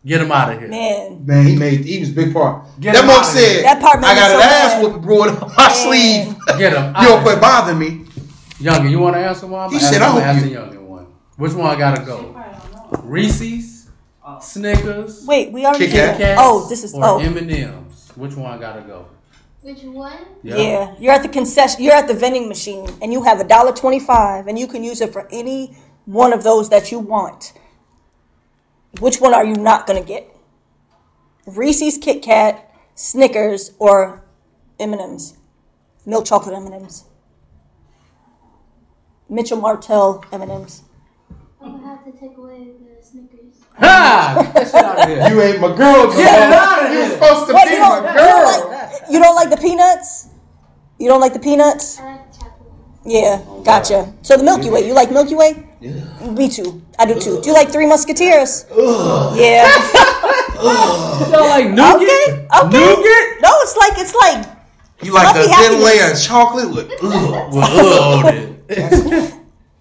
Get 0.08 0.22
him 0.22 0.32
out 0.32 0.50
of 0.50 0.58
here. 0.58 0.68
man, 0.68 1.26
Man, 1.26 1.46
he 1.46 1.54
made 1.54 1.84
he 1.84 2.00
was 2.00 2.08
a 2.08 2.12
big 2.12 2.32
part. 2.32 2.64
Get 2.80 2.94
that 2.94 3.02
him 3.02 3.08
monk 3.08 3.24
said, 3.26 3.62
That 3.62 3.78
part 3.78 4.00
made 4.00 4.06
I 4.06 4.14
got 4.14 4.30
me 4.30 4.36
an 4.36 4.42
ass 4.42 4.72
mad. 4.72 4.82
whooping 4.82 5.02
brewing 5.02 5.36
on 5.36 5.52
my 5.54 5.68
sleeve. 5.68 6.34
Get 6.58 6.72
him. 6.72 6.94
You 6.96 7.08
don't 7.08 7.18
outta 7.18 7.22
quit 7.22 7.40
bothering 7.42 7.78
me. 7.78 8.06
Younger, 8.58 8.88
you 8.88 9.00
want 9.00 9.16
to 9.16 9.20
ask 9.20 9.42
answer 9.42 9.46
one? 9.48 9.70
He 9.70 9.78
said, 9.78 10.00
I 10.00 10.08
hope 10.08 10.22
answer 10.22 10.46
you- 10.46 10.54
younger 10.54 10.80
one. 10.80 11.06
Which 11.36 11.52
one 11.52 11.66
I 11.66 11.78
gotta 11.78 12.04
go? 12.06 12.34
Reese's, 13.02 13.90
Snickers, 14.40 15.26
wait, 15.26 15.52
we 15.52 15.66
already 15.66 15.86
Kit 15.86 15.94
Kat? 15.94 16.18
that. 16.18 16.36
Oh, 16.40 16.66
this 16.70 16.84
is 16.84 16.94
or 16.94 17.04
oh. 17.04 17.18
M&M's. 17.18 18.10
Which 18.16 18.34
one 18.34 18.50
I 18.50 18.58
gotta 18.58 18.80
go? 18.80 19.06
Which 19.60 19.82
one? 19.82 20.16
Yeah, 20.42 20.94
you're 20.98 21.12
at 21.12 21.22
the 21.22 21.28
concession. 21.28 21.82
You're 21.82 21.94
at 21.94 22.08
the 22.08 22.14
vending 22.14 22.48
machine, 22.48 22.88
and 23.02 23.12
you 23.12 23.24
have 23.24 23.40
a 23.40 23.44
dollar 23.44 23.72
twenty-five, 23.72 24.46
and 24.46 24.58
you 24.58 24.66
can 24.66 24.82
use 24.82 25.02
it 25.02 25.12
for 25.12 25.28
any 25.30 25.76
one 26.06 26.32
of 26.32 26.42
those 26.44 26.70
that 26.70 26.90
you 26.90 26.98
want. 26.98 27.52
Which 29.00 29.20
one 29.20 29.34
are 29.34 29.44
you 29.44 29.54
not 29.54 29.86
gonna 29.86 30.02
get? 30.02 30.34
Reese's, 31.46 31.98
Kit 31.98 32.22
Kat, 32.22 32.70
Snickers, 32.94 33.72
or 33.78 34.24
M 34.80 34.92
and 34.92 35.00
M's, 35.00 35.36
milk 36.04 36.24
chocolate 36.26 36.54
M 36.56 36.66
and 36.66 36.74
M's, 36.74 37.04
Mitchell 39.28 39.60
Martell 39.60 40.24
M 40.32 40.42
and 40.42 40.50
M's. 40.50 40.82
I 41.60 41.68
would 41.68 41.82
have 41.82 42.04
to 42.04 42.12
take 42.12 42.36
away 42.36 42.68
the 42.80 43.04
Snickers. 43.04 43.54
Ha! 43.78 44.50
Get 44.54 44.74
out 44.74 44.98
of 45.00 45.08
here. 45.08 45.28
You 45.28 45.42
ain't 45.42 45.60
my 45.60 45.76
girl, 45.76 46.10
Get 46.12 46.52
out 46.52 46.84
of 46.86 46.92
You 46.92 46.98
was 47.00 47.12
supposed 47.12 47.46
to 47.48 47.52
What 47.52 47.66
be 47.68 47.74
you 47.74 47.80
don't, 47.80 48.02
my 48.04 48.10
you 48.10 48.16
don't 48.18 48.60
girl. 48.62 48.70
like? 48.70 49.02
You 49.10 49.18
don't 49.20 49.34
like 49.36 49.50
the 49.50 49.56
peanuts? 49.56 50.28
You 50.98 51.08
don't 51.08 51.20
like 51.20 51.32
the 51.32 51.38
peanuts? 51.40 51.98
I 52.00 52.12
like 52.12 52.32
chocolate. 52.32 52.72
Yeah, 53.04 53.42
gotcha. 53.64 54.12
So 54.22 54.36
the 54.36 54.44
Milky 54.44 54.70
Way, 54.70 54.86
you 54.86 54.94
like 54.94 55.10
Milky 55.10 55.34
Way? 55.34 55.67
Yeah. 55.80 56.30
Me 56.30 56.48
too. 56.48 56.82
I 56.98 57.06
do 57.06 57.18
too. 57.20 57.40
Do 57.40 57.48
you 57.48 57.54
like 57.54 57.70
Three 57.70 57.86
Musketeers? 57.86 58.66
Yeah. 58.74 59.68
You 60.58 60.64
don't 60.64 61.48
like 61.50 61.70
nougat? 61.70 62.00
Okay. 62.00 62.48
Okay. 62.64 62.78
Nougat? 62.78 63.40
No, 63.40 63.50
it's 63.62 63.76
like 63.76 63.92
it's 63.96 64.14
like 64.14 64.58
You 65.02 65.14
like 65.14 65.32
the 65.36 65.42
Fluffy 65.44 65.68
thin 65.68 65.84
layer 65.84 66.10
of 66.12 66.20
chocolate 66.20 66.70
with 66.74 66.90
ugh. 67.00 67.52
Well, 67.52 68.18
ugh, 68.18 68.24
on 68.26 68.34
it. 68.34 69.34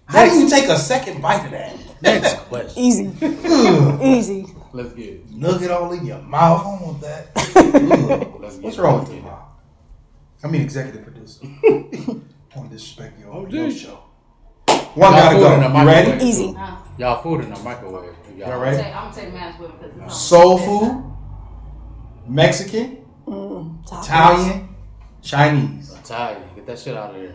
How 0.06 0.24
do 0.28 0.38
you 0.38 0.48
take 0.48 0.68
a 0.68 0.78
second 0.78 1.20
bite 1.20 1.44
of 1.46 1.50
that? 1.50 1.76
Next 2.00 2.34
question. 2.46 2.78
easy, 2.80 3.10
easy. 4.00 4.46
Let's 4.72 4.92
get 4.92 5.08
it. 5.08 5.30
Nugget 5.32 5.70
all 5.72 5.90
in 5.92 6.06
your 6.06 6.22
mouth. 6.22 6.64
I 6.64 6.84
want 6.84 7.00
that. 7.00 7.32
Let's 8.40 8.54
get 8.56 8.64
What's 8.64 8.78
it. 8.78 8.80
wrong 8.80 9.00
with 9.00 9.08
you, 9.08 9.16
get 9.16 9.24
it. 9.24 9.30
Bob? 9.30 9.48
I 10.44 10.46
mean, 10.46 10.60
executive 10.62 11.02
producer. 11.02 11.40
I 11.44 12.54
want 12.54 12.70
to 12.70 12.76
disrespect 12.76 13.18
your, 13.18 13.32
Oh, 13.34 13.46
your 13.48 13.70
show. 13.72 13.98
One 14.98 15.12
Y'all 15.12 15.20
gotta 15.22 15.34
food 15.36 15.42
go. 15.42 15.54
in 15.54 15.60
the 15.60 15.66
You 15.66 15.72
microwave. 15.74 16.06
ready? 16.08 16.24
Easy. 16.24 16.52
Huh? 16.52 16.76
Y'all 16.98 17.22
food 17.22 17.40
in 17.44 17.50
the 17.54 17.58
microwave. 17.60 18.14
Y'all, 18.36 18.48
Y'all 18.48 18.58
ready? 18.60 18.82
I'm 18.82 18.92
gonna 18.92 19.14
take 19.14 19.32
mine 19.34 19.54
with 19.60 19.70
me 19.70 19.76
because 19.94 20.12
it's 20.12 20.16
Soul 20.20 20.58
food, 20.58 21.04
Mexican, 22.26 22.98
mm, 23.26 24.02
Italian, 24.02 24.74
Chinese. 25.22 25.94
Italian. 25.94 26.42
Get 26.56 26.66
that 26.66 26.78
shit 26.78 26.96
out 26.96 27.10
of 27.10 27.16
here. 27.16 27.34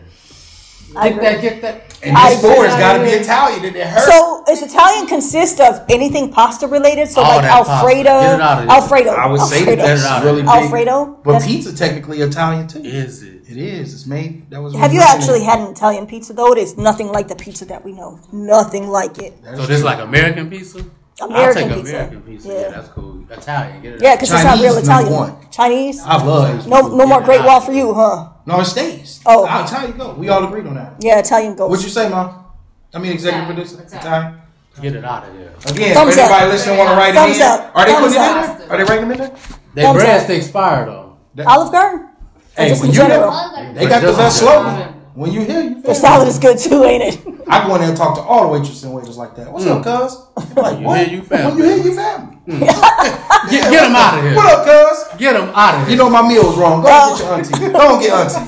I 0.96 1.08
Get 1.10 1.20
that, 1.22 1.34
agree. 1.38 1.48
get 1.50 1.62
that. 1.62 1.98
And 2.04 2.16
I 2.16 2.30
this 2.30 2.38
store 2.40 2.64
has 2.66 2.74
got 2.78 2.98
to 2.98 3.02
be 3.04 3.10
Italian. 3.10 3.62
Did 3.62 3.74
it 3.76 3.86
hurt? 3.86 4.00
So, 4.02 4.44
is 4.48 4.62
Italian 4.62 5.06
consist 5.06 5.58
of 5.60 5.84
anything 5.88 6.30
pasta 6.32 6.66
related? 6.68 7.08
So, 7.08 7.22
All 7.22 7.36
like. 7.38 7.44
Alfredo, 7.50 8.04
Get 8.04 8.34
it 8.34 8.40
out 8.40 8.58
of 8.58 8.64
here. 8.64 8.70
Alfredo. 8.72 9.10
I 9.10 9.26
would 9.26 9.40
say 9.40 9.58
Alfredo. 9.60 9.82
that 9.82 9.96
that's 9.98 10.24
really 10.24 10.42
big. 10.42 10.50
Alfredo? 10.50 11.18
But 11.24 11.32
That's- 11.32 11.46
pizza 11.50 11.74
technically 11.76 12.20
Italian 12.20 12.68
too. 12.68 12.80
Is 12.80 13.22
it? 13.22 13.42
It 13.48 13.56
is. 13.56 13.92
It's 13.94 14.06
made. 14.06 14.48
That 14.50 14.62
was. 14.62 14.74
Have 14.74 14.92
you 14.92 15.00
actually 15.00 15.42
had 15.44 15.58
an 15.60 15.68
Italian 15.72 16.06
pizza 16.06 16.32
though? 16.32 16.52
It 16.52 16.58
is 16.58 16.76
nothing 16.78 17.08
like 17.08 17.28
the 17.28 17.36
pizza 17.36 17.64
that 17.66 17.84
we 17.84 17.92
know. 17.92 18.20
Nothing 18.32 18.88
like 18.88 19.18
it. 19.18 19.42
That 19.42 19.56
So 19.56 19.62
is 19.62 19.68
this 19.68 19.78
is 19.78 19.84
like 19.84 19.98
American 20.00 20.48
pizza? 20.50 20.84
American 21.22 21.62
I'll 21.64 21.68
take 21.68 21.76
pizza. 21.84 21.94
American 21.96 22.22
pizza. 22.22 22.48
Yeah. 22.48 22.54
Yeah. 22.60 22.68
that's 22.70 22.88
cool. 22.88 23.24
Italian. 23.30 23.82
Get 23.82 23.94
it 23.94 24.02
Yeah, 24.02 24.14
because 24.16 24.32
it's 24.32 24.44
not 24.44 24.60
real 24.60 24.76
Italian. 24.78 25.12
one. 25.12 25.36
Chinese? 25.50 26.00
I 26.02 26.22
love 26.22 26.58
Asian 26.58 26.70
No, 26.70 26.82
food. 26.88 26.96
no 26.98 27.06
more 27.06 27.20
Great 27.22 27.40
out. 27.40 27.46
Wall 27.46 27.60
for 27.60 27.72
you, 27.72 27.94
huh? 27.94 28.28
No, 28.46 28.60
it 28.60 28.64
stays. 28.66 29.20
Oh. 29.24 29.46
I'll 29.46 29.66
tell 29.66 29.86
you 29.86 29.94
go. 29.94 30.14
We 30.14 30.28
all 30.28 30.44
agreed 30.44 30.66
on 30.66 30.74
that. 30.74 30.94
Yeah, 31.00 31.18
Italian 31.18 31.56
goes. 31.56 31.70
What 31.70 31.82
you 31.82 31.88
say, 31.88 32.08
mom? 32.08 32.44
I 32.92 32.98
mean, 32.98 33.12
executive 33.12 33.48
Italian. 33.50 33.66
producer. 33.66 33.96
Italian. 33.96 34.02
Italian. 34.04 34.40
Get 34.82 34.96
it 34.96 35.04
out 35.04 35.28
of 35.28 35.34
here. 35.34 35.52
Again, 35.66 35.94
Thumbs 35.94 36.18
anybody 36.18 36.44
up. 36.44 36.52
listening 36.52 36.78
want 36.78 36.90
to 36.90 36.96
write 36.96 37.14
Thumbs 37.14 37.36
it 37.38 37.40
in, 37.40 37.46
up. 37.46 37.72
are 37.76 37.86
they 37.86 37.92
Thumbs 37.92 38.14
putting 38.14 38.22
it 38.22 38.50
in 38.50 38.58
there? 38.58 38.70
Are 38.70 38.76
they 38.76 38.84
writing 38.84 39.10
it 39.10 39.12
in 39.12 39.18
there? 39.18 39.36
They 39.74 39.82
Thumbs 39.82 40.02
up. 40.02 40.08
breadsticks 40.08 40.50
fire 40.50 40.84
though. 40.86 41.16
Olive 41.46 41.72
Garden? 41.72 42.08
Hey, 42.56 42.72
when 42.78 42.86
you 42.88 42.92
general. 42.92 43.30
hear, 43.56 43.72
they 43.74 43.86
got 43.86 44.00
the 44.00 44.06
Just 44.08 44.18
best 44.18 44.42
in 44.42 44.48
general. 44.48 44.62
slogan. 44.76 45.00
When 45.14 45.30
you 45.32 45.42
hear, 45.42 45.60
you 45.62 45.74
The 45.76 45.82
feel. 45.82 45.94
salad 45.94 46.26
is 46.28 46.38
good 46.40 46.58
too, 46.58 46.82
ain't 46.84 47.02
it? 47.04 47.20
I 47.48 47.66
go 47.66 47.74
in 47.76 47.80
there 47.82 47.88
and 47.90 47.96
talk 47.96 48.16
to 48.16 48.20
all 48.22 48.42
the 48.42 48.48
waitresses 48.48 48.82
and 48.84 48.92
waiters 48.94 49.16
like 49.16 49.36
that. 49.36 49.52
What's 49.52 49.64
up, 49.66 49.82
cuz? 49.84 50.16
Like, 50.56 50.78
You 50.80 50.84
what? 50.86 51.06
hear 51.06 51.16
you 51.16 51.22
family. 51.22 51.62
When 51.62 51.70
you 51.70 51.76
hear, 51.76 51.84
you 51.90 51.94
family. 51.94 52.38
Get, 52.46 53.70
get 53.70 53.82
them 53.84 53.94
out 53.96 54.18
of 54.18 54.24
here. 54.24 54.34
What 54.36 54.58
up, 54.58 54.64
cuz? 54.66 55.18
Get 55.18 55.32
them 55.34 55.50
out 55.54 55.74
of 55.74 55.80
here. 55.82 55.90
You 55.90 55.96
know 55.96 56.10
my 56.10 56.22
meal's 56.26 56.56
wrong. 56.56 56.80
Go 56.82 56.88
Well- 56.88 57.16
get 57.16 57.24
your 57.24 57.34
auntie. 57.34 57.72
Go 57.72 57.94
and 57.94 58.02
get 58.02 58.12
auntie. 58.12 58.44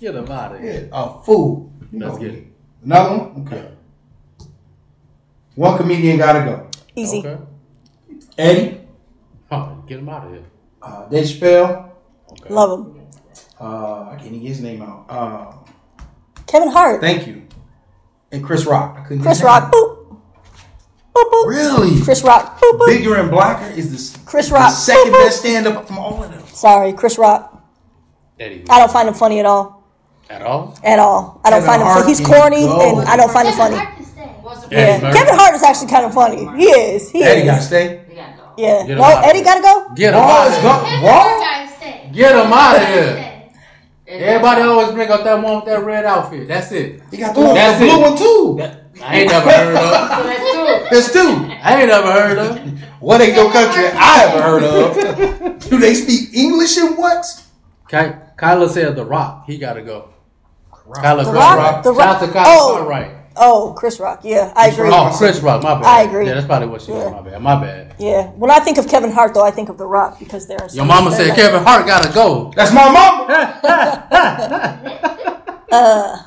Get 0.00 0.12
them 0.14 0.30
out 0.30 0.54
of 0.54 0.60
here. 0.60 0.88
Yeah, 0.92 0.92
a 0.92 1.22
fool. 1.22 1.72
You 1.92 1.98
Let's 2.00 2.14
know 2.14 2.18
get 2.20 2.32
me. 2.32 2.38
it. 2.40 2.46
Another 2.84 3.16
one? 3.18 3.46
Okay. 3.46 3.68
One 5.54 5.76
comedian 5.78 6.18
gotta 6.18 6.40
go. 6.44 6.66
Easy. 6.96 7.18
Okay. 7.20 7.38
Eddie, 8.38 8.78
Oh, 9.50 9.76
get 9.86 9.96
them 9.96 10.08
out 10.08 10.24
of 10.26 10.32
here. 10.32 10.44
uh, 10.80 11.06
Dave 11.08 11.26
Chappelle, 11.26 11.90
Okay. 12.32 12.54
Love 12.54 12.80
him. 12.80 13.01
Uh, 13.62 14.10
I 14.10 14.14
can't 14.16 14.26
even 14.28 14.40
get 14.40 14.48
his 14.48 14.60
name 14.60 14.82
out. 14.82 15.06
Uh, 15.08 15.52
Kevin 16.46 16.68
Hart. 16.70 17.00
thank 17.00 17.26
you. 17.26 17.42
And 18.32 18.42
Chris 18.44 18.66
Rock. 18.66 18.96
I 18.98 19.04
couldn't 19.04 19.22
Chris 19.22 19.42
Rock. 19.42 19.70
Boop. 19.72 19.98
Boop 21.14 21.30
boop. 21.30 21.46
Really? 21.46 22.00
Chris 22.02 22.22
Rock. 22.22 22.58
Boop, 22.58 22.78
boop. 22.78 22.86
Bigger 22.86 23.16
and 23.16 23.30
blacker 23.30 23.66
is 23.74 23.90
the, 23.90 23.96
s- 23.96 24.24
Chris 24.24 24.48
the 24.48 24.54
Rock. 24.54 24.72
second 24.72 25.12
Boop, 25.12 25.16
boop. 25.16 25.24
best 25.26 25.40
stand 25.40 25.66
up 25.66 25.86
from 25.86 25.98
all 25.98 26.24
of 26.24 26.30
them. 26.30 26.42
Sorry, 26.46 26.92
Chris 26.94 27.18
Rock. 27.18 27.62
Eddie. 28.40 28.64
I 28.70 28.78
don't 28.78 28.90
find 28.90 29.06
him 29.08 29.14
funny 29.14 29.38
at 29.38 29.46
all. 29.46 29.84
At 30.30 30.40
all? 30.42 30.78
At 30.82 30.98
all. 30.98 31.40
I 31.44 31.50
don't 31.50 31.60
Kevin 31.62 31.66
find 31.66 31.82
him 31.82 31.88
funny. 31.88 32.06
He's 32.08 32.20
corny, 32.26 32.66
go. 32.66 32.98
and 33.00 33.08
I 33.08 33.16
don't 33.18 33.30
find 33.30 33.46
him 33.48 33.54
funny. 33.54 33.76
Hard. 33.76 33.98
Yeah. 34.72 34.78
Eddie 34.78 35.18
Kevin 35.18 35.34
Hart 35.34 35.54
is 35.54 35.62
actually 35.62 35.88
kind 35.88 36.06
of 36.06 36.14
funny. 36.14 36.46
He 36.56 36.64
is. 36.70 37.10
He 37.10 37.22
Eddie 37.22 37.40
is. 37.42 37.46
got 37.46 37.56
to 37.56 37.62
stay. 37.62 38.04
We 38.08 38.14
gotta 38.14 38.36
go. 38.38 38.52
Yeah. 38.56 38.86
Get 38.86 38.96
No, 38.96 39.04
Eddie 39.04 39.42
gotta 39.42 39.60
go. 39.60 39.94
Get 39.94 40.14
him 40.14 40.20
Raw 40.20 40.26
out 40.30 40.46
of 40.48 40.54
go- 40.54 40.60
here. 40.62 40.80
Kevin 40.90 41.04
Raw? 41.04 41.12
Hart 41.12 41.40
gotta 41.40 41.76
stay. 41.76 42.10
Get 42.14 42.32
him 42.34 42.52
out 42.52 42.76
of 42.76 42.88
here. 42.88 43.31
Stay. 44.16 44.24
Everybody 44.24 44.62
always 44.62 44.92
bring 44.92 45.10
up 45.10 45.24
that 45.24 45.42
one 45.42 45.56
with 45.56 45.64
that 45.66 45.84
red 45.84 46.04
outfit. 46.04 46.48
That's 46.48 46.70
it. 46.72 47.02
He 47.10 47.16
got 47.18 47.34
the, 47.34 47.40
one, 47.40 47.54
That's 47.54 47.78
the 47.78 47.86
blue 47.86 47.98
it. 47.98 48.00
one 48.02 48.16
too. 48.16 48.54
That- 48.58 48.78
I 49.02 49.20
ain't 49.20 49.30
never 49.30 49.50
heard 49.50 49.74
of. 49.74 49.82
That's 49.90 50.42
two. 50.52 50.88
That's 50.90 51.12
two. 51.12 51.52
I 51.62 51.80
ain't 51.80 51.88
never 51.88 52.12
heard 52.12 52.38
of. 52.38 52.80
What 53.00 53.20
ain't 53.20 53.34
no 53.34 53.50
country 53.50 53.84
I 53.86 54.24
ever 54.28 54.42
heard 54.42 54.62
of? 54.62 55.58
Do 55.70 55.78
they 55.78 55.94
speak 55.94 56.34
English 56.34 56.76
and 56.76 56.96
what? 56.98 57.24
Ky- 57.88 58.12
Kyla 58.36 58.68
said 58.68 58.94
The 58.94 59.04
Rock. 59.04 59.44
He 59.46 59.56
got 59.58 59.72
to 59.74 59.82
go. 59.82 60.10
Kyla 60.94 61.24
The 61.24 61.32
Rock? 61.32 61.56
Rock. 61.58 61.82
The 61.84 61.94
Shout 61.94 62.22
out 62.22 62.26
to 62.26 62.32
Kyla 62.32 62.44
Oh. 62.46 62.74
Cartwright. 62.76 63.10
Oh, 63.36 63.74
Chris 63.76 63.98
Rock. 64.00 64.20
Yeah, 64.24 64.52
I 64.56 64.68
agree. 64.68 64.88
Oh, 64.92 65.14
Chris 65.16 65.40
Rock. 65.40 65.62
My 65.62 65.74
bad. 65.74 65.84
I 65.84 66.02
agree. 66.02 66.26
Yeah, 66.26 66.34
that's 66.34 66.46
probably 66.46 66.68
what 66.68 66.82
she 66.82 66.92
Yeah. 66.92 67.04
was. 67.10 67.24
My 67.24 67.30
bad. 67.30 67.42
My 67.42 67.60
bad. 67.60 67.94
Yeah. 67.98 68.26
When 68.30 68.50
I 68.50 68.58
think 68.60 68.78
of 68.78 68.88
Kevin 68.88 69.10
Hart, 69.10 69.34
though, 69.34 69.44
I 69.44 69.50
think 69.50 69.68
of 69.68 69.78
The 69.78 69.86
Rock 69.86 70.18
because 70.18 70.46
they're. 70.46 70.58
Your 70.72 70.84
mama 70.84 71.10
said 71.12 71.34
Kevin 71.34 71.62
Hart 71.62 71.86
got 71.86 72.02
to 72.04 72.12
go. 72.12 72.52
That's 72.56 72.72
my 72.72 72.90
mama. 72.90 73.58
Uh, 75.72 76.18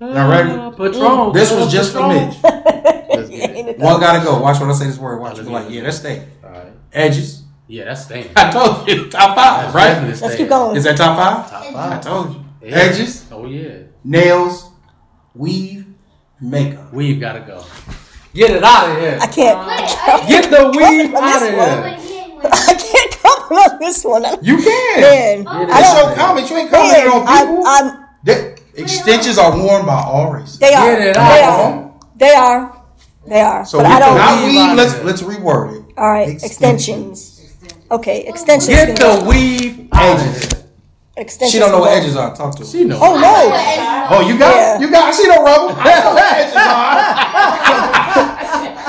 Y'all 0.00 0.28
ready? 0.28 0.50
Patron. 0.76 1.32
This 1.32 1.52
was 1.52 1.70
just 1.70 1.92
for 1.92 1.98
Patron. 2.00 2.26
Mitch. 2.28 2.38
Let's 2.42 3.28
get 3.30 3.50
it. 3.50 3.78
One 3.78 4.00
gotta 4.00 4.24
go. 4.24 4.40
Watch 4.40 4.58
when 4.60 4.68
I 4.68 4.72
say 4.72 4.86
this 4.86 4.98
word. 4.98 5.20
Watch. 5.20 5.36
Be 5.36 5.42
like, 5.44 5.70
yeah, 5.70 5.82
that's 5.82 5.98
stay. 5.98 6.26
All 6.42 6.50
right. 6.50 6.72
Edges. 6.92 7.44
Yeah, 7.68 7.84
that's 7.84 8.04
staying. 8.04 8.30
I 8.36 8.50
told 8.50 8.88
you. 8.88 9.08
Top 9.10 9.36
five, 9.36 9.72
That's 9.72 9.74
right? 9.74 10.20
Let's 10.22 10.34
keep 10.36 10.48
going. 10.48 10.76
Is 10.76 10.84
that 10.84 10.96
top 10.96 11.16
five? 11.16 11.48
Top 11.50 11.72
five. 11.72 11.92
I 11.92 11.98
told 12.00 12.34
you. 12.34 12.44
Edges, 12.68 13.26
Oh 13.30 13.46
yeah. 13.46 13.82
nails, 14.02 14.70
weave, 15.38 15.86
makeup. 16.40 16.92
We've 16.92 17.18
got 17.20 17.34
to 17.34 17.40
go. 17.40 17.64
Get 18.34 18.50
it 18.50 18.62
out 18.62 18.90
of 18.90 18.98
here. 18.98 19.18
I 19.20 19.26
can't. 19.26 19.66
Wait, 19.66 20.28
Get 20.28 20.50
the 20.50 20.68
weave 20.76 21.14
out 21.14 21.42
of 21.42 21.48
here. 21.48 21.82
Wait, 21.82 21.98
he 22.00 22.18
ain't 22.18 22.36
with 22.36 22.46
I 22.52 22.74
can't 22.74 23.12
comment 23.22 23.72
on 23.72 23.78
this 23.78 24.04
one. 24.04 24.22
You 24.42 24.56
can. 24.58 25.00
Man, 25.00 25.42
Get 25.44 25.48
I 25.52 25.62
it 25.62 25.68
It's 25.68 25.72
out 25.88 25.94
don't. 25.96 26.08
your 26.08 26.16
comment. 26.16 26.50
You 26.50 26.56
ain't 26.58 26.70
commenting 26.70 27.10
on 27.12 27.20
people. 27.26 27.66
I, 27.66 27.80
I'm. 27.80 28.04
Extensions 28.74 29.38
are 29.38 29.56
worn 29.56 29.86
by 29.86 30.00
all 30.02 30.32
races. 30.32 30.58
They 30.58 30.72
are. 30.72 30.86
Get 30.86 31.00
it 31.08 31.14
They 31.14 31.42
are. 31.42 31.92
They 32.16 32.34
are. 32.34 32.82
They 33.26 33.40
are. 33.40 33.64
So 33.66 33.78
but 33.78 33.86
I 33.86 33.98
don't. 33.98 34.16
not 34.16 34.38
Weave 34.44 34.52
weave. 34.52 34.60
out 34.60 34.70
of 34.70 34.76
Let's 34.76 34.94
it. 34.94 35.04
let's 35.04 35.22
reword 35.22 35.74
it. 35.88 35.94
All 35.98 36.10
right, 36.10 36.28
extensions. 36.28 37.34
Okay, 37.90 38.24
extensions. 38.26 38.68
Get 38.68 38.96
the 38.98 39.24
weave 39.28 39.88
out 39.92 40.20
of 40.20 40.52
here. 40.52 40.64
Extensions. 41.18 41.50
She 41.52 41.58
don't 41.58 41.72
know 41.72 41.80
what 41.80 41.90
edges 41.90 42.14
are. 42.14 42.32
Talk 42.34 42.54
to 42.56 42.62
her. 42.62 42.68
She 42.68 42.84
know. 42.84 42.98
Oh 43.02 43.18
no! 43.18 43.26
Oh, 43.26 44.18
oh, 44.18 44.20
you 44.28 44.38
got 44.38 44.54
Yeah. 44.54 44.78
you 44.78 44.88
got. 44.90 45.12
She 45.12 45.24
don't 45.24 45.44
rub 45.44 45.70
'em. 45.70 45.76
I 45.78 45.94
know 45.98 46.14
what 46.14 46.32
edges 46.32 46.54
are. 46.54 46.64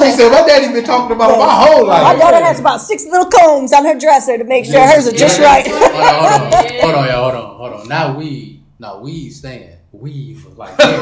she 0.11 0.11
said, 0.15 0.29
"My 0.31 0.43
daddy 0.47 0.71
been 0.71 0.83
talking 0.85 1.15
about 1.15 1.31
it 1.31 1.37
my 1.39 1.49
whole 1.65 1.87
life." 1.87 2.03
My 2.03 2.15
daughter 2.15 2.39
has 2.45 2.59
about 2.59 2.81
six 2.81 3.03
little 3.05 3.25
combs 3.31 3.73
on 3.73 3.83
her 3.83 3.95
dresser 3.97 4.37
to 4.37 4.43
make 4.43 4.65
sure 4.65 4.79
hers 4.79 5.07
are 5.07 5.11
just 5.11 5.39
right. 5.39 5.65
Hold 5.67 5.81
on, 5.83 5.91
hold 5.91 6.43
on, 6.43 6.51
hold 6.81 6.95
on, 6.95 7.07
y'all, 7.07 7.31
hold 7.31 7.43
on, 7.43 7.55
hold 7.57 7.73
on. 7.81 7.87
Not 7.87 8.15
weave, 8.15 8.59
not 8.77 9.01
weave 9.01 9.33
stand. 9.33 9.77
Weave 9.91 10.45
like 10.55 10.79
hair. 10.79 11.01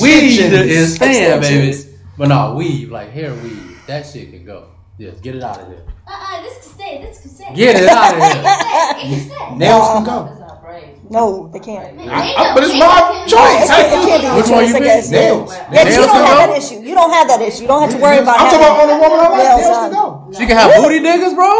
weave 0.00 0.40
is 0.40 0.94
stand, 0.94 1.42
baby. 1.42 1.76
But 2.16 2.28
no, 2.28 2.54
weave 2.54 2.90
like 2.90 3.10
hair 3.10 3.34
weave. 3.34 3.78
That 3.86 4.06
shit 4.06 4.30
can 4.30 4.46
go. 4.46 4.68
Yes, 5.02 5.18
get 5.18 5.34
it 5.34 5.42
out 5.42 5.58
of 5.58 5.66
here. 5.66 5.82
Uh-uh, 6.06 6.42
this 6.46 6.54
can 6.62 6.70
stay. 6.78 7.02
This 7.02 7.18
can 7.22 7.30
stay. 7.34 7.50
Get 7.58 7.74
it 7.82 7.88
out 7.90 8.14
of 8.14 8.22
here. 8.22 8.38
It 8.38 9.10
can 9.10 9.20
stay. 9.26 9.56
Nails 9.58 9.88
can 9.98 10.04
go. 10.06 10.18
That's 10.30 10.38
not 10.38 10.62
brave. 10.62 10.94
No, 11.10 11.50
they 11.52 11.58
can't. 11.58 11.96
Man, 11.96 12.06
I- 12.08 12.34
I- 12.38 12.54
but 12.54 12.62
it's 12.62 12.78
my 12.78 13.26
choice. 13.26 13.66
It 13.66 13.66
can't, 13.66 13.90
it 13.90 14.06
can't 14.06 14.22
be 14.22 14.28
Which 14.38 14.46
your 14.46 14.62
one 14.62 14.62
choice, 14.62 14.70
you 14.70 14.78
I 14.78 15.02
pick? 15.02 15.10
Nails. 15.10 15.50
Yeah, 15.50 15.82
you 15.82 15.90
Nails 15.90 16.06
don't 16.06 16.22
have 16.22 16.38
go? 16.38 16.38
that 16.46 16.50
issue. 16.54 16.78
You 16.86 16.94
don't 16.94 17.10
have 17.18 17.26
that 17.34 17.40
issue. 17.42 17.62
You 17.62 17.68
don't 17.74 17.82
have 17.82 17.90
to 17.90 17.98
worry 17.98 18.18
about. 18.22 18.38
I'm 18.38 18.46
talking 18.46 18.62
about 18.62 18.78
on 18.78 18.90
a 18.94 18.98
woman 19.02 19.18
I 19.18 19.26
like. 19.26 19.42
nails 19.42 19.58
Nails 19.66 19.82
can 19.82 19.90
go. 19.90 20.30
She 20.38 20.44
can 20.46 20.54
have 20.62 20.70
booty 20.78 21.00
niggas, 21.02 21.34
bro. 21.34 21.50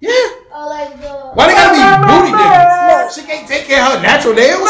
Yeah. 0.00 0.08
Oh, 0.56 0.64
like 0.72 0.96
the. 1.04 1.12
Why 1.36 1.42
they 1.52 1.54
gotta 1.60 1.76
be 1.76 1.84
booty 2.08 2.32
niggas? 2.32 2.79
No. 3.10 3.22
She 3.22 3.26
can't 3.26 3.46
take 3.48 3.64
care 3.66 3.82
of 3.84 3.92
her 3.96 4.02
natural 4.02 4.34
nails. 4.34 4.68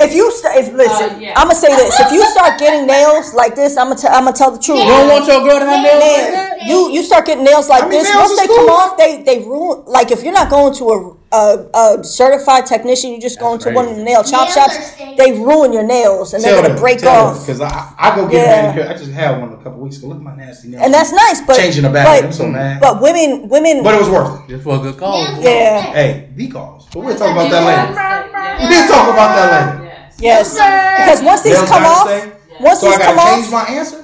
If 0.00 0.14
you 0.14 0.30
st- 0.32 0.56
if 0.56 0.72
listen, 0.72 1.10
Uh, 1.16 1.18
yeah. 1.20 1.34
I'm 1.36 1.48
gonna 1.48 1.54
say 1.54 1.74
this: 1.76 1.98
if 2.00 2.10
you 2.12 2.24
start 2.30 2.58
getting 2.58 2.86
nails 2.86 3.34
like 3.34 3.54
this, 3.54 3.76
I'm 3.76 3.88
gonna 3.88 4.00
t- 4.00 4.08
I'm 4.08 4.24
gonna 4.24 4.36
tell 4.36 4.50
the 4.50 4.58
truth. 4.58 4.78
You 4.80 4.86
don't 4.88 5.08
want 5.08 5.26
your 5.26 5.40
girl 5.46 5.58
to 5.60 5.66
have 5.66 5.82
nails 5.82 6.02
like 6.02 6.32
Man, 6.32 6.32
that? 6.58 6.66
you 6.66 6.90
you 6.90 7.02
start 7.02 7.26
getting 7.26 7.44
nails 7.44 7.68
like 7.68 7.84
I 7.84 7.88
mean, 7.88 8.00
this. 8.02 8.08
nails 8.12 8.30
Once 8.30 8.40
they 8.40 8.46
cool. 8.46 8.56
come 8.56 8.68
off, 8.70 8.96
they 8.96 9.22
they 9.22 9.38
ruin. 9.44 9.82
Like 9.86 10.10
if 10.10 10.22
you're 10.22 10.32
not 10.32 10.48
going 10.50 10.74
to 10.74 10.84
a 10.90 11.16
a, 11.32 11.66
a 11.98 12.04
certified 12.04 12.66
technician, 12.66 13.10
you're 13.12 13.20
just 13.20 13.38
going 13.40 13.58
to 13.60 13.64
crazy. 13.72 13.76
one 13.76 13.88
of 13.88 13.96
the 13.96 14.02
nail 14.04 14.22
chop 14.22 14.48
Nails 14.48 14.54
shops. 14.54 14.76
They 15.16 15.32
ruin 15.32 15.72
your 15.72 15.82
nails 15.82 16.34
and 16.34 16.42
they're 16.44 16.60
gonna 16.60 16.74
break 16.78 17.04
off. 17.04 17.40
Because 17.46 17.60
I, 17.60 17.92
I 17.98 18.14
go 18.16 18.26
get 18.28 18.44
Yeah. 18.46 18.52
a 18.52 18.62
manicure. 18.74 18.88
I 18.90 18.98
just 18.98 19.12
had 19.12 19.40
one 19.40 19.52
a 19.52 19.56
couple 19.56 19.80
weeks 19.80 19.98
ago. 19.98 20.08
Look 20.08 20.18
at 20.18 20.22
my 20.22 20.34
nasty 20.36 20.68
nails. 20.68 20.82
And 20.84 20.92
that's 20.92 21.12
nice, 21.12 21.40
but 21.40 21.56
changing 21.56 21.84
the 21.84 21.90
back. 21.90 22.24
I'm 22.24 22.32
so 22.32 22.46
mad. 22.48 22.80
but 22.80 23.00
women 23.00 23.48
women 23.48 23.82
But 23.82 23.94
it 23.94 23.98
was 24.00 24.10
worth 24.10 24.40
it. 24.44 24.48
Just 24.52 24.64
for 24.64 24.76
a 24.76 24.78
good 24.80 24.96
cause. 24.98 25.28
Nails 25.34 25.44
Yeah. 25.44 25.80
Hey, 25.92 26.28
V 26.34 26.48
calls. 26.48 26.81
But 26.92 27.00
we'll 27.04 27.16
talk 27.16 27.32
about 27.32 27.50
that 27.50 27.64
later. 27.64 27.92
Yeah. 27.92 28.62
We 28.62 28.74
did 28.74 28.88
talk 28.88 29.08
about 29.08 29.30
that 29.36 29.48
later. 29.80 29.88
Yes. 30.18 30.54
yes 30.54 30.98
because 31.00 31.22
once 31.22 31.42
these 31.42 31.54
Nails 31.54 31.68
come 31.68 31.82
gotta 31.82 32.10
off, 32.14 32.20
stay? 32.20 32.32
once 32.60 32.80
So 32.80 32.86
I 32.86 32.90
these 32.96 32.98
come 33.06 33.16
gotta 33.16 33.34
change 33.34 33.46
off, 33.46 33.52
my 33.52 33.64
answer. 33.74 33.98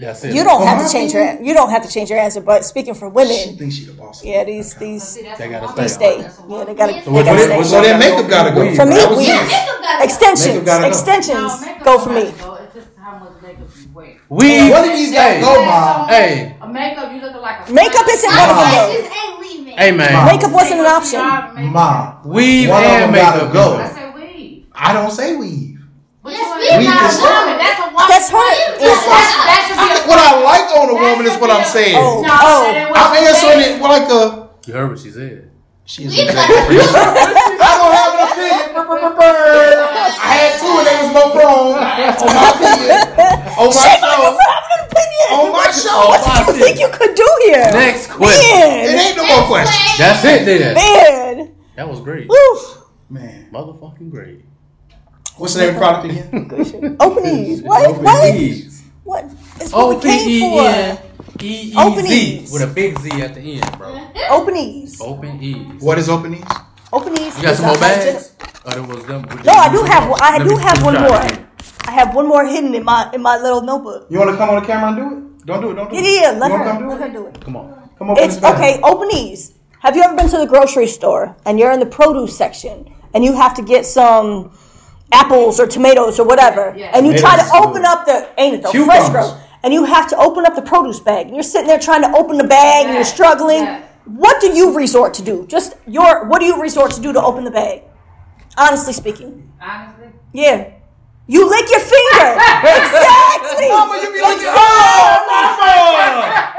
That's 0.00 0.24
it. 0.24 0.34
you 0.34 0.42
don't 0.42 0.62
Oh, 0.62 0.64
have 0.64 0.78
my 0.78 0.82
to 0.82 0.88
uh-huh. 0.88 0.92
change 0.92 1.12
your 1.12 1.42
you 1.42 1.52
don't 1.52 1.68
have 1.70 1.82
to 1.84 1.90
change 1.92 2.08
your 2.10 2.18
answer. 2.18 2.40
But 2.40 2.64
speaking 2.64 2.94
for 2.94 3.08
She 3.10 3.12
women, 3.12 3.56
thinks 3.58 3.74
she 3.76 3.84
the 3.84 3.92
boss. 3.92 4.24
yeah, 4.24 4.42
these 4.44 4.74
these 4.74 5.02
See, 5.06 5.22
They 5.22 5.48
gotta 5.48 5.66
woman. 5.66 5.76
they 5.76 5.88
stay. 5.88 6.12
stay. 6.16 6.22
That's 6.22 6.38
a 6.38 6.42
Yeah, 6.48 6.64
they 6.64 6.74
gotta 6.74 7.02
So 7.04 7.10
they 7.12 7.22
gotta 7.22 7.38
stay. 7.44 7.62
so 7.64 7.82
then 7.82 7.98
makeup 8.00 8.30
gotta 8.30 8.50
go. 8.56 8.74
For 8.74 8.86
me, 8.86 8.96
That 8.96 9.10
we- 9.10 9.22
easy. 9.22 9.32
Makeup 9.32 9.80
gotta 9.82 9.98
go. 9.98 10.04
Extensions, 10.04 10.64
gotta 10.64 10.82
go. 10.82 10.88
extensions 10.88 11.52
No, 11.60 11.84
go 11.84 11.98
for 11.98 12.10
me. 12.10 12.24
to 12.24 12.32
go. 12.32 12.54
It's 12.64 12.74
just 12.74 12.88
how 12.98 13.18
much 13.18 13.32
makeup 13.42 13.68
you 13.76 13.86
wear. 13.92 14.16
We. 14.30 14.70
What 14.70 14.82
did 14.88 14.96
these 14.96 15.12
guys 15.12 15.44
go, 15.44 15.64
mom? 15.66 16.08
Hey, 16.08 16.56
A 16.62 16.66
makeup, 16.66 17.12
you 17.12 17.20
looking 17.20 17.42
like 17.42 17.68
a 17.68 17.72
Makeup 17.72 18.06
isn't 18.08 18.30
one 18.32 18.48
of 18.50 18.56
them 18.56 19.39
My 19.70 19.76
though. 19.76 19.82
edges 19.82 19.96
ain't 19.96 19.96
leaving. 19.96 19.96
hey, 19.96 19.96
man. 19.96 20.12
Mom. 20.12 20.26
Makeup 20.26 20.52
wasn't 20.52 20.80
an 20.80 20.86
option. 20.86 21.20
Mom, 21.72 22.22
Weave 22.24 22.68
One 22.70 22.82
of 22.82 22.90
and 22.90 23.12
makeup. 23.12 23.52
go. 23.52 23.76
I 23.76 23.88
say 23.88 24.10
weave. 24.14 24.66
I 24.72 24.92
don't 24.92 25.10
say 25.10 25.36
weave. 25.36 25.78
But 26.22 26.32
Yes, 26.32 26.44
you 26.44 26.78
weave 26.78 26.88
is 26.88 27.00
a 27.00 27.10
style. 27.16 27.46
woman. 27.46 27.58
That's 27.58 27.80
a 27.80 27.82
woman. 27.90 28.08
That's 28.08 28.28
her. 28.30 28.50
Yes, 28.80 29.04
That, 29.08 29.32
that 29.46 29.60
should 29.66 30.08
What 30.08 30.18
I 30.20 30.42
like 30.44 30.68
on 30.76 30.88
a 30.90 30.94
woman 30.94 31.26
is 31.26 31.36
what 31.40 31.50
I'm 31.50 31.64
saying. 31.64 31.96
Oh. 31.96 32.20
No, 32.20 32.28
that 32.28 32.76
ain't 32.76 32.90
what 32.90 33.00
I'm 33.00 33.16
answering 33.24 33.60
it 33.64 33.80
like 33.80 34.08
a. 34.10 34.48
You 34.66 34.74
heard 34.74 34.90
what 34.90 34.98
she 34.98 35.10
said. 35.10 35.50
She 35.86 36.04
is 36.04 36.14
I 38.90 40.34
had 40.34 40.58
two 40.58 40.66
and 40.66 40.86
they 40.86 40.96
was 40.98 41.12
both 41.14 41.34
wrong 41.38 41.72
on 41.78 42.30
my 42.34 42.50
opinion. 42.50 42.98
On 43.54 43.70
my 43.70 43.78
Shame 43.78 44.02
show. 44.02 44.34
for 44.34 44.42
having 44.50 44.74
an 44.74 44.82
opinion. 44.90 45.26
On 45.30 45.52
my 45.52 45.70
show. 45.70 46.08
What 46.10 46.18
do 46.26 46.52
you 46.52 46.58
think 46.58 46.80
you 46.80 46.88
could 46.90 47.14
do 47.14 47.28
here? 47.44 47.70
Next 47.70 48.08
question. 48.10 48.50
It 48.50 48.98
ain't 48.98 49.16
no 49.16 49.26
more 49.26 49.46
questions. 49.46 49.98
That's 49.98 50.24
it 50.24 50.44
then. 50.44 50.74
man. 50.74 51.54
That 51.76 51.88
was 51.88 52.00
great. 52.00 52.28
Woof. 52.28 52.78
Man. 53.08 53.48
Motherfucking 53.52 54.10
great. 54.10 54.44
What's 55.36 55.54
the 55.54 55.60
name 55.60 55.68
of 55.70 55.74
the 55.76 55.80
product 55.80 56.04
again? 56.06 56.96
Open-eeZ. 57.00 57.62
What? 57.62 57.86
Open 57.86 58.02
What? 58.04 58.34
E's. 58.34 58.82
What? 59.04 59.24
It's 59.60 59.72
what 59.72 59.96
we 59.96 60.02
came 60.02 60.28
E 60.28 60.40
for. 60.40 60.60
N 60.68 60.98
E 61.40 61.74
Open 61.76 62.04
E 62.06 62.08
Z 62.08 62.38
E's. 62.42 62.52
with 62.52 62.62
a 62.62 62.66
big 62.66 62.98
Z 62.98 63.22
at 63.22 63.34
the 63.34 63.40
end, 63.40 63.78
bro. 63.78 63.94
Open-eeZ. 64.30 65.00
Open 65.00 65.42
E's. 65.42 65.80
What 65.82 65.98
is 65.98 66.08
Open-eeZ? 66.08 66.66
Open 66.92 67.16
ease. 67.20 67.36
You 67.36 67.42
got 67.44 67.54
some 67.54 67.66
more 67.66 67.76
a 67.76 67.78
bags? 67.78 68.29
There 68.66 68.82
was 68.82 69.04
them. 69.06 69.22
No, 69.44 69.52
I 69.52 69.68
do 69.72 69.82
have. 69.84 70.08
one- 70.08 70.20
I 70.22 70.38
Let 70.38 70.48
do 70.48 70.54
me- 70.56 70.62
have 70.62 70.82
one 70.84 70.94
more. 70.94 71.20
I 71.86 71.90
have 71.92 72.14
one 72.14 72.26
more 72.28 72.44
hidden 72.44 72.74
in 72.74 72.84
my 72.84 73.08
in 73.12 73.22
my 73.22 73.36
little 73.38 73.62
notebook. 73.62 74.06
You 74.10 74.18
want 74.18 74.30
to 74.32 74.36
come 74.36 74.50
on 74.50 74.56
the 74.60 74.66
camera 74.66 74.88
and 74.88 74.96
do 74.96 75.06
it? 75.16 75.46
Don't 75.46 75.60
do 75.62 75.70
it. 75.70 75.74
Don't 75.74 75.90
do 75.90 75.96
it. 75.96 76.04
yeah, 76.04 76.32
yeah. 76.32 76.38
Let 76.38 76.50
you 76.52 76.58
wanna 76.58 76.64
her 76.64 76.70
come 76.70 76.82
do 76.82 76.88
let 76.90 77.00
it? 77.00 77.02
her 77.02 77.08
do 77.18 77.26
it. 77.26 77.40
Come 77.44 77.56
on. 77.56 77.90
Come 77.98 78.10
over 78.10 78.20
It's 78.20 78.36
okay. 78.42 78.80
Open 78.82 79.08
these. 79.08 79.54
Have 79.80 79.96
you 79.96 80.02
ever 80.02 80.14
been 80.14 80.28
to 80.28 80.36
the 80.38 80.46
grocery 80.46 80.86
store 80.86 81.36
and 81.46 81.58
you're 81.58 81.70
in 81.72 81.80
the 81.80 81.86
produce 81.86 82.36
section 82.36 82.84
and 83.14 83.24
you 83.24 83.32
have 83.34 83.54
to 83.54 83.62
get 83.62 83.86
some 83.86 84.50
apples 85.10 85.58
or 85.58 85.66
tomatoes 85.66 86.20
or 86.20 86.26
whatever, 86.26 86.74
Yeah. 86.76 86.90
and 86.94 87.06
you 87.06 87.16
try 87.18 87.36
to 87.36 87.44
open 87.56 87.82
good. 87.82 87.86
up 87.86 88.04
the 88.06 88.28
ain't 88.38 88.54
it 88.56 88.62
though 88.62 88.70
Cucumbers. 88.70 89.08
fresh 89.08 89.10
grow, 89.10 89.34
and 89.64 89.72
you 89.74 89.84
have 89.84 90.06
to 90.08 90.16
open 90.18 90.44
up 90.46 90.54
the 90.54 90.62
produce 90.62 91.00
bag 91.00 91.26
and 91.26 91.34
you're 91.34 91.42
sitting 91.42 91.66
there 91.66 91.78
trying 91.80 92.02
to 92.02 92.12
open 92.16 92.36
the 92.38 92.44
bag 92.44 92.86
and 92.86 92.94
you're 92.94 93.04
struggling. 93.04 93.64
Yeah. 93.64 93.80
What 94.04 94.40
do 94.40 94.48
you 94.52 94.76
resort 94.76 95.14
to 95.14 95.22
do? 95.22 95.46
Just 95.48 95.74
your 95.86 96.26
what 96.26 96.40
do 96.40 96.46
you 96.46 96.60
resort 96.60 96.90
to 96.92 97.00
do 97.00 97.12
to 97.12 97.20
open 97.22 97.44
the 97.44 97.50
bag? 97.50 97.82
Honestly 98.60 98.92
speaking, 98.92 99.50
Honestly. 99.60 100.08
yeah. 100.32 100.76
You 101.26 101.48
lick 101.48 101.64
your 101.70 101.80
finger. 101.80 102.28
exactly. 102.76 103.68
Mama, 103.70 103.94
you 104.02 104.10
be 104.12 104.20
like, 104.20 104.36
oh, 104.50 105.14
mama. 105.30 106.50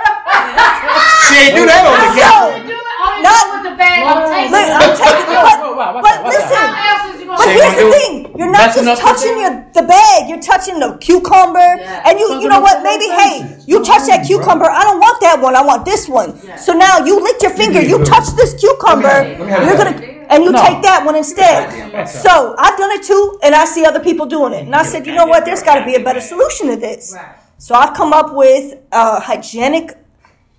she 1.28 1.36
ain't 1.44 1.56
do 1.60 1.68
that 1.68 1.84
on 1.84 2.00
the 2.00 2.10
camera. 2.16 2.56
You 2.56 2.72
do 2.72 2.80
Not- 3.22 3.48
with 3.52 3.64
the 3.68 3.76
bag. 3.76 4.00
I'm 4.02 4.24
taking 4.32 4.56
it. 4.56 4.72
I'm 4.72 4.96
taking 4.96 5.28
it. 5.28 5.44
But, 5.44 5.60
but 5.60 5.76
watch 5.76 5.92
out, 5.92 6.02
watch 6.02 6.08
out. 6.08 6.26
listen. 6.32 6.66
How 6.72 7.04
else 7.04 7.16
is 7.16 7.22
you 7.22 7.28
But 7.28 7.48
here's 7.52 7.76
the 7.76 7.88
thing: 7.92 8.14
you're 8.40 8.52
not 8.52 8.72
just 8.74 9.02
touching 9.02 9.36
your 9.44 9.54
the 9.76 9.84
bag. 9.84 10.30
You're 10.30 10.40
touching 10.42 10.80
the 10.80 10.98
cucumber, 11.04 11.60
Yeah. 11.60 12.08
and 12.08 12.20
you 12.20 12.40
you 12.40 12.48
know 12.48 12.62
what? 12.62 12.82
Maybe 12.82 13.06
hey, 13.12 13.60
you 13.68 13.84
touch 13.84 14.08
that 14.08 14.26
cucumber. 14.26 14.66
I 14.72 14.84
don't 14.88 15.00
want 15.04 15.20
that 15.22 15.42
one. 15.42 15.56
I 15.56 15.62
want 15.62 15.84
this 15.86 16.08
one. 16.08 16.34
So 16.58 16.74
now 16.74 17.04
you 17.04 17.20
licked 17.20 17.42
your 17.44 17.52
finger. 17.52 17.82
You 17.82 18.04
touch 18.06 18.30
this 18.40 18.54
cucumber. 18.56 19.08
Let 19.08 19.40
me 19.40 19.46
have 19.48 19.68
You're 19.68 19.78
gonna 19.78 20.11
and 20.32 20.44
you 20.44 20.52
No. 20.52 20.62
take 20.66 20.82
that 20.82 21.06
one 21.06 21.16
instead. 21.16 22.08
So 22.10 22.56
I've 22.58 22.78
done 22.78 22.92
it 22.98 23.04
too, 23.04 23.38
and 23.44 23.54
I 23.54 23.66
see 23.66 23.86
other 23.86 24.00
people 24.00 24.26
doing 24.26 24.54
it, 24.54 24.64
and 24.66 24.76
I 24.76 24.84
said, 24.84 25.06
you 25.06 25.14
know 25.14 25.26
what? 25.26 25.46
There's 25.46 25.62
got 25.62 25.76
to 25.80 25.86
be 25.86 25.96
a 25.96 26.00
better 26.00 26.22
solution 26.22 26.68
to 26.70 26.76
this. 26.78 27.14
Right. 27.16 27.36
So 27.58 27.76
I've 27.76 27.94
come 27.94 28.12
up 28.14 28.34
with 28.34 28.76
a 28.92 29.20
hygienic, 29.20 29.96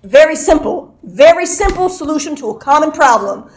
very 0.03 0.35
simple, 0.35 0.95
very 1.03 1.45
simple 1.45 1.89
solution 1.89 2.35
to 2.37 2.51
a 2.51 2.57
common 2.57 2.91
problem. 2.91 3.49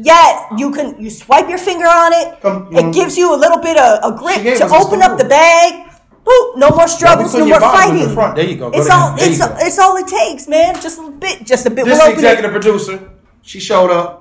Yet 0.00 0.34
you 0.56 0.70
can 0.70 0.94
you 1.02 1.10
swipe 1.10 1.48
your 1.48 1.58
finger 1.58 1.86
on 1.86 2.12
it. 2.12 2.40
Come- 2.40 2.68
it 2.72 2.94
gives 2.94 3.16
you 3.18 3.34
a 3.34 3.38
little 3.44 3.58
bit 3.58 3.76
of 3.76 3.90
a 4.08 4.16
She 4.16 4.22
grip 4.22 4.42
gave 4.44 4.58
to 4.58 4.64
us 4.66 4.70
this 4.72 4.84
open 4.86 5.02
up 5.02 5.18
the 5.18 5.24
do. 5.24 5.28
bag. 5.30 5.90
Boop, 6.24 6.56
no 6.56 6.68
more 6.70 6.86
struggles, 6.86 7.34
no 7.34 7.44
more 7.46 7.58
bottom 7.58 7.96
the 7.96 8.00
fighting. 8.02 8.14
front. 8.14 8.36
There 8.36 8.44
you 8.44 8.56
go. 8.56 8.70
Go 8.70 8.78
It's 8.78 8.86
to 8.86 8.94
all 8.94 9.08
him. 9.10 9.16
There 9.16 9.28
it's 9.28 9.38
you 9.40 9.46
go. 9.48 9.56
it's 9.58 9.78
all 9.78 9.96
it 9.96 10.06
takes, 10.06 10.46
man. 10.46 10.74
Just 10.80 10.98
a 11.00 11.10
bit, 11.10 11.44
just 11.44 11.66
a 11.66 11.70
bit. 11.70 11.84
This 11.86 11.98
we'll 11.98 12.12
is 12.12 12.12
open 12.12 12.14
executive 12.14 12.50
producer. 12.52 13.10
She 13.42 13.58
showed 13.58 13.90
up. 13.90 14.17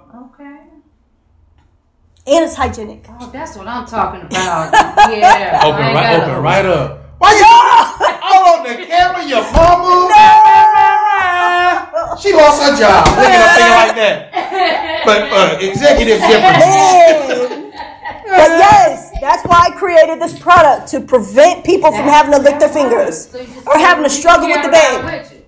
Okay. 2.28 2.32
it, 2.32 2.36
and 2.36 2.46
it's 2.46 2.56
hygienic. 2.56 3.06
Oh, 3.20 3.30
that's 3.32 3.56
what 3.58 3.68
I'm 3.68 3.86
talking 3.86 4.22
about. 4.22 4.72
Yeah. 4.74 5.62
Open 5.64 5.80
right, 5.80 6.22
open 6.22 6.44
right 6.44 6.66
up. 6.66 7.04
Why 7.20 7.34
you 7.34 7.44
all 8.24 8.60
on 8.60 8.64
the 8.68 8.86
camera? 8.86 9.26
Your 9.26 9.42
mama. 9.54 10.12
No. 11.98 12.16
She 12.20 12.32
lost 12.34 12.62
her 12.62 12.78
job. 12.78 13.08
Look 13.08 13.18
at 13.18 13.42
her 13.42 13.54
finger 13.58 13.76
like 13.76 13.96
that. 13.96 15.04
But 15.06 15.22
uh, 15.32 15.58
executive 15.60 16.20
difference. 16.20 16.64
Man. 16.64 17.72
But 18.28 18.50
yes, 18.60 19.12
that's 19.22 19.44
why 19.48 19.70
I 19.72 19.78
created 19.78 20.22
this 20.22 20.38
product 20.38 20.90
to 20.90 21.00
prevent 21.02 21.66
people 21.66 21.92
from 21.92 22.06
having 22.06 22.34
to 22.34 22.40
lick 22.40 22.60
their 22.60 22.70
fingers 22.70 23.30
So 23.30 23.40
or 23.66 23.78
having 23.78 24.04
to 24.04 24.10
struggle 24.10 24.48
with 24.48 24.62
the 24.64 24.70
Carry 24.70 25.02
bag. 25.02 25.44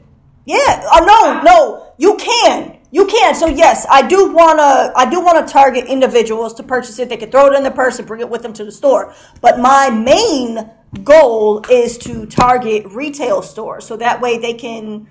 Yeah. 0.46 0.82
Oh 0.92 1.06
no, 1.06 1.42
no. 1.44 1.94
You 1.98 2.16
can. 2.18 2.79
You 2.92 3.06
can. 3.06 3.36
So 3.36 3.46
yes, 3.46 3.86
I 3.90 4.08
do 4.08 4.32
wanna. 4.34 4.92
I 4.96 5.08
do 5.10 5.22
want 5.22 5.46
to 5.46 5.52
target 5.52 5.86
individuals 5.86 6.54
to 6.56 6.64
purchase 6.64 6.98
it. 6.98 7.10
They 7.10 7.18
can 7.18 7.30
throw 7.30 7.48
it 7.48 7.56
in 7.56 7.64
their 7.64 7.72
purse 7.72 8.00
and 8.00 8.08
bring 8.08 8.22
it 8.22 8.30
with 8.30 8.42
them 8.42 8.54
to 8.54 8.66
the 8.66 8.72
store. 8.72 9.14
But 9.42 9.60
my 9.60 9.90
main 9.90 10.72
goal 11.04 11.64
is 11.70 11.98
to 12.00 12.26
target 12.26 12.86
retail 12.88 13.44
stores, 13.44 13.86
so 13.86 13.96
that 13.98 14.22
way 14.22 14.40
they 14.40 14.56
can 14.56 15.08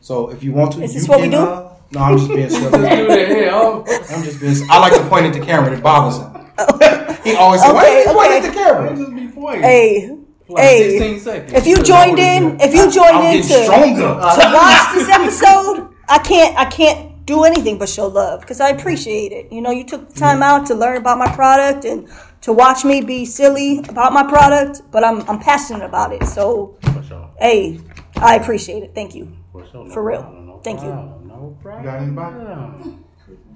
So 0.00 0.30
if 0.30 0.42
you 0.44 0.52
want 0.52 0.72
to, 0.74 0.82
Is 0.82 0.94
you 0.94 1.00
this 1.00 1.08
what 1.08 1.20
we 1.20 1.28
do? 1.28 1.36
Uh, 1.38 1.72
no, 1.92 2.00
I'm 2.00 2.16
just 2.18 2.28
being 2.28 2.48
silly. 2.50 2.70
Do 2.70 2.78
that 2.82 3.28
here. 3.28 3.50
I'm 3.52 4.22
just 4.22 4.40
being. 4.40 4.56
I 4.70 4.78
like 4.78 4.92
to 4.94 5.04
point 5.08 5.26
at 5.26 5.32
the 5.32 5.40
camera. 5.40 5.72
It 5.76 5.82
bothers 5.82 6.18
him. 6.18 6.32
He 7.26 7.34
always 7.34 7.60
say, 7.60 7.72
"Why 7.72 8.02
Okay, 8.06 8.14
point 8.14 8.30
at 8.30 8.42
the 8.44 8.50
camera?" 8.52 8.96
Just 8.96 9.14
be 9.16 9.26
pointing. 9.26 9.62
hey, 9.62 10.16
Like 10.48 10.62
hey, 10.64 10.98
16 10.98 11.20
seconds. 11.20 11.52
if 11.54 11.66
you 11.66 11.82
joined 11.82 12.20
in, 12.20 12.60
if 12.60 12.72
you 12.72 12.88
joined 12.88 13.16
I'm 13.16 13.34
in 13.36 13.42
to, 13.42 13.48
to 13.48 14.52
watch 14.54 14.94
this 14.94 15.08
episode, 15.08 15.88
I 16.08 16.18
can't, 16.20 16.56
I 16.56 16.66
can't 16.66 17.15
do 17.26 17.42
anything 17.44 17.76
but 17.78 17.88
show 17.88 18.06
love 18.06 18.40
because 18.40 18.60
I 18.60 18.70
appreciate 18.70 19.32
it. 19.32 19.52
You 19.52 19.60
know, 19.60 19.70
you 19.72 19.84
took 19.84 20.08
the 20.08 20.18
time 20.18 20.42
out 20.42 20.66
to 20.66 20.74
learn 20.74 20.96
about 20.96 21.18
my 21.18 21.26
product 21.34 21.84
and 21.84 22.08
to 22.42 22.52
watch 22.52 22.84
me 22.84 23.00
be 23.02 23.24
silly 23.24 23.78
about 23.88 24.12
my 24.12 24.22
product, 24.22 24.82
but 24.92 25.02
I'm, 25.04 25.22
I'm 25.28 25.40
passionate 25.40 25.84
about 25.84 26.12
it. 26.12 26.24
So, 26.24 26.78
sure. 27.06 27.30
hey, 27.38 27.80
I 28.16 28.36
appreciate 28.36 28.82
it. 28.84 28.94
Thank 28.94 29.14
you. 29.14 29.36
For 29.52 29.66
sure. 29.66 29.84
No 29.86 29.90
For 29.94 30.02
real. 30.04 30.20
problem, 30.22 30.46
no 30.46 30.60
Thank 30.62 30.82
you. 30.82 30.88
No 30.88 31.56
problem. 31.62 31.84
got 31.84 32.00
anybody? 32.02 32.36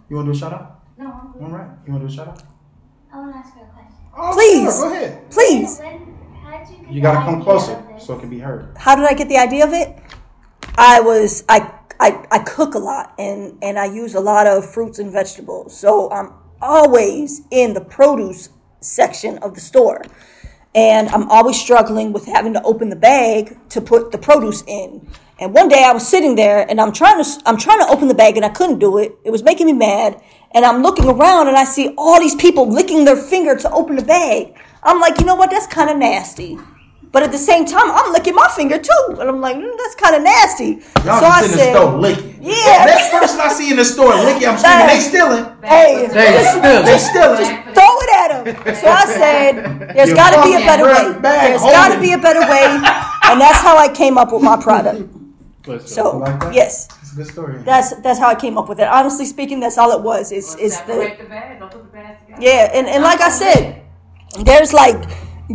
You 0.09 0.17
want 0.17 0.27
to 0.27 0.33
do 0.33 0.37
a 0.37 0.41
shout 0.41 0.53
out? 0.53 0.81
No, 0.99 1.07
All 1.41 1.49
right. 1.49 1.69
You 1.87 1.93
want 1.93 2.03
to 2.03 2.09
do 2.09 2.13
a 2.13 2.17
shout 2.17 2.29
out? 2.29 2.43
I 3.13 3.19
want 3.19 3.33
to 3.33 3.39
ask 3.39 3.55
her 3.55 3.63
a 3.63 3.67
question. 3.67 3.97
Oh, 4.17 4.33
Please. 4.35 4.75
sure, 4.77 4.91
Go 4.91 4.95
ahead. 4.97 5.31
Please. 5.31 5.79
When, 5.79 6.17
you 6.91 6.97
You 6.97 7.01
gotta 7.01 7.21
come 7.25 7.43
closer 7.43 7.81
so 7.99 8.17
it 8.17 8.21
can 8.21 8.29
be 8.29 8.41
heard. 8.41 8.75
how 8.77 8.97
did 8.97 9.05
I 9.07 9.15
get 9.15 9.29
the 9.29 9.37
idea 9.39 9.65
of 9.65 9.73
it? 9.73 9.97
I 10.77 11.01
was 11.01 11.45
I 11.49 11.73
I, 12.01 12.27
I 12.31 12.39
cook 12.39 12.75
a 12.75 12.79
lot 12.79 13.15
and 13.19 13.59
and 13.63 13.79
I 13.79 13.85
use 13.85 14.15
a 14.15 14.21
lot 14.21 14.47
of 14.47 14.69
fruits 14.69 14.99
and 14.99 15.13
vegetables. 15.13 15.79
So 15.79 16.11
I'm 16.11 16.33
always 16.61 17.43
in 17.51 17.75
the 17.75 17.83
produce 17.83 18.49
section 18.81 19.39
of 19.39 19.55
the 19.55 19.61
store. 19.61 20.03
And 20.75 21.09
I'm 21.09 21.29
always 21.29 21.61
struggling 21.61 22.13
with 22.13 22.27
having 22.27 22.55
to 22.55 22.63
open 22.63 22.91
the 22.91 22.97
bag 22.97 23.59
to 23.71 23.81
put 23.81 24.13
the 24.13 24.19
produce 24.19 24.63
in. 24.67 25.07
And 25.39 25.53
one 25.53 25.69
day 25.69 25.85
I 25.85 25.93
was 25.93 26.07
sitting 26.07 26.37
there 26.37 26.65
and 26.71 26.81
I'm 26.81 26.93
trying 26.93 27.23
to 27.23 27.43
I'm 27.45 27.59
trying 27.59 27.81
to 27.81 27.89
open 27.89 28.09
the 28.09 28.15
bag 28.15 28.37
and 28.37 28.47
I 28.47 28.51
couldn't 28.51 28.79
do 28.79 28.97
it. 28.99 29.13
It 29.25 29.31
was 29.31 29.43
making 29.43 29.67
me 29.67 29.75
mad. 29.75 30.23
And 30.53 30.65
I'm 30.65 30.83
looking 30.83 31.07
around 31.07 31.49
and 31.49 31.57
I 31.57 31.65
see 31.65 31.95
all 31.99 32.19
these 32.19 32.35
people 32.35 32.67
licking 32.69 33.05
their 33.05 33.17
finger 33.17 33.57
to 33.57 33.71
open 33.73 33.97
the 33.97 34.05
bag. 34.05 34.57
I'm 34.83 35.01
like, 35.01 35.19
you 35.21 35.27
know 35.27 35.35
what? 35.35 35.51
That's 35.51 35.67
kind 35.67 35.91
of 35.91 35.99
nasty. 35.99 36.59
But 37.13 37.25
at 37.25 37.33
the 37.33 37.39
same 37.39 37.67
time, 37.67 37.91
I'm 37.91 38.13
licking 38.13 38.37
my 38.37 38.47
finger 38.55 38.79
too, 38.79 39.05
and 39.19 39.23
I'm 39.29 39.41
like, 39.41 39.57
mm, 39.57 39.77
that's 39.79 39.97
kind 39.97 40.15
of 40.15 40.23
nasty. 40.23 40.79
Y'all 41.05 41.19
so 41.19 41.27
I 41.27 41.41
just 41.43 41.53
in 41.55 41.59
said, 41.59 41.75
the 41.75 41.81
store 41.81 41.99
licking. 41.99 42.39
Yeah. 42.41 42.85
Next 42.87 43.11
person 43.11 43.41
I 43.41 43.49
see 43.49 43.71
in 43.71 43.77
the 43.77 43.85
store 43.85 44.15
licking, 44.15 44.47
I'm 44.49 44.57
screaming, 44.57 44.87
they 44.87 45.01
stealing. 45.01 45.45
"Hey, 45.63 46.07
They 46.07 46.31
listen, 46.39 46.61
still- 46.63 46.85
They 46.85 46.99
stealing. 46.99 47.75
throw 47.75 47.93
it 48.05 48.11
at 48.23 48.29
them." 48.55 48.75
So 48.77 48.87
I 48.89 49.05
said, 49.07 49.55
there's 49.97 50.15
got 50.15 50.31
to 50.37 50.43
be 50.49 50.55
a 50.55 50.61
better 50.65 50.85
way. 50.85 51.19
There's 51.21 51.63
got 51.63 51.93
to 51.95 52.01
be 52.01 52.13
a 52.13 52.19
better 52.19 52.41
way," 52.41 52.65
and 53.29 53.41
that's 53.41 53.59
how 53.61 53.77
I 53.77 53.89
came 53.93 54.17
up 54.17 54.33
with 54.33 54.43
my 54.43 54.57
product. 54.57 55.03
For. 55.65 55.79
So 55.81 56.19
like 56.19 56.41
that? 56.41 56.55
yes, 56.55 56.89
It's 57.03 57.13
a 57.13 57.17
good 57.17 57.27
story. 57.27 57.59
that's 57.65 57.93
that's 58.03 58.19
how 58.19 58.29
I 58.29 58.35
came 58.35 58.57
up 58.57 58.69
with 58.69 58.79
it. 58.81 58.89
Honestly 58.89 59.27
speaking, 59.27 59.59
that's 59.61 59.77
all 59.77 59.91
it 59.99 60.03
was. 60.03 60.31
Is 60.33 60.55
is 60.57 60.81
the 60.83 61.13
the 61.19 61.25
bag. 61.29 61.59
Don't 61.59 61.71
put 61.71 61.83
the 61.83 61.89
bag 61.91 62.17
yeah, 62.39 62.71
and, 62.73 62.87
and 62.87 63.03
like 63.03 63.21
I 63.21 63.29
said, 63.29 63.83
there's 64.45 64.73
like 64.73 64.97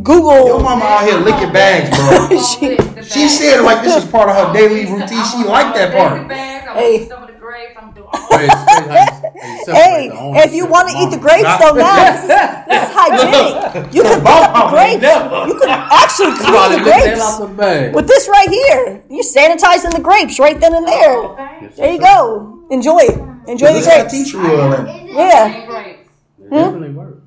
Google. 0.04 0.48
Your 0.48 0.60
mama 0.62 0.84
out 0.86 1.06
here 1.06 1.18
licking 1.20 1.54
bags, 1.54 1.89
bro. 1.96 2.39
She- 2.39 2.78
She 3.06 3.30
said 3.30 3.62
like 3.62 3.84
this 3.84 4.04
is 4.04 4.10
part 4.10 4.30
of 4.30 4.36
her 4.36 4.54
daily 4.54 4.86
routine. 4.91 5.24
She 5.32 5.43
liked 5.43 5.76
that 5.76 5.93
part. 5.93 6.30
Hey. 6.32 6.98
hey. 7.00 7.08
some 7.08 7.22
of 7.24 7.28
the 7.30 7.34
grapes. 7.39 7.74
I'm 7.78 7.91
doing 7.93 8.08
Hey, 8.12 8.48
it's 8.50 8.64
crazy 8.66 8.89
how 8.89 8.96
you- 8.96 9.00
how 9.00 9.46
you 9.46 9.64
separate 9.66 9.78
Hey, 9.78 10.08
the 10.10 10.16
owner 10.20 10.41
if 10.43 10.54
you 10.54 10.66
want 10.66 10.89
to 10.89 10.96
eat 10.98 11.10
the 11.12 11.18
grapes, 11.18 11.54
though, 11.62 11.74
now 11.76 11.96
this 11.96 12.22
is, 12.24 12.28
this 12.28 12.84
is 12.89 12.89
hygienic. 12.98 13.93
You 13.93 14.02
can 14.04 14.20
pick 14.20 14.28
up 14.28 14.54
the 14.54 14.70
grapes. 14.74 15.04
You 15.48 15.56
can 15.60 15.70
actually 15.70 16.34
clean 16.36 16.72
the 16.72 16.84
lick 16.84 17.06
that 17.06 17.20
out 17.22 17.54
grapes 17.56 17.96
with 17.96 18.08
this 18.08 18.28
right 18.28 18.50
here. 18.50 19.04
You're 19.10 19.24
sanitizing 19.24 19.91
the 19.93 20.02
grapes 20.02 20.39
right 20.39 20.60
then 20.60 20.74
and 20.76 20.88
there. 20.88 21.16
Oh, 21.16 21.70
there 21.78 21.93
you 21.93 22.00
go. 22.00 22.66
Enjoy 22.72 23.00
it. 23.00 23.18
Enjoy 23.48 23.72
the 23.74 23.82
grapes. 23.86 24.12
tea 24.12 24.26
tree 24.30 24.41
oil 24.50 24.74
in 24.74 24.88
it. 24.88 24.89
Is 24.89 25.10
it 25.12 25.16
Yeah. 25.16 25.46
Ain't 25.46 25.68
grapes. 25.70 26.10
It 26.39 26.50
definitely 26.50 26.89
work. 26.89 27.22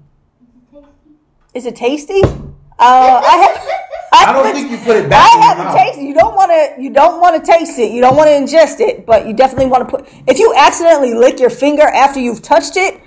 Hmm? 0.72 0.84
Is 1.54 1.64
it 1.66 1.76
tasty? 1.76 2.22
Uh, 2.78 3.20
I 3.24 3.36
have. 3.36 3.68
I 4.10 4.32
don't 4.32 4.54
think 4.54 4.70
you 4.70 4.78
put 4.78 4.96
it 4.96 5.10
back 5.10 5.30
I 5.34 5.44
haven't 5.44 5.76
tasted. 5.76 6.02
You 6.02 6.14
don't 6.14 6.34
want 6.34 6.50
to. 6.50 6.82
You 6.82 6.90
don't 6.90 7.20
want 7.20 7.44
to 7.44 7.52
taste 7.52 7.78
it. 7.78 7.92
You 7.92 8.00
don't 8.00 8.16
want 8.16 8.28
to 8.28 8.32
ingest 8.32 8.80
it. 8.80 9.04
But 9.04 9.26
you 9.26 9.34
definitely 9.34 9.66
want 9.66 9.88
to 9.88 9.98
put. 9.98 10.08
If 10.26 10.38
you 10.38 10.54
accidentally 10.56 11.14
lick 11.14 11.40
your 11.40 11.50
finger 11.50 11.82
after 11.82 12.18
you've 12.20 12.40
touched 12.40 12.76
it, 12.76 13.00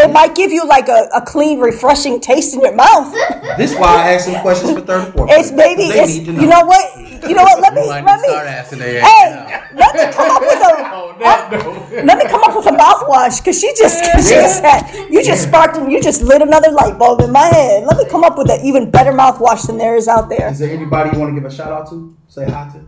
it 0.00 0.12
might 0.12 0.34
give 0.34 0.50
you 0.50 0.66
like 0.66 0.88
a, 0.88 1.08
a 1.14 1.22
clean, 1.22 1.60
refreshing 1.60 2.20
taste 2.20 2.54
in 2.54 2.60
your 2.60 2.74
mouth. 2.74 3.14
This 3.56 3.72
is 3.72 3.78
why 3.78 3.86
I 4.02 4.14
asked 4.14 4.24
some 4.24 4.40
questions 4.40 4.72
for 4.72 4.80
third 4.80 5.04
and 5.04 5.14
fourth. 5.14 5.30
It's 5.30 5.50
grade. 5.52 5.78
maybe. 5.78 5.92
They 5.92 6.00
It's 6.00 6.16
need 6.16 6.26
to 6.26 6.32
you 6.32 6.48
know 6.48 6.64
what. 6.64 6.98
You 7.22 7.34
know 7.36 7.44
what. 7.44 7.60
Let 7.60 7.72
me. 7.74 7.86
Let 7.86 8.02
need 8.02 8.26
to 8.26 8.66
start 8.66 8.72
me. 8.80 8.86
Hey, 8.98 9.62
let 9.76 9.94
me 9.94 10.12
come 10.12 10.30
up 10.30 10.42
with 10.42 10.58
a. 10.58 10.74
Oh, 10.94 11.14
that 11.20 11.50
no. 11.52 12.02
Let 12.02 12.18
me 12.18 12.24
come 12.28 12.42
up 12.42 12.56
with 12.56 12.66
a 12.66 12.70
mouthwash 12.70 13.40
because 13.40 13.60
she 13.60 13.72
just 13.78 14.02
she 14.28 14.34
just 14.34 14.60
had 14.62 14.90
you 15.10 15.22
just 15.22 15.44
sparked 15.44 15.76
and 15.76 15.90
you 15.92 16.02
just 16.02 16.22
lit 16.22 16.42
another 16.42 16.70
light 16.72 16.98
bulb 16.98 17.20
in 17.20 17.30
my 17.30 17.46
head. 17.46 17.84
Let 17.86 17.96
me 17.98 18.08
come 18.10 18.24
up 18.24 18.36
with 18.36 18.50
an 18.50 18.60
even 18.64 18.90
better 18.90 19.12
mouthwash 19.12 19.66
than 19.68 19.78
there 19.78 19.94
is 19.96 20.08
out 20.08 20.28
there. 20.28 20.48
Is 20.50 20.58
there 20.58 20.70
anybody 20.70 21.10
you 21.12 21.18
want 21.20 21.34
to 21.34 21.40
give 21.40 21.48
a 21.50 21.54
shout 21.54 21.70
out 21.70 21.88
to? 21.90 22.16
Say 22.28 22.44
hi 22.50 22.68
to? 22.72 22.84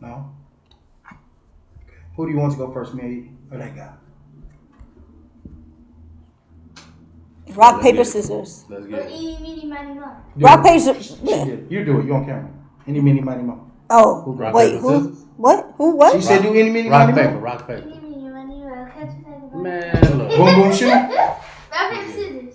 No? 0.00 0.30
Who 2.16 2.26
do 2.26 2.32
you 2.32 2.38
want 2.38 2.52
to 2.52 2.58
go 2.58 2.70
first, 2.70 2.92
me 2.94 3.30
or 3.50 3.56
that 3.58 3.74
guy? 3.74 3.92
Rock 7.54 7.80
paper 7.82 8.04
scissors. 8.04 8.64
Let's 8.68 8.86
get 8.86 9.00
it. 9.06 9.10
eeny, 9.10 9.38
meeny, 9.42 9.66
miny, 9.66 9.94
mo. 9.94 10.06
Rock 10.36 10.62
paper. 10.64 10.98
Yeah, 11.22 11.44
you 11.68 11.84
do 11.84 12.00
it. 12.00 12.06
You 12.06 12.14
on 12.14 12.24
camera. 12.24 12.50
Any, 12.86 13.00
mini, 13.00 13.20
money, 13.20 13.42
mo. 13.42 13.70
Oh 13.90 14.24
Rock, 14.26 14.54
wait, 14.54 14.72
paper, 14.72 14.80
who? 14.80 15.00
scissors? 15.10 15.24
What? 15.36 15.74
Who? 15.76 15.96
What? 15.96 16.14
She 16.16 16.22
said 16.22 16.42
do 16.42 16.54
any, 16.54 16.70
mini, 16.70 16.88
Rock, 16.90 17.10
money, 17.10 17.20
paper, 17.22 17.34
mo. 17.34 17.40
rock, 17.40 17.66
paper. 17.66 17.88
Eeny, 17.88 18.00
meeny, 18.00 18.28
miny, 18.30 18.60
mo. 18.62 18.86
Catch 18.92 18.96
a 18.96 19.24
tiger 19.24 19.46
by 19.52 19.56
the 19.56 19.58
Man, 19.58 20.18
look. 20.18 20.28
Boom, 20.36 20.54
boom, 20.62 20.72
shoot. 20.72 20.90
Rock, 20.90 21.44
paper, 21.70 22.12
scissors. 22.12 22.54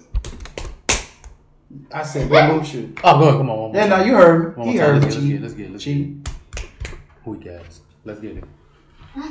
I 1.92 2.04
said 2.04 2.30
boom, 2.30 2.48
boom, 2.50 2.64
shoot. 2.66 3.00
Oh, 3.04 3.20
go 3.20 3.28
ahead. 3.28 3.38
Come 3.38 3.50
on. 3.50 3.58
One 3.60 3.72
more. 3.72 3.76
Yeah, 3.76 3.86
no, 3.88 4.04
you 4.04 4.16
heard 4.16 4.58
One 4.58 4.68
me. 4.68 4.74
more 4.74 4.74
He 4.74 4.80
time. 4.80 5.02
heard 5.02 5.04
Let's 5.04 5.16
get 5.16 5.34
it. 5.36 5.42
Let's 5.42 5.54
get 5.54 5.66
it. 5.66 5.72
Let's 5.74 5.86
get 5.86 5.94
Cheat. 5.94 6.28
it. 6.28 6.30
Weak 7.26 7.48
ass. 7.48 7.82
Let's 8.06 8.20
get 8.20 8.38
it. 8.38 8.44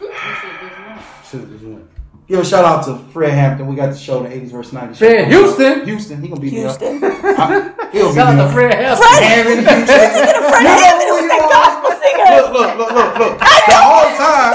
You 0.00 1.38
said 1.38 1.48
this 1.52 1.62
one. 1.62 1.74
Win. 1.74 1.88
Give 2.30 2.38
a 2.38 2.44
shout 2.46 2.62
out 2.64 2.84
to 2.86 2.94
Fred 3.10 3.34
Hampton. 3.34 3.66
We 3.66 3.74
got 3.74 3.90
the 3.90 3.98
show, 3.98 4.22
the 4.22 4.28
80s 4.30 4.54
versus 4.54 4.70
90s. 4.72 4.96
Fred 5.02 5.26
show. 5.26 5.34
Houston. 5.34 5.82
Houston. 5.84 6.22
He 6.22 6.28
gonna 6.30 6.40
beat 6.40 6.52
Houston. 6.54 7.00
me. 7.02 7.08
I- 7.10 7.74
He'll 7.90 8.14
beat 8.14 8.22
Shout 8.22 8.34
me 8.38 8.40
out 8.40 8.46
to. 8.46 8.52
Fred 8.54 8.70
Hampton. 8.70 9.02
Fred 9.02 9.22
Aaron 9.34 9.58
Houston. 9.58 9.82
Fred 10.46 10.62
No, 10.62 10.70
Hammond 10.78 11.10
was 11.10 11.26
you 11.26 11.30
that 11.34 11.42
gospel 11.50 11.90
singer. 11.98 12.30
Look, 12.30 12.54
look, 12.54 12.70
look, 12.78 12.92
look, 12.94 13.10
look. 13.18 13.34
The 13.42 13.78
whole 13.82 14.10
time, 14.14 14.54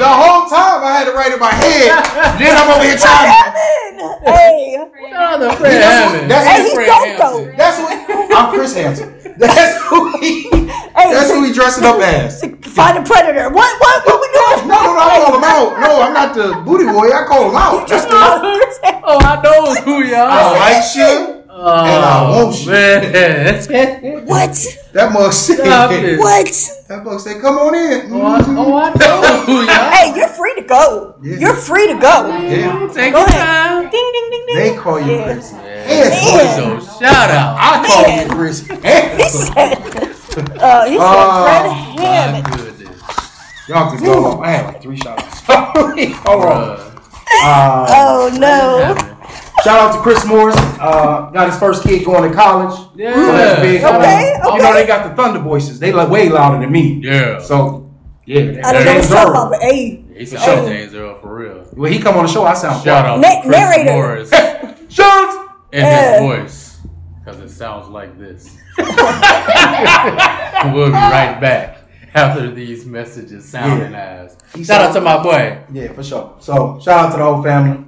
the 0.00 0.08
whole 0.08 0.48
time 0.48 0.80
I 0.80 0.90
had 0.96 1.08
it 1.08 1.14
right 1.14 1.28
in 1.28 1.36
my 1.36 1.52
head. 1.52 1.92
Then 2.40 2.56
I'm 2.56 2.72
over 2.72 2.88
here 2.88 2.96
trying. 2.96 3.28
Hammond. 3.28 4.24
Hey, 4.24 4.80
Shout 5.12 5.20
out 5.20 5.36
to 5.44 5.56
Fred 5.60 5.76
That's 5.76 5.92
what- 5.92 6.08
Hammond. 6.08 6.30
that's 6.30 6.46
hey, 6.48 6.56
what 6.56 6.64
he's 6.64 6.72
Fred 6.72 6.86
dope 6.88 7.04
Hampton. 7.04 7.20
though. 7.20 7.56
That's 7.60 7.76
what 7.84 8.32
I'm 8.32 8.48
Chris 8.56 8.72
Hansen. 8.72 9.19
That's 9.40 9.82
who 9.88 10.18
he. 10.18 10.48
Hey, 10.50 11.12
That's 11.16 11.30
who 11.30 11.44
he 11.44 11.52
dressing 11.52 11.84
up 11.84 11.98
as. 12.00 12.40
find 12.40 12.98
a 12.98 13.02
predator. 13.02 13.48
What? 13.48 13.80
What? 13.80 14.06
What 14.06 14.20
we 14.20 14.28
doing? 14.36 14.68
No, 14.68 14.76
no, 14.76 14.92
no, 14.92 15.00
I 15.00 15.16
call 15.24 15.34
him 15.36 15.44
out. 15.44 15.80
No, 15.80 16.02
I'm 16.02 16.12
not 16.12 16.34
the 16.34 16.60
booty 16.62 16.84
boy. 16.84 17.08
I 17.08 17.24
call 17.26 17.48
him 17.48 17.56
out. 17.56 17.88
That's 17.88 18.04
the, 18.04 18.58
Chris 18.60 18.78
Hammond. 18.84 19.04
Oh, 19.06 19.18
I 19.18 19.40
know 19.40 19.74
who 19.82 20.04
y'all 20.04 20.28
I 20.28 20.42
are. 20.42 20.58
like 20.58 20.84
shit. 20.84 21.40
Oh, 21.52 21.84
and 21.84 22.04
I 22.04 22.24
oh, 22.24 22.44
won't 22.46 22.66
man. 22.66 24.26
What? 24.26 24.56
That 24.92 25.12
mug 25.12 25.32
said. 25.32 26.18
What? 26.18 26.50
That 26.88 27.04
mug 27.04 27.20
said, 27.20 27.40
"Come 27.40 27.58
on 27.58 27.74
in." 27.76 28.12
Oh, 28.12 28.22
I, 28.22 28.42
oh, 28.42 28.76
I 28.76 28.90
mm-hmm. 28.90 28.98
know 28.98 29.42
who 29.46 29.62
y'all 29.62 29.90
Hey, 29.92 30.12
you're 30.16 30.28
free 30.28 30.54
to 30.56 30.62
go. 30.62 31.14
Yeah. 31.22 31.36
You're 31.38 31.54
free 31.54 31.86
to 31.86 31.94
go. 31.94 32.26
Yeah, 32.26 32.90
Take 32.92 33.12
Go 33.12 33.20
your 33.20 33.28
ahead. 33.28 33.46
time. 33.46 33.90
Ding 33.90 34.10
ding 34.12 34.30
ding 34.30 34.46
ding. 34.46 34.56
they 34.56 34.76
call 34.76 35.00
you 35.00 35.12
Yeah. 35.12 35.24
Chris. 35.24 35.52
Man. 35.90 36.80
So, 36.80 36.98
shout 37.00 37.30
out. 37.30 37.56
I 37.58 37.84
call 37.86 38.02
Man. 38.02 38.28
you 38.28 38.34
Chris. 38.34 38.66
He 38.68 38.74
Hansen. 38.74 39.52
said. 39.54 40.58
Uh, 40.58 40.84
he 40.86 40.92
said 40.96 41.00
Oh, 41.00 41.44
Fred 41.44 41.66
My 41.66 42.02
Hammond. 42.02 42.44
goodness. 42.56 43.02
Y'all 43.68 43.90
can 43.96 44.04
go 44.04 44.24
off. 44.26 44.40
I 44.42 44.50
had 44.50 44.66
like 44.66 44.82
three 44.82 44.96
shots. 44.96 45.40
Hold 45.46 46.44
on. 46.44 46.96
Uh, 47.42 47.86
Oh 47.88 48.30
no. 48.38 48.94
shout 49.62 49.78
out 49.80 49.92
to 49.94 50.00
Chris 50.00 50.24
Morris. 50.26 50.56
Uh, 50.56 51.30
got 51.32 51.48
his 51.50 51.58
first 51.58 51.82
kid 51.84 52.04
going 52.04 52.28
to 52.30 52.36
college. 52.36 52.78
Yeah. 52.96 53.14
So 53.14 53.32
that's 53.32 53.60
big. 53.60 53.82
Okay, 53.82 54.26
You 54.56 54.62
know 54.62 54.74
they 54.74 54.86
got 54.86 55.08
the 55.08 55.14
thunder 55.20 55.40
voices. 55.40 55.78
They 55.78 55.92
like 55.92 56.08
way 56.10 56.28
louder 56.28 56.58
than 56.60 56.70
me. 56.72 57.00
Yeah. 57.02 57.40
So 57.40 57.90
yeah, 58.26 58.60
I 58.64 58.72
don't 58.72 58.84
know 58.84 58.92
James 58.92 59.08
what 59.10 59.10
you're 59.10 59.18
talking 59.18 59.30
about, 59.30 59.50
but 59.50 59.62
hey, 59.62 60.04
He 60.16 60.26
said 60.26 60.40
Sure. 60.40 60.68
James 60.68 60.94
Earl 60.94 61.18
for 61.18 61.34
real. 61.34 61.64
When 61.74 61.92
he 61.92 61.98
come 61.98 62.16
on 62.16 62.26
the 62.26 62.32
show, 62.32 62.44
I 62.44 62.54
sound 62.54 62.82
Shout 62.84 63.04
out 63.06 63.20
Na- 63.20 63.42
Chris 63.42 63.56
narrator. 63.56 63.92
Morris 63.92 64.30
Shout 64.88 65.48
in 65.72 65.80
Yeah. 65.80 66.12
his 66.12 66.20
voice 66.20 66.78
because 67.24 67.40
it 67.40 67.48
sounds 67.50 67.88
like 67.88 68.18
this. 68.18 68.56
we'll 68.78 68.86
be 70.86 70.92
right 70.92 71.38
back 71.40 71.78
after 72.14 72.50
these 72.50 72.84
messages 72.86 73.48
sounding 73.48 73.94
as. 73.94 74.36
He 74.54 74.64
Shout 74.64 74.80
out 74.82 74.92
to 74.94 75.00
my 75.00 75.22
boy. 75.22 75.58
Yeah, 75.72 75.92
for 75.92 76.02
sure. 76.02 76.34
So 76.40 76.78
shout 76.80 77.06
out 77.06 77.10
to 77.12 77.18
the 77.18 77.24
whole 77.24 77.42
family. 77.42 77.84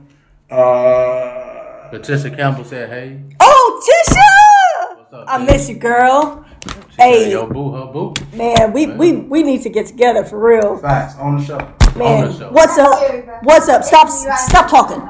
Uh, 0.50 1.88
Patricia 1.90 2.30
Campbell 2.30 2.64
said, 2.64 2.88
"Hey, 2.90 3.20
oh 3.40 3.82
Tisha, 3.84 4.98
what's 4.98 5.12
up? 5.14 5.24
I 5.28 5.38
dude?" 5.38 5.46
miss 5.50 5.68
you, 5.68 5.76
girl. 5.76 6.44
She 6.90 6.96
Hey. 7.02 7.22
said, 7.24 7.32
Yo, 7.32 7.46
boo, 7.46 7.72
her 7.72 7.86
boo. 7.86 8.14
Man, 8.34 8.72
we 8.72 8.86
we 8.86 9.12
we 9.16 9.42
need 9.42 9.62
to 9.62 9.70
get 9.70 9.86
together 9.86 10.24
for 10.24 10.38
real. 10.38 10.76
facts 10.76 11.16
on 11.18 11.38
the 11.38 11.44
show. 11.44 11.58
Man, 11.96 12.24
On 12.24 12.30
the 12.32 12.38
show. 12.38 12.50
what's 12.52 12.78
up? 12.78 13.42
What's 13.42 13.68
up? 13.68 13.82
Stop 13.82 14.08
stop 14.10 14.68
talking. 14.70 15.02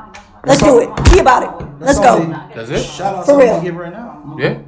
Let's 0.46 0.62
do 0.62 0.78
it. 0.80 0.88
Be 1.12 1.18
about 1.18 1.60
it. 1.60 1.66
Let's 1.84 1.98
all 1.98 2.24
go. 2.24 2.30
That's 2.54 2.70
it. 2.70 2.82
Shout 2.84 3.14
out 3.16 3.26
For 3.26 3.32
to 3.32 3.38
real. 3.38 3.52
real. 3.54 3.62
give 3.62 3.76
right 3.76 3.92
now. 3.92 4.36
Yeah. 4.38 4.58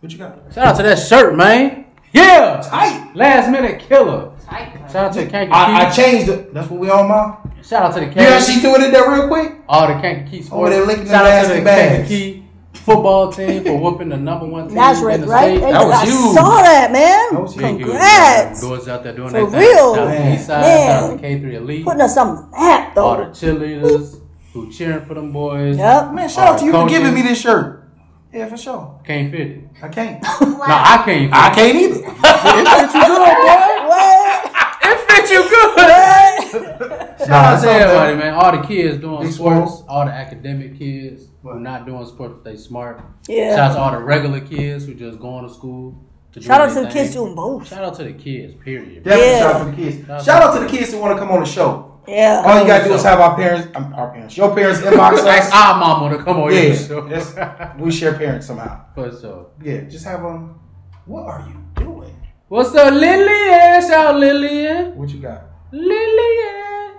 What 0.00 0.12
you 0.12 0.18
got? 0.18 0.38
Shout 0.54 0.66
out 0.66 0.76
to 0.76 0.82
that 0.84 0.98
shirt, 0.98 1.36
man. 1.36 1.86
Yeah. 2.12 2.60
Tight. 2.64 3.10
Last 3.14 3.50
minute 3.50 3.80
killer. 3.80 4.32
Tight. 4.44 4.72
Shout 4.90 4.96
out 5.06 5.12
to 5.14 5.20
the 5.24 5.26
Kankakee. 5.30 5.52
I, 5.52 5.86
I 5.86 5.90
changed 5.90 6.28
it. 6.30 6.54
That's 6.54 6.70
what 6.70 6.80
we 6.80 6.88
on, 6.90 7.08
ma. 7.08 7.36
Shout 7.62 7.82
out 7.82 7.94
to 7.94 8.00
the 8.00 8.06
Yeah, 8.06 8.12
Kankakee. 8.38 8.52
she 8.52 8.60
doing 8.62 8.82
it 8.82 8.90
there 8.92 9.10
real 9.10 9.28
quick. 9.28 9.56
All 9.68 9.88
the 9.88 10.00
Kankakee 10.00 10.42
sports. 10.42 10.52
Over 10.52 10.70
there 10.70 10.86
licking 10.86 11.06
Shout 11.06 11.24
them 11.24 11.32
out 11.32 11.42
to 11.42 11.48
the 11.48 11.54
nasty 11.60 11.64
bags. 11.64 12.08
Kankakee 12.08 12.44
football 12.72 13.30
team 13.32 13.64
for 13.64 13.76
whooping 13.76 14.08
the 14.08 14.16
number 14.16 14.46
one 14.46 14.62
team 14.62 14.70
in 14.70 14.74
Nazareth, 14.76 15.20
the 15.20 15.26
right? 15.26 15.58
state. 15.58 15.60
Hey, 15.66 15.72
That 15.72 15.84
was 15.84 15.94
I 15.94 16.04
huge. 16.06 16.34
saw 16.34 16.62
that, 16.62 16.92
man. 16.92 17.32
That 17.34 17.42
was 17.42 17.54
huge. 17.54 17.82
Congrats. 17.82 18.62
man. 18.62 18.70
Boys 18.70 18.88
out 18.88 19.02
there 19.04 19.12
doing 19.14 19.28
For 19.28 19.32
their 19.32 19.50
thing. 19.50 19.60
real. 19.60 19.94
Shout 19.94 20.08
out 20.08 20.12
to 20.12 20.18
Man. 20.18 20.34
East 20.38 20.46
Side. 20.46 20.64
Shout 20.64 21.02
out 21.02 21.20
Man. 21.20 21.40
to 21.42 21.46
K3 21.48 21.54
Elite. 21.54 21.84
Putting 21.84 22.00
us 22.00 22.16
on 22.16 22.36
the 22.36 22.42
map, 22.56 22.96
all 22.96 23.16
the 23.18 23.24
though. 23.24 23.30
cheerleaders 23.30 24.20
who 24.66 24.72
cheering 24.72 25.04
for 25.04 25.14
them 25.14 25.32
boys. 25.32 25.76
Yep. 25.76 26.12
Man, 26.12 26.28
shout 26.28 26.48
out 26.48 26.58
to 26.60 26.64
you 26.64 26.72
for 26.72 26.88
giving 26.88 27.14
me 27.14 27.22
this 27.22 27.40
shirt. 27.40 27.84
Yeah, 28.32 28.46
for 28.48 28.56
sure. 28.56 29.00
Can't 29.04 29.30
fit 29.30 29.40
it. 29.40 29.64
I 29.82 29.88
can't. 29.88 30.22
No, 30.58 30.64
I 30.64 31.02
can't 31.04 31.30
fit 31.30 31.34
I 31.34 31.54
can't 31.54 31.76
either. 31.76 31.94
It 31.94 32.66
fit 32.68 32.94
you 32.94 33.06
good, 33.06 33.36
boy. 33.46 33.88
What? 33.88 34.54
It 34.90 34.98
fit 35.10 35.30
you 35.30 35.42
good. 35.48 35.76
What? 35.76 37.18
Shout 37.18 37.30
out 37.30 37.54
it's 37.54 37.62
to 37.62 37.70
everybody, 37.70 38.16
man. 38.16 38.34
All 38.34 38.52
the 38.60 38.66
kids 38.66 38.98
doing 38.98 39.22
Big 39.22 39.32
sports. 39.32 39.78
swole. 39.78 39.86
All 39.88 40.04
the 40.04 40.12
academic 40.12 40.78
kids 40.78 41.24
who 41.42 41.48
are 41.50 41.60
not 41.60 41.86
doing 41.86 42.04
sports, 42.06 42.40
they 42.44 42.56
smart. 42.56 43.02
Yeah. 43.28 43.54
Shout 43.56 43.70
out 43.70 43.74
to 43.74 43.80
all 43.80 43.90
the 43.92 43.98
regular 44.04 44.40
kids 44.40 44.84
who 44.86 44.94
just 44.94 45.18
going 45.20 45.46
to 45.46 45.52
school. 45.52 46.04
To 46.38 46.44
do 46.44 46.46
Shout 46.48 46.60
out 46.60 46.74
to 46.74 46.80
the 46.82 46.86
kids 46.92 47.10
thing. 47.14 47.22
doing 47.24 47.34
both. 47.34 47.66
Shout 47.68 47.84
out 47.84 47.94
to 47.96 48.04
the 48.04 48.12
kids. 48.12 48.54
Period. 48.64 49.02
Definitely 49.04 49.30
Yeah. 49.30 49.38
shout 49.40 49.54
out 49.56 49.64
to 49.64 49.70
the 49.70 49.76
kids. 49.76 50.06
Shout 50.06 50.10
out 50.18 50.24
Shout 50.24 50.42
out 50.42 50.52
to 50.54 50.58
to 50.60 50.64
the 50.66 50.70
kids 50.78 50.92
who 50.92 50.98
want 51.00 51.12
to 51.14 51.18
come 51.18 51.30
on 51.32 51.40
the 51.40 51.46
show. 51.46 52.00
Yeah. 52.06 52.42
All 52.46 52.60
you 52.60 52.66
gotta 52.66 52.84
do 52.84 52.94
is 52.94 53.02
have 53.02 53.20
our 53.20 53.36
parents, 53.36 53.68
um, 53.74 53.92
our 53.94 54.10
parents, 54.12 54.36
your 54.36 54.54
parents 54.54 54.80
inbox 54.80 55.18
Ask 55.26 55.52
us. 55.52 55.52
our 55.52 55.78
mama 55.78 56.16
to 56.16 56.22
come 56.24 56.38
on 56.40 56.52
Yeah, 56.54 56.60
your 56.60 56.76
show. 56.76 57.74
we 57.78 57.90
share 57.90 58.14
parents 58.14 58.46
somehow. 58.46 58.80
For 58.94 59.10
sure. 59.20 59.46
Yeah, 59.62 59.80
just 59.82 60.04
have 60.06 60.22
them. 60.22 60.58
What 61.04 61.24
are 61.26 61.44
you 61.48 61.84
doing? 61.84 62.14
What's 62.48 62.74
up, 62.74 62.94
Lillian? 62.94 63.82
Shout 63.82 64.06
out 64.06 64.16
Lillian. 64.16 64.96
What 64.96 65.10
you 65.10 65.20
got? 65.20 65.42
Lillian. 65.70 66.94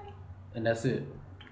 And 0.56 0.66
that's 0.66 0.86
it. 0.86 1.04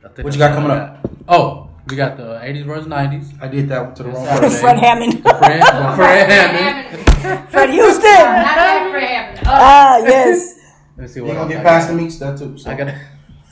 I 0.06 0.10
think 0.10 0.24
What 0.26 0.34
you 0.34 0.40
got 0.40 0.54
coming 0.54 0.72
up? 0.72 1.02
got. 1.04 1.12
Oh, 1.28 1.70
we 1.88 1.96
got 1.96 2.18
the 2.18 2.40
80s 2.44 2.66
versus 2.66 2.88
90s. 2.88 3.34
I 3.42 3.48
did 3.48 3.70
that 3.70 3.96
to 3.96 4.04
the 4.04 4.10
wrong 4.10 4.24
Yes, 4.26 4.40
person. 4.40 4.60
Fred 4.60 4.78
Hammond. 4.80 5.22
Fred, 5.24 5.64
Fred 5.96 6.30
Hammond. 6.30 7.07
Fred 7.50 7.70
Houston. 7.72 8.04
Not 8.04 8.56
that 8.56 9.38
Uh, 9.40 9.50
Ah, 9.50 9.98
yes. 10.00 10.60
Let's 10.98 11.14
see 11.14 11.20
You 11.20 11.26
what 11.26 11.36
gonna 11.36 11.54
get 11.54 11.64
past 11.64 11.88
the 11.90 11.94
meats 11.96 12.18
that 12.20 12.38
too. 12.38 12.58
So. 12.58 12.70
I 12.70 12.76
got 12.76 12.88
a 12.90 12.92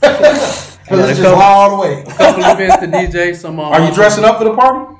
Cause 0.02 0.78
got 0.88 1.08
it's 1.10 1.18
just 1.18 1.22
couple- 1.22 1.42
all 1.42 1.70
the 1.76 1.82
way. 1.82 2.02
A 2.02 2.04
couple 2.04 2.44
events 2.44 2.76
to 2.76 2.86
DJ. 2.86 3.34
Some 3.42 3.58
um, 3.58 3.72
Are 3.72 3.80
you 3.88 3.92
dressing 3.94 4.24
up 4.24 4.38
for 4.38 4.44
the 4.44 4.54
party? 4.54 4.94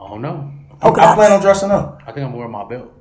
I 0.00 0.08
don't 0.08 0.22
know. 0.22 0.52
I 0.80 0.90
plan 1.14 1.32
on 1.32 1.40
dressing 1.40 1.70
up. 1.70 2.00
I 2.06 2.12
think 2.12 2.26
I'm 2.26 2.32
wearing 2.32 2.52
my 2.52 2.64
belt. 2.68 2.92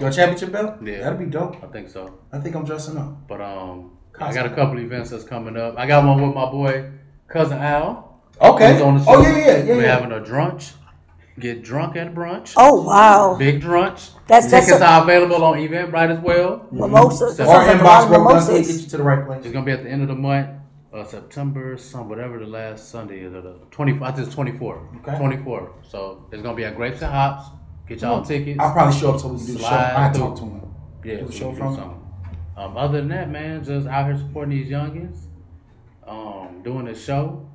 Your 0.00 0.10
championship 0.10 0.50
belt? 0.52 0.82
Yeah. 0.82 0.98
That'd 1.04 1.18
be 1.18 1.26
dope. 1.26 1.62
I 1.62 1.66
think 1.68 1.88
so. 1.88 2.18
I 2.32 2.38
think 2.40 2.56
I'm 2.56 2.64
dressing 2.64 2.96
up. 2.96 3.28
But 3.28 3.40
um, 3.40 3.96
I 4.18 4.32
got 4.34 4.44
a 4.46 4.50
couple 4.50 4.78
events 4.80 5.10
that's 5.10 5.24
coming 5.24 5.56
up. 5.56 5.78
I 5.78 5.86
got 5.86 6.04
one 6.04 6.20
with 6.20 6.34
my 6.34 6.50
boy 6.50 6.90
cousin 7.28 7.58
Al. 7.58 8.20
Okay. 8.40 8.72
He's 8.72 8.82
on 8.82 8.98
the 8.98 9.04
show. 9.04 9.14
Oh 9.16 9.22
yeah, 9.22 9.36
yeah, 9.38 9.46
yeah. 9.46 9.76
We're 9.76 9.82
yeah. 9.82 9.98
having 10.00 10.12
a 10.12 10.20
drunch. 10.20 10.72
Get 11.40 11.62
drunk 11.64 11.96
at 11.96 12.14
brunch. 12.14 12.52
Oh 12.58 12.82
wow, 12.82 13.36
Big 13.38 13.60
drunch. 13.62 14.10
That's- 14.26 14.50
that's 14.50 14.66
Tickets 14.66 14.82
a- 14.82 14.86
are 14.86 15.02
available 15.02 15.42
on 15.44 15.56
Eventbrite 15.58 16.10
as 16.18 16.20
well. 16.22 16.66
mimosas. 16.70 17.36
That 17.38 17.46
Or 17.48 17.54
sounds 17.54 17.66
like 17.68 17.76
inbox 17.78 17.84
lot 17.84 18.02
of 18.02 18.08
broke 18.08 18.28
down, 18.28 18.40
so 18.42 18.50
it 18.52 18.54
mimosas. 18.58 18.76
get 18.76 18.82
you 18.84 18.88
to 18.90 18.96
the 18.98 19.02
right 19.02 19.26
place. 19.26 19.44
It's 19.44 19.52
gonna 19.52 19.64
be 19.64 19.72
at 19.72 19.82
the 19.82 19.88
end 19.90 20.02
of 20.02 20.08
the 20.08 20.14
month, 20.14 20.48
uh, 20.92 21.04
September, 21.04 21.76
some 21.78 22.08
whatever 22.10 22.38
the 22.38 22.44
last 22.46 22.90
Sunday 22.90 23.20
is, 23.20 23.32
or 23.32 23.40
the 23.40 23.54
twenty. 23.70 23.92
I 24.02 24.10
think 24.12 24.26
it's 24.26 24.34
twenty 24.34 24.52
four. 24.52 24.82
Okay. 25.06 25.16
Twenty 25.16 25.38
four. 25.38 25.70
So 25.88 26.26
it's 26.32 26.42
gonna 26.42 26.54
be 26.56 26.64
at 26.66 26.76
Grapes 26.76 27.00
and 27.00 27.10
Hops. 27.10 27.44
Get 27.88 28.02
y'all 28.02 28.22
tickets. 28.22 28.58
I'll 28.60 28.72
probably 28.72 28.98
show 28.98 29.14
up 29.14 29.20
so 29.20 29.28
we 29.28 29.38
can 29.38 29.46
do 29.46 29.52
the 29.54 29.58
show. 29.60 29.66
I 29.68 30.10
through. 30.12 30.22
talk 30.22 30.36
to 30.36 30.42
him. 30.44 30.60
Yeah, 31.02 31.16
do 31.20 31.26
the 31.26 31.32
show 31.32 31.48
can 31.48 31.56
from 31.56 31.72
it. 31.72 31.76
something. 31.76 31.98
Um, 32.58 32.76
other 32.76 32.98
than 32.98 33.08
that, 33.08 33.30
man, 33.30 33.64
just 33.64 33.86
out 33.88 34.04
here 34.06 34.18
supporting 34.18 34.50
these 34.50 34.70
youngins. 34.70 35.16
Um, 36.06 36.60
doing 36.62 36.84
the 36.84 36.94
show. 36.94 37.48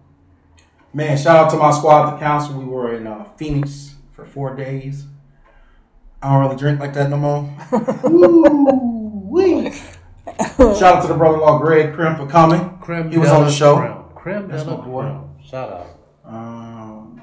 Man, 0.98 1.16
shout 1.16 1.36
out 1.36 1.52
to 1.52 1.58
my 1.58 1.70
squad, 1.70 2.16
the 2.16 2.18
council. 2.18 2.58
We 2.58 2.66
were 2.66 2.96
in 2.96 3.06
uh, 3.06 3.24
Phoenix 3.38 3.94
for 4.14 4.26
four 4.26 4.56
days. 4.56 5.06
I 6.24 6.32
don't 6.32 6.42
really 6.42 6.56
drink 6.56 6.80
like 6.80 6.96
that 6.96 7.12
no 7.12 7.18
more. 7.18 7.56
Woo-wee. 8.04 9.72
shout 10.58 10.82
out 10.82 11.02
to 11.04 11.08
the 11.08 11.14
brother-in-law 11.14 11.60
Greg 11.60 11.94
Krim 11.94 12.16
for 12.16 12.26
coming. 12.26 12.80
Creme 12.80 13.12
He 13.12 13.20
was 13.20 13.30
on 13.30 13.46
the 13.46 13.52
show. 13.52 13.78
Creme. 13.78 14.06
Creme 14.16 14.48
That's 14.48 14.66
my 14.66 14.76
boy. 14.78 15.04
Creme. 15.04 15.46
Shout 15.46 15.70
out. 15.72 15.88
Um, 16.26 17.22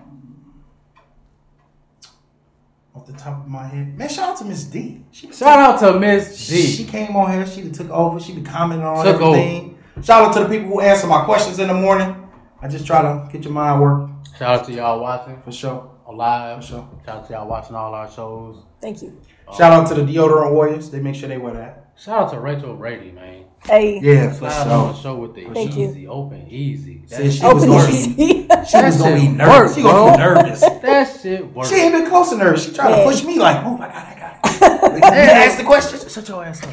off 2.94 3.06
the 3.08 3.12
top 3.14 3.40
of 3.40 3.48
my 3.48 3.66
head, 3.66 3.98
man, 3.98 4.08
shout 4.08 4.30
out 4.30 4.38
to 4.38 4.44
Miss 4.44 4.62
D. 4.62 5.02
She 5.10 5.32
Shout 5.32 5.58
out 5.58 5.80
to 5.80 5.98
Miss 5.98 6.48
D. 6.48 6.62
She 6.62 6.84
came 6.84 7.16
on 7.16 7.32
here. 7.32 7.44
She 7.44 7.68
took 7.72 7.90
over. 7.90 8.20
She 8.20 8.34
be 8.34 8.42
commenting 8.42 8.86
on 8.86 9.04
Took 9.04 9.20
everything. 9.20 9.82
Shout 10.00 10.28
out 10.28 10.34
to 10.34 10.44
the 10.44 10.48
people 10.48 10.68
who 10.68 10.80
answer 10.80 11.08
my 11.08 11.24
questions 11.24 11.58
in 11.58 11.66
the 11.66 11.74
morning. 11.74 12.20
I 12.64 12.68
just 12.68 12.86
try 12.86 13.02
to 13.02 13.28
get 13.30 13.42
your 13.44 13.52
mind 13.52 13.80
working 13.82 14.16
Shout 14.38 14.60
out 14.60 14.66
to 14.66 14.72
y'all 14.72 14.98
watching 15.00 15.38
for 15.42 15.52
sure. 15.52 15.90
on 16.06 16.16
live. 16.16 16.60
For 16.62 16.66
sure. 16.66 16.88
Shout 17.04 17.16
out 17.18 17.26
to 17.28 17.32
y'all 17.34 17.46
watching 17.46 17.76
all 17.76 17.92
our 17.94 18.10
shows. 18.10 18.62
Thank 18.80 19.02
you. 19.02 19.20
Uh, 19.46 19.54
Shout 19.56 19.72
out 19.72 19.86
to 19.88 19.94
the 19.94 20.02
deodorant 20.02 20.50
warriors. 20.52 20.90
They 20.90 20.98
make 21.00 21.14
sure 21.14 21.28
they 21.28 21.36
wear 21.38 21.52
that. 21.54 21.92
Shout 21.96 22.22
out 22.24 22.30
to 22.32 22.40
Rachel 22.40 22.74
Brady, 22.74 23.12
man. 23.12 23.44
Hey, 23.62 24.00
Yeah, 24.02 24.32
for 24.32 24.48
Shout 24.50 24.66
out 24.66 24.72
on 24.72 24.88
the 24.88 24.94
sure. 24.94 25.02
show 25.02 25.16
with 25.16 25.34
the 25.34 25.44
Thank 25.52 25.76
you. 25.76 25.88
easy, 25.88 26.08
open, 26.08 26.46
easy. 26.48 27.02
That 27.08 27.16
Said 27.16 27.32
she 27.32 27.38
shit 27.38 27.54
was 27.54 27.64
open 27.64 27.94
easy. 27.94 28.16
she 28.70 28.76
was 28.82 28.96
gonna 28.98 29.14
be 29.16 29.28
nervous. 29.28 29.58
work, 29.68 29.74
She 29.76 29.82
gonna 29.82 30.12
be 30.12 30.18
nervous. 30.18 30.60
That 30.60 31.20
shit 31.20 31.54
works. 31.54 31.68
She 31.68 31.76
ain't 31.76 31.92
been 31.92 32.06
close 32.08 32.30
to 32.30 32.36
nervous. 32.36 32.64
She 32.66 32.72
tried 32.74 32.90
Yeah. 32.90 32.96
to 32.96 33.04
push 33.04 33.22
me 33.24 33.38
like, 33.38 33.64
oh 33.64 33.76
my 33.76 33.86
god. 33.88 33.94
I 33.94 34.14
got 34.18 34.30
it. 34.34 35.04
Hey, 35.04 35.46
ask 35.46 35.58
the 35.58 35.64
questions. 35.64 36.10
Shut 36.12 36.28
your 36.28 36.44
ass 36.44 36.62
up. 36.62 36.70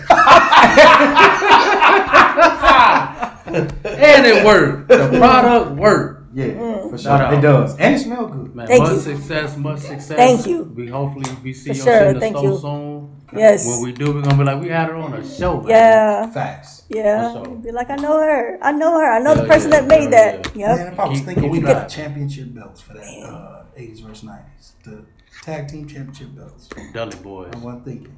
and 3.86 4.26
it 4.26 4.46
worked. 4.46 4.88
The 4.90 5.10
product 5.18 5.72
worked. 5.78 6.18
Yeah, 6.34 6.54
for 6.90 6.98
Shout 6.98 7.02
sure. 7.02 7.12
out. 7.28 7.34
It 7.34 7.42
does, 7.42 7.78
and 7.78 7.94
it 7.96 8.00
smells 8.00 8.32
good. 8.32 8.56
Man, 8.56 8.66
Thank 8.66 8.84
much 8.84 8.92
you. 8.94 9.00
success, 9.02 9.58
much 9.58 9.80
success. 9.80 10.16
Thank 10.16 10.46
you. 10.48 10.64
We 10.64 10.88
hopefully 10.88 11.30
we 11.44 11.52
see 11.52 11.72
For 11.72 11.76
your 11.76 11.86
sure, 11.86 12.00
shit 12.00 12.08
in 12.08 12.14
the 12.14 12.20
thank 12.22 12.38
store 12.38 12.50
you. 12.52 12.58
soon. 12.58 13.22
Yes. 13.34 13.68
When 13.68 13.82
we 13.84 13.92
do, 13.92 14.14
we're 14.14 14.22
gonna 14.22 14.38
be 14.38 14.44
like, 14.46 14.62
we 14.62 14.70
had 14.70 14.88
her 14.88 14.96
on 14.96 15.14
a 15.14 15.28
show. 15.30 15.60
Man. 15.60 15.70
Yeah. 15.70 16.32
Facts. 16.32 16.84
Yeah. 16.88 17.34
For 17.34 17.44
sure. 17.46 17.56
Be 17.58 17.72
like, 17.74 17.90
I 17.90 17.96
know 17.98 18.18
her. 18.18 18.58
I 18.62 18.72
know 18.72 18.98
her. 18.98 19.12
I 19.12 19.20
know 19.20 19.36
the 19.36 19.44
person 19.46 19.72
yeah, 19.72 19.82
that 19.82 19.88
made 19.90 20.02
hell 20.14 20.42
that. 20.42 20.56
yeah. 20.56 20.76
Man, 20.76 20.94
if 20.94 21.00
I 21.00 21.06
was 21.10 21.18
Keep- 21.18 21.26
thinking 21.28 21.44
keep 21.44 21.52
we 21.52 21.60
got 21.60 21.76
up. 21.76 21.90
championship 21.90 22.54
belts 22.54 22.80
for 22.80 22.94
that 22.94 23.04
uh, 23.04 23.66
80s 23.78 24.02
versus 24.02 24.24
90s, 24.28 24.72
the 24.86 25.06
tag 25.44 25.68
team 25.68 25.86
championship 25.86 26.34
belts. 26.34 26.70
Dudley 26.94 27.20
boys. 27.22 27.52
I 27.54 27.58
wasn't 27.58 27.84
thinking. 27.86 28.18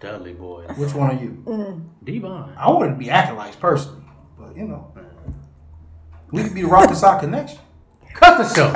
Dudley 0.00 0.32
boys. 0.34 0.68
Which 0.76 0.92
one 0.94 1.10
are 1.16 1.22
you? 1.22 1.80
D-Von. 2.04 2.54
I 2.58 2.70
wanted 2.70 2.90
to 2.90 2.96
be 2.96 3.10
acolytes 3.10 3.56
personally, 3.56 4.02
but 4.02 4.03
you 4.56 4.64
know, 4.64 4.92
we 6.30 6.42
could 6.42 6.54
be 6.54 6.62
the 6.62 6.68
Rock 6.68 6.88
'n' 6.88 6.96
Sock 6.96 7.20
Connection. 7.20 7.58
Cut 8.14 8.38
the 8.38 8.54
show. 8.54 8.72